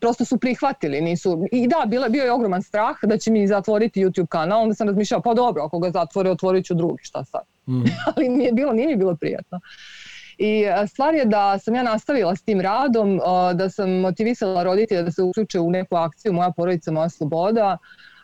prosto 0.00 0.24
su 0.24 0.38
prihvatili, 0.38 1.00
nisu, 1.00 1.44
i 1.52 1.68
da, 1.68 1.86
bila, 1.86 2.08
bio 2.08 2.24
je 2.24 2.32
ogroman 2.32 2.62
strah 2.62 2.96
da 3.02 3.18
će 3.18 3.30
mi 3.30 3.46
zatvoriti 3.46 4.04
YouTube 4.04 4.26
kanal, 4.26 4.62
onda 4.62 4.74
sam 4.74 4.88
razmišljala, 4.88 5.22
pa 5.22 5.34
dobro, 5.34 5.62
ako 5.62 5.78
ga 5.78 5.90
zatvore, 5.90 6.30
otvorit 6.30 6.64
ću 6.64 6.74
drugi, 6.74 7.02
šta 7.02 7.24
sad. 7.24 7.42
Mm. 7.66 7.82
Ali 8.16 8.28
mi 8.28 8.44
je 8.44 8.52
bilo, 8.52 8.72
nije 8.72 8.88
mi 8.88 8.96
bilo 8.96 9.16
prijatno. 9.16 9.60
I 10.38 10.64
stvar 10.88 11.14
je 11.14 11.24
da 11.24 11.58
sam 11.58 11.74
ja 11.74 11.82
nastavila 11.82 12.36
s 12.36 12.42
tim 12.42 12.60
radom, 12.60 13.20
da 13.54 13.70
sam 13.70 13.90
motivisala 13.90 14.62
roditelja 14.62 15.02
da 15.02 15.10
se 15.10 15.22
uključe 15.22 15.60
u 15.60 15.70
neku 15.70 15.96
akciju 15.96 16.32
Moja 16.32 16.50
porodica, 16.56 16.92
moja 16.92 17.08
sloboda, 17.08 17.78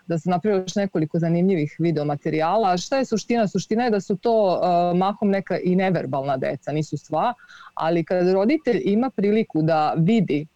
da 0.07 0.19
sam 0.19 0.31
napravila 0.31 0.63
još 0.63 0.75
nekoliko 0.75 1.19
zanimljivih 1.19 1.77
video 1.79 2.05
materijala. 2.05 2.77
Šta 2.77 2.97
je 2.97 3.05
suština? 3.05 3.49
Suština 3.49 3.85
je 3.85 3.91
da 3.91 4.01
su 4.01 4.17
to 4.17 4.61
mahom 4.95 5.31
neka 5.31 5.59
i 5.59 5.77
neverbalna 5.77 6.37
deca, 6.37 6.73
nisu 6.73 6.97
sva, 6.99 7.35
ali 7.75 8.05
kada 8.05 8.33
roditelj 8.33 8.83
ima 8.85 9.11
priliku 9.11 9.63
da 9.63 9.95
vidi 9.97 10.47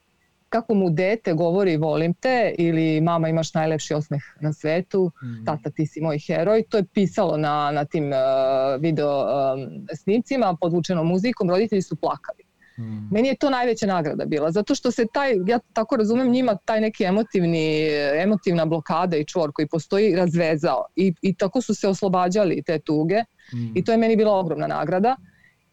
kako 0.53 0.75
mu 0.75 0.91
dete 0.91 1.33
govori 1.33 1.77
volim 1.77 2.15
te 2.15 2.55
ili 2.59 3.01
mama 3.01 3.29
imaš 3.29 3.55
najlepši 3.55 3.95
osmeh 3.95 4.23
na 4.41 4.53
svetu, 4.53 5.11
mm. 5.23 5.45
tata 5.45 5.71
ti 5.71 5.87
si 5.87 6.01
moj 6.01 6.19
heroj. 6.19 6.63
To 6.69 6.77
je 6.77 6.85
pisalo 6.85 7.37
na, 7.37 7.71
na 7.71 7.85
tim 7.85 8.05
uh, 8.13 8.81
video 8.81 9.21
um, 9.21 9.87
snimcima, 9.95 10.57
podvučeno 10.61 11.05
muzikom, 11.05 11.51
roditelji 11.51 11.83
su 11.83 11.97
plakali. 11.97 12.45
Mm. 12.79 13.09
Meni 13.11 13.29
je 13.29 13.37
to 13.37 13.51
najveća 13.51 13.87
nagrada 13.87 14.25
bila, 14.25 14.51
zato 14.51 14.75
što 14.75 14.91
se 14.91 15.07
taj, 15.15 15.35
ja 15.47 15.59
tako 15.73 15.97
razumem 15.97 16.31
njima, 16.31 16.57
taj 16.65 16.81
neki 16.81 17.05
emotivni, 17.05 17.89
emotivna 18.23 18.65
blokada 18.65 19.17
i 19.17 19.25
čvor 19.25 19.53
koji 19.53 19.69
postoji 19.69 20.17
razvezao 20.17 20.85
i, 20.97 21.15
i 21.23 21.35
tako 21.35 21.61
su 21.61 21.75
se 21.75 21.89
oslobađali 21.89 22.63
te 22.67 22.79
tuge 22.79 23.25
mm. 23.55 23.77
i 23.77 23.85
to 23.85 23.93
je 23.93 23.99
meni 23.99 24.17
bila 24.17 24.39
ogromna 24.39 24.67
nagrada 24.67 25.17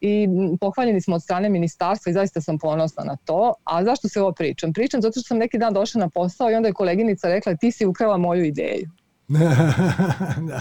i 0.00 0.28
pohvaljeni 0.60 1.00
smo 1.00 1.14
od 1.14 1.22
strane 1.22 1.48
ministarstva 1.48 2.10
i 2.10 2.12
zaista 2.12 2.40
sam 2.40 2.58
ponosna 2.58 3.04
na 3.04 3.16
to. 3.16 3.54
A 3.64 3.84
zašto 3.84 4.08
se 4.08 4.20
ovo 4.20 4.32
pričam? 4.32 4.72
Pričam 4.72 5.02
zato 5.02 5.12
što 5.12 5.22
sam 5.22 5.38
neki 5.38 5.58
dan 5.58 5.74
došla 5.74 5.98
na 5.98 6.08
posao 6.08 6.50
i 6.50 6.54
onda 6.54 6.68
je 6.68 6.72
koleginica 6.72 7.28
rekla 7.28 7.56
ti 7.56 7.72
si 7.72 7.86
ukrala 7.86 8.16
moju 8.16 8.44
ideju. 8.44 8.90
da. 10.48 10.60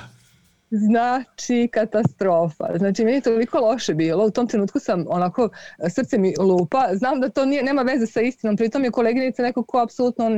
Znači, 0.72 1.70
katastrofa. 1.74 2.78
Znači, 2.78 3.04
meni 3.04 3.18
je 3.18 3.22
toliko 3.22 3.60
loše 3.60 3.94
bilo. 3.94 4.26
U 4.26 4.32
tom 4.32 4.48
trenutku 4.48 4.80
sam 4.80 5.06
onako, 5.08 5.50
srce 5.90 6.18
mi 6.18 6.34
lupa. 6.40 6.88
Znam 6.94 7.20
da 7.20 7.30
to 7.30 7.46
nije, 7.46 7.64
nema 7.64 7.82
veze 7.82 8.08
sa 8.08 8.22
istinom. 8.22 8.58
Pritom 8.58 8.84
je 8.84 8.92
koleginica 8.92 9.44
neko 9.44 9.64
ko 9.64 9.80
apsolutno, 9.80 10.30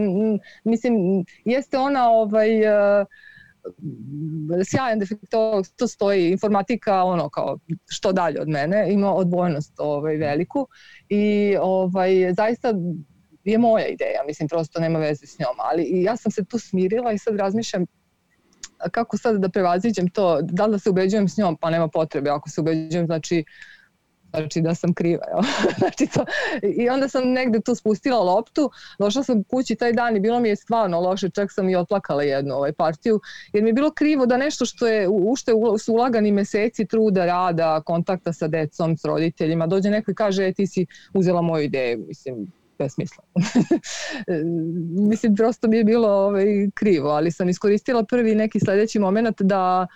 mislim, 0.63 0.93
jeste 1.45 1.77
ona 1.77 2.09
ovaj, 2.09 2.67
uh, 2.67 3.07
sjajan 4.65 4.99
defektolog, 4.99 5.65
to 5.75 5.87
stoji, 5.87 6.31
informatika 6.31 7.03
ono 7.03 7.29
kao 7.29 7.59
što 7.89 8.11
dalje 8.11 8.41
od 8.41 8.49
mene, 8.49 8.93
ima 8.93 9.13
odbojnost 9.13 9.73
ovaj, 9.77 10.15
veliku 10.15 10.67
i 11.09 11.55
ovaj, 11.61 12.33
zaista 12.37 12.73
je 13.43 13.57
moja 13.57 13.87
ideja, 13.87 14.23
mislim 14.27 14.49
prosto 14.49 14.79
nema 14.79 14.99
veze 14.99 15.25
s 15.25 15.39
njom, 15.39 15.55
ali 15.57 16.03
ja 16.03 16.17
sam 16.17 16.31
se 16.31 16.45
tu 16.45 16.59
smirila 16.59 17.11
i 17.13 17.17
sad 17.17 17.35
razmišljam 17.35 17.85
kako 18.91 19.17
sad 19.17 19.41
da 19.41 19.49
prevaziđem 19.49 20.09
to, 20.09 20.41
da 20.41 20.65
li 20.65 20.71
da 20.71 20.79
se 20.79 20.89
ubeđujem 20.89 21.29
s 21.29 21.37
njom, 21.37 21.57
pa 21.57 21.69
nema 21.69 21.87
potrebe, 21.87 22.29
ako 22.29 22.49
se 22.49 22.61
ubeđujem 22.61 23.05
znači 23.05 23.43
znači 24.33 24.61
da 24.61 24.75
sam 24.75 24.93
kriva. 24.93 25.23
znači 25.79 26.07
to, 26.07 26.25
I 26.61 26.89
onda 26.89 27.07
sam 27.07 27.31
negde 27.31 27.61
tu 27.61 27.75
spustila 27.75 28.19
loptu, 28.19 28.71
došla 28.99 29.23
sam 29.23 29.43
kući 29.43 29.75
taj 29.75 29.93
dan 29.93 30.15
i 30.15 30.19
bilo 30.19 30.39
mi 30.39 30.49
je 30.49 30.55
stvarno 30.55 30.99
loše, 30.99 31.29
čak 31.29 31.51
sam 31.51 31.69
i 31.69 31.75
otplakala 31.75 32.23
jednu 32.23 32.55
ovaj 32.55 32.73
partiju, 32.73 33.19
jer 33.53 33.63
mi 33.63 33.69
je 33.69 33.73
bilo 33.73 33.91
krivo 33.91 34.25
da 34.25 34.37
nešto 34.37 34.65
što 34.65 34.87
je, 34.87 35.07
u 35.07 35.35
su 35.79 35.93
ulagani 35.93 36.31
meseci 36.31 36.85
truda, 36.85 37.25
rada, 37.25 37.81
kontakta 37.81 38.33
sa 38.33 38.47
decom, 38.47 38.97
s 38.97 39.05
roditeljima, 39.05 39.67
dođe 39.67 39.89
neko 39.89 40.11
i 40.11 40.15
kaže, 40.15 40.47
e, 40.47 40.53
ti 40.53 40.67
si 40.67 40.85
uzela 41.13 41.41
moju 41.41 41.63
ideju, 41.63 42.05
mislim, 42.07 42.51
besmisleno. 42.81 43.29
Mislim, 45.09 45.35
prosto 45.35 45.67
mi 45.67 45.77
je 45.77 45.83
bilo 45.83 46.09
ovaj, 46.09 46.45
krivo, 46.73 47.09
ali 47.09 47.31
sam 47.31 47.49
iskoristila 47.49 48.03
prvi 48.03 48.35
neki 48.35 48.59
sledeći 48.59 48.99
moment 48.99 49.41
da 49.41 49.87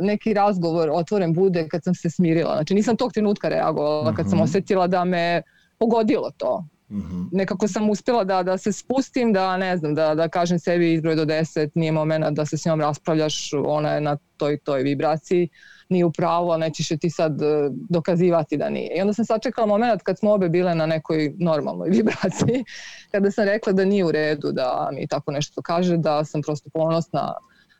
neki 0.00 0.34
razgovor 0.34 0.90
otvoren 0.92 1.34
bude 1.34 1.68
kad 1.68 1.84
sam 1.84 1.94
se 1.94 2.10
smirila. 2.10 2.54
Znači 2.54 2.74
nisam 2.74 2.96
tog 2.96 3.12
trenutka 3.12 3.48
reagovala, 3.48 4.14
kad 4.14 4.28
sam 4.28 4.38
mhm. 4.38 4.44
osetila 4.44 4.86
da 4.86 5.04
me 5.04 5.42
pogodilo 5.78 6.30
to. 6.36 6.64
Mm-hmm. 6.90 7.28
Nekako 7.32 7.68
sam 7.68 7.90
uspjela 7.90 8.24
da, 8.24 8.42
da 8.42 8.58
se 8.58 8.72
spustim, 8.72 9.32
da 9.32 9.56
ne 9.56 9.76
znam, 9.76 9.94
da, 9.94 10.14
da 10.14 10.28
kažem 10.28 10.58
sebi 10.58 10.92
izbroj 10.92 11.14
do 11.14 11.24
10, 11.24 11.70
nije 11.74 11.92
momena 11.92 12.30
da 12.30 12.46
se 12.46 12.56
s 12.56 12.64
njom 12.64 12.80
raspravljaš, 12.80 13.50
ona 13.66 13.94
je 13.94 14.00
na 14.00 14.16
toj 14.36 14.58
toj 14.58 14.82
vibraciji, 14.82 15.48
nije 15.88 16.04
u 16.04 16.12
pravu, 16.12 16.50
a 16.50 16.56
nećeš 16.56 16.88
ti 16.88 17.10
sad 17.10 17.42
e, 17.42 17.70
dokazivati 17.88 18.56
da 18.56 18.70
nije. 18.70 18.96
I 18.96 19.00
onda 19.00 19.12
sam 19.12 19.24
sačekala 19.24 19.66
moment 19.66 20.02
kad 20.02 20.18
smo 20.18 20.32
obe 20.32 20.48
bile 20.48 20.74
na 20.74 20.86
nekoj 20.86 21.34
normalnoj 21.38 21.90
vibraciji, 21.96 22.64
kada 23.10 23.30
sam 23.30 23.44
rekla 23.44 23.72
da 23.72 23.84
nije 23.84 24.04
u 24.04 24.12
redu 24.12 24.52
da 24.52 24.90
mi 24.92 25.06
tako 25.06 25.32
nešto 25.32 25.62
kaže, 25.62 25.96
da 25.96 26.24
sam 26.24 26.42
prosto 26.42 26.70
ponosna 26.70 27.34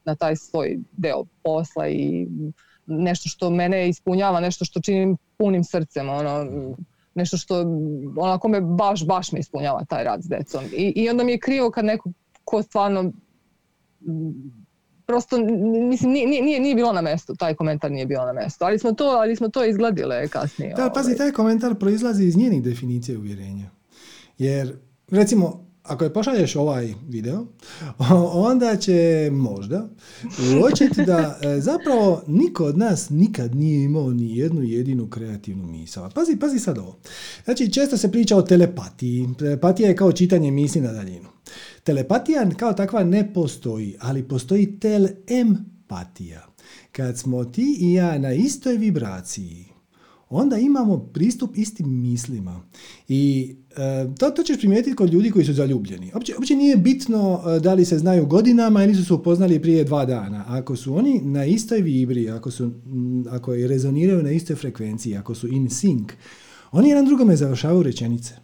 na 0.04 0.14
taj 0.14 0.36
svoj 0.36 0.78
deo 0.92 1.24
posla 1.42 1.88
i 1.88 2.26
nešto 2.86 3.28
što 3.28 3.50
mene 3.50 3.88
ispunjava, 3.88 4.40
nešto 4.40 4.64
što 4.64 4.80
činim 4.80 5.16
punim 5.38 5.64
srcem, 5.64 6.08
ono, 6.08 6.46
nešto 7.14 7.36
što 7.36 7.64
onako 8.16 8.48
me 8.48 8.60
baš, 8.60 9.06
baš 9.06 9.32
me 9.32 9.38
ispunjava 9.38 9.84
taj 9.84 10.04
rad 10.04 10.22
s 10.22 10.28
decom. 10.28 10.64
I, 10.76 10.92
i 10.96 11.08
onda 11.10 11.24
mi 11.24 11.32
je 11.32 11.38
krivo 11.38 11.70
kad 11.70 11.84
neko 11.84 12.10
ko 12.44 12.62
stvarno 12.62 13.12
prosto 15.06 15.36
mislim 15.88 16.12
nije, 16.12 16.26
nije, 16.42 16.60
nije 16.60 16.74
bilo 16.74 16.92
na 16.92 17.00
mestu, 17.00 17.34
taj 17.34 17.54
komentar 17.54 17.90
nije 17.90 18.06
bio 18.06 18.24
na 18.24 18.32
mestu, 18.32 18.64
ali 18.64 18.78
smo 18.78 18.92
to, 18.92 19.04
ali 19.04 19.36
smo 19.36 19.48
to 19.48 19.64
izgladile 19.64 20.28
kasnije. 20.28 20.74
Da, 20.74 20.90
pazi, 20.94 21.06
ovaj. 21.06 21.16
taj 21.16 21.32
komentar 21.32 21.74
proizlazi 21.74 22.24
iz 22.24 22.36
njenih 22.36 22.62
definicije 22.62 23.18
uvjerenja. 23.18 23.70
Jer, 24.38 24.76
recimo, 25.10 25.69
ako 25.90 26.04
je 26.04 26.12
pošalješ 26.12 26.56
ovaj 26.56 26.94
video, 27.08 27.46
onda 28.50 28.76
će 28.76 29.28
možda 29.32 29.88
uočiti 30.60 31.04
da 31.04 31.38
e, 31.42 31.60
zapravo 31.60 32.22
niko 32.26 32.64
od 32.64 32.78
nas 32.78 33.10
nikad 33.10 33.54
nije 33.54 33.84
imao 33.84 34.10
ni 34.10 34.36
jednu 34.36 34.62
jedinu 34.62 35.10
kreativnu 35.10 35.66
misao. 35.66 36.10
Pazi, 36.10 36.36
pazi 36.36 36.58
sad 36.58 36.78
ovo. 36.78 36.96
Znači, 37.44 37.72
često 37.72 37.96
se 37.96 38.12
priča 38.12 38.36
o 38.36 38.42
telepatiji. 38.42 39.28
Telepatija 39.38 39.88
je 39.88 39.96
kao 39.96 40.12
čitanje 40.12 40.50
misli 40.50 40.80
na 40.80 40.92
daljinu. 40.92 41.28
Telepatija 41.84 42.50
kao 42.56 42.72
takva 42.72 43.04
ne 43.04 43.32
postoji, 43.32 43.96
ali 44.00 44.28
postoji 44.28 44.78
telempatija. 44.78 46.46
Kad 46.92 47.18
smo 47.18 47.44
ti 47.44 47.76
i 47.80 47.94
ja 47.94 48.18
na 48.18 48.32
istoj 48.32 48.76
vibraciji, 48.76 49.69
onda 50.30 50.58
imamo 50.58 50.98
pristup 50.98 51.56
istim 51.56 52.02
mislima. 52.02 52.62
I 53.08 53.54
e, 53.76 54.06
to, 54.18 54.30
to 54.30 54.42
ćeš 54.42 54.58
primijetiti 54.58 54.96
kod 54.96 55.12
ljudi 55.12 55.30
koji 55.30 55.44
su 55.44 55.52
zaljubljeni. 55.52 56.10
Uopće, 56.14 56.34
uopće 56.36 56.56
nije 56.56 56.76
bitno 56.76 57.42
e, 57.46 57.60
da 57.60 57.74
li 57.74 57.84
se 57.84 57.98
znaju 57.98 58.26
godinama 58.26 58.84
ili 58.84 58.94
su 58.94 59.04
se 59.04 59.14
upoznali 59.14 59.62
prije 59.62 59.84
dva 59.84 60.04
dana. 60.04 60.44
Ako 60.48 60.76
su 60.76 60.94
oni 60.94 61.20
na 61.24 61.44
istoj 61.44 61.80
vibri, 61.80 62.30
ako, 62.30 62.50
su, 62.50 62.70
ako 63.30 63.54
je 63.54 63.68
rezoniraju 63.68 64.22
na 64.22 64.30
istoj 64.30 64.56
frekvenciji, 64.56 65.16
ako 65.16 65.34
su 65.34 65.48
in 65.48 65.68
sync, 65.68 66.08
oni 66.72 66.88
jedan 66.88 67.06
drugome 67.06 67.36
završavaju 67.36 67.82
rečenice. 67.82 68.34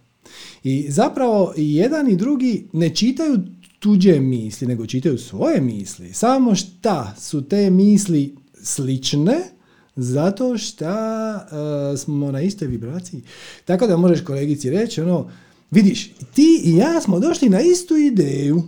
I 0.64 0.86
zapravo 0.90 1.52
jedan 1.56 2.08
i 2.08 2.16
drugi 2.16 2.68
ne 2.72 2.94
čitaju 2.94 3.38
tuđe 3.78 4.20
misli, 4.20 4.66
nego 4.66 4.86
čitaju 4.86 5.18
svoje 5.18 5.60
misli. 5.60 6.12
Samo 6.12 6.54
šta 6.54 7.14
su 7.18 7.42
te 7.42 7.70
misli 7.70 8.36
slične, 8.62 9.55
zato 9.96 10.58
što 10.58 10.84
uh, 10.84 11.98
smo 11.98 12.32
na 12.32 12.40
istoj 12.40 12.68
vibraciji. 12.68 13.22
Tako 13.64 13.86
da 13.86 13.96
možeš 13.96 14.24
kolegici 14.24 14.70
reći, 14.70 15.00
ono, 15.00 15.30
vidiš, 15.70 16.12
ti 16.34 16.60
i 16.64 16.76
ja 16.76 17.00
smo 17.00 17.20
došli 17.20 17.48
na 17.48 17.60
istu 17.60 17.96
ideju. 17.96 18.62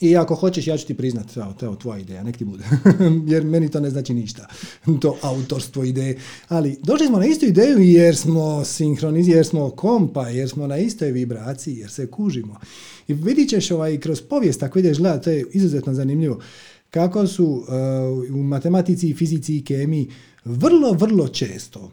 I 0.00 0.16
ako 0.16 0.34
hoćeš, 0.34 0.66
ja 0.66 0.76
ću 0.76 0.86
ti 0.86 0.94
priznat, 0.94 1.36
evo, 1.36 1.54
to 1.60 1.70
je 1.70 1.78
tvoja 1.78 1.98
ideja, 1.98 2.22
nek 2.22 2.36
ti 2.36 2.44
bude. 2.44 2.64
jer 3.32 3.44
meni 3.44 3.70
to 3.70 3.80
ne 3.80 3.90
znači 3.90 4.14
ništa, 4.14 4.48
to 5.02 5.16
autorstvo 5.22 5.84
ideje. 5.84 6.18
Ali 6.48 6.78
došli 6.82 7.06
smo 7.06 7.18
na 7.18 7.26
istu 7.26 7.46
ideju 7.46 7.78
jer 7.78 8.16
smo 8.16 8.64
sinhronizirani, 8.64 9.36
jer 9.36 9.46
smo 9.46 9.70
kompa, 9.70 10.28
jer 10.28 10.48
smo 10.48 10.66
na 10.66 10.76
istoj 10.76 11.10
vibraciji, 11.10 11.76
jer 11.76 11.90
se 11.90 12.06
kužimo. 12.06 12.60
I 13.08 13.14
vidit 13.14 13.48
ćeš 13.48 13.70
ovaj, 13.70 14.00
kroz 14.00 14.20
povijest, 14.20 14.62
ako 14.62 14.78
ideš 14.78 14.98
gledati, 14.98 15.24
to 15.24 15.30
je 15.30 15.46
izuzetno 15.52 15.94
zanimljivo 15.94 16.40
kako 16.90 17.26
su 17.26 17.46
uh, 17.46 18.34
u 18.34 18.42
matematici, 18.42 19.14
fizici 19.14 19.56
i 19.56 19.64
kemiji 19.64 20.10
vrlo, 20.44 20.92
vrlo 20.92 21.28
često 21.28 21.80
uh, 21.80 21.90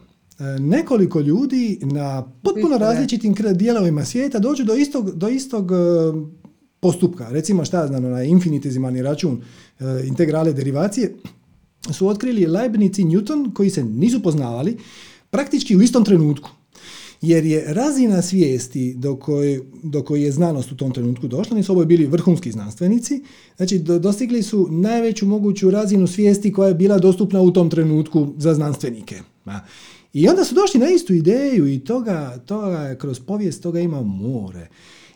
nekoliko 0.60 1.20
ljudi 1.20 1.80
na 1.82 2.24
potpuno 2.42 2.78
različitim 2.78 3.36
dijelovima 3.54 4.06
svijeta 4.06 4.40
dođu 4.40 4.64
do 4.64 4.76
istog, 4.76 5.12
do 5.12 5.28
istog 5.30 5.72
uh, 5.72 5.78
postupka. 6.80 7.30
Recimo 7.30 7.66
šta 7.66 7.88
znam, 7.88 8.04
na 8.04 8.24
infinitezimalni 8.24 9.02
račun 9.02 9.42
integrale 10.04 10.54
derivacije 10.54 11.16
su 11.94 12.08
otkrili 12.08 12.46
Leibniz 12.46 13.00
i 13.00 13.04
Newton 13.04 13.54
koji 13.54 13.70
se 13.70 13.84
nisu 13.84 14.24
poznavali 14.24 14.78
praktički 15.30 15.76
u 15.76 15.82
istom 15.82 16.06
trenutku 16.06 16.50
jer 17.22 17.46
je 17.46 17.74
razina 17.74 18.22
svijesti 18.22 18.94
do 18.94 19.16
koje, 19.16 19.62
do 19.84 20.04
koje 20.04 20.22
je 20.22 20.32
znanost 20.32 20.72
u 20.72 20.78
tom 20.78 20.92
trenutku 20.92 21.28
došla, 21.28 21.58
nisu 21.58 21.72
ovo 21.72 21.86
bili 21.86 22.06
vrhunski 22.06 22.52
znanstvenici, 22.52 23.24
znači 23.58 23.80
dostigli 23.80 24.44
su 24.44 24.68
najveću 24.72 25.26
moguću 25.26 25.72
razinu 25.72 26.08
svijesti 26.08 26.54
koja 26.54 26.68
je 26.68 26.76
bila 26.76 27.00
dostupna 27.00 27.42
u 27.42 27.52
tom 27.52 27.70
trenutku 27.70 28.34
za 28.38 28.54
znanstvenike. 28.54 29.22
I 30.14 30.28
onda 30.28 30.44
su 30.44 30.56
došli 30.56 30.80
na 30.80 30.90
istu 30.90 31.14
ideju 31.14 31.68
i 31.68 31.80
toga, 31.80 32.38
toga 32.46 32.96
kroz 33.00 33.20
povijest 33.20 33.64
toga 33.64 33.80
ima 33.80 34.02
more. 34.02 34.68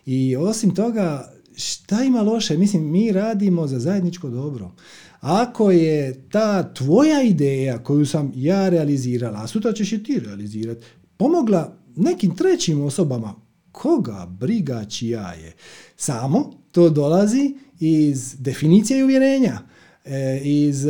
I 0.06 0.36
osim 0.36 0.76
toga, 0.76 1.34
šta 1.56 2.04
ima 2.04 2.22
loše? 2.22 2.58
Mislim, 2.58 2.92
mi 2.92 3.12
radimo 3.12 3.68
za 3.68 3.80
zajedničko 3.80 4.30
dobro. 4.30 4.72
Ako 5.20 5.72
je 5.72 6.30
ta 6.32 6.74
tvoja 6.74 7.24
ideja 7.24 7.84
koju 7.84 8.06
sam 8.06 8.32
ja 8.36 8.70
realizirala, 8.70 9.40
a 9.44 9.48
sutra 9.48 9.74
ćeš 9.74 9.94
i 9.94 10.04
ti 10.04 10.20
realizirati, 10.20 10.86
pomogla 11.18 11.79
nekim 12.00 12.36
trećim 12.36 12.82
osobama, 12.82 13.36
koga 13.72 14.28
briga 14.40 14.86
čija 14.86 15.34
je? 15.34 15.54
Samo 15.96 16.52
to 16.72 16.90
dolazi 16.90 17.54
iz 17.80 18.36
definicije 18.40 19.00
i 19.00 19.04
uvjerenja, 19.04 19.60
e, 20.06 20.42
iz 20.44 20.86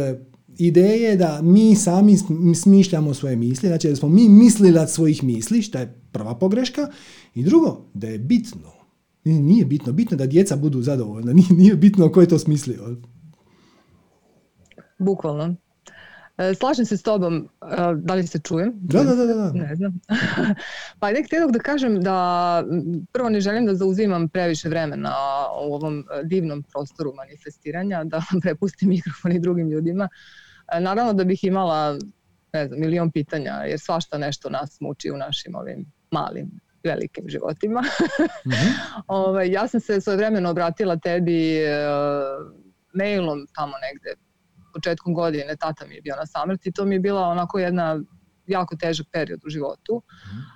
ideje 0.58 1.16
da 1.16 1.42
mi 1.42 1.76
sami 1.76 2.18
smišljamo 2.56 3.14
svoje 3.14 3.36
misli, 3.36 3.70
znači 3.70 3.90
da 3.90 3.96
smo 3.96 4.10
mi 4.10 4.30
mislilac 4.30 4.92
svojih 4.92 5.24
misli, 5.24 5.62
što 5.62 5.78
je 5.78 6.02
prva 6.12 6.36
pogreška, 6.36 6.88
i 7.36 7.44
drugo, 7.44 7.86
da 7.94 8.08
je 8.08 8.20
bitno. 8.20 8.72
Nije 9.24 9.66
bitno, 9.66 9.94
bitno 9.94 10.18
da 10.18 10.26
djeca 10.26 10.56
budu 10.56 10.82
zadovoljna, 10.82 11.34
nije, 11.58 11.76
bitno 11.76 12.12
ko 12.12 12.22
je 12.22 12.28
to 12.28 12.40
smislio. 12.40 12.96
Bukvalno. 15.00 15.56
E, 16.40 16.54
slažem 16.56 16.86
se 16.86 16.98
s 16.98 17.04
tobom, 17.04 17.50
e, 17.62 17.76
da 17.96 18.14
li 18.14 18.28
se 18.28 18.40
čujem? 18.40 18.72
Da, 18.76 19.04
da, 19.04 19.16
da. 19.16 19.26
da. 19.26 19.52
Ne 19.52 19.76
znam. 19.76 20.00
pa 21.00 21.12
nek 21.12 21.26
htjenog 21.26 21.52
da 21.52 21.60
kažem 21.60 22.02
da 22.02 22.64
prvo 23.12 23.30
ne 23.30 23.42
želim 23.42 23.66
da 23.66 23.76
zauzimam 23.76 24.30
previše 24.30 24.70
vremena 24.70 25.14
u 25.62 25.74
ovom 25.74 26.00
e, 26.00 26.24
divnom 26.24 26.64
prostoru 26.64 27.14
manifestiranja, 27.16 28.04
da 28.04 28.22
prepustim 28.44 28.90
mikrofon 28.90 29.32
i 29.32 29.40
drugim 29.40 29.70
ljudima. 29.70 30.10
Naravno 30.80 31.14
da 31.14 31.24
bih 31.24 31.44
imala 31.44 31.98
ne 32.54 32.68
znam, 32.68 32.80
milion 32.80 33.12
pitanja, 33.12 33.52
jer 33.52 33.80
svašta 33.80 34.18
nešto 34.18 34.50
nas 34.50 34.78
muči 34.80 35.12
u 35.12 35.18
našim 35.18 35.56
ovim 35.56 35.86
malim 36.12 36.52
velikim 36.84 37.24
životima. 37.28 37.82
mm-hmm. 37.82 38.74
Ove, 39.08 39.52
ja 39.52 39.68
sam 39.68 39.80
se 39.80 40.02
svoje 40.02 40.18
vremeno 40.18 40.50
obratila 40.50 40.98
tebi 40.98 41.58
uh, 41.64 42.52
mailom 42.94 43.48
tamo 43.56 43.74
negde 43.82 44.29
početkom 44.74 45.14
godine 45.14 45.56
tata 45.56 45.86
mi 45.86 45.96
je 45.96 46.02
bio 46.02 46.16
na 46.16 46.26
samrti, 46.26 46.72
to 46.72 46.86
mi 46.86 46.96
je 46.96 47.00
bila 47.00 47.22
onako 47.22 47.60
jedna 47.60 48.00
jako 48.48 48.76
težak 48.76 49.08
period 49.12 49.40
u 49.46 49.50
životu. 49.50 50.02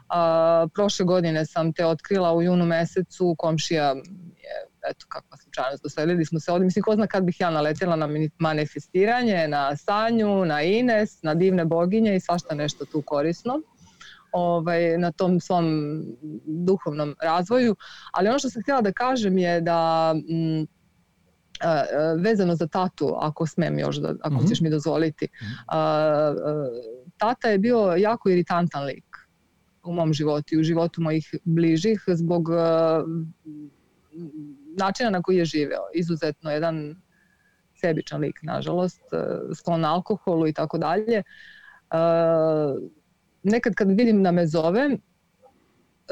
A, 0.10 0.68
prošle 0.74 1.06
godine 1.06 1.46
sam 1.46 1.74
te 1.74 1.86
otkrila 1.86 2.34
u 2.34 2.42
junu 2.42 2.66
mesecu, 2.66 3.36
komšija 3.38 3.88
je, 3.88 4.56
eto 4.90 5.06
kakva 5.10 5.38
slučajnost, 5.38 5.84
dosledili 5.84 6.26
smo 6.26 6.40
se 6.40 6.52
ovdje, 6.52 6.66
mislim 6.66 6.84
ko 6.84 6.96
zna 6.96 7.08
kad 7.08 7.24
bih 7.24 7.40
ja 7.40 7.50
naletela 7.50 7.96
na 7.96 8.10
manifestiranje, 8.40 9.48
na 9.48 9.78
Sanju, 9.78 10.46
na 10.46 10.62
Ines, 10.62 11.22
na 11.24 11.34
divne 11.34 11.66
boginje 11.66 12.16
i 12.16 12.20
svašta 12.20 12.56
nešto 12.56 12.86
tu 12.86 13.04
korisno 13.06 13.62
ovaj, 14.34 14.98
na 14.98 15.12
tom 15.12 15.40
svom 15.40 15.66
duhovnom 16.46 17.16
razvoju. 17.22 17.76
Ali 18.12 18.30
ono 18.30 18.40
što 18.40 18.50
sam 18.50 18.62
htjela 18.62 18.82
da 18.82 18.92
kažem 18.92 19.38
je 19.38 19.62
da 19.62 20.14
m, 20.16 20.62
mm, 20.62 20.68
vezano 22.18 22.56
za 22.56 22.68
tatu, 22.68 23.16
ako 23.20 23.46
smem 23.46 23.80
još, 23.80 23.98
da, 23.98 24.16
ako 24.22 24.36
mm-hmm. 24.36 24.48
ćeš 24.48 24.62
mi 24.62 24.70
dozvoliti. 24.70 25.28
A, 25.68 25.78
a, 25.78 26.34
tata 27.18 27.50
je 27.50 27.58
bio 27.58 27.96
jako 27.98 28.30
iritantan 28.30 28.84
lik 28.84 29.06
u 29.84 29.94
mom 29.94 30.14
životu 30.14 30.56
i 30.56 30.60
u 30.60 30.64
životu 30.64 31.02
mojih 31.02 31.36
bližih 31.44 32.04
zbog 32.08 32.50
a, 32.50 33.04
načina 34.78 35.10
na 35.10 35.22
koji 35.22 35.38
je 35.38 35.46
živeo. 35.46 35.84
Izuzetno 35.94 36.52
jedan 36.52 36.96
sebičan 37.76 38.22
lik, 38.22 38.40
nažalost, 38.44 39.02
sklon 39.56 39.86
alkoholu 39.86 40.48
i 40.48 40.54
tako 40.54 40.78
dalje 40.78 41.24
nekad 43.44 43.76
kad 43.76 43.88
vidim 43.88 44.24
da 44.24 44.32
me 44.32 44.48
zove, 44.48 44.98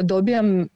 dobijam 0.02 0.68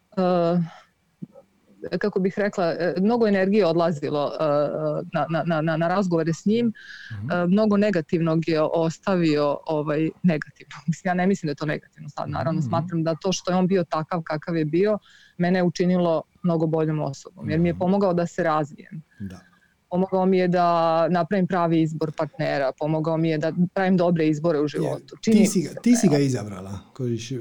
kako 1.97 2.19
bih 2.19 2.33
rekla, 2.37 2.65
e, 2.65 2.93
mnogo 3.01 3.27
energije 3.27 3.65
odlazilo 3.65 4.25
uh, 4.25 5.07
na, 5.13 5.43
na, 5.45 5.61
na, 5.61 5.77
na 5.77 5.87
razgovore 5.87 6.33
s 6.33 6.45
njim, 6.45 6.73
uh, 7.11 7.49
mnogo 7.49 7.77
negativnog 7.77 8.47
je 8.47 8.61
ostavio 8.61 9.57
ovaj, 9.65 10.09
negativno. 10.23 10.75
Mislim, 10.87 11.09
ja 11.09 11.13
ne 11.13 11.27
mislim 11.27 11.47
da 11.47 11.51
je 11.51 11.55
to 11.55 11.65
negativno 11.65 12.09
sad, 12.09 12.29
naravno 12.29 12.59
mm-hmm. 12.59 12.69
smatram 12.69 13.03
da 13.03 13.15
to 13.15 13.31
što 13.31 13.51
je 13.51 13.57
on 13.57 13.67
bio 13.67 13.83
takav 13.83 14.21
kakav 14.21 14.55
je 14.55 14.65
bio, 14.65 14.97
mene 15.37 15.59
je 15.59 15.63
učinilo 15.63 16.23
mnogo 16.43 16.67
boljom 16.67 17.01
osobom, 17.01 17.49
jer 17.49 17.59
mi 17.59 17.69
je 17.69 17.77
pomogao 17.77 18.13
da 18.13 18.27
se 18.27 18.43
razvijem. 18.43 19.03
Da 19.19 19.54
pomogao 19.89 20.25
mi 20.25 20.37
je 20.37 20.47
da 20.47 21.07
napravim 21.09 21.47
pravi 21.47 21.81
izbor 21.81 22.11
partnera, 22.17 22.71
pomogao 22.79 23.17
mi 23.17 23.29
je 23.29 23.37
da 23.37 23.53
pravim 23.73 23.97
dobre 23.97 24.27
izbore 24.27 24.59
u 24.61 24.67
životu. 24.67 25.15
Čini 25.21 25.37
ti 25.37 25.45
si, 25.45 25.61
ga, 25.61 25.81
ti 25.81 25.95
si 25.95 26.07
ga 26.07 26.17
izabrala. 26.17 26.79
Kožiš, 26.93 27.31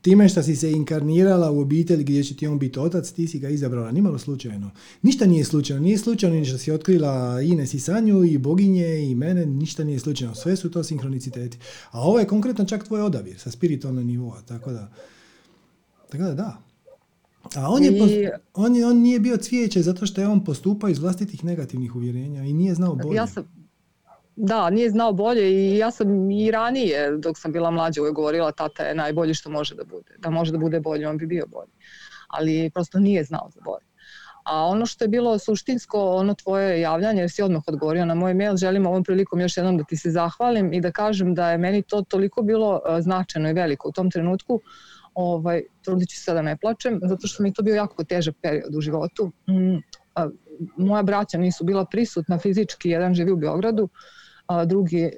time 0.00 0.28
što 0.28 0.42
si 0.42 0.56
se 0.56 0.72
inkarnirala 0.72 1.50
u 1.50 1.60
obitelji 1.60 2.04
gdje 2.04 2.24
će 2.24 2.36
ti 2.36 2.46
on 2.46 2.58
biti 2.58 2.78
otac, 2.78 3.10
ti 3.10 3.28
si 3.28 3.38
ga 3.38 3.48
izabrala, 3.48 3.92
nimalo 3.92 4.18
slučajno. 4.18 4.70
Ništa 5.02 5.26
nije 5.26 5.44
slučajno, 5.44 5.82
nije 5.82 5.98
slučajno 5.98 6.36
ni 6.36 6.44
što 6.44 6.58
si 6.58 6.72
otkrila 6.72 7.40
Ines 7.40 7.74
i 7.74 7.80
Sanju 7.80 8.24
i 8.24 8.38
boginje 8.38 9.10
i 9.10 9.14
mene, 9.14 9.46
ništa 9.46 9.84
nije 9.84 9.98
slučajno, 9.98 10.34
sve 10.34 10.56
su 10.56 10.70
to 10.70 10.84
sinkroniciteti. 10.84 11.58
A 11.90 12.00
ovo 12.00 12.18
je 12.18 12.26
konkretno 12.26 12.64
čak 12.64 12.84
tvoj 12.84 13.00
odabir 13.02 13.38
sa 13.38 13.50
spiritualnog 13.50 14.04
nivoa, 14.04 14.40
tako 14.48 14.72
da, 14.72 14.92
tako 16.10 16.24
da 16.24 16.34
da. 16.34 16.71
A 17.56 17.68
on, 17.68 17.84
je, 17.84 17.90
I... 17.90 18.28
on, 18.54 18.76
je, 18.76 18.86
on 18.86 18.96
nije 18.96 19.20
bio 19.20 19.36
cvijeće 19.36 19.82
zato 19.82 20.06
što 20.06 20.20
je 20.20 20.28
on 20.28 20.44
postupao 20.44 20.90
iz 20.90 20.98
vlastitih 20.98 21.44
negativnih 21.44 21.96
uvjerenja 21.96 22.44
i 22.44 22.52
nije 22.52 22.74
znao 22.74 22.94
bolje. 22.94 23.16
Ja 23.16 23.26
sam, 23.26 23.44
da, 24.36 24.70
nije 24.70 24.90
znao 24.90 25.12
bolje 25.12 25.50
i 25.50 25.78
ja 25.78 25.90
sam 25.90 26.30
i 26.30 26.50
ranije, 26.50 27.16
dok 27.18 27.38
sam 27.38 27.52
bila 27.52 27.70
mlađa, 27.70 28.00
uvijek 28.00 28.14
govorila 28.14 28.52
tata 28.52 28.82
je 28.82 28.94
najbolji 28.94 29.34
što 29.34 29.50
može 29.50 29.74
da 29.74 29.84
bude. 29.84 30.14
Da 30.18 30.30
može 30.30 30.52
da 30.52 30.58
bude 30.58 30.80
bolji, 30.80 31.04
on 31.04 31.18
bi 31.18 31.26
bio 31.26 31.46
bolji. 31.46 31.72
Ali 32.28 32.70
prosto 32.74 32.98
nije 32.98 33.24
znao 33.24 33.50
za 33.54 33.60
bolje. 33.64 33.86
A 34.44 34.64
ono 34.66 34.86
što 34.86 35.04
je 35.04 35.08
bilo 35.08 35.38
suštinsko, 35.38 36.16
ono 36.16 36.34
tvoje 36.34 36.80
javljanje, 36.80 37.20
jer 37.20 37.30
si 37.30 37.42
odmah 37.42 37.62
odgovorio 37.66 38.04
na 38.04 38.14
moj 38.14 38.34
mail, 38.34 38.56
želim 38.56 38.86
ovom 38.86 39.04
prilikom 39.04 39.40
još 39.40 39.56
jednom 39.56 39.76
da 39.76 39.84
ti 39.84 39.96
se 39.96 40.10
zahvalim 40.10 40.72
i 40.72 40.80
da 40.80 40.90
kažem 40.90 41.34
da 41.34 41.50
je 41.50 41.58
meni 41.58 41.82
to 41.82 42.02
toliko 42.02 42.42
bilo 42.42 42.80
e, 42.88 43.02
značajno 43.02 43.50
i 43.50 43.52
veliko 43.52 43.88
u 43.88 43.92
tom 43.92 44.10
trenutku, 44.10 44.60
ovaj, 45.14 45.62
trudit 45.82 46.08
ću 46.08 46.20
se 46.20 46.34
da 46.34 46.42
ne 46.42 46.56
plačem, 46.56 47.00
zato 47.02 47.26
što 47.26 47.42
mi 47.42 47.48
je 47.48 47.52
to 47.52 47.62
bio 47.62 47.74
jako 47.74 48.04
težak 48.04 48.34
period 48.42 48.74
u 48.74 48.80
životu. 48.80 49.32
Mm, 49.48 49.78
moja 50.76 51.02
braća 51.02 51.38
nisu 51.38 51.64
bila 51.64 51.84
prisutna 51.84 52.38
fizički, 52.38 52.88
jedan 52.88 53.14
živi 53.14 53.32
u 53.32 53.36
Beogradu, 53.36 53.88
a 54.46 54.64
drugi 54.64 55.02
e, 55.02 55.10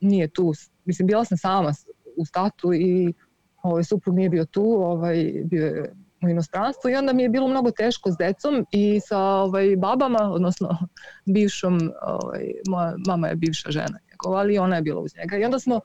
nije 0.00 0.28
tu. 0.28 0.52
Mislim, 0.84 1.06
bila 1.06 1.24
sam 1.24 1.38
sama 1.38 1.72
u 2.16 2.24
statu 2.24 2.74
i 2.74 3.14
ovaj, 3.62 3.84
suprug 3.84 4.16
nije 4.16 4.28
bio 4.28 4.44
tu, 4.44 4.64
ovaj, 4.64 5.32
bio 5.44 5.66
je 5.66 5.92
u 6.22 6.28
inostranstvu 6.28 6.90
i 6.90 6.94
onda 6.94 7.12
mi 7.12 7.22
je 7.22 7.28
bilo 7.28 7.48
mnogo 7.48 7.70
teško 7.70 8.12
s 8.12 8.16
decom 8.16 8.66
i 8.72 9.00
sa 9.00 9.18
ovaj, 9.18 9.76
babama, 9.76 10.30
odnosno 10.32 10.78
bivšom, 11.24 11.92
ovaj, 12.02 12.52
moja 12.68 12.94
mama 13.06 13.28
je 13.28 13.36
bivša 13.36 13.70
žena 13.70 13.98
njegova, 14.10 14.40
ali 14.40 14.58
ona 14.58 14.76
je 14.76 14.82
bila 14.82 15.00
uz 15.00 15.10
njega. 15.16 15.36
I 15.36 15.44
onda 15.44 15.58
smo 15.58 15.80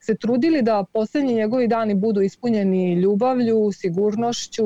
se 0.00 0.14
trudili 0.14 0.62
da 0.62 0.84
poslednji 0.92 1.34
njegovi 1.34 1.68
dani 1.68 1.94
budu 1.94 2.20
ispunjeni 2.20 2.94
ljubavlju, 2.94 3.72
sigurnošću, 3.72 4.64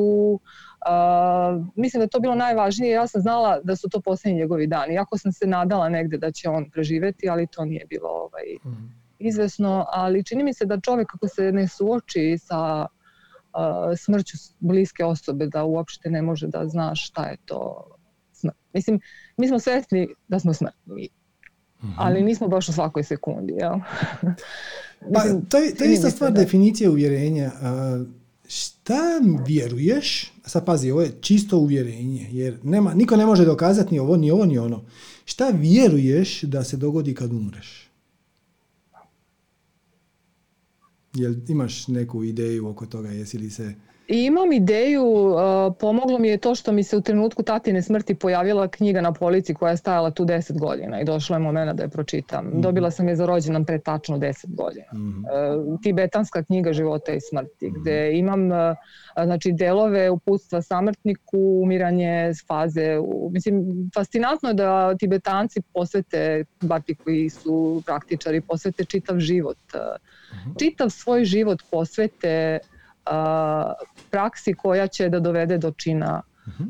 Uh, 0.86 1.66
mislim 1.76 2.00
da 2.00 2.04
je 2.04 2.08
to 2.08 2.20
bilo 2.20 2.34
najvažnije. 2.34 2.92
Ja 2.92 3.06
sam 3.06 3.20
znala 3.20 3.60
da 3.64 3.76
su 3.76 3.88
to 3.88 4.00
poslednji 4.00 4.38
njegovi 4.38 4.66
dani. 4.66 4.94
Iako 4.94 5.18
sam 5.18 5.32
se 5.32 5.46
nadala 5.46 5.88
negde 5.88 6.18
da 6.18 6.32
će 6.32 6.48
on 6.48 6.70
preživeti, 6.70 7.28
ali 7.28 7.46
to 7.46 7.64
nije 7.64 7.86
bilo 7.88 8.08
ovaj, 8.08 8.42
mm. 8.64 8.94
izvesno. 9.18 9.86
Ali 9.88 10.24
čini 10.24 10.44
mi 10.44 10.54
se 10.54 10.64
da 10.64 10.80
čovek 10.80 11.08
kako 11.08 11.28
se 11.28 11.52
ne 11.52 11.68
suoči 11.68 12.38
sa 12.38 12.86
uh, 12.86 13.98
smrću 13.98 14.36
bliske 14.58 15.04
osobe, 15.04 15.46
da 15.46 15.64
uopšte 15.64 16.10
ne 16.10 16.22
može 16.22 16.46
da 16.46 16.68
zna 16.68 16.94
šta 16.94 17.24
je 17.24 17.36
to 17.44 17.84
smrt. 18.32 18.56
Mislim, 18.72 19.00
mi 19.36 19.48
smo 19.48 19.58
svesni 19.58 20.08
da 20.28 20.38
smo 20.38 20.54
smrtni, 20.54 21.08
mm 21.82 21.86
-hmm. 21.86 21.94
ali 21.96 22.22
nismo 22.22 22.48
baš 22.48 22.68
u 22.68 22.72
svakoj 22.72 23.02
sekundi. 23.02 23.52
Jel? 23.52 23.74
Pa, 25.14 25.22
to 25.48 25.58
je, 25.58 25.74
to 25.74 25.84
je 25.84 25.92
ista 25.92 26.10
stvar 26.10 26.32
da. 26.32 26.40
definicije 26.40 26.90
uvjerenja. 26.90 27.50
A, 27.62 28.04
šta 28.48 29.20
vjeruješ, 29.46 30.32
sad 30.46 30.64
pazi, 30.64 30.90
ovo 30.90 31.02
je 31.02 31.12
čisto 31.20 31.58
uvjerenje, 31.58 32.28
jer 32.30 32.58
nema, 32.62 32.94
niko 32.94 33.16
ne 33.16 33.26
može 33.26 33.44
dokazati 33.44 33.94
ni 33.94 34.00
ovo, 34.00 34.16
ni 34.16 34.30
ovo, 34.30 34.44
ni 34.44 34.58
ono. 34.58 34.84
Šta 35.24 35.48
vjeruješ 35.48 36.42
da 36.42 36.64
se 36.64 36.76
dogodi 36.76 37.14
kad 37.14 37.32
umreš? 37.32 37.88
Jel 41.14 41.34
imaš 41.48 41.88
neku 41.88 42.24
ideju 42.24 42.68
oko 42.68 42.86
toga, 42.86 43.10
jesi 43.10 43.38
li 43.38 43.50
se 43.50 43.74
I 44.08 44.24
imam 44.24 44.52
ideju, 44.52 45.34
pomoglo 45.80 46.18
mi 46.18 46.28
je 46.28 46.38
to 46.38 46.54
što 46.54 46.72
mi 46.72 46.82
se 46.82 46.96
u 46.96 47.00
trenutku 47.00 47.42
tatine 47.42 47.82
smrti 47.82 48.14
pojavila 48.14 48.68
knjiga 48.68 49.00
na 49.00 49.12
polici 49.12 49.54
koja 49.54 49.70
je 49.70 49.76
stajala 49.76 50.10
tu 50.10 50.24
10 50.24 50.58
godina 50.58 51.00
i 51.00 51.04
došlo 51.04 51.36
je 51.36 51.40
momena 51.40 51.72
da 51.72 51.82
je 51.82 51.88
pročitam. 51.88 52.46
Mm. 52.46 52.60
Dobila 52.60 52.90
sam 52.90 53.08
je 53.08 53.16
za 53.16 53.26
rođendan 53.26 53.64
pre 53.64 53.78
tačno 53.78 54.18
10 54.18 54.54
godina. 54.54 54.86
Mm. 54.92 55.82
Tibetanska 55.82 56.42
knjiga 56.42 56.72
života 56.72 57.12
i 57.12 57.20
smrti, 57.20 57.70
mm. 57.70 57.74
gde 57.80 58.18
imam 58.18 58.48
znači, 59.24 59.52
delove 59.52 60.10
uputstva 60.10 60.62
samrtniku, 60.62 61.60
umiranje 61.62 62.34
s 62.34 62.46
faze. 62.46 62.96
Mislim, 63.30 63.64
fascinantno 63.94 64.48
je 64.48 64.54
da 64.54 64.96
tibetanci 64.96 65.62
posvete, 65.74 66.44
bar 66.60 66.82
ti 66.82 66.94
koji 66.94 67.30
su 67.30 67.82
praktičari, 67.86 68.40
posvete 68.40 68.84
čitav 68.84 69.18
život. 69.18 69.58
Mm. 69.74 70.58
Čitav 70.58 70.90
svoj 70.90 71.24
život 71.24 71.62
posvete 71.70 72.58
praksi 74.10 74.54
koja 74.54 74.86
će 74.86 75.08
da 75.08 75.20
dovede 75.20 75.58
do 75.58 75.70
čina, 75.70 76.22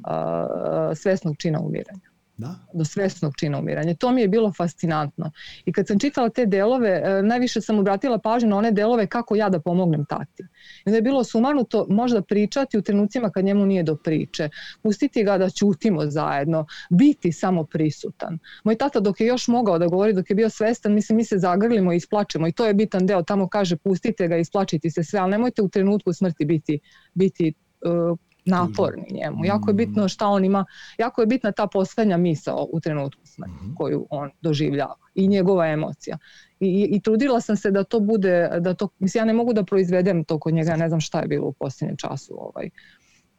a, 0.05 0.93
svesnog 0.95 1.37
čina 1.37 1.61
umiranja. 1.61 2.12
Da. 2.37 2.55
do 2.75 2.85
svesnog 2.85 3.33
čina 3.39 3.59
umiranja. 3.59 3.95
To 3.95 4.11
mi 4.11 4.21
je 4.21 4.29
bilo 4.29 4.53
fascinantno. 4.53 5.31
I 5.65 5.73
kad 5.73 5.87
sam 5.87 5.99
čitala 5.99 6.29
te 6.29 6.47
delove, 6.47 7.03
e, 7.05 7.23
najviše 7.23 7.61
sam 7.61 7.79
obratila 7.79 8.19
pažnju 8.19 8.49
na 8.49 8.57
one 8.57 8.71
delove 8.71 9.07
kako 9.07 9.37
ja 9.37 9.49
da 9.49 9.61
pomognem 9.61 10.05
tati. 10.05 10.43
I 10.43 10.83
onda 10.87 10.97
je 10.97 11.03
bilo 11.03 11.25
sumanuto 11.25 11.87
možda 11.89 12.23
pričati 12.23 12.79
u 12.79 12.83
trenucima 12.83 13.31
kad 13.31 13.45
njemu 13.45 13.67
nije 13.67 13.83
do 13.83 13.97
priče, 13.97 14.49
pustiti 14.83 15.25
ga 15.25 15.39
da 15.39 15.51
ćutimo 15.51 16.07
zajedno, 16.07 16.67
biti 16.91 17.33
samo 17.33 17.65
prisutan. 17.65 18.39
Moj 18.65 18.77
tata 18.77 19.01
dok 19.01 19.21
je 19.21 19.27
još 19.27 19.49
mogao 19.49 19.79
da 19.79 19.87
govori, 19.87 20.13
dok 20.13 20.31
je 20.31 20.37
bio 20.37 20.51
svestan, 20.51 20.95
mislim, 20.95 21.17
mi 21.17 21.25
se 21.25 21.39
zagrlimo 21.39 21.93
i 21.93 21.97
isplačemo 21.97 22.49
i 22.49 22.53
to 22.53 22.67
je 22.67 22.75
bitan 22.75 23.07
deo. 23.07 23.23
Tamo 23.23 23.49
kaže 23.49 23.77
pustite 23.77 24.29
ga, 24.29 24.37
isplačiti 24.37 24.91
se 24.91 25.05
sve, 25.05 25.19
ali 25.19 25.31
nemojte 25.31 25.63
u 25.63 25.69
trenutku 25.69 26.13
smrti 26.13 26.45
biti, 26.45 26.81
biti 27.15 27.53
uh, 27.81 28.19
naporni 28.45 29.07
njemu. 29.11 29.45
Jako 29.45 29.71
je 29.71 29.75
bitno 29.75 30.09
šta 30.09 30.27
on 30.27 30.45
ima, 30.45 30.65
jako 30.99 31.21
je 31.21 31.27
bitna 31.27 31.53
ta 31.53 31.67
poslednja 31.67 32.17
misao 32.17 32.69
u 32.73 32.81
trenutku 32.81 33.21
smrti 33.25 33.65
mhm. 33.65 33.75
koju 33.75 34.07
on 34.11 34.31
doživljava 34.41 34.97
i 35.15 35.29
njegova 35.29 35.67
emocija. 35.67 36.19
I, 36.61 36.67
i, 36.67 36.97
I 36.97 37.01
trudila 37.01 37.41
sam 37.41 37.57
se 37.57 37.71
da 37.71 37.85
to 37.85 38.01
bude, 38.01 38.49
da 38.61 38.75
to, 38.75 38.89
mislim 38.99 39.21
ja 39.21 39.25
ne 39.25 39.33
mogu 39.33 39.53
da 39.53 39.65
proizvedem 39.65 40.25
to 40.25 40.39
kod 40.39 40.55
njega, 40.55 40.77
ne 40.77 40.89
znam 40.89 41.01
šta 41.01 41.21
je 41.21 41.29
bilo 41.29 41.47
u 41.47 41.53
posljednjem 41.53 41.97
času, 41.97 42.35
ovaj. 42.39 42.71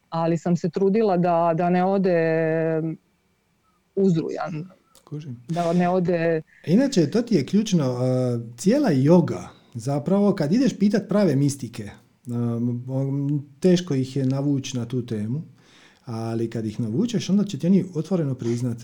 ali 0.08 0.38
sam 0.38 0.56
se 0.56 0.70
trudila 0.70 1.16
da, 1.16 1.52
da 1.56 1.70
ne 1.70 1.84
ode 1.84 2.18
uzrujan, 3.94 4.70
Kužim. 5.04 5.42
da 5.48 5.72
ne 5.72 5.88
ode... 5.88 6.42
Inače, 6.66 7.10
to 7.10 7.22
ti 7.22 7.34
je 7.34 7.46
ključno, 7.46 7.98
cijela 8.56 8.90
yoga, 8.90 9.42
zapravo 9.74 10.34
kad 10.34 10.52
ideš 10.52 10.78
pitat 10.78 11.08
prave 11.08 11.36
mistike, 11.36 11.90
Teško 13.60 13.94
ih 13.94 14.16
je 14.16 14.26
navući 14.26 14.76
na 14.76 14.84
tu 14.84 15.06
temu, 15.06 15.42
ali 16.04 16.50
kad 16.50 16.66
ih 16.66 16.80
navučeš, 16.80 17.30
onda 17.30 17.44
će 17.44 17.58
ti 17.58 17.66
oni 17.66 17.84
otvoreno 17.94 18.34
priznat 18.34 18.78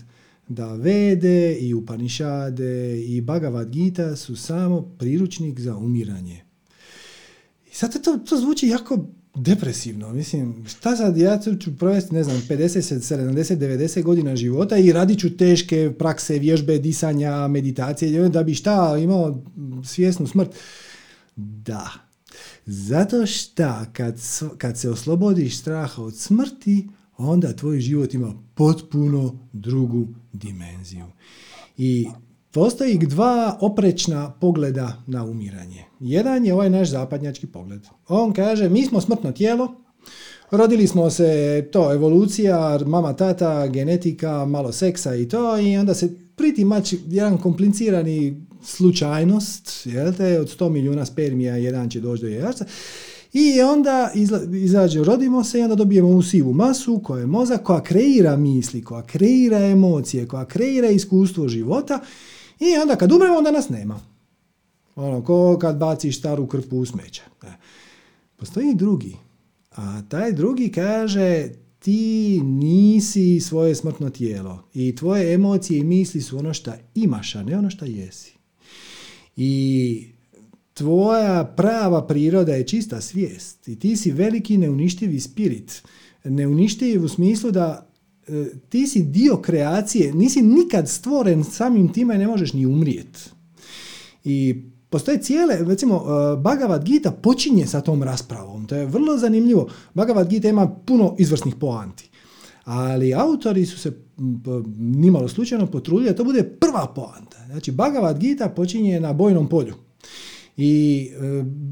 da 0.47 0.73
Vede 0.75 1.55
i 1.55 1.73
Upanishade 1.73 3.01
i 3.01 3.21
Bhagavad 3.21 3.69
Gita 3.69 4.15
su 4.15 4.35
samo 4.35 4.81
priručnik 4.81 5.59
za 5.59 5.77
umiranje. 5.77 6.41
I 7.71 7.75
sad 7.75 8.03
to, 8.03 8.17
to 8.17 8.37
zvuči 8.37 8.67
jako 8.67 9.05
depresivno. 9.35 10.13
Mislim, 10.13 10.65
šta 10.67 10.95
sad, 10.95 11.17
ja 11.17 11.39
ću 11.59 11.77
provesti, 11.77 12.13
ne 12.13 12.23
znam, 12.23 12.41
50, 12.49 13.15
70, 13.15 13.57
90 13.57 14.03
godina 14.03 14.35
života 14.35 14.77
i 14.77 14.91
radit 14.91 15.19
ću 15.19 15.37
teške 15.37 15.93
prakse, 15.99 16.39
vježbe, 16.39 16.79
disanja, 16.79 17.47
meditacije, 17.47 18.29
da 18.29 18.43
bi 18.43 18.53
šta, 18.53 18.97
imao 18.97 19.43
svjesnu 19.83 20.27
smrt. 20.27 20.49
Da. 21.35 22.10
Zato 22.65 23.25
šta, 23.25 23.85
kad, 23.93 24.15
kad 24.57 24.77
se 24.77 24.89
oslobodiš 24.89 25.57
straha 25.57 26.03
od 26.03 26.17
smrti, 26.17 26.89
onda 27.17 27.55
tvoj 27.55 27.79
život 27.79 28.13
ima 28.13 28.33
potpuno 28.55 29.47
drugu 29.53 30.07
dimenziju. 30.33 31.05
I 31.77 32.07
Postoji 32.53 32.97
dva 32.97 33.57
oprečna 33.61 34.31
pogleda 34.31 35.03
na 35.07 35.25
umiranje. 35.25 35.85
Jedan 35.99 36.45
je 36.45 36.53
ovaj 36.53 36.69
naš 36.69 36.89
zapadnjački 36.89 37.47
pogled. 37.47 37.81
On 38.07 38.33
kaže, 38.33 38.69
mi 38.69 38.85
smo 38.85 39.01
smrtno 39.01 39.31
tijelo, 39.31 39.75
rodili 40.51 40.87
smo 40.87 41.09
se, 41.09 41.67
to, 41.71 41.93
evolucija, 41.93 42.79
mama, 42.85 43.13
tata, 43.13 43.67
genetika, 43.67 44.45
malo 44.45 44.71
seksa 44.71 45.15
i 45.15 45.27
to, 45.27 45.59
i 45.59 45.77
onda 45.77 45.93
se 45.93 46.15
priti 46.35 46.65
mač 46.65 46.93
jedan 47.07 47.37
komplicirani 47.37 48.45
slučajnost, 48.63 49.87
te, 50.17 50.39
od 50.39 50.59
100 50.59 50.69
milijuna 50.69 51.05
spermija 51.05 51.55
jedan 51.55 51.89
će 51.89 51.99
doći 51.99 52.21
do 52.21 52.27
jajaca, 52.27 52.65
i 53.33 53.61
onda 53.61 54.11
izađe, 54.63 55.03
rodimo 55.03 55.43
se 55.43 55.59
i 55.59 55.63
onda 55.63 55.75
dobijemo 55.75 56.09
u 56.09 56.21
sivu 56.21 56.53
masu 56.53 57.01
koja 57.03 57.19
je 57.19 57.27
mozak, 57.27 57.63
koja 57.63 57.83
kreira 57.83 58.35
misli, 58.35 58.83
koja 58.83 59.01
kreira 59.01 59.57
emocije, 59.57 60.27
koja 60.27 60.45
kreira 60.45 60.89
iskustvo 60.89 61.47
života 61.47 61.99
i 62.59 62.77
onda 62.81 62.95
kad 62.95 63.11
umremo, 63.11 63.37
onda 63.37 63.51
nas 63.51 63.69
nema. 63.69 63.99
Ono, 64.95 65.23
ko 65.23 65.57
kad 65.61 65.77
baciš 65.77 66.19
staru 66.19 66.47
krpu 66.47 66.77
u 66.77 66.85
smeće. 66.85 67.23
Postoji 68.35 68.75
drugi. 68.75 69.15
A 69.71 70.01
taj 70.09 70.31
drugi 70.31 70.71
kaže 70.71 71.49
ti 71.79 72.41
nisi 72.43 73.39
svoje 73.39 73.75
smrtno 73.75 74.09
tijelo 74.09 74.63
i 74.73 74.95
tvoje 74.95 75.33
emocije 75.33 75.79
i 75.79 75.83
misli 75.83 76.21
su 76.21 76.37
ono 76.37 76.53
što 76.53 76.71
imaš, 76.95 77.35
a 77.35 77.43
ne 77.43 77.57
ono 77.57 77.69
što 77.69 77.85
jesi. 77.85 78.40
I 79.35 80.05
tvoja 80.73 81.53
prava 81.57 82.07
priroda 82.07 82.53
je 82.53 82.67
čista 82.67 83.01
svijest 83.01 83.67
i 83.67 83.79
ti 83.79 83.95
si 83.97 84.11
veliki 84.11 84.57
neuništivi 84.57 85.19
spirit. 85.19 85.83
Neuništiv 86.23 87.03
u 87.03 87.07
smislu 87.07 87.51
da 87.51 87.91
E, 88.27 88.45
ti 88.69 88.87
si 88.87 89.01
dio 89.03 89.37
kreacije, 89.37 90.13
nisi 90.13 90.41
nikad 90.41 90.89
stvoren 90.89 91.43
samim 91.43 91.93
time 91.93 92.17
ne 92.17 92.27
možeš 92.27 92.53
ni 92.53 92.65
umrijet. 92.65 93.29
I 94.23 94.63
postoje 94.89 95.21
cijele, 95.21 95.57
recimo, 95.59 95.95
e, 95.95 96.37
Bhagavad 96.37 96.83
Gita 96.83 97.11
počinje 97.11 97.67
sa 97.67 97.81
tom 97.81 98.03
raspravom. 98.03 98.67
To 98.67 98.75
je 98.75 98.85
vrlo 98.85 99.17
zanimljivo. 99.17 99.69
Bhagavad 99.93 100.29
Gita 100.29 100.49
ima 100.49 100.67
puno 100.67 101.15
izvrsnih 101.19 101.55
poanti. 101.55 102.09
Ali 102.63 103.13
autori 103.13 103.65
su 103.65 103.79
se 103.79 103.91
nimalo 104.77 105.27
slučajno 105.27 105.67
potrudili 105.67 106.09
da 106.09 106.15
to 106.15 106.23
bude 106.23 106.43
prva 106.43 106.87
poanta. 106.95 107.40
Znači, 107.51 107.71
Bhagavad 107.71 108.19
Gita 108.19 108.49
počinje 108.49 108.99
na 108.99 109.13
bojnom 109.13 109.49
polju 109.49 109.73
i 110.57 111.09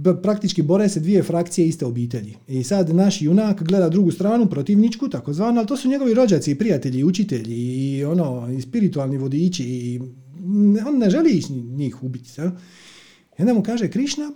e, 0.06 0.22
praktički 0.22 0.62
bore 0.62 0.90
se 0.90 1.00
dvije 1.00 1.24
frakcije 1.24 1.68
iste 1.68 1.86
obitelji. 1.86 2.36
I 2.48 2.64
sad 2.64 2.96
naš 2.96 3.22
junak 3.22 3.64
gleda 3.64 3.90
drugu 3.90 4.12
stranu, 4.12 4.50
protivničku, 4.50 5.10
takozvano, 5.10 5.60
ali 5.60 5.68
to 5.68 5.78
su 5.78 5.90
njegovi 5.90 6.14
rođaci, 6.14 6.56
prijatelji, 6.56 7.04
učitelji 7.04 7.56
i 7.56 8.06
ono, 8.06 8.52
i 8.58 8.62
spiritualni 8.62 9.18
vodiči 9.18 9.64
i 9.64 10.00
on 10.88 10.98
ne 10.98 11.10
želi 11.10 11.44
njih 11.52 12.04
ubiti. 12.04 12.30
I 13.40 13.42
onda 13.42 13.54
mu 13.54 13.64
kaže 13.64 13.90
Krišna, 13.90 14.32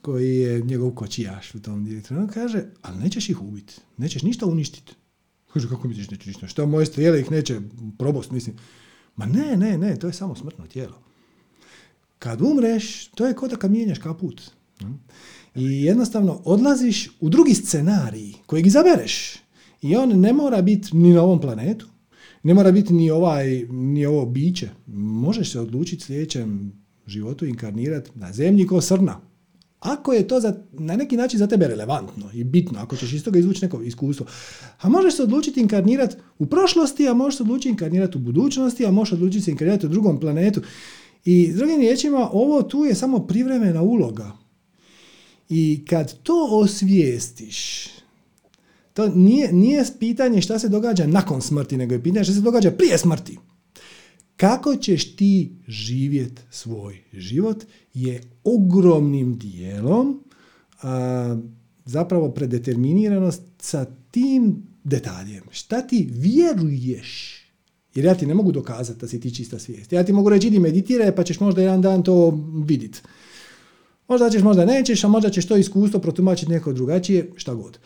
koji 0.00 0.36
je 0.36 0.60
njegov 0.60 0.90
kočijaš 0.90 1.54
u 1.54 1.60
tom 1.60 1.84
direktoru, 1.84 2.20
on 2.20 2.28
kaže, 2.28 2.64
ali 2.82 2.98
nećeš 2.98 3.28
ih 3.28 3.42
ubiti, 3.42 3.74
nećeš 3.96 4.22
ništa 4.22 4.46
uništiti. 4.46 4.92
Kaže, 5.52 5.68
kako 5.68 5.88
misliš 5.88 6.10
nećeš 6.10 6.26
ništa? 6.26 6.46
Što 6.46 6.66
moje 6.66 6.86
strijele 6.86 7.20
ih 7.20 7.30
neće 7.30 7.60
probost, 7.98 8.30
mislim. 8.30 8.56
Ma 9.16 9.26
ne, 9.26 9.56
ne, 9.56 9.78
ne, 9.78 9.98
to 9.98 10.06
je 10.06 10.12
samo 10.12 10.34
smrtno 10.34 10.66
tijelo. 10.66 11.02
Kad 12.18 12.40
umreš, 12.40 13.06
to 13.06 13.26
je 13.26 13.34
kao 13.34 13.48
da 13.48 13.56
kad 13.56 13.70
mijenjaš 13.70 13.98
kaput. 13.98 14.42
I 15.54 15.84
jednostavno 15.84 16.40
odlaziš 16.44 17.10
u 17.20 17.28
drugi 17.28 17.54
scenarij 17.54 18.32
kojeg 18.46 18.66
izabereš. 18.66 19.36
I 19.82 19.96
on 19.96 20.20
ne 20.20 20.32
mora 20.32 20.62
biti 20.62 20.96
ni 20.96 21.12
na 21.14 21.22
ovom 21.22 21.40
planetu, 21.40 21.86
ne 22.42 22.54
mora 22.54 22.72
biti 22.72 22.92
ni, 22.92 23.10
ovaj, 23.10 23.66
ni 23.70 24.06
ovo 24.06 24.26
biće. 24.26 24.68
Možeš 24.96 25.52
se 25.52 25.60
odlučiti 25.60 26.04
sljedećem 26.04 26.72
životu 27.06 27.46
inkarnirati 27.46 28.10
na 28.14 28.32
zemlji 28.32 28.66
kao 28.66 28.80
srna. 28.80 29.20
Ako 29.82 30.12
je 30.12 30.28
to 30.28 30.40
za, 30.40 30.54
na 30.72 30.96
neki 30.96 31.16
način 31.16 31.38
za 31.38 31.46
tebe 31.46 31.66
relevantno 31.68 32.30
i 32.34 32.44
bitno, 32.44 32.78
ako 32.78 32.96
ćeš 32.96 33.12
iz 33.12 33.24
toga 33.24 33.38
izvući 33.38 33.64
neko 33.64 33.82
iskustvo. 33.82 34.26
A 34.80 34.88
možeš 34.88 35.16
se 35.16 35.22
odlučiti 35.22 35.60
inkarnirati 35.60 36.16
u 36.38 36.46
prošlosti, 36.46 37.08
a 37.08 37.14
možeš 37.14 37.36
se 37.36 37.42
odlučiti 37.42 37.68
inkarnirati 37.68 38.18
u 38.18 38.20
budućnosti, 38.20 38.86
a 38.86 38.90
možeš 38.90 39.12
odlučiti 39.12 39.44
se 39.44 39.50
inkarnirati 39.50 39.86
u 39.86 39.88
drugom 39.88 40.20
planetu. 40.20 40.60
I 41.24 41.52
s 41.52 41.56
drugim 41.56 41.80
riječima, 41.80 42.30
ovo 42.32 42.62
tu 42.62 42.84
je 42.84 42.94
samo 42.94 43.18
privremena 43.18 43.82
uloga. 43.82 44.32
I 45.48 45.84
kad 45.88 46.22
to 46.22 46.48
osvijestiš, 46.50 47.88
to 48.94 49.08
nije, 49.08 49.52
nije 49.52 49.84
pitanje 49.98 50.42
šta 50.42 50.58
se 50.58 50.68
događa 50.68 51.06
nakon 51.06 51.42
smrti, 51.42 51.76
nego 51.76 51.94
je 51.94 52.02
pitanje 52.02 52.24
šta 52.24 52.32
se 52.34 52.40
događa 52.40 52.70
prije 52.70 52.98
smrti. 52.98 53.38
Kako 54.42 54.76
ćeš 54.76 55.16
ti 55.16 55.52
živjeti 55.68 56.42
svoj 56.50 56.98
život 57.12 57.64
je 57.94 58.20
ogromnim 58.44 59.38
dijelom 59.38 60.24
a, 60.82 61.36
zapravo 61.84 62.30
predeterminiranost 62.30 63.42
sa 63.58 63.86
tim 64.10 64.62
detaljem. 64.84 65.42
Šta 65.50 65.82
ti 65.82 66.08
vjeruješ 66.12 67.42
jer 67.94 68.04
ja 68.04 68.14
ti 68.14 68.26
ne 68.26 68.34
mogu 68.34 68.52
dokazati 68.52 69.00
da 69.00 69.08
si 69.08 69.20
ti 69.20 69.34
čista 69.34 69.58
svijest. 69.58 69.92
Ja 69.92 70.04
ti 70.04 70.12
mogu 70.12 70.28
reći 70.28 70.46
idi 70.46 70.58
meditiraj 70.58 71.14
pa 71.14 71.24
ćeš 71.24 71.40
možda 71.40 71.62
jedan 71.62 71.82
dan 71.82 72.02
to 72.02 72.38
vidjeti. 72.66 73.00
Možda 74.08 74.30
ćeš, 74.30 74.42
možda 74.42 74.64
nećeš, 74.64 75.04
a 75.04 75.08
možda 75.08 75.30
ćeš 75.30 75.46
to 75.46 75.56
iskustvo 75.56 76.00
protumačiti 76.00 76.52
neko 76.52 76.72
drugačije, 76.72 77.30
šta 77.36 77.54
god. 77.54 77.78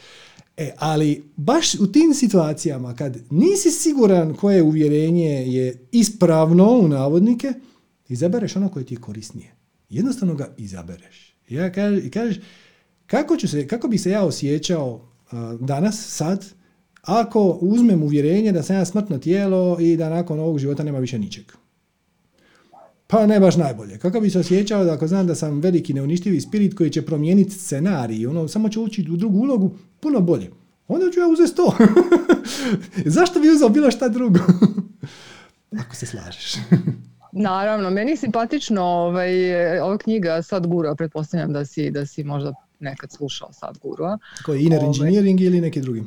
E, 0.56 0.72
ali 0.76 1.24
baš 1.36 1.74
u 1.74 1.86
tim 1.86 2.14
situacijama 2.14 2.94
kad 2.94 3.18
nisi 3.30 3.70
siguran 3.70 4.34
koje 4.34 4.62
uvjerenje 4.62 5.30
je 5.30 5.88
ispravno 5.92 6.70
u 6.70 6.88
navodnike, 6.88 7.52
izabereš 8.08 8.56
ono 8.56 8.68
koje 8.68 8.86
ti 8.86 8.94
je 8.94 9.00
korisnije. 9.00 9.54
Jednostavno 9.88 10.34
ga 10.34 10.54
izabereš. 10.56 11.36
Ja 11.48 11.66
i 12.04 12.10
kažeš, 12.10 12.40
kako, 13.06 13.36
ću 13.36 13.48
se, 13.48 13.68
kako 13.68 13.88
bi 13.88 13.98
se 13.98 14.10
ja 14.10 14.24
osjećao 14.24 15.08
danas, 15.60 16.06
sad, 16.08 16.46
ako 17.02 17.58
uzmem 17.60 18.02
uvjerenje 18.02 18.52
da 18.52 18.62
sam 18.62 18.76
ja 18.76 18.84
smrtno 18.84 19.18
tijelo 19.18 19.76
i 19.80 19.96
da 19.96 20.08
nakon 20.08 20.40
ovog 20.40 20.58
života 20.58 20.84
nema 20.84 20.98
više 20.98 21.18
ničeg. 21.18 21.52
Pa 23.06 23.26
ne 23.26 23.40
baš 23.40 23.56
najbolje. 23.56 23.98
Kako 23.98 24.20
bi 24.20 24.30
se 24.30 24.38
osjećao 24.38 24.84
da 24.84 24.92
ako 24.92 25.06
znam 25.06 25.26
da 25.26 25.34
sam 25.34 25.60
veliki 25.60 25.94
neuništivi 25.94 26.40
spirit 26.40 26.74
koji 26.74 26.90
će 26.90 27.02
promijeniti 27.02 27.50
scenarij, 27.50 28.26
ono, 28.26 28.48
samo 28.48 28.68
će 28.68 28.80
ući 28.80 29.06
u 29.12 29.16
drugu 29.16 29.38
ulogu, 29.38 29.70
puno 30.01 30.20
bolje. 30.20 30.51
Onda 30.89 31.10
ću 31.10 31.20
ja 31.20 31.27
uzeti 31.27 31.56
to. 31.56 31.77
Zašto 33.16 33.40
bi 33.40 33.51
uzeo 33.51 33.68
bilo 33.68 33.90
šta 33.90 34.09
drugo? 34.09 34.39
ako 35.81 35.94
se 35.97 36.06
slažeš. 36.06 36.55
Naravno, 37.32 37.90
meni 37.90 38.10
je 38.10 38.16
simpatično 38.16 38.82
ovaj, 38.85 39.81
ova 39.81 39.98
knjiga 39.98 40.43
Sad 40.43 40.66
gura, 40.66 40.94
pretpostavljam 40.94 41.52
da 41.52 41.64
si, 41.64 41.90
da 41.90 42.06
si 42.06 42.24
možda 42.24 42.52
nekad 42.81 43.12
slušao 43.12 43.52
Sad 43.52 43.78
gura. 43.78 44.18
Koji, 44.44 44.62
inner 44.62 44.78
ovaj, 44.78 44.89
engineering 44.89 45.40
ili 45.40 45.60
neki 45.60 45.81
drugi? 45.81 46.05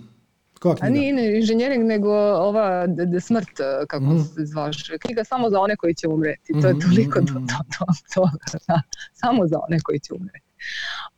A 0.81 0.89
nije 0.89 1.37
inženjering, 1.37 1.85
nego 1.85 2.11
ova 2.19 2.87
smrt, 3.21 3.59
e, 3.59 3.85
kako 3.87 4.05
mm. 4.05 4.23
se 4.23 4.45
zvaš, 4.45 4.77
knjiga 4.99 5.23
samo 5.23 5.49
za 5.49 5.59
one 5.59 5.75
koji 5.75 5.95
će 5.95 6.07
umreti. 6.07 6.53
To 6.61 6.67
je 6.67 6.73
mhm, 6.73 6.89
toliko 6.89 7.21
mm. 7.21 7.25
to, 7.25 7.33
to, 7.77 7.85
to, 8.13 8.29
da, 8.67 8.81
samo 9.13 9.47
za 9.47 9.59
one 9.69 9.79
koji 9.79 9.99
će 9.99 10.13
umreti. 10.13 10.48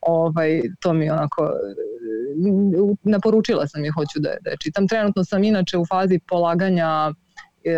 Ovaj, 0.00 0.62
to 0.80 0.92
mi 0.92 1.10
onako, 1.10 1.44
e, 1.44 1.50
naporučila 3.02 3.66
sam 3.66 3.84
je, 3.84 3.90
hoću 3.90 4.20
da, 4.20 4.34
da 4.40 4.56
čitam. 4.56 4.88
Trenutno 4.88 5.24
sam 5.24 5.44
inače 5.44 5.78
u 5.78 5.86
fazi 5.86 6.20
polaganja 6.28 7.12
e, 7.64 7.76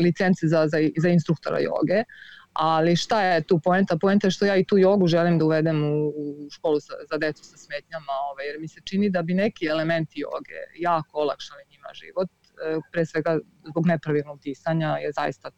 licence 0.00 0.46
za, 0.46 0.66
za, 0.68 0.78
za 0.96 1.08
instruktora 1.08 1.58
joge, 1.58 2.04
ali 2.52 2.96
šta 2.96 3.22
je 3.22 3.42
tu 3.42 3.58
poenta? 3.58 3.96
Poenta 4.00 4.26
je 4.26 4.30
što 4.30 4.44
ja 4.44 4.56
i 4.56 4.64
tu 4.64 4.78
jogu 4.78 5.06
želim 5.06 5.38
da 5.38 5.44
uvedem 5.44 5.84
u, 5.84 6.12
školu 6.50 6.80
sa, 6.80 6.92
za 7.10 7.18
decu 7.18 7.44
sa 7.44 7.56
smetnjama, 7.56 8.12
ovaj, 8.30 8.46
jer 8.46 8.60
mi 8.60 8.68
se 8.68 8.80
čini 8.84 9.10
da 9.10 9.22
bi 9.22 9.34
neki 9.34 9.66
elementi 9.66 10.20
joge 10.20 10.60
jako 10.78 11.18
olakšali 11.18 11.62
njima 11.70 11.88
život. 11.92 12.28
E, 12.30 12.78
pre 12.92 13.06
svega 13.06 13.38
zbog 13.70 13.86
nepravilnog 13.86 14.40
disanja 14.40 14.96
je 14.96 15.12
zaista 15.12 15.50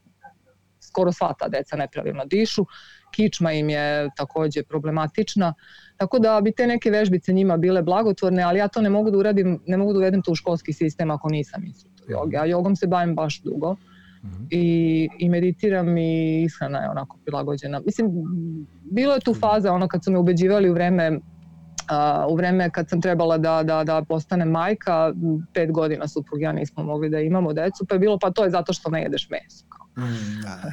skoro 0.81 1.13
sva 1.13 1.35
ta 1.39 1.49
deca 1.49 1.77
nepravilno 1.77 2.25
dišu. 2.25 2.65
Kičma 3.17 3.53
im 3.53 3.69
je 3.71 4.11
također 4.17 4.65
problematična. 4.65 5.55
Tako 5.97 6.19
da 6.19 6.41
bi 6.41 6.53
te 6.53 6.67
neke 6.67 6.91
vežbice 6.91 7.33
njima 7.33 7.57
bile 7.57 7.83
blagotvorne, 7.83 8.43
ali 8.43 8.59
ja 8.59 8.69
to 8.69 8.81
ne 8.81 8.91
mogu 8.91 9.11
da 9.11 9.19
uradim, 9.19 9.61
ne 9.67 9.77
mogu 9.77 9.93
da 9.93 9.99
uvedem 9.99 10.23
to 10.23 10.33
u 10.33 10.35
školski 10.35 10.73
sistem 10.73 11.11
ako 11.11 11.29
nisam 11.29 11.65
instruktor 11.65 12.11
joge. 12.11 12.37
A 12.37 12.45
jogom 12.45 12.77
se 12.77 12.87
bavim 12.87 13.15
baš 13.15 13.41
dugo 13.43 13.77
i, 14.51 15.09
i 15.19 15.29
meditiram 15.29 15.99
i 15.99 16.43
ishrana 16.43 16.79
je 16.79 16.91
onako 16.91 17.19
prilagođena. 17.25 17.81
Mislim, 17.87 18.11
bilo 18.91 19.15
je 19.15 19.21
tu 19.21 19.35
faza 19.35 19.73
ono 19.73 19.89
kad 19.89 20.05
su 20.05 20.13
me 20.13 20.19
ubeđivali 20.19 20.71
u 20.71 20.75
vreme 20.75 21.21
u 22.29 22.37
vreme 22.37 22.71
kad 22.71 22.89
sam 22.89 23.01
trebala 23.01 23.39
da, 23.39 23.63
da, 23.63 23.85
da 23.85 24.03
postane 24.09 24.45
majka, 24.45 25.13
pet 25.55 25.73
godina 25.73 26.09
suprug 26.09 26.41
ja 26.41 26.53
nismo 26.53 26.83
mogli 26.83 27.11
da 27.11 27.21
imamo 27.21 27.53
decu, 27.53 27.87
pa 27.89 27.95
je 27.95 27.99
bilo 27.99 28.19
pa 28.19 28.31
to 28.31 28.45
je 28.45 28.51
zato 28.51 28.73
što 28.73 28.91
ne 28.91 29.03
jedeš 29.03 29.29
meso. 29.31 29.65
Mm, 29.97 30.43
da. 30.43 30.63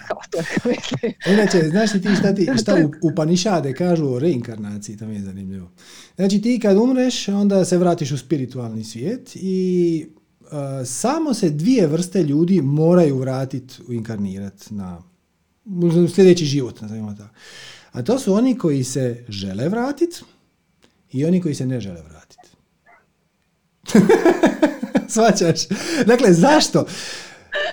Inače, 1.33 1.69
znaš 1.69 1.91
ti 1.91 2.15
šta, 2.19 2.35
ti, 2.35 2.49
šta 2.61 2.75
u, 2.75 3.07
u 3.07 3.15
Panišade 3.15 3.73
kažu 3.73 4.05
o 4.05 4.19
reinkarnaciji, 4.19 4.97
to 4.97 5.05
mi 5.05 5.15
je 5.15 5.21
zanimljivo. 5.21 5.71
Znači 6.15 6.41
ti 6.41 6.59
kad 6.61 6.77
umreš, 6.77 7.27
onda 7.27 7.65
se 7.65 7.77
vratiš 7.77 8.11
u 8.11 8.17
spiritualni 8.17 8.83
svijet 8.83 9.31
i 9.35 10.05
uh, 10.41 10.47
samo 10.85 11.33
se 11.33 11.49
dvije 11.49 11.87
vrste 11.87 12.23
ljudi 12.23 12.61
moraju 12.61 13.17
vratiti, 13.17 13.75
inkarnirati 13.89 14.73
na 14.73 15.03
u 16.03 16.07
sljedeći 16.07 16.45
život, 16.45 16.81
nazovimo 16.81 17.13
tako. 17.13 17.35
A 17.91 18.01
to 18.01 18.19
su 18.19 18.33
oni 18.33 18.57
koji 18.57 18.83
se 18.83 19.25
žele 19.29 19.69
vratiti 19.69 20.21
i 21.11 21.25
oni 21.25 21.41
koji 21.41 21.55
se 21.55 21.65
ne 21.65 21.79
žele 21.79 22.01
vratiti. 22.01 22.49
Svačaš? 25.13 25.67
Dakle, 26.05 26.33
zašto? 26.33 26.85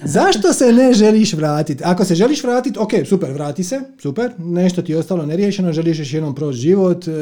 Zašto 0.04 0.52
se 0.52 0.72
ne 0.72 0.92
želiš 0.92 1.32
vratiti? 1.32 1.84
Ako 1.84 2.04
se 2.04 2.14
želiš 2.14 2.44
vratiti, 2.44 2.78
ok, 2.78 2.90
super, 3.08 3.32
vrati 3.32 3.64
se, 3.64 3.80
super, 3.98 4.32
nešto 4.38 4.82
ti 4.82 4.92
je 4.92 4.98
ostalo 4.98 5.26
neriješeno, 5.26 5.72
želiš 5.72 5.98
još 5.98 6.12
jednom 6.12 6.34
proći 6.34 6.58
život, 6.58 7.08
e, 7.08 7.12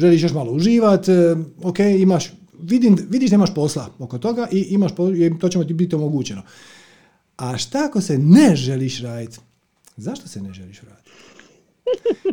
želiš 0.00 0.22
još 0.22 0.32
malo 0.32 0.52
uživati, 0.52 1.12
e, 1.12 1.36
ok, 1.62 1.78
imaš, 1.78 2.32
vidim, 2.62 2.96
vidiš 3.10 3.30
da 3.30 3.34
imaš 3.34 3.54
posla 3.54 3.88
oko 3.98 4.18
toga 4.18 4.48
i 4.52 4.60
imaš, 4.60 4.92
to 5.40 5.48
će 5.48 5.66
ti 5.66 5.74
biti 5.74 5.94
omogućeno. 5.94 6.42
A 7.36 7.56
šta 7.56 7.84
ako 7.84 8.00
se 8.00 8.18
ne 8.18 8.56
želiš 8.56 9.02
raditi? 9.02 9.38
Zašto 9.96 10.28
se 10.28 10.42
ne 10.42 10.52
želiš 10.52 10.82
vratiti? 10.82 11.10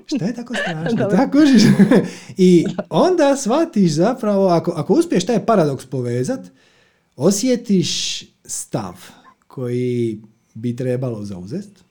Šta 0.06 0.26
je 0.26 0.34
tako 0.34 0.54
strašno? 0.56 1.10
Tako 1.18 1.38
I 2.38 2.66
onda 2.90 3.36
shvatiš 3.38 3.92
zapravo, 3.92 4.48
ako, 4.48 4.72
ako 4.72 4.94
uspiješ 4.94 5.26
taj 5.26 5.46
paradoks 5.46 5.86
povezat, 5.86 6.40
osjetiš 7.16 8.24
stav 8.46 8.94
koji 9.52 10.22
bi 10.54 10.76
trebalo 10.76 11.26
zauzeti, 11.26 11.82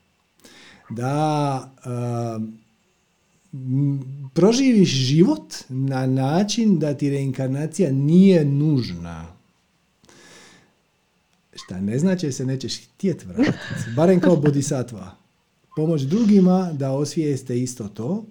da 0.91 1.73
uh, 1.77 2.43
proživiš 4.35 4.89
život 4.89 5.55
na 5.69 6.07
način 6.07 6.79
da 6.79 6.95
ti 6.95 7.11
reinkarnacija 7.11 7.93
nije 7.93 8.45
nužna. 8.45 9.27
Šta 11.55 11.81
ne 11.81 11.99
znači 11.99 12.33
se 12.33 12.47
nećeš 12.47 12.85
htjeti 12.85 13.27
vratiti, 13.27 13.91
barem 13.97 14.21
kao 14.21 14.37
bodhisattva. 14.37 15.17
Pomoć 15.77 16.03
drugima 16.03 16.73
da 16.73 16.93
osvijeste 16.93 17.61
isto 17.61 17.89
to 17.89 18.25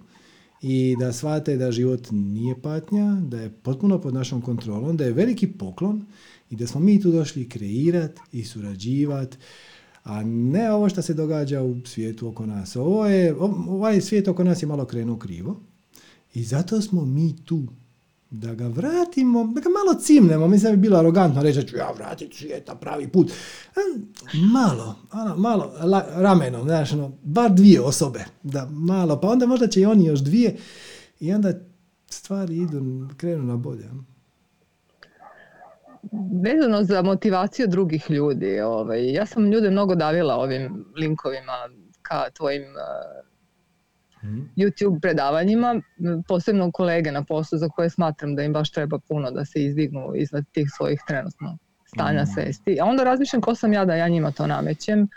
i 0.62 0.96
da 0.98 1.12
shvate 1.12 1.56
da 1.56 1.72
život 1.72 2.08
nije 2.10 2.62
patnja, 2.62 3.14
da 3.14 3.40
je 3.40 3.50
potpuno 3.50 4.00
pod 4.00 4.14
našom 4.14 4.42
kontrolom, 4.42 4.96
da 4.96 5.04
je 5.04 5.12
veliki 5.12 5.46
poklon 5.46 6.06
i 6.50 6.56
da 6.56 6.66
smo 6.66 6.80
mi 6.80 7.00
tu 7.00 7.10
došli 7.10 7.48
kreirati 7.48 8.20
i 8.32 8.44
surađivati, 8.44 9.36
a 10.04 10.22
ne 10.24 10.72
ovo 10.72 10.88
što 10.88 11.02
se 11.02 11.14
događa 11.14 11.62
u 11.62 11.76
svijetu 11.86 12.28
oko 12.28 12.46
nas. 12.46 12.76
Ovo 12.76 13.06
je, 13.06 13.34
ovaj 13.68 14.00
svijet 14.00 14.28
oko 14.28 14.44
nas 14.44 14.62
je 14.62 14.66
malo 14.66 14.84
krenuo 14.84 15.16
krivo 15.16 15.60
i 16.34 16.44
zato 16.44 16.80
smo 16.80 17.04
mi 17.04 17.44
tu 17.44 17.62
da 18.30 18.54
ga 18.54 18.66
vratimo, 18.66 19.44
da 19.44 19.60
ga 19.60 19.68
malo 19.68 20.00
cimnemo, 20.00 20.48
mislim 20.48 20.72
da 20.72 20.76
bi 20.76 20.82
bilo 20.82 20.98
arogantno 20.98 21.42
reći 21.42 21.60
da 21.60 21.66
ću 21.66 21.76
ja 21.76 21.90
vratiti 21.90 22.36
svijeta 22.36 22.74
pravi 22.74 23.08
put. 23.08 23.32
Malo, 24.52 24.96
ono, 25.12 25.36
malo, 25.36 25.72
la, 25.80 26.06
ramenom, 26.10 26.62
znaš, 26.62 26.92
ono, 26.92 27.12
bar 27.22 27.54
dvije 27.54 27.80
osobe, 27.80 28.24
da 28.42 28.68
malo, 28.70 29.20
pa 29.20 29.28
onda 29.28 29.46
možda 29.46 29.66
će 29.66 29.80
i 29.80 29.86
oni 29.86 30.06
još 30.06 30.20
dvije 30.20 30.56
i 31.20 31.32
onda 31.32 31.52
stvari 32.08 32.56
idu, 32.56 33.08
krenu 33.16 33.44
na 33.44 33.56
bolje 33.56 33.90
vezano 36.44 36.84
za 36.84 37.02
motivaciju 37.02 37.66
drugih 37.66 38.10
ljudi, 38.10 38.60
ovaj, 38.60 39.12
ja 39.12 39.26
sam 39.26 39.52
ljude 39.52 39.70
mnogo 39.70 39.94
davila 39.94 40.34
ovim 40.34 40.84
linkovima 40.96 41.52
ka 42.02 42.30
tvojim 42.30 42.62
uh, 42.62 43.30
YouTube 44.56 45.00
predavanjima, 45.00 45.80
posebno 46.28 46.70
kolege 46.72 47.12
na 47.12 47.24
poslu 47.24 47.58
za 47.58 47.68
koje 47.68 47.90
smatram 47.90 48.36
da 48.36 48.42
im 48.42 48.52
baš 48.52 48.70
treba 48.70 48.98
puno 48.98 49.30
da 49.30 49.44
se 49.44 49.64
izdignu 49.64 50.12
iznad 50.14 50.44
tih 50.52 50.68
svojih 50.76 51.00
trenutno 51.06 51.58
stanja 51.86 52.22
mm. 52.22 52.26
svesti. 52.26 52.80
A 52.80 52.84
onda 52.84 53.04
razmišljam 53.04 53.42
ko 53.42 53.54
sam 53.54 53.72
ja 53.72 53.84
da 53.84 53.94
ja 53.94 54.08
njima 54.08 54.30
to 54.30 54.46
namećem. 54.46 55.08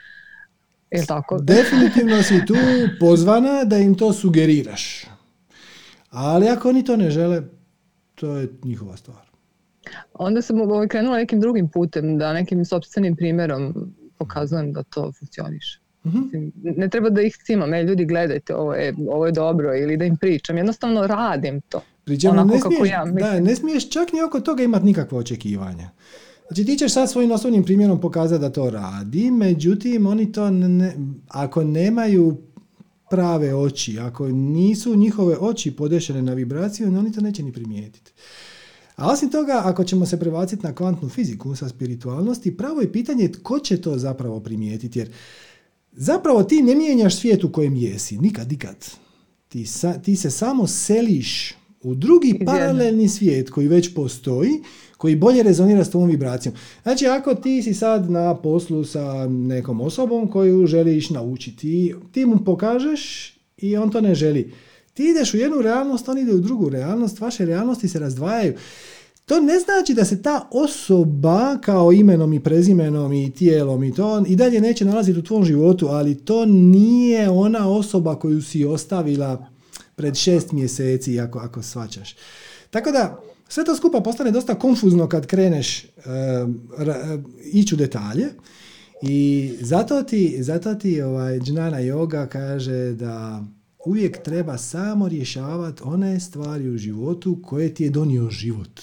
Je 0.92 1.06
tako? 1.06 1.38
Definitivno 1.56 2.24
si 2.24 2.46
tu 2.46 2.56
pozvana 3.00 3.64
da 3.64 3.78
im 3.78 3.96
to 3.96 4.14
sugeriraš. 4.14 5.06
Ali 6.10 6.50
ako 6.50 6.70
oni 6.70 6.86
to 6.86 6.98
ne 6.98 7.12
žele, 7.12 7.42
to 8.16 8.38
je 8.38 8.48
njihova 8.64 8.98
stvar. 8.98 9.23
Onda 10.14 10.42
sam 10.42 10.58
krenula 10.90 11.18
nekim 11.18 11.40
drugim 11.40 11.70
putem, 11.70 12.18
da 12.18 12.34
nekim 12.34 12.66
sobstvenim 12.66 13.16
primjerom 13.16 13.74
pokazujem 14.18 14.74
da 14.74 14.84
to 14.84 15.12
funkcioniše. 15.20 15.80
mm 16.06 16.10
Ne 16.62 16.90
treba 16.90 17.10
da 17.10 17.22
ih 17.22 17.38
cimam, 17.46 17.74
e, 17.74 17.84
ljudi 17.84 18.06
gledajte, 18.06 18.56
ovo 18.56 18.74
je, 18.74 18.96
ovo 19.10 19.26
je 19.26 19.32
dobro 19.32 19.76
ili 19.76 19.98
da 19.98 20.06
im 20.06 20.18
pričam, 20.18 20.58
jednostavno 20.58 21.08
radim 21.08 21.62
to. 21.62 21.82
Ne, 22.06 22.60
smiješ, 22.60 22.92
ja 22.92 23.06
da, 23.06 23.40
ne 23.40 23.56
smiješ 23.56 23.90
čak 23.90 24.14
ni 24.14 24.22
oko 24.22 24.40
toga 24.40 24.64
imati 24.64 24.86
nikakve 24.86 25.18
očekivanja. 25.18 25.90
Znači 26.48 26.66
ti 26.66 26.78
ćeš 26.78 26.94
sad 26.94 27.12
svojim 27.12 27.32
osobnim 27.32 27.64
primjerom 27.64 28.02
pokazati 28.02 28.42
da 28.42 28.50
to 28.50 28.70
radi, 28.70 29.32
međutim 29.32 30.06
oni 30.06 30.32
to 30.32 30.50
ne, 30.50 30.94
ako 31.28 31.64
nemaju 31.64 32.38
prave 33.10 33.56
oči, 33.56 34.00
ako 34.00 34.28
nisu 34.28 34.96
njihove 34.96 35.38
oči 35.40 35.72
podešene 35.72 36.22
na 36.22 36.34
vibraciju, 36.34 36.88
oni 36.88 37.12
to 37.12 37.22
neće 37.22 37.44
ni 37.44 37.54
primijetiti. 37.54 38.12
A 38.96 39.12
osim 39.12 39.30
toga, 39.30 39.62
ako 39.66 39.84
ćemo 39.84 40.06
se 40.06 40.20
prebaciti 40.20 40.64
na 40.64 40.76
kvantnu 40.76 41.10
fiziku 41.10 41.56
sa 41.56 41.70
spiritualnosti, 41.70 42.58
pravo 42.58 42.82
je 42.82 42.92
pitanje 42.92 43.32
tko 43.32 43.60
će 43.60 43.82
to 43.82 43.98
zapravo 43.98 44.40
primijetiti, 44.40 45.00
jer 45.00 45.10
zapravo 45.92 46.44
ti 46.44 46.62
ne 46.62 46.76
mijenjaš 46.76 47.16
svijet 47.16 47.44
u 47.44 47.52
kojem 47.52 47.76
jesi, 47.76 48.18
nikad, 48.18 48.52
nikad. 48.52 48.76
Ti, 49.48 49.66
ti 50.04 50.16
se 50.16 50.32
samo 50.32 50.68
seliš 50.68 51.56
u 51.82 51.96
drugi 51.96 52.40
paralelni 52.46 53.10
svijet 53.10 53.50
koji 53.50 53.68
već 53.68 53.94
postoji, 53.94 54.52
koji 54.98 55.16
bolje 55.16 55.44
rezonira 55.44 55.84
s 55.84 55.90
tvojom 55.90 56.10
vibracijom. 56.10 56.56
Znači, 56.84 57.08
ako 57.08 57.36
ti 57.36 57.62
si 57.62 57.74
sad 57.74 58.12
na 58.12 58.36
poslu 58.36 58.84
sa 58.86 59.28
nekom 59.28 59.82
osobom 59.82 60.28
koju 60.28 60.68
želiš 60.68 61.10
naučiti, 61.10 61.94
ti 62.12 62.26
mu 62.26 62.44
pokažeš 62.46 63.34
i 63.58 63.78
on 63.78 63.92
to 63.92 64.02
ne 64.02 64.16
želi. 64.16 64.54
Ti 64.94 65.04
ideš 65.10 65.34
u 65.34 65.38
jednu 65.38 65.62
realnost, 65.62 66.10
on 66.10 66.18
ide 66.18 66.34
u 66.34 66.40
drugu 66.40 66.70
realnost, 66.70 67.20
vaše 67.20 67.46
realnosti 67.46 67.88
se 67.88 68.00
razdvajaju. 68.00 68.54
To 69.26 69.42
ne 69.42 69.60
znači 69.60 69.94
da 69.94 70.06
se 70.06 70.22
ta 70.22 70.48
osoba 70.52 71.58
kao 71.62 71.92
imenom 71.92 72.34
i 72.34 72.44
prezimenom 72.44 73.14
i 73.14 73.32
tijelom 73.32 73.84
i 73.84 73.94
to 73.94 74.24
i 74.28 74.36
dalje 74.36 74.62
neće 74.62 74.86
nalaziti 74.86 75.20
u 75.20 75.24
tvom 75.24 75.46
životu, 75.46 75.88
ali 75.88 76.16
to 76.16 76.46
nije 76.46 77.30
ona 77.30 77.70
osoba 77.70 78.20
koju 78.20 78.42
si 78.42 78.66
ostavila 78.66 79.48
pred 79.96 80.16
šest 80.16 80.52
mjeseci, 80.52 81.20
ako, 81.20 81.40
ako 81.40 81.62
svačaš. 81.62 82.16
Tako 82.70 82.92
da, 82.92 83.22
sve 83.48 83.66
to 83.66 83.76
skupa 83.76 84.02
postane 84.02 84.32
dosta 84.32 84.56
konfuzno 84.56 85.10
kad 85.10 85.26
kreneš 85.26 85.84
uh, 85.84 86.04
ići 87.44 87.76
u 87.76 87.78
detalje 87.78 88.26
i 89.02 89.52
zato 89.62 90.04
ti, 90.04 90.44
zato 90.44 90.76
ti 90.76 91.02
ovaj, 91.02 91.40
Džnana 91.40 91.78
yoga 91.78 92.28
kaže 92.28 92.94
da 92.94 93.44
uvijek 93.86 94.24
treba 94.24 94.58
samo 94.58 95.08
rješavati 95.08 95.82
one 95.86 96.20
stvari 96.20 96.70
u 96.70 96.78
životu 96.78 97.40
koje 97.44 97.74
ti 97.74 97.84
je 97.84 97.90
donio 97.90 98.30
život. 98.30 98.82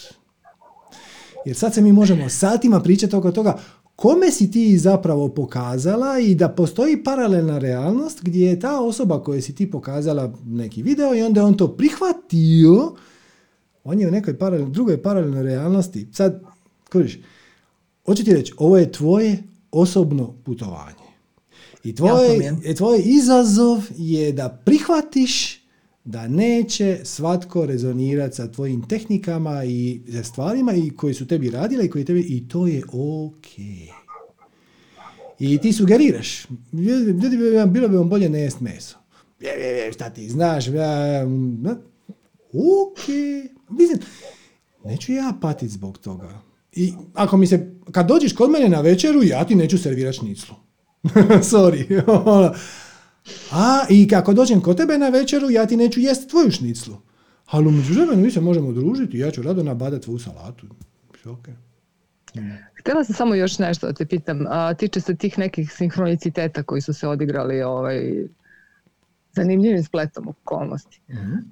Jer 1.45 1.55
sad 1.55 1.73
se 1.73 1.81
mi 1.81 1.91
možemo 1.91 2.29
satima 2.29 2.79
pričati 2.79 3.15
oko 3.15 3.31
toga 3.31 3.59
kome 3.95 4.31
si 4.31 4.51
ti 4.51 4.77
zapravo 4.77 5.27
pokazala 5.29 6.19
i 6.19 6.35
da 6.35 6.49
postoji 6.49 7.03
paralelna 7.03 7.57
realnost 7.57 8.19
gdje 8.21 8.45
je 8.45 8.59
ta 8.59 8.81
osoba 8.81 9.23
koja 9.23 9.41
si 9.41 9.55
ti 9.55 9.71
pokazala 9.71 10.33
neki 10.45 10.83
video 10.83 11.15
i 11.15 11.21
onda 11.21 11.45
on 11.45 11.57
to 11.57 11.67
prihvatio, 11.67 12.95
on 13.83 13.99
je 13.99 14.07
u 14.07 14.11
nekoj 14.11 14.37
paralel, 14.37 14.69
drugoj 14.69 15.01
paralelnoj 15.01 15.43
realnosti. 15.43 16.07
Sad, 16.11 16.41
kuriš, 16.91 17.19
hoću 18.05 18.23
ti 18.23 18.33
reći, 18.33 18.53
ovo 18.57 18.77
je 18.77 18.91
tvoje 18.91 19.43
osobno 19.71 20.33
putovanje. 20.45 21.00
I 21.83 21.95
tvoj, 21.95 22.39
tvoj 22.77 23.01
izazov 23.05 23.83
je 23.97 24.31
da 24.31 24.61
prihvatiš 24.65 25.61
da 26.03 26.27
neće 26.27 26.99
svatko 27.03 27.65
rezonirati 27.65 28.35
sa 28.35 28.51
tvojim 28.51 28.87
tehnikama 28.87 29.63
i 29.63 30.01
stvarima 30.23 30.73
i 30.73 30.89
koji 30.89 31.13
su 31.13 31.27
tebi 31.27 31.49
radile 31.49 31.85
i 31.85 31.89
koji 31.89 32.05
tebi 32.05 32.19
i 32.19 32.47
to 32.47 32.67
je 32.67 32.83
ok. 32.87 33.45
I 35.39 35.57
ti 35.57 35.73
sugeriraš. 35.73 36.45
Ljudi, 36.73 37.13
bilo 37.67 37.87
bi 37.87 37.95
vam 37.97 38.09
bolje 38.09 38.29
ne 38.29 38.39
jest 38.39 38.59
meso. 38.59 38.97
Je, 39.39 39.49
je, 39.49 39.77
je, 39.77 39.93
šta 39.93 40.09
ti 40.09 40.29
znaš? 40.29 40.67
Ja, 40.67 41.25
ok. 42.53 43.07
Mislim, 43.69 43.99
neću 44.85 45.13
ja 45.13 45.33
patiti 45.41 45.73
zbog 45.73 45.97
toga. 45.97 46.41
I 46.73 46.93
ako 47.13 47.37
mi 47.37 47.47
se, 47.47 47.75
kad 47.91 48.07
dođeš 48.07 48.33
kod 48.33 48.51
mene 48.51 48.69
na 48.69 48.81
večeru, 48.81 49.23
ja 49.23 49.45
ti 49.45 49.55
neću 49.55 49.77
servirati 49.77 50.17
šniclu. 50.17 50.55
Sorry. 51.51 52.03
Ono. 52.25 52.53
A 53.51 53.85
i 53.89 54.07
kako 54.07 54.33
dođem 54.33 54.61
kod 54.61 54.77
tebe 54.77 54.97
na 54.97 55.09
večeru, 55.09 55.49
ja 55.49 55.65
ti 55.65 55.77
neću 55.77 55.99
jest 55.99 56.29
tvoju 56.29 56.51
šniclu. 56.51 56.97
Ali 57.45 57.67
u 57.67 57.71
međuvremenu 57.71 58.21
mi 58.21 58.31
se 58.31 58.41
možemo 58.41 58.71
družiti, 58.71 59.17
ja 59.17 59.31
ću 59.31 59.41
rado 59.41 59.63
nabadati 59.63 60.03
tvoju 60.03 60.19
salatu. 60.19 60.67
Okay. 61.25 61.53
Htjela 62.79 63.03
sam 63.03 63.15
samo 63.15 63.35
još 63.35 63.59
nešto 63.59 63.87
da 63.87 63.93
te 63.93 64.05
pitam. 64.05 64.45
A, 64.49 64.73
tiče 64.73 65.01
se 65.01 65.15
tih 65.15 65.39
nekih 65.39 65.73
sinhroniciteta 65.73 66.63
koji 66.63 66.81
su 66.81 66.93
se 66.93 67.07
odigrali 67.07 67.61
ovaj, 67.61 68.25
zanimljivim 69.31 69.83
spletom 69.83 70.27
okolnosti. 70.27 71.01
mm 71.09 71.51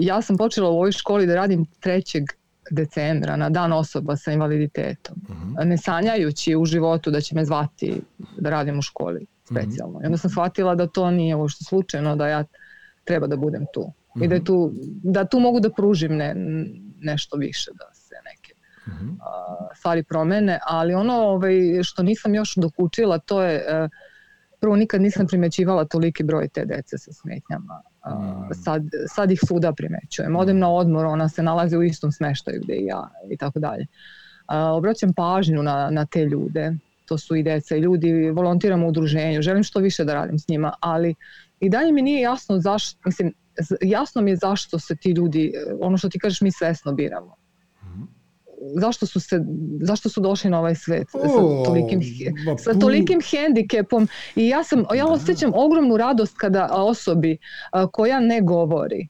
ja 0.00 0.22
sam 0.22 0.36
počela 0.36 0.70
u 0.70 0.72
ovoj 0.72 0.92
školi 0.92 1.26
da 1.26 1.34
radim 1.34 1.66
3. 1.80 2.26
decembra 2.70 3.36
na 3.36 3.50
dan 3.50 3.72
osoba 3.72 4.16
sa 4.16 4.32
invaliditetom. 4.32 5.16
mm 5.28 5.68
Ne 5.68 5.78
sanjajući 5.78 6.56
u 6.56 6.64
životu 6.64 7.10
da 7.10 7.20
će 7.20 7.34
me 7.34 7.44
zvati 7.44 8.00
da 8.38 8.50
radim 8.50 8.78
u 8.78 8.82
školi 8.82 9.20
mhm. 9.20 9.60
specijalno. 9.60 10.00
I 10.02 10.06
onda 10.06 10.18
sam 10.18 10.30
shvatila 10.30 10.74
da 10.74 10.86
to 10.86 11.10
nije 11.10 11.36
uopšte 11.36 11.64
slučajno, 11.64 12.16
da 12.16 12.28
ja 12.28 12.44
treba 13.04 13.26
da 13.26 13.36
budem 13.36 13.66
tu. 13.74 13.92
I 14.22 14.28
da, 14.28 14.34
mhm. 14.34 14.44
tu, 14.44 14.72
da 15.02 15.24
tu 15.24 15.40
mogu 15.40 15.60
da 15.60 15.70
pružim 15.70 16.16
ne, 16.16 16.34
nešto 17.00 17.36
više, 17.36 17.70
da 17.74 17.94
se 17.94 18.14
neke 18.24 18.54
uh 18.86 19.72
stvari 19.74 20.02
promene, 20.02 20.58
ali 20.66 20.94
ono 20.94 21.14
ovaj, 21.14 21.82
što 21.82 22.02
nisam 22.02 22.34
još 22.34 22.54
dokučila 22.56 23.18
to 23.18 23.42
je 23.42 23.54
e, 23.54 23.88
prvo 24.62 24.76
nikad 24.76 25.00
nisam 25.00 25.26
primećivala 25.26 25.84
toliki 25.84 26.22
broj 26.22 26.48
te 26.48 26.64
dece 26.64 26.98
sa 26.98 27.12
smetnjama. 27.12 27.82
Sad, 28.64 28.82
sad 29.06 29.30
ih 29.30 29.40
svuda 29.46 29.72
primećujem. 29.72 30.36
Odem 30.36 30.58
na 30.58 30.70
odmor, 30.70 31.06
ona 31.06 31.28
se 31.28 31.42
nalazi 31.42 31.76
u 31.76 31.82
istom 31.82 32.12
smeštaju 32.12 32.60
gdje 32.62 32.76
i 32.76 32.86
ja 32.86 33.10
i 33.30 33.36
tako 33.36 33.58
dalje. 33.58 33.86
Obraćam 34.48 35.14
pažnju 35.14 35.62
na, 35.62 35.90
na 35.90 36.06
te 36.06 36.24
ljude, 36.24 36.72
to 37.06 37.18
su 37.18 37.36
i 37.36 37.42
deca 37.42 37.76
i 37.76 37.80
ljudi, 37.80 38.30
volontiram 38.30 38.84
u 38.84 38.88
udruženju, 38.88 39.42
želim 39.42 39.62
što 39.62 39.80
više 39.80 40.04
da 40.04 40.14
radim 40.14 40.38
s 40.38 40.48
njima, 40.48 40.72
ali 40.80 41.14
i 41.60 41.68
dalje 41.68 41.92
mi 41.92 42.02
nije 42.02 42.20
jasno 42.20 42.58
zašto, 42.58 43.00
mislim, 43.04 43.32
jasno 43.80 44.22
mi 44.22 44.30
je 44.30 44.36
zašto 44.36 44.78
se 44.78 44.96
ti 44.96 45.10
ljudi, 45.10 45.52
ono 45.80 45.96
što 45.96 46.08
ti 46.08 46.18
kažeš, 46.18 46.40
mi 46.40 46.52
svesno 46.52 46.92
biramo 46.92 47.41
zašto 48.80 49.06
su, 49.06 49.20
se, 49.20 49.40
zašto 49.80 50.08
su 50.08 50.20
došli 50.20 50.50
na 50.50 50.58
ovaj 50.58 50.74
svet 50.74 51.10
sa 51.10 51.18
tolikim, 51.64 52.00
sa 52.58 52.74
tolikim 52.74 53.20
hendikepom 53.30 54.08
i 54.36 54.48
ja 54.48 54.64
sam, 54.64 54.84
ja 54.94 55.06
osjećam 55.06 55.52
ogromnu 55.54 55.96
radost 55.96 56.36
kada 56.36 56.68
osobi 56.72 57.38
koja 57.92 58.20
ne 58.20 58.40
govori 58.40 59.08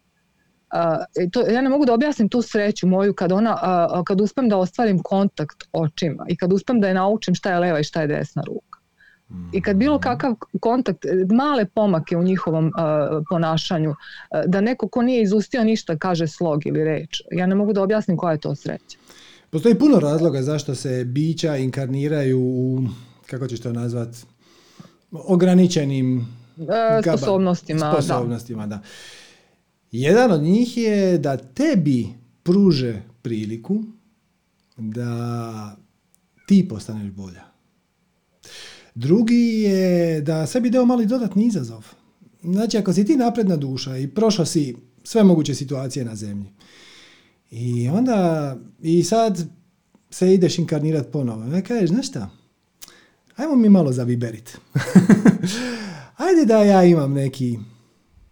to, 1.32 1.40
ja 1.40 1.60
ne 1.60 1.68
mogu 1.68 1.84
da 1.84 1.94
objasnim 1.94 2.28
tu 2.28 2.42
sreću 2.42 2.86
moju 2.86 3.14
kad 3.14 3.32
ona, 3.32 3.58
kad 4.06 4.20
uspem 4.20 4.48
da 4.48 4.56
ostvarim 4.56 5.02
kontakt 5.02 5.64
očima 5.72 6.26
i 6.28 6.36
kad 6.36 6.52
uspem 6.52 6.80
da 6.80 6.88
je 6.88 6.94
naučim 6.94 7.34
šta 7.34 7.50
je 7.50 7.58
leva 7.58 7.80
i 7.80 7.84
šta 7.84 8.00
je 8.00 8.06
desna 8.06 8.42
ruka. 8.46 8.78
I 9.52 9.62
kad 9.62 9.76
bilo 9.76 9.94
mhm. 9.94 10.02
kakav 10.02 10.34
kontakt, 10.60 11.04
male 11.30 11.64
pomake 11.64 12.16
u 12.16 12.22
njihovom 12.22 12.72
ponašanju, 13.28 13.94
da 14.46 14.60
neko 14.60 14.88
ko 14.88 15.02
nije 15.02 15.22
izustio 15.22 15.64
ništa 15.64 15.96
kaže 15.96 16.26
slog 16.26 16.66
ili 16.66 16.84
reč, 16.84 17.22
ja 17.30 17.46
ne 17.46 17.54
mogu 17.54 17.72
da 17.72 17.82
objasnim 17.82 18.16
koja 18.16 18.32
je 18.32 18.40
to 18.40 18.54
sreća. 18.54 18.98
Postoji 19.52 19.78
puno 19.78 20.00
razloga 20.00 20.42
zašto 20.42 20.74
se 20.74 21.04
bića 21.04 21.56
inkarniraju 21.56 22.40
u, 22.40 22.82
kako 23.26 23.46
ćeš 23.46 23.60
to 23.60 23.72
nazvat, 23.72 24.16
ograničenim 25.10 26.26
e, 26.58 27.02
sposobnostima. 27.02 27.92
sposobnostima 27.92 28.66
da. 28.66 28.82
Jedan 29.90 30.32
od 30.32 30.42
njih 30.42 30.76
je 30.76 31.18
da 31.18 31.36
tebi 31.36 32.08
pruže 32.42 33.02
priliku 33.22 33.82
da 34.76 35.76
ti 36.46 36.68
postaneš 36.68 37.12
bolja. 37.12 37.44
Drugi 38.94 39.60
je 39.62 40.20
da 40.20 40.46
sebi 40.46 40.70
dao 40.70 40.84
mali 40.84 41.06
dodatni 41.06 41.46
izazov. 41.46 41.86
Znači, 42.42 42.78
ako 42.78 42.92
si 42.92 43.04
ti 43.04 43.16
napredna 43.16 43.56
duša 43.56 43.96
i 43.96 44.08
prošao 44.08 44.46
si 44.46 44.76
sve 45.04 45.24
moguće 45.24 45.54
situacije 45.54 46.04
na 46.04 46.14
zemlji, 46.14 46.48
i 47.52 47.88
onda, 47.88 48.56
i 48.82 49.02
sad 49.02 49.46
se 50.10 50.34
ideš 50.34 50.58
inkarnirat 50.58 51.12
ponovo. 51.12 51.44
Ne 51.44 51.64
kažeš, 51.64 51.90
znaš 51.90 52.08
šta, 52.08 52.30
ajmo 53.36 53.56
mi 53.56 53.68
malo 53.68 53.92
zaviberit. 53.92 54.58
Ajde 56.26 56.44
da 56.44 56.58
ja 56.58 56.84
imam 56.84 57.12
neki, 57.12 57.58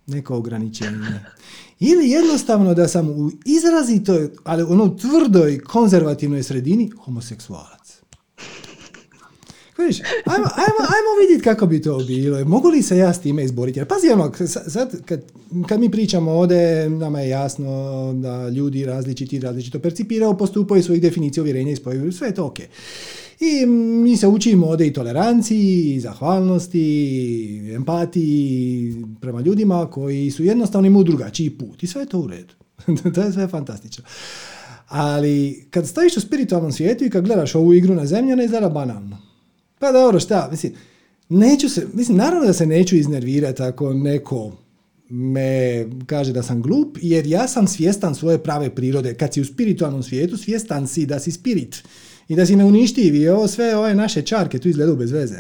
neko 0.07 0.37
ograničenje. 0.37 1.21
Ili 1.81 2.11
jednostavno 2.11 2.75
da 2.75 2.89
sam 2.89 3.09
u 3.09 3.31
izrazitoj, 3.45 4.31
ali 4.45 4.63
ono 4.63 4.89
tvrdoj, 4.89 5.61
konzervativnoj 5.61 6.43
sredini 6.43 6.91
homoseksualac. 7.05 7.80
Viš, 9.87 10.01
ajmo, 10.25 10.47
ajmo, 10.57 10.81
ajmo 10.81 11.11
vidjeti 11.21 11.45
kako 11.45 11.67
bi 11.67 11.83
to 11.83 11.99
bilo. 11.99 12.45
Mogu 12.45 12.69
li 12.69 12.83
se 12.83 12.97
ja 12.97 13.13
s 13.13 13.21
time 13.21 13.45
izboriti? 13.45 13.79
Jer 13.79 13.87
pazi, 13.87 14.09
ono, 14.13 14.33
sad 14.47 15.05
kad, 15.05 15.23
kad 15.69 15.81
mi 15.81 15.91
pričamo 15.91 16.33
ovdje, 16.33 16.91
nama 16.91 17.21
je 17.21 17.29
jasno 17.29 17.67
da 18.13 18.49
ljudi 18.49 18.85
različiti 18.85 19.41
različito 19.41 19.79
percipiraju, 19.79 20.37
postupaju 20.37 20.83
svojih 20.83 21.03
definicija, 21.03 21.43
uvjerenja 21.43 21.73
i 21.73 21.77
spojevi, 21.77 22.13
sve 22.13 22.29
je 22.29 22.35
to 22.35 22.47
ok. 22.47 22.59
I 23.41 23.67
mi 23.67 24.17
se 24.17 24.29
učimo 24.29 24.67
ovdje 24.67 24.87
i 24.87 24.93
toleranciji, 24.93 25.95
i 25.95 26.01
zahvalnosti, 26.01 26.81
i 26.81 27.73
empatiji 27.75 28.95
prema 29.21 29.41
ljudima 29.41 29.87
koji 29.91 30.31
su 30.31 30.45
jednostavno 30.45 30.87
imaju 30.87 31.05
drugačiji 31.05 31.51
put. 31.51 31.83
I 31.83 31.87
sve 31.87 32.03
je 32.03 32.09
to 32.09 32.19
u 32.19 32.27
redu. 32.27 32.55
to 33.15 33.21
je 33.21 33.33
sve 33.33 33.49
fantastično. 33.49 34.05
Ali 34.89 35.67
kad 35.71 35.89
stojiš 35.89 36.17
u 36.17 36.21
spiritualnom 36.21 36.73
svijetu 36.73 37.05
i 37.05 37.11
kad 37.11 37.25
gledaš 37.25 37.55
ovu 37.55 37.75
igru 37.75 37.95
na 37.95 38.07
zemlji, 38.07 38.33
ona 38.33 38.45
izgleda 38.45 38.69
banalno. 38.69 39.30
Pa 39.81 39.93
dobro, 39.93 40.21
šta, 40.21 40.49
mislim, 40.51 40.73
neću 41.29 41.69
se, 41.69 41.87
mislim, 41.95 42.17
naravno 42.17 42.47
da 42.47 42.53
se 42.53 42.67
neću 42.67 42.97
iznervirati 42.97 43.63
ako 43.63 43.95
neko 43.95 44.53
me 45.09 45.87
kaže 46.07 46.33
da 46.33 46.43
sam 46.43 46.63
glup, 46.63 46.99
jer 47.03 47.27
ja 47.27 47.49
sam 47.49 47.67
svjestan 47.67 48.15
svoje 48.15 48.39
prave 48.39 48.75
prirode. 48.75 49.15
Kad 49.15 49.35
si 49.35 49.41
u 49.41 49.45
spiritualnom 49.45 50.03
svijetu, 50.03 50.37
svjestan 50.37 50.89
si 50.89 51.07
da 51.07 51.19
si 51.19 51.33
spirit 51.33 51.83
i 52.29 52.37
da 52.37 52.47
si 52.47 52.57
neuništiv 52.57 53.15
i 53.15 53.29
ovo 53.29 53.49
sve 53.49 53.77
ove 53.77 53.95
naše 53.95 54.23
čarke 54.23 54.59
tu 54.59 54.69
izgledaju 54.69 54.97
bez 54.97 55.13
veze. 55.13 55.37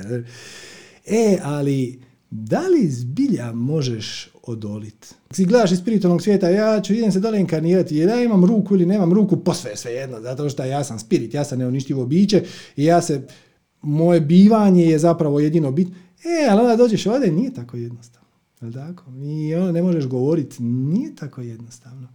E, 1.06 1.38
ali 1.42 2.00
da 2.30 2.60
li 2.60 2.90
zbilja 2.90 3.52
možeš 3.52 4.30
odoliti? 4.42 5.08
Si 5.30 5.44
gledaš 5.44 5.72
iz 5.72 5.78
spiritualnog 5.78 6.22
svijeta, 6.22 6.48
ja 6.48 6.80
ću 6.80 6.94
idem 6.94 7.12
se 7.12 7.20
dole 7.20 7.40
inkarnirati, 7.40 7.96
jer 7.96 8.08
ja 8.08 8.22
imam 8.22 8.44
ruku 8.44 8.74
ili 8.74 8.86
nemam 8.86 9.12
ruku, 9.12 9.44
posve 9.44 9.76
sve 9.76 9.92
jedno, 9.92 10.20
zato 10.20 10.50
što 10.50 10.64
ja 10.64 10.84
sam 10.84 10.98
spirit, 10.98 11.34
ja 11.34 11.44
sam 11.44 11.58
neuništivo 11.58 12.06
biće 12.06 12.42
i 12.76 12.84
ja 12.84 13.02
se 13.02 13.22
moje 13.82 14.20
bivanje 14.20 14.84
je 14.84 14.98
zapravo 14.98 15.40
jedino 15.40 15.70
bit. 15.70 15.88
E, 16.24 16.48
ali 16.50 16.60
onda 16.60 16.76
dođeš 16.76 17.06
ovdje, 17.06 17.32
nije 17.32 17.54
tako 17.54 17.76
jednostavno. 17.76 18.28
Jel 18.60 18.72
tako? 18.72 19.04
I 19.24 19.54
onda 19.54 19.72
ne 19.72 19.82
možeš 19.82 20.06
govoriti, 20.06 20.62
nije 20.62 21.14
tako 21.14 21.40
jednostavno. 21.40 22.08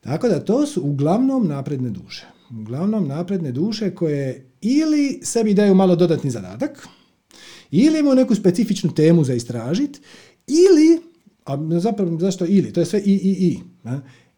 Tako 0.00 0.28
da 0.28 0.44
to 0.44 0.66
su 0.66 0.82
uglavnom 0.82 1.48
napredne 1.48 1.90
duše. 1.90 2.26
Uglavnom 2.60 3.08
napredne 3.08 3.52
duše 3.52 3.94
koje 3.94 4.46
ili 4.60 5.20
sebi 5.22 5.54
daju 5.54 5.74
malo 5.74 5.96
dodatni 5.96 6.30
zadatak, 6.30 6.88
ili 7.70 7.98
imaju 7.98 8.16
neku 8.16 8.34
specifičnu 8.34 8.94
temu 8.94 9.24
za 9.24 9.34
istražiti, 9.34 10.00
ili, 10.46 11.00
a 11.44 11.80
zapravo 11.80 12.18
zašto 12.18 12.46
ili, 12.46 12.72
to 12.72 12.80
je 12.80 12.86
sve 12.86 13.00
i, 13.00 13.12
i, 13.12 13.48
i. 13.48 13.58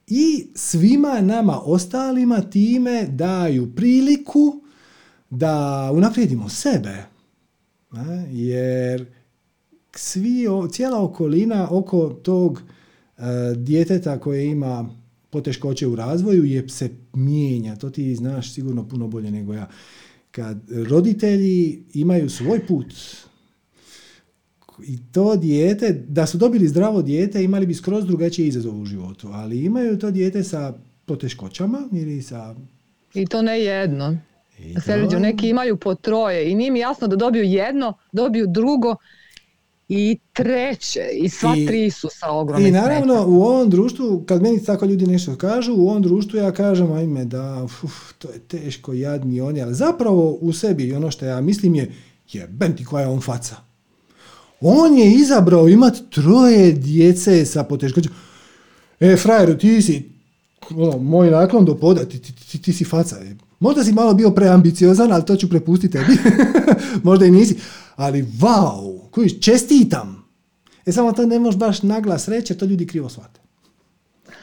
I 0.07 0.47
svima 0.55 1.21
nama 1.21 1.61
ostalima 1.65 2.41
time 2.41 3.07
daju 3.09 3.75
priliku 3.77 4.64
da 5.35 5.91
unaprijedimo 5.93 6.49
sebe. 6.49 7.05
Jer 8.31 9.07
svi, 9.97 10.47
cijela 10.71 11.03
okolina 11.03 11.69
oko 11.71 12.09
tog 12.09 12.63
e, 12.63 13.23
djeteta 13.57 14.19
koje 14.21 14.47
ima 14.47 14.91
poteškoće 15.31 15.87
u 15.87 15.97
razvoju 15.97 16.45
je 16.45 16.69
se 16.69 16.91
mijenja. 17.13 17.77
To 17.77 17.91
ti 17.91 18.15
znaš 18.15 18.53
sigurno 18.53 18.89
puno 18.89 19.09
bolje 19.09 19.31
nego 19.31 19.55
ja. 19.55 19.69
Kad 20.31 20.59
roditelji 20.89 21.83
imaju 21.95 22.31
svoj 22.31 22.67
put 22.67 22.95
i 24.83 24.99
to 25.13 25.37
dijete, 25.37 26.05
da 26.09 26.27
su 26.27 26.39
dobili 26.39 26.69
zdravo 26.69 27.03
dijete, 27.03 27.45
imali 27.45 27.67
bi 27.67 27.75
skroz 27.75 28.07
drugačije 28.07 28.49
izazov 28.49 28.81
u 28.81 28.85
životu, 28.85 29.29
ali 29.33 29.65
imaju 29.65 29.99
to 29.99 30.11
dijete 30.11 30.45
sa 30.45 30.75
poteškoćama 31.05 31.89
ili 31.93 32.23
sa... 32.23 32.55
I 33.15 33.27
to 33.27 33.43
ne 33.43 33.61
jedno. 33.61 34.19
Sređu, 34.85 35.19
neki 35.19 35.49
imaju 35.49 35.77
po 35.77 35.95
troje 35.95 36.51
i 36.51 36.55
nije 36.55 36.71
mi 36.71 36.79
jasno 36.79 37.09
da 37.09 37.17
dobiju 37.17 37.45
jedno, 37.45 37.99
dobiju 38.13 38.47
drugo 38.47 38.97
i 39.89 40.19
treće 40.33 41.09
i 41.21 41.29
sva 41.29 41.55
tri 41.67 41.91
su 41.91 42.09
sa 42.11 42.31
ogromnim 42.31 42.69
I 42.69 42.71
naravno 42.71 43.25
u 43.27 43.43
ovom 43.43 43.71
društvu, 43.71 44.25
kad 44.27 44.43
meni 44.43 44.65
tako 44.65 44.87
ljudi 44.87 45.07
nešto 45.07 45.37
kažu, 45.37 45.75
u 45.75 45.89
ovom 45.89 46.03
društvu 46.03 46.39
ja 46.39 46.53
kažem 46.53 46.93
ajme 46.93 47.25
da 47.25 47.65
uf, 47.65 48.13
to 48.19 48.29
je 48.29 48.39
teško, 48.39 48.93
jadni 48.93 49.41
oni, 49.41 49.63
ali 49.63 49.75
zapravo 49.75 50.31
u 50.41 50.53
sebi 50.53 50.95
ono 50.95 51.11
što 51.11 51.25
ja 51.25 51.41
mislim 51.41 51.75
je 51.75 51.93
jeben 52.33 52.77
ti 52.77 52.85
koja 52.85 53.03
je 53.03 53.09
on 53.09 53.21
faca. 53.21 53.57
On 54.61 54.99
je 54.99 55.13
izabrao 55.13 55.69
imat 55.69 55.95
troje 56.11 56.73
djece 56.73 57.45
sa 57.45 57.65
poteškoćama. 57.65 58.17
E, 59.01 59.17
frajeru, 59.17 59.59
ti 59.59 59.83
si 59.83 60.11
ono, 60.71 60.99
moj 60.99 61.31
naklon 61.31 61.65
do 61.65 61.77
poda, 61.77 62.05
ti, 62.05 62.19
ti, 62.23 62.33
ti, 62.51 62.63
ti 62.63 62.73
si 62.73 62.85
faca. 62.85 63.17
Možda 63.61 63.85
si 63.85 63.93
malo 63.93 64.15
bio 64.15 64.31
preambiciozan, 64.31 65.13
ali 65.13 65.25
to 65.25 65.37
ću 65.37 65.51
prepustiti 65.51 65.93
tebi. 65.93 66.19
Možda 67.09 67.27
i 67.27 67.31
nisi. 67.31 67.59
Ali 67.97 68.23
wow, 68.23 69.11
koji 69.11 69.31
čestitam. 69.31 70.25
E 70.87 70.93
samo 70.93 71.13
to 71.13 71.27
ne 71.27 71.39
možeš 71.39 71.59
baš 71.59 71.83
naglas 71.83 72.29
reći, 72.29 72.53
jer 72.53 72.59
to 72.59 72.65
ljudi 72.65 72.87
krivo 72.87 73.09
shvate. 73.09 73.41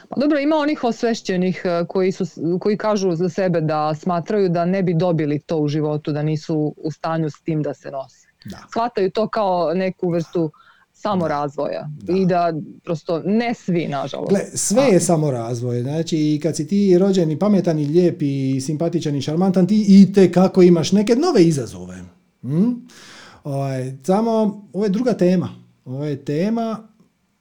Pa 0.09 0.19
dobro, 0.19 0.39
ima 0.39 0.55
onih 0.55 0.83
osvešćenih 0.83 1.61
e, 1.65 1.85
koji, 1.87 2.11
su, 2.11 2.25
koji 2.59 2.77
kažu 2.77 3.15
za 3.15 3.29
sebe 3.29 3.61
da 3.61 3.95
smatraju 3.95 4.49
da 4.49 4.65
ne 4.65 4.83
bi 4.83 4.93
dobili 4.93 5.39
to 5.39 5.57
u 5.57 5.67
životu, 5.67 6.11
da 6.11 6.23
nisu 6.23 6.73
u 6.77 6.91
stanju 6.91 7.29
s 7.29 7.41
tim 7.41 7.63
da 7.63 7.73
se 7.73 7.91
nose. 7.91 8.27
Da. 8.45 8.57
Shvataju 8.69 9.11
to 9.11 9.27
kao 9.27 9.73
neku 9.73 10.09
vrstu 10.09 10.51
samorazvoja 11.01 11.89
da. 12.01 12.13
i 12.13 12.25
da 12.25 12.53
prosto 12.83 13.21
ne 13.25 13.53
svi 13.53 13.87
nažalost. 13.87 14.29
Gle, 14.29 14.39
sve 14.53 14.83
je 14.83 14.99
samo 14.99 15.31
razvoj, 15.31 15.81
znači 15.81 16.17
i 16.17 16.39
kad 16.43 16.55
si 16.55 16.67
ti 16.67 16.97
rođen 16.97 17.31
i 17.31 17.39
pametan 17.39 17.79
i 17.79 17.85
lijep 17.85 18.21
i 18.21 18.61
simpatičan 18.61 19.15
i 19.15 19.21
šarmantan 19.21 19.67
ti 19.67 19.85
i 19.87 20.13
te 20.13 20.31
kako 20.31 20.61
imaš 20.61 20.91
neke 20.91 21.15
nove 21.15 21.43
izazove. 21.43 22.01
Hm? 22.41 22.71
Ovaj, 23.43 23.93
samo 24.03 24.31
ovo 24.73 24.85
je 24.85 24.89
druga 24.89 25.13
tema. 25.13 25.49
Ovo 25.85 26.05
je 26.05 26.25
tema 26.25 26.87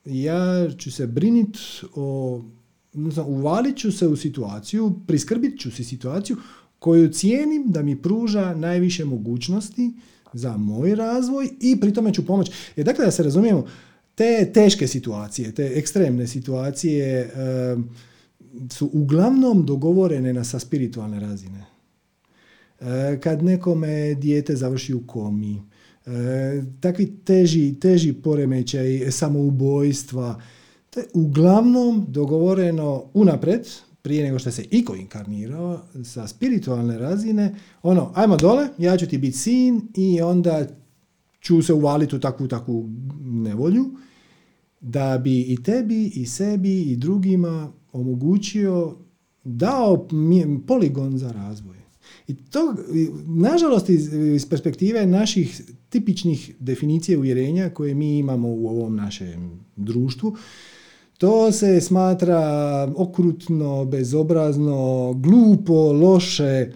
ja 0.05 0.70
ću 0.78 0.93
se 0.93 1.07
brinit 1.07 1.59
o 1.95 2.41
uvalit 3.27 3.77
ću 3.77 3.93
se 3.93 4.09
u 4.09 4.16
situaciju, 4.16 4.93
priskrbit 5.07 5.61
ću 5.61 5.70
si 5.70 5.85
situaciju 5.85 6.37
koju 6.78 7.12
cijenim 7.12 7.65
da 7.66 7.82
mi 7.82 8.03
pruža 8.03 8.55
najviše 8.55 9.05
mogućnosti 9.05 9.93
za 10.32 10.57
moj 10.57 10.94
razvoj 10.94 11.48
i 11.61 11.81
pri 11.81 11.93
tome 11.93 12.15
ću 12.15 12.27
pomoći. 12.27 12.52
Jer 12.77 12.86
dakle, 12.86 13.05
da 13.05 13.11
se 13.11 13.23
razumijemo, 13.23 13.66
te 14.15 14.51
teške 14.55 14.86
situacije, 14.86 15.55
te 15.55 15.73
ekstremne 15.74 16.27
situacije 16.27 17.31
su 18.70 18.90
uglavnom 18.93 19.66
dogovorene 19.66 20.32
na 20.32 20.44
sa 20.44 20.59
spiritualne 20.59 21.20
razine. 21.20 21.65
E, 22.81 23.19
kad 23.20 23.43
nekome 23.43 24.15
dijete 24.15 24.57
završi 24.57 24.94
u 24.94 25.07
komi, 25.07 25.62
e, 26.07 26.62
takvi 26.81 27.16
teži, 27.24 27.74
teži 27.81 28.12
poremećaj 28.12 29.11
samoubojstva, 29.11 30.40
to 30.90 31.01
je 31.01 31.07
uglavnom 31.15 32.07
dogovoreno 32.09 33.05
unapred, 33.15 33.69
prije 34.03 34.25
nego 34.25 34.39
što 34.39 34.51
se 34.51 34.65
iko 34.71 34.97
inkarnirao, 34.97 35.81
sa 36.05 36.29
spiritualne 36.29 36.99
razine, 36.99 37.55
ono, 37.83 38.13
ajmo 38.15 38.37
dole, 38.37 38.69
ja 38.79 38.97
ću 38.97 39.07
ti 39.07 39.19
biti 39.19 39.39
sin 39.39 39.89
i 39.95 40.21
onda 40.21 40.67
ću 41.41 41.63
se 41.63 41.73
uvaliti 41.73 42.17
u 42.17 42.21
takvu, 42.21 42.49
takvu 42.49 42.91
nevolju, 43.21 43.91
da 44.81 45.21
bi 45.25 45.41
i 45.41 45.63
tebi, 45.63 46.07
i 46.15 46.27
sebi, 46.27 46.83
i 46.83 46.97
drugima 46.97 47.73
omogućio, 47.93 48.97
dao 49.45 50.09
poligon 50.67 51.19
za 51.19 51.33
razvoj. 51.33 51.77
I 52.29 52.35
to, 52.35 52.75
nažalost, 53.27 53.89
iz, 53.89 54.13
iz 54.13 54.49
perspektive 54.49 55.07
naših 55.07 55.63
tipičnih 55.89 56.55
definicije 56.59 57.19
uvjerenja 57.19 57.71
koje 57.71 57.95
mi 57.95 58.19
imamo 58.19 58.49
u 58.49 58.69
ovom 58.69 58.97
našem 58.97 59.61
društvu, 59.77 60.37
to 61.21 61.53
se 61.53 61.81
smatra 61.81 62.43
okrutno, 62.97 63.85
bezobrazno, 63.85 65.13
glupo, 65.13 65.93
loše. 65.93 66.73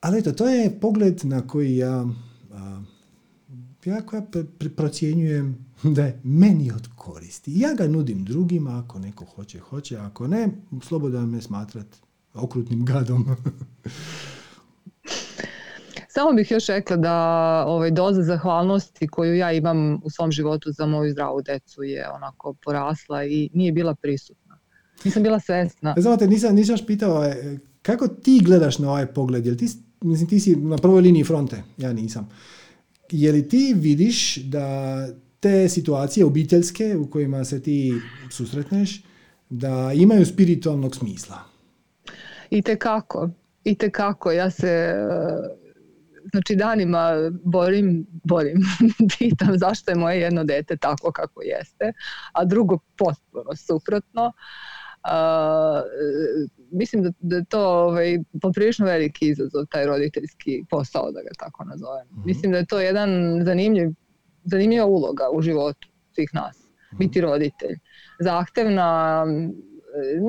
Ali 0.00 0.18
eto, 0.18 0.32
to 0.32 0.48
je 0.48 0.80
pogled 0.80 1.20
na 1.24 1.46
koji 1.46 1.76
ja, 1.76 2.06
ja 3.84 4.02
koja 4.06 4.22
procjenjujem 4.76 5.66
da 5.82 6.04
je 6.04 6.20
meni 6.24 6.72
od 6.72 6.88
koristi. 6.96 7.60
Ja 7.60 7.74
ga 7.74 7.88
nudim 7.88 8.24
drugima, 8.24 8.78
ako 8.84 8.98
neko 8.98 9.24
hoće, 9.24 9.58
hoće, 9.58 9.96
ako 9.96 10.26
ne, 10.26 10.48
slobodno 10.82 11.26
me 11.26 11.42
smatrat 11.42 11.86
okrutnim 12.34 12.84
gadom. 12.84 13.26
Samo 16.12 16.32
bih 16.32 16.50
još 16.50 16.66
rekla 16.66 16.96
da 16.96 17.14
ovaj, 17.66 17.90
doza 17.90 18.22
zahvalnosti 18.22 19.08
koju 19.08 19.36
ja 19.36 19.52
imam 19.52 19.94
u 20.04 20.10
svom 20.10 20.32
životu 20.32 20.72
za 20.72 20.86
moju 20.86 21.12
zdravu 21.12 21.42
decu 21.42 21.82
je 21.82 22.10
onako 22.10 22.54
porasla 22.64 23.24
i 23.24 23.50
nije 23.54 23.72
bila 23.72 23.94
prisutna. 23.94 24.58
Nisam 25.04 25.22
bila 25.22 25.40
svesna. 25.40 25.94
E, 25.98 26.00
znate, 26.00 26.26
nisam, 26.26 26.54
nisam 26.54 26.72
još 26.72 26.86
pitao, 26.86 27.24
e, 27.24 27.58
kako 27.82 28.08
ti 28.08 28.40
gledaš 28.44 28.78
na 28.78 28.90
ovaj 28.90 29.06
pogled? 29.06 29.46
Jel 29.46 29.56
ti, 29.56 29.68
mislim, 30.00 30.28
ti 30.28 30.40
si 30.40 30.56
na 30.56 30.76
prvoj 30.76 31.02
liniji 31.02 31.24
fronte, 31.24 31.62
ja 31.76 31.92
nisam. 31.92 32.28
Je 33.10 33.32
li 33.32 33.48
ti 33.48 33.74
vidiš 33.76 34.36
da 34.36 35.06
te 35.40 35.68
situacije 35.68 36.26
obiteljske 36.26 36.96
u 36.96 37.10
kojima 37.10 37.44
se 37.44 37.62
ti 37.62 37.92
susretneš, 38.30 39.02
da 39.50 39.92
imaju 39.94 40.26
spiritualnog 40.26 40.96
smisla? 40.96 41.38
I 42.50 42.62
te 42.62 42.76
kako. 42.76 43.30
I 43.64 43.74
te 43.74 43.90
kako. 43.90 44.32
Ja 44.32 44.50
se 44.50 44.94
znači 46.30 46.56
danima 46.56 47.12
borim, 47.44 48.06
borim, 48.24 48.58
pitam 49.18 49.58
zašto 49.58 49.90
je 49.90 49.96
moje 49.96 50.20
jedno 50.20 50.44
dete 50.44 50.76
tako 50.76 51.12
kako 51.12 51.42
jeste, 51.42 51.92
a 52.32 52.44
drugo 52.44 52.78
potpuno 52.96 53.56
suprotno. 53.56 54.32
Uh, 55.04 55.82
mislim 56.72 57.02
da, 57.02 57.10
da 57.20 57.36
je 57.36 57.44
to 57.44 57.68
ovaj, 57.68 58.18
poprilično 58.42 58.86
veliki 58.86 59.28
izazov, 59.28 59.66
taj 59.66 59.86
roditeljski 59.86 60.64
posao, 60.70 61.12
da 61.12 61.22
ga 61.22 61.30
tako 61.38 61.64
nazovem. 61.64 62.06
mm 62.10 62.22
Mislim 62.26 62.52
da 62.52 62.58
je 62.58 62.66
to 62.66 62.80
jedan 62.80 63.10
zanimljiv, 63.44 63.90
zanimljiva 64.44 64.86
uloga 64.86 65.24
u 65.32 65.42
životu 65.42 65.88
svih 66.14 66.30
nas, 66.32 66.56
mm 66.56 66.70
biti 66.98 67.20
roditelj. 67.20 67.76
Zahtevna, 68.18 69.24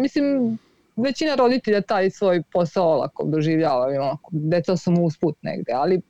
mislim, 0.01 0.57
većina 1.01 1.35
roditelja 1.35 1.81
taj 1.81 2.09
svoj 2.09 2.43
posao 2.53 2.87
olako 2.87 3.25
doživljava, 3.25 3.85
onako, 3.85 4.29
deca 4.31 4.77
su 4.77 4.91
mu 4.91 5.05
usput 5.05 5.35
negde, 5.41 5.71
ali 5.73 6.01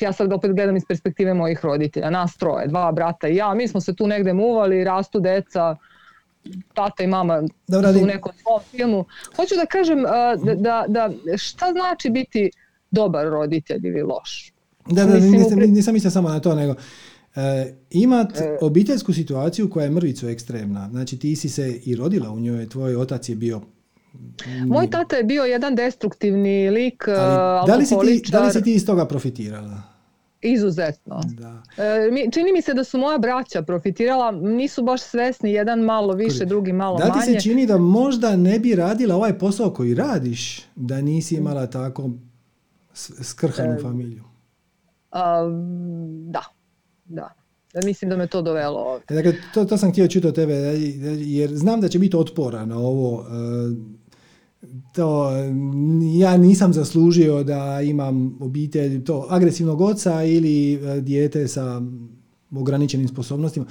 ja 0.00 0.12
sad 0.12 0.32
opet 0.32 0.54
gledam 0.54 0.76
iz 0.76 0.82
perspektive 0.88 1.34
mojih 1.34 1.64
roditelja, 1.64 2.10
nas 2.10 2.36
troje, 2.36 2.66
dva 2.68 2.92
brata 2.92 3.28
i 3.28 3.36
ja, 3.36 3.54
mi 3.54 3.68
smo 3.68 3.80
se 3.80 3.94
tu 3.94 4.06
negde 4.06 4.32
muvali, 4.32 4.84
rastu 4.84 5.20
deca, 5.20 5.76
tata 6.74 7.04
i 7.04 7.06
mama 7.06 7.42
Dobre, 7.68 7.92
su 7.92 8.02
u 8.02 8.06
nekom 8.06 8.32
svom 8.42 8.60
filmu. 8.70 9.04
Hoću 9.36 9.54
da 9.54 9.66
kažem 9.66 10.02
da, 10.02 10.36
da, 10.56 10.84
da 10.88 11.10
šta 11.36 11.72
znači 11.72 12.10
biti 12.10 12.50
dobar 12.90 13.26
roditelj 13.26 13.86
ili 13.86 14.02
loš? 14.02 14.52
Da, 14.90 15.04
da, 15.04 15.18
nisam, 15.18 15.58
nisam 15.58 15.94
mislio 15.94 16.10
samo 16.10 16.28
na 16.28 16.40
to, 16.40 16.54
nego 16.54 16.74
e, 17.36 17.74
imat 17.90 18.36
e, 18.36 18.58
obiteljsku 18.60 19.12
situaciju 19.12 19.70
koja 19.70 19.84
je 19.84 19.90
mrvicu 19.90 20.28
ekstremna. 20.28 20.88
Znači 20.90 21.18
ti 21.18 21.36
si 21.36 21.48
se 21.48 21.80
i 21.84 21.96
rodila 21.96 22.30
u 22.30 22.40
njoj, 22.40 22.68
tvoj 22.68 22.96
otac 22.96 23.28
je 23.28 23.36
bio 23.36 23.60
moj 24.66 24.90
tata 24.90 25.16
je 25.16 25.24
bio 25.24 25.44
jedan 25.44 25.74
destruktivni 25.74 26.70
lik, 26.70 27.08
Ali, 27.08 27.66
da, 27.66 27.76
li 27.76 27.86
si 27.86 27.94
ti, 28.22 28.30
da 28.32 28.44
li 28.44 28.52
si 28.52 28.62
ti 28.62 28.74
iz 28.74 28.86
toga 28.86 29.06
profitirala? 29.06 29.82
Izuzetno. 30.40 31.20
Da. 31.38 31.62
E, 31.82 32.30
čini 32.30 32.52
mi 32.52 32.62
se 32.62 32.74
da 32.74 32.84
su 32.84 32.98
moja 32.98 33.18
braća 33.18 33.62
profitirala, 33.62 34.30
nisu 34.30 34.82
baš 34.82 35.02
svesni, 35.02 35.52
jedan 35.52 35.80
malo 35.80 36.14
više, 36.14 36.44
drugi 36.44 36.72
malo 36.72 36.98
manje. 36.98 37.10
Da 37.10 37.20
ti 37.20 37.32
se 37.32 37.40
čini 37.40 37.66
da 37.66 37.78
možda 37.78 38.36
ne 38.36 38.58
bi 38.58 38.74
radila 38.74 39.16
ovaj 39.16 39.38
posao 39.38 39.70
koji 39.70 39.94
radiš, 39.94 40.62
da 40.74 41.00
nisi 41.00 41.34
imala 41.34 41.66
tako 41.66 42.10
skrhanu 43.22 43.72
e, 43.72 43.82
familiju? 43.82 44.24
da, 46.26 46.42
da. 47.04 47.34
Mislim 47.84 48.08
da 48.08 48.16
me 48.16 48.26
to 48.26 48.42
dovelo 48.42 48.78
ovdje. 48.78 49.06
E, 49.10 49.14
dakle, 49.14 49.34
to, 49.54 49.64
to 49.64 49.76
sam 49.76 49.92
htio 49.92 50.08
čuti 50.08 50.26
od 50.26 50.34
tebe, 50.34 50.54
jer 51.16 51.56
znam 51.56 51.80
da 51.80 51.88
će 51.88 51.98
biti 51.98 52.16
otpora 52.16 52.64
na 52.64 52.78
ovo. 52.78 53.26
E, 53.26 54.05
to 54.92 55.30
ja 56.18 56.36
nisam 56.36 56.72
zaslužio 56.72 57.44
da 57.44 57.80
imam 57.80 58.38
obitelj 58.40 59.04
to 59.04 59.26
agresivnog 59.30 59.80
oca 59.80 60.24
ili 60.24 60.74
e, 60.74 61.00
dijete 61.00 61.48
sa 61.48 61.82
ograničenim 62.50 63.08
sposobnostima. 63.08 63.66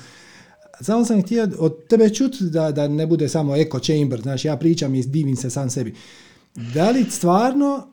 Samo 0.82 1.06
sam 1.06 1.22
htio 1.22 1.49
od 1.60 1.88
tebe 1.88 2.10
čuti 2.10 2.44
da, 2.44 2.72
da 2.72 2.88
ne 2.88 3.07
bude 3.07 3.30
samo 3.30 3.56
echo 3.56 3.80
chamber, 3.80 4.22
znači 4.22 4.48
ja 4.48 4.57
pričam 4.57 4.95
i 4.95 5.03
divim 5.03 5.36
se 5.36 5.49
sam 5.49 5.70
sebi. 5.70 5.94
Da 6.74 6.90
li 6.90 7.06
stvarno 7.10 7.88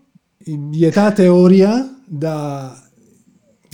je 0.73 0.91
ta 0.91 1.11
teorija 1.11 1.89
da 2.07 2.77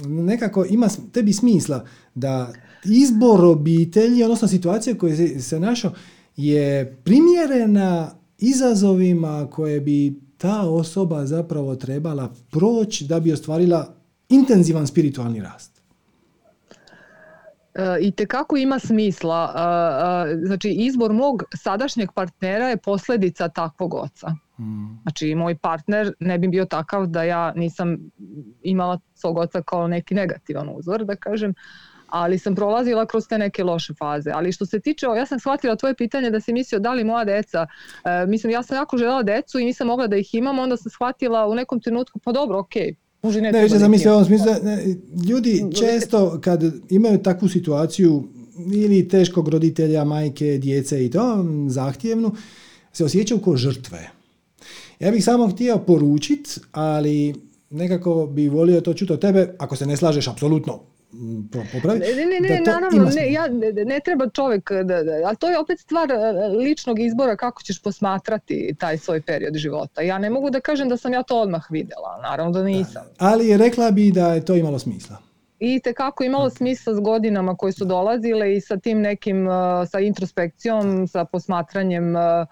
nekako 0.06 0.64
ima 0.64 0.88
tebi 1.12 1.32
smisla 1.32 1.86
da 2.14 2.52
izbor 2.84 3.44
obitelji, 3.44 4.22
odnosno 4.22 4.48
situacija 4.48 4.98
koja 4.98 5.16
se, 5.16 5.40
se 5.40 5.60
našao, 5.60 5.92
je 6.36 6.96
primjerena 7.04 8.17
izazovima 8.38 9.46
koje 9.50 9.80
bi 9.80 10.20
ta 10.38 10.62
osoba 10.62 11.26
zapravo 11.26 11.76
trebala 11.76 12.32
proći 12.50 13.04
da 13.04 13.20
bi 13.20 13.32
ostvarila 13.32 13.94
intenzivan 14.28 14.86
spiritualni 14.86 15.40
rast. 15.40 15.82
E, 17.74 17.98
I 18.00 18.12
kako 18.12 18.56
ima 18.56 18.78
smisla. 18.78 19.54
E, 20.28 20.32
e, 20.32 20.46
znači, 20.46 20.70
izbor 20.70 21.12
mog 21.12 21.42
sadašnjeg 21.54 22.12
partnera 22.12 22.68
je 22.68 22.76
posljedica 22.76 23.48
takvog 23.48 23.94
oca. 23.94 24.34
Hmm. 24.56 24.98
Znači, 25.02 25.34
moj 25.34 25.56
partner 25.56 26.12
ne 26.20 26.38
bi 26.38 26.48
bio 26.48 26.64
takav 26.64 27.06
da 27.06 27.22
ja 27.22 27.52
nisam 27.56 28.10
imala 28.62 28.98
svog 29.14 29.38
oca 29.38 29.62
kao 29.62 29.88
neki 29.88 30.14
negativan 30.14 30.68
uzor, 30.74 31.04
da 31.04 31.16
kažem, 31.16 31.54
ali 32.08 32.38
sam 32.38 32.54
prolazila 32.54 33.06
kroz 33.06 33.28
te 33.28 33.38
neke 33.38 33.64
loše 33.64 33.94
faze. 33.94 34.30
Ali 34.34 34.52
što 34.52 34.66
se 34.66 34.80
tiče, 34.80 35.06
ja 35.16 35.26
sam 35.26 35.40
shvatila 35.40 35.76
tvoje 35.76 35.94
pitanje 35.94 36.30
da 36.30 36.40
si 36.40 36.52
mislio 36.52 36.78
da 36.78 36.92
li 36.92 37.04
moja 37.04 37.24
deca, 37.24 37.66
e, 38.04 38.26
mislim 38.26 38.52
ja 38.52 38.62
sam 38.62 38.76
jako 38.76 38.98
željela 38.98 39.22
decu 39.22 39.58
i 39.58 39.64
nisam 39.64 39.86
mogla 39.86 40.06
da 40.06 40.16
ih 40.16 40.34
imam, 40.34 40.58
onda 40.58 40.76
sam 40.76 40.90
shvatila 40.90 41.46
u 41.46 41.54
nekom 41.54 41.80
trenutku, 41.80 42.18
pa 42.18 42.32
dobro, 42.32 42.58
okej, 42.58 42.94
okay, 43.22 43.40
ne, 43.40 43.52
ne 43.52 43.62
više 43.62 43.78
zamislio 43.78 44.12
ovom 44.12 44.24
smislu, 44.24 44.46
ljudi 45.28 45.64
često 45.78 46.40
kad 46.40 46.62
imaju 46.90 47.22
takvu 47.22 47.48
situaciju 47.48 48.28
ili 48.72 49.08
teškog 49.08 49.48
roditelja, 49.48 50.04
majke, 50.04 50.58
djece 50.58 51.04
i 51.04 51.10
to, 51.10 51.46
zahtjevnu, 51.68 52.34
se 52.92 53.04
osjećaju 53.04 53.40
kao 53.40 53.56
žrtve. 53.56 54.10
Ja 55.00 55.10
bih 55.10 55.24
samo 55.24 55.48
htio 55.48 55.78
poručiti, 55.78 56.60
ali 56.72 57.34
nekako 57.70 58.26
bi 58.26 58.48
volio 58.48 58.80
to 58.80 58.94
čuti 58.94 59.12
od 59.12 59.20
tebe, 59.20 59.54
ako 59.58 59.76
se 59.76 59.86
ne 59.86 59.96
slažeš, 59.96 60.28
apsolutno 60.28 60.80
popravi. 61.72 61.98
Ne, 61.98 62.26
ne, 62.26 62.48
ne, 62.48 62.60
naravno, 62.60 63.10
ne, 63.14 63.32
ja, 63.32 63.48
ne, 63.86 64.00
treba 64.04 64.28
čovjek, 64.28 64.70
da, 64.72 65.02
da, 65.02 65.12
ali 65.26 65.36
to 65.36 65.50
je 65.50 65.58
opet 65.58 65.80
stvar 65.80 66.10
e, 66.10 66.48
ličnog 66.48 67.00
izbora 67.00 67.36
kako 67.36 67.62
ćeš 67.62 67.82
posmatrati 67.82 68.74
taj 68.78 68.98
svoj 68.98 69.20
period 69.20 69.54
života. 69.54 70.02
Ja 70.02 70.18
ne 70.18 70.30
mogu 70.30 70.50
da 70.50 70.60
kažem 70.60 70.88
da 70.88 70.96
sam 70.96 71.12
ja 71.12 71.22
to 71.22 71.40
odmah 71.40 71.66
vidjela, 71.70 72.20
naravno 72.22 72.52
da 72.52 72.62
nisam. 72.62 73.02
ali 73.18 73.56
rekla 73.56 73.90
bi 73.90 74.10
da 74.10 74.34
je 74.34 74.44
to 74.44 74.54
imalo 74.54 74.78
smisla. 74.78 75.16
I 75.60 75.80
kako 75.96 76.24
imalo 76.24 76.50
smisla 76.50 76.94
s 76.94 77.00
godinama 77.00 77.56
koje 77.56 77.72
su 77.72 77.84
dolazile 77.84 78.56
i 78.56 78.60
sa 78.60 78.76
tim 78.76 79.00
nekim, 79.00 79.48
e, 79.48 79.50
sa 79.90 80.00
introspekcijom, 80.00 81.08
sa 81.08 81.24
posmatranjem 81.24 82.16
e, 82.16 82.46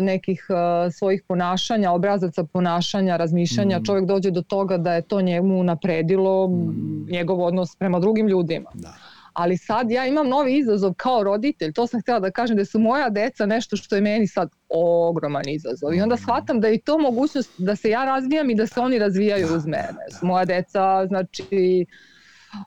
nekih 0.00 0.46
svojih 0.92 1.22
ponašanja, 1.28 1.92
obrazaca 1.92 2.44
ponašanja, 2.44 3.16
razmišljanja, 3.16 3.78
mm. 3.78 3.84
čovjek 3.84 4.06
dođe 4.06 4.30
do 4.30 4.42
toga 4.42 4.78
da 4.78 4.94
je 4.94 5.02
to 5.02 5.20
njemu 5.20 5.62
napredilo 5.62 6.48
mm. 6.48 7.06
njegov 7.10 7.40
odnos 7.40 7.76
prema 7.76 8.00
drugim 8.00 8.28
ljudima. 8.28 8.70
Da. 8.74 8.94
Ali 9.32 9.56
sad 9.56 9.90
ja 9.90 10.06
imam 10.06 10.28
novi 10.28 10.58
izazov 10.58 10.94
kao 10.94 11.22
roditelj, 11.22 11.72
to 11.72 11.86
sam 11.86 12.00
htjela 12.00 12.20
da 12.20 12.30
kažem 12.30 12.56
da 12.56 12.64
su 12.64 12.78
moja 12.78 13.10
deca 13.10 13.46
nešto 13.46 13.76
što 13.76 13.94
je 13.94 14.00
meni 14.00 14.26
sad 14.26 14.50
ogroman 14.68 15.48
izazov. 15.48 15.94
I 15.94 16.00
onda 16.00 16.14
mm. 16.14 16.18
shvatam 16.18 16.60
da 16.60 16.68
je 16.68 16.80
to 16.80 16.98
mogućnost 16.98 17.50
da 17.58 17.76
se 17.76 17.90
ja 17.90 18.04
razvijam 18.04 18.50
i 18.50 18.54
da 18.54 18.66
se 18.66 18.80
oni 18.80 18.98
razvijaju 18.98 19.46
uz 19.56 19.66
mene. 19.66 20.06
Moja 20.22 20.44
deca, 20.44 21.06
znači, 21.06 21.86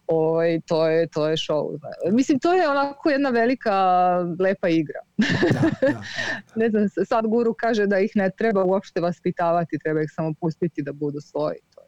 Ovaj, 0.08 0.60
to, 0.66 0.88
je, 0.88 1.08
to 1.08 1.28
je 1.28 1.38
show. 1.38 1.80
Mislim, 2.12 2.40
to 2.40 2.54
je 2.54 2.70
onako 2.70 3.10
jedna 3.10 3.30
velika, 3.30 3.74
lepa 4.40 4.70
igra. 4.70 5.00
ne 6.56 6.70
znam, 6.70 6.90
sad 7.06 7.28
guru 7.28 7.54
kaže 7.54 7.88
da 7.88 8.00
ih 8.00 8.12
ne 8.16 8.30
treba 8.38 8.64
uopšte 8.64 9.02
vaspitavati, 9.02 9.80
treba 9.84 10.02
ih 10.02 10.12
samo 10.16 10.34
pustiti 10.42 10.82
da 10.82 10.94
budu 10.94 11.22
svoji. 11.22 11.58
To. 11.76 11.83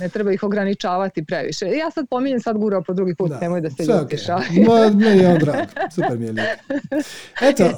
Ne 0.00 0.08
treba 0.08 0.32
ih 0.32 0.42
ograničavati 0.42 1.24
previše. 1.24 1.66
Ja 1.66 1.90
sad 1.90 2.08
pominjem 2.08 2.40
sad 2.40 2.58
gura 2.58 2.82
po 2.82 2.94
drugi 2.94 3.14
put, 3.14 3.30
da. 3.30 3.40
nemoj 3.40 3.60
da 3.60 3.70
se 3.70 3.84
ljutiš. 3.84 4.20
Okay. 4.20 4.94
Ne, 4.94 5.16
je 5.16 5.28
on 5.28 5.38
drag. 5.38 5.68
Super 5.94 6.18
mi 6.18 6.26
je 6.26 6.34
Eto, 7.42 7.64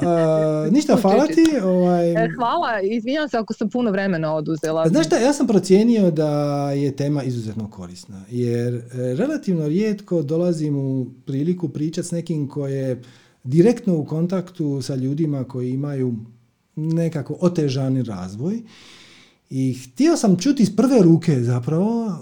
uh, 0.67 0.73
ništa, 0.73 0.97
hvala 0.97 1.27
ti. 1.27 1.47
Ovaj... 1.63 2.13
E, 2.13 2.29
hvala, 2.37 2.81
izvinjam 2.81 3.29
se 3.29 3.37
ako 3.37 3.53
sam 3.53 3.71
puno 3.71 3.91
vremena 3.91 4.35
oduzela. 4.35 4.89
Znaš 4.89 5.07
šta, 5.07 5.19
ja 5.19 5.33
sam 5.33 5.47
procijenio 5.47 6.11
da 6.11 6.31
je 6.71 6.97
tema 6.97 7.23
izuzetno 7.23 7.71
korisna, 7.71 8.25
jer 8.31 8.75
e, 8.75 8.81
relativno 8.93 9.69
rijetko 9.69 10.23
dolazim 10.23 10.77
u 10.77 11.07
priliku 11.27 11.69
pričati 11.69 12.09
s 12.09 12.11
nekim 12.11 12.49
koje 12.49 13.03
direktno 13.45 13.97
u 13.97 14.05
kontaktu 14.05 14.83
sa 14.83 14.95
ljudima 14.95 15.45
koji 15.45 15.71
imaju 15.71 16.15
nekako 16.77 17.37
otežani 17.41 18.03
razvoj 18.03 18.63
i 19.51 19.75
htio 19.75 20.17
sam 20.17 20.37
čuti 20.37 20.63
iz 20.63 20.77
prve 20.77 21.03
ruke 21.03 21.43
zapravo 21.43 22.07
e, 22.07 22.13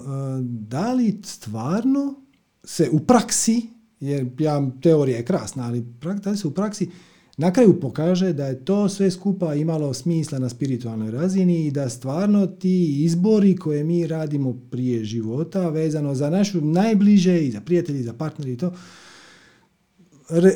da 0.42 0.92
li 0.92 1.20
stvarno 1.24 2.14
se 2.64 2.88
u 2.92 3.00
praksi, 3.00 3.62
jer 4.00 4.26
ja, 4.38 4.70
teorija 4.82 5.16
je 5.16 5.24
krasna, 5.24 5.66
ali 5.66 5.84
da 6.22 6.30
li 6.30 6.36
se 6.36 6.48
u 6.48 6.50
praksi 6.50 6.90
na 7.36 7.52
kraju 7.52 7.80
pokaže 7.80 8.32
da 8.32 8.46
je 8.46 8.64
to 8.64 8.88
sve 8.88 9.10
skupa 9.10 9.54
imalo 9.54 9.94
smisla 9.94 10.38
na 10.38 10.48
spiritualnoj 10.48 11.10
razini 11.10 11.66
i 11.66 11.70
da 11.70 11.88
stvarno 11.88 12.46
ti 12.46 13.04
izbori 13.04 13.56
koje 13.56 13.84
mi 13.84 14.06
radimo 14.06 14.56
prije 14.70 15.04
života 15.04 15.68
vezano 15.68 16.14
za 16.14 16.30
našu 16.30 16.60
najbliže 16.60 17.46
i 17.46 17.50
za 17.50 17.60
prijatelji, 17.60 18.02
za 18.02 18.12
partneri 18.12 18.52
i 18.52 18.56
to, 18.56 18.72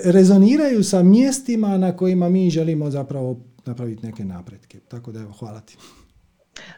rezoniraju 0.05 0.85
sa 0.85 1.03
mjestima 1.03 1.79
na 1.79 1.97
kojima 1.97 2.29
mi 2.29 2.51
želimo 2.51 2.91
zapravo 2.91 3.41
napraviti 3.67 4.07
neke 4.07 4.25
napretke. 4.25 4.81
Tako 4.81 5.13
da 5.13 5.21
evo, 5.21 5.33
hvala 5.33 5.61
ti. 5.61 5.77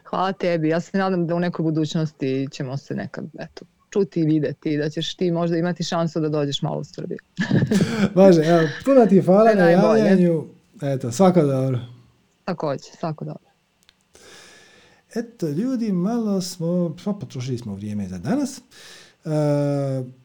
Hvala 0.03 0.33
tebi. 0.33 0.69
Ja 0.69 0.79
se 0.79 0.97
nadam 0.97 1.27
da 1.27 1.35
u 1.35 1.39
nekoj 1.39 1.63
budućnosti 1.63 2.47
ćemo 2.51 2.77
se 2.77 2.95
nekad 2.95 3.25
eto, 3.39 3.65
čuti 3.89 4.19
i 4.19 4.25
videti 4.25 4.73
i 4.73 4.77
da 4.77 4.89
ćeš 4.89 5.15
ti 5.15 5.31
možda 5.31 5.57
imati 5.57 5.83
šansu 5.83 6.19
da 6.19 6.29
dođeš 6.29 6.61
malo 6.61 6.79
u 6.79 6.83
Srbiju. 6.83 7.19
Može, 8.15 8.41
evo, 8.41 8.67
puno 8.85 9.05
ti 9.05 9.21
hvala 9.21 9.53
na 9.53 9.69
javljanju. 9.69 10.43
Eto, 10.81 11.11
svako 11.11 11.41
dobro. 11.41 11.79
Također, 12.45 12.95
svako 12.99 13.25
dobro. 13.25 13.49
Eto, 15.15 15.49
ljudi, 15.49 15.91
malo 15.91 16.41
smo, 16.41 16.95
pa 17.05 17.13
potrošili 17.13 17.57
smo 17.57 17.75
vrijeme 17.75 18.07
za 18.07 18.17
danas. 18.17 18.61
Uh, 19.25 19.31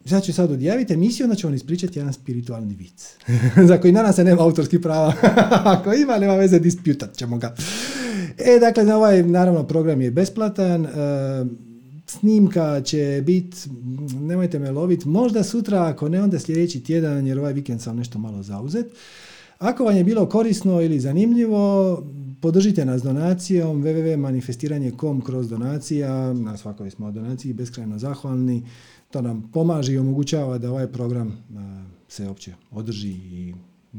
ja 0.05 0.21
ću 0.21 0.33
sad 0.33 0.51
odjaviti 0.51 0.95
emisiju, 0.95 1.25
onda 1.25 1.37
ću 1.37 1.47
vam 1.47 1.55
ispričati 1.55 1.99
jedan 1.99 2.13
spiritualni 2.13 2.75
vic. 2.75 3.17
za 3.69 3.81
koji 3.81 3.93
danas 3.93 4.17
se 4.17 4.25
nema 4.25 4.43
autorskih 4.43 4.81
prava. 4.81 5.13
Ako 5.75 5.93
ima, 5.93 6.19
nema 6.19 6.35
veze, 6.35 6.59
disputat 6.59 7.17
ćemo 7.17 7.39
ga. 7.39 7.55
E, 8.39 8.59
dakle, 8.61 8.95
ovaj, 8.95 9.23
naravno, 9.23 9.65
program 9.65 10.01
je 10.01 10.11
besplatan. 10.11 10.85
Uh, 10.85 10.91
snimka 12.07 12.81
će 12.81 13.23
biti, 13.27 13.57
nemojte 14.21 14.59
me 14.59 14.71
loviti, 14.71 15.09
možda 15.09 15.45
sutra, 15.45 15.87
ako 15.87 16.09
ne, 16.09 16.23
onda 16.23 16.39
sljedeći 16.39 16.85
tjedan, 16.85 17.27
jer 17.27 17.39
ovaj 17.39 17.53
vikend 17.53 17.83
sam 17.83 17.97
nešto 17.97 18.19
malo 18.19 18.43
zauzet. 18.43 18.87
Ako 19.59 19.85
vam 19.85 19.97
je 19.97 20.05
bilo 20.05 20.27
korisno 20.27 20.83
ili 20.83 21.01
zanimljivo, 21.01 22.03
podržite 22.41 22.85
nas 22.85 23.03
donacijom 23.03 23.83
www.manifestiranje.com 23.83 25.21
kroz 25.21 25.49
donacija, 25.49 26.33
na 26.33 26.57
svakoj 26.57 26.91
smo 26.91 27.11
donaciji 27.11 27.53
beskrajno 27.53 27.99
zahvalni. 27.99 28.63
To 29.11 29.23
nam 29.23 29.51
pomaže 29.53 29.93
i 29.93 29.99
omogućava 29.99 30.59
da 30.59 30.71
ovaj 30.71 30.87
program 30.87 31.45
se 32.09 32.29
uopće 32.29 32.55
održi 32.71 33.09
i 33.11 33.55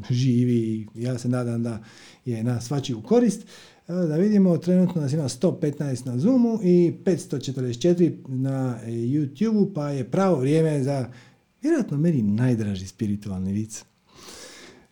živi. 0.09 0.87
Ja 0.95 1.17
se 1.17 1.29
nadam 1.29 1.63
da 1.63 1.83
je 2.25 2.43
na 2.43 2.61
svačiju 2.61 3.01
korist. 3.01 3.45
Da 3.89 4.15
vidimo, 4.15 4.57
trenutno 4.57 5.01
nas 5.01 5.13
ima 5.13 5.23
115 5.23 6.05
na 6.05 6.17
Zoomu 6.17 6.59
i 6.63 6.93
544 7.05 8.27
na 8.27 8.79
YouTubeu, 8.85 9.73
pa 9.73 9.89
je 9.89 10.11
pravo 10.11 10.35
vrijeme 10.35 10.83
za 10.83 11.09
vjerojatno 11.61 11.97
meni 11.97 12.21
najdraži 12.21 12.87
spiritualni 12.87 13.53
vic 13.53 13.83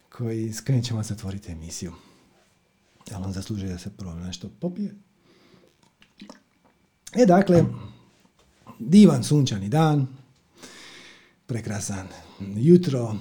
koji, 0.10 0.54
s 0.54 0.62
kojim 0.62 0.84
ćemo 0.84 1.04
zatvoriti 1.04 1.52
emisiju. 1.52 1.94
Ali 3.12 3.26
on 3.26 3.34
zaslužuje 3.34 3.72
da 3.72 3.78
se 3.78 3.90
prvo 3.90 4.14
nešto 4.14 4.50
popije. 4.60 4.96
E 7.16 7.26
dakle, 7.26 7.66
divan 8.80 9.24
sunčani 9.24 9.70
dan, 9.70 10.08
prekrasan 11.46 12.08
jutro, 12.56 13.16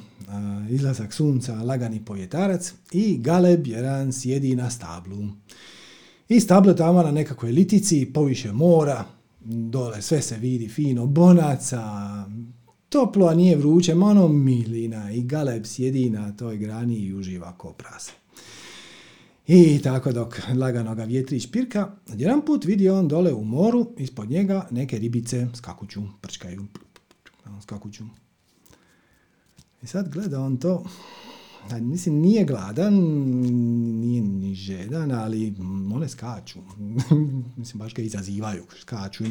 izlazak 0.70 1.12
sunca, 1.12 1.55
lagani 1.55 2.05
povjetarac 2.05 2.72
i 2.93 3.18
Galeb 3.18 3.66
jedan 3.66 4.12
sjedi 4.12 4.56
na 4.56 4.70
stablu. 4.70 5.28
I 6.28 6.40
stablo 6.40 6.74
tamo 6.74 7.02
na 7.02 7.10
nekakvoj 7.10 7.52
litici, 7.52 8.10
poviše 8.14 8.52
mora, 8.52 9.05
dole 9.44 10.02
sve 10.02 10.22
se 10.22 10.36
vidi 10.36 10.68
fino, 10.68 11.06
bonaca, 11.06 11.82
toplo, 12.88 13.26
a 13.26 13.34
nije 13.34 13.56
vruće, 13.56 13.94
ono 13.94 14.28
milina 14.28 15.12
i 15.12 15.22
Galeb 15.22 15.64
sjedi 15.64 16.10
na 16.10 16.36
toj 16.36 16.56
grani 16.56 16.97
i 16.97 17.14
uživa 17.14 17.52
ko 17.59 17.72
prase. 17.72 18.12
I 19.47 19.78
tako 19.82 20.12
dok 20.12 20.40
lagano 20.56 20.94
ga 20.94 21.05
vjetrić 21.05 21.51
pirka, 21.51 21.97
jedan 22.16 22.44
put 22.44 22.64
vidi 22.64 22.88
on 22.88 23.09
dole 23.09 23.32
u 23.32 23.44
moru, 23.44 23.93
ispod 23.98 24.30
njega 24.30 24.68
neke 24.70 24.98
ribice 24.98 25.47
skakuću, 25.55 26.02
prčkaju, 26.20 26.66
skakuću. 27.62 28.05
I 29.87 29.89
sad 29.89 30.09
gleda 30.09 30.41
on 30.41 30.57
to, 30.57 30.85
mislim 31.81 32.15
nije 32.15 32.45
gladan, 32.45 32.95
nije 34.01 34.23
ni 34.23 34.55
žedan, 34.55 35.13
ali 35.13 35.55
one 35.95 36.09
skaču. 36.09 36.59
mislim 37.57 37.79
baš 37.79 37.95
ga 37.95 38.03
izazivaju, 38.03 38.63
skaču. 38.81 39.25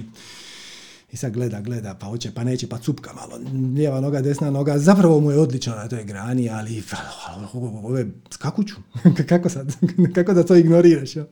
I 1.12 1.18
sad 1.18 1.34
gleda, 1.34 1.62
gleda, 1.62 1.96
pa 2.00 2.08
hoće, 2.08 2.32
pa 2.32 2.44
neće, 2.44 2.68
pa 2.68 2.78
cupka 2.78 3.14
malo. 3.14 3.40
Lijeva 3.76 4.02
noga, 4.02 4.22
desna 4.22 4.52
noga, 4.52 4.80
zapravo 4.80 5.20
mu 5.20 5.32
je 5.32 5.40
odlično 5.40 5.76
na 5.76 5.88
toj 5.88 6.04
grani, 6.04 6.50
ali 6.50 6.84
ove 7.84 8.06
skakuću. 8.32 8.76
kako 9.30 9.50
sad, 9.50 9.76
kako 10.16 10.34
da 10.34 10.46
to 10.46 10.56
ignoriraš? 10.56 11.16
Ja? 11.16 11.26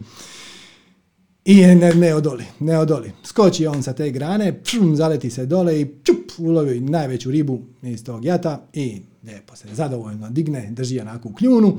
I 1.45 1.55
ne, 1.55 1.93
ne 1.93 2.15
odoli, 2.15 2.45
ne 2.59 2.77
odoli. 2.79 3.11
Skoči 3.23 3.67
on 3.67 3.83
sa 3.83 3.93
te 3.93 4.11
grane, 4.11 4.63
pšum, 4.63 4.95
zaleti 4.95 5.29
se 5.29 5.45
dole 5.45 5.81
i 5.81 5.87
čup, 6.03 6.31
ulovi 6.37 6.79
najveću 6.79 7.31
ribu 7.31 7.61
iz 7.81 8.03
tog 8.03 8.25
jata 8.25 8.67
i 8.73 9.01
lijepo 9.23 9.55
se 9.55 9.67
zadovoljno 9.71 10.29
digne, 10.29 10.69
drži 10.71 10.99
onako 10.99 11.29
u 11.29 11.33
kljunu 11.33 11.77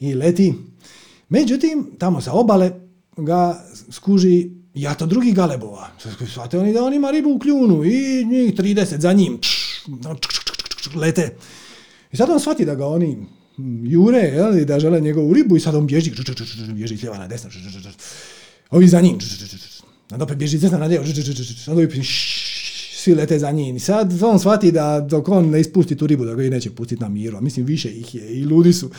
i 0.00 0.14
leti. 0.14 0.54
Međutim, 1.28 1.90
tamo 1.98 2.20
sa 2.20 2.32
obale 2.32 2.70
ga 3.16 3.64
skuži 3.90 4.50
ja 4.74 4.94
to 4.94 5.06
drugi 5.06 5.32
galebova. 5.32 5.88
Svate 6.34 6.58
oni 6.58 6.72
da 6.72 6.84
on 6.84 6.94
ima 6.94 7.10
ribu 7.10 7.30
u 7.30 7.38
kljunu 7.38 7.84
i 7.84 8.24
njih 8.24 8.54
30 8.54 9.00
za 9.00 9.12
njim. 9.12 9.40
lete. 10.94 11.36
I 12.12 12.16
sad 12.16 12.30
on 12.30 12.40
shvati 12.40 12.64
da 12.64 12.74
ga 12.74 12.86
oni 12.86 13.26
jure, 13.82 14.18
jel, 14.18 14.64
da 14.64 14.80
žele 14.80 15.00
njegovu 15.00 15.34
ribu 15.34 15.56
i 15.56 15.60
sad 15.60 15.74
on 15.74 15.86
bježi, 15.86 16.12
bježi 16.74 16.94
lijeva 16.94 17.18
na 17.18 17.26
desno, 17.26 17.50
ovi 18.74 18.88
za 18.88 19.00
njim, 19.00 19.18
onda 20.12 20.24
opet 20.24 20.36
bježi 20.36 20.58
desna 20.58 20.78
na 20.78 20.86
lijevo, 20.86 21.04
sad 21.64 21.78
ovi 21.78 21.88
svi 23.04 23.14
lete 23.14 23.38
za 23.38 23.50
njim. 23.50 23.76
I 23.76 23.80
sad 23.80 24.22
on 24.22 24.38
shvati 24.38 24.72
da 24.72 25.00
dok 25.00 25.28
on 25.28 25.50
ne 25.50 25.60
ispusti 25.60 25.96
tu 25.96 26.06
ribu, 26.06 26.24
da 26.24 26.34
ga 26.34 26.42
i 26.42 26.50
neće 26.50 26.70
pustiti 26.70 27.02
na 27.02 27.08
miru. 27.08 27.40
Mislim, 27.40 27.66
više 27.66 27.90
ih 27.90 28.14
je 28.14 28.28
i 28.28 28.44
ludi 28.44 28.72
su. 28.72 28.90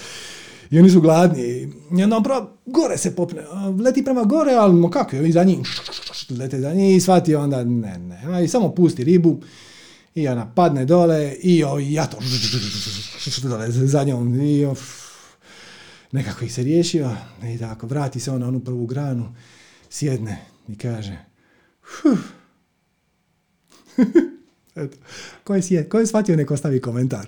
I 0.72 0.80
oni 0.80 0.90
su 0.90 1.02
gladni. 1.02 1.74
I 1.98 2.04
onda 2.04 2.18
on 2.18 2.24
gore 2.66 2.98
se 2.98 3.16
popne. 3.16 3.42
Leti 3.84 4.04
prema 4.04 4.24
gore, 4.24 4.52
ali 4.52 4.92
kako 4.92 5.16
je, 5.16 5.30
i 5.30 5.32
za 5.32 5.44
njim. 5.44 5.64
Lete 6.40 6.60
za 6.60 6.74
njim 6.74 6.98
i 6.98 7.02
shvati 7.02 7.36
onda, 7.36 7.64
ne, 7.64 7.98
ne. 7.98 8.46
I 8.46 8.48
samo 8.48 8.76
pusti 8.76 9.04
ribu. 9.04 9.42
I 10.16 10.28
ona 10.28 10.52
padne 10.56 10.86
dole 10.86 11.36
i 11.44 11.64
ja 11.90 12.08
to 12.08 12.18
dole 13.44 13.72
za 13.72 14.04
njom. 14.04 14.42
I 14.42 14.68
nekako 16.12 16.46
ih 16.46 16.54
se 16.54 16.64
riješio. 16.64 17.12
I 17.56 17.58
tako, 17.58 17.88
vrati 17.88 18.20
se 18.20 18.32
on 18.32 18.42
na 18.42 18.48
onu 18.48 18.60
prvu 18.60 18.86
granu, 18.86 19.36
sjedne 19.90 20.38
i 20.68 20.78
kaže, 20.78 21.18
Eto, 24.76 24.98
ko 25.44 25.56
je, 25.56 25.90
ko 25.90 26.00
je 26.00 26.08
shvatio 26.08 26.36
neko 26.36 26.54
ostavi 26.54 26.82
komentar. 26.82 27.28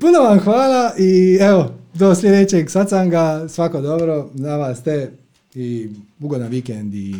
Puno 0.00 0.18
vam 0.18 0.38
hvala 0.38 0.92
i 0.98 1.38
evo, 1.40 1.74
do 1.94 2.14
sljedećeg 2.14 2.70
sacanga, 2.70 3.48
svako 3.48 3.80
dobro, 3.80 4.30
na 4.34 4.56
vas 4.56 4.82
te 4.82 5.10
i 5.54 5.90
ugodan 6.20 6.48
vikend 6.48 6.94
i 6.94 7.14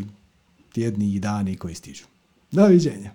tjedni 0.73 1.15
i 1.15 1.21
dani 1.21 1.57
koji 1.57 1.75
stižu. 1.75 2.05
Doviđenja. 2.51 3.11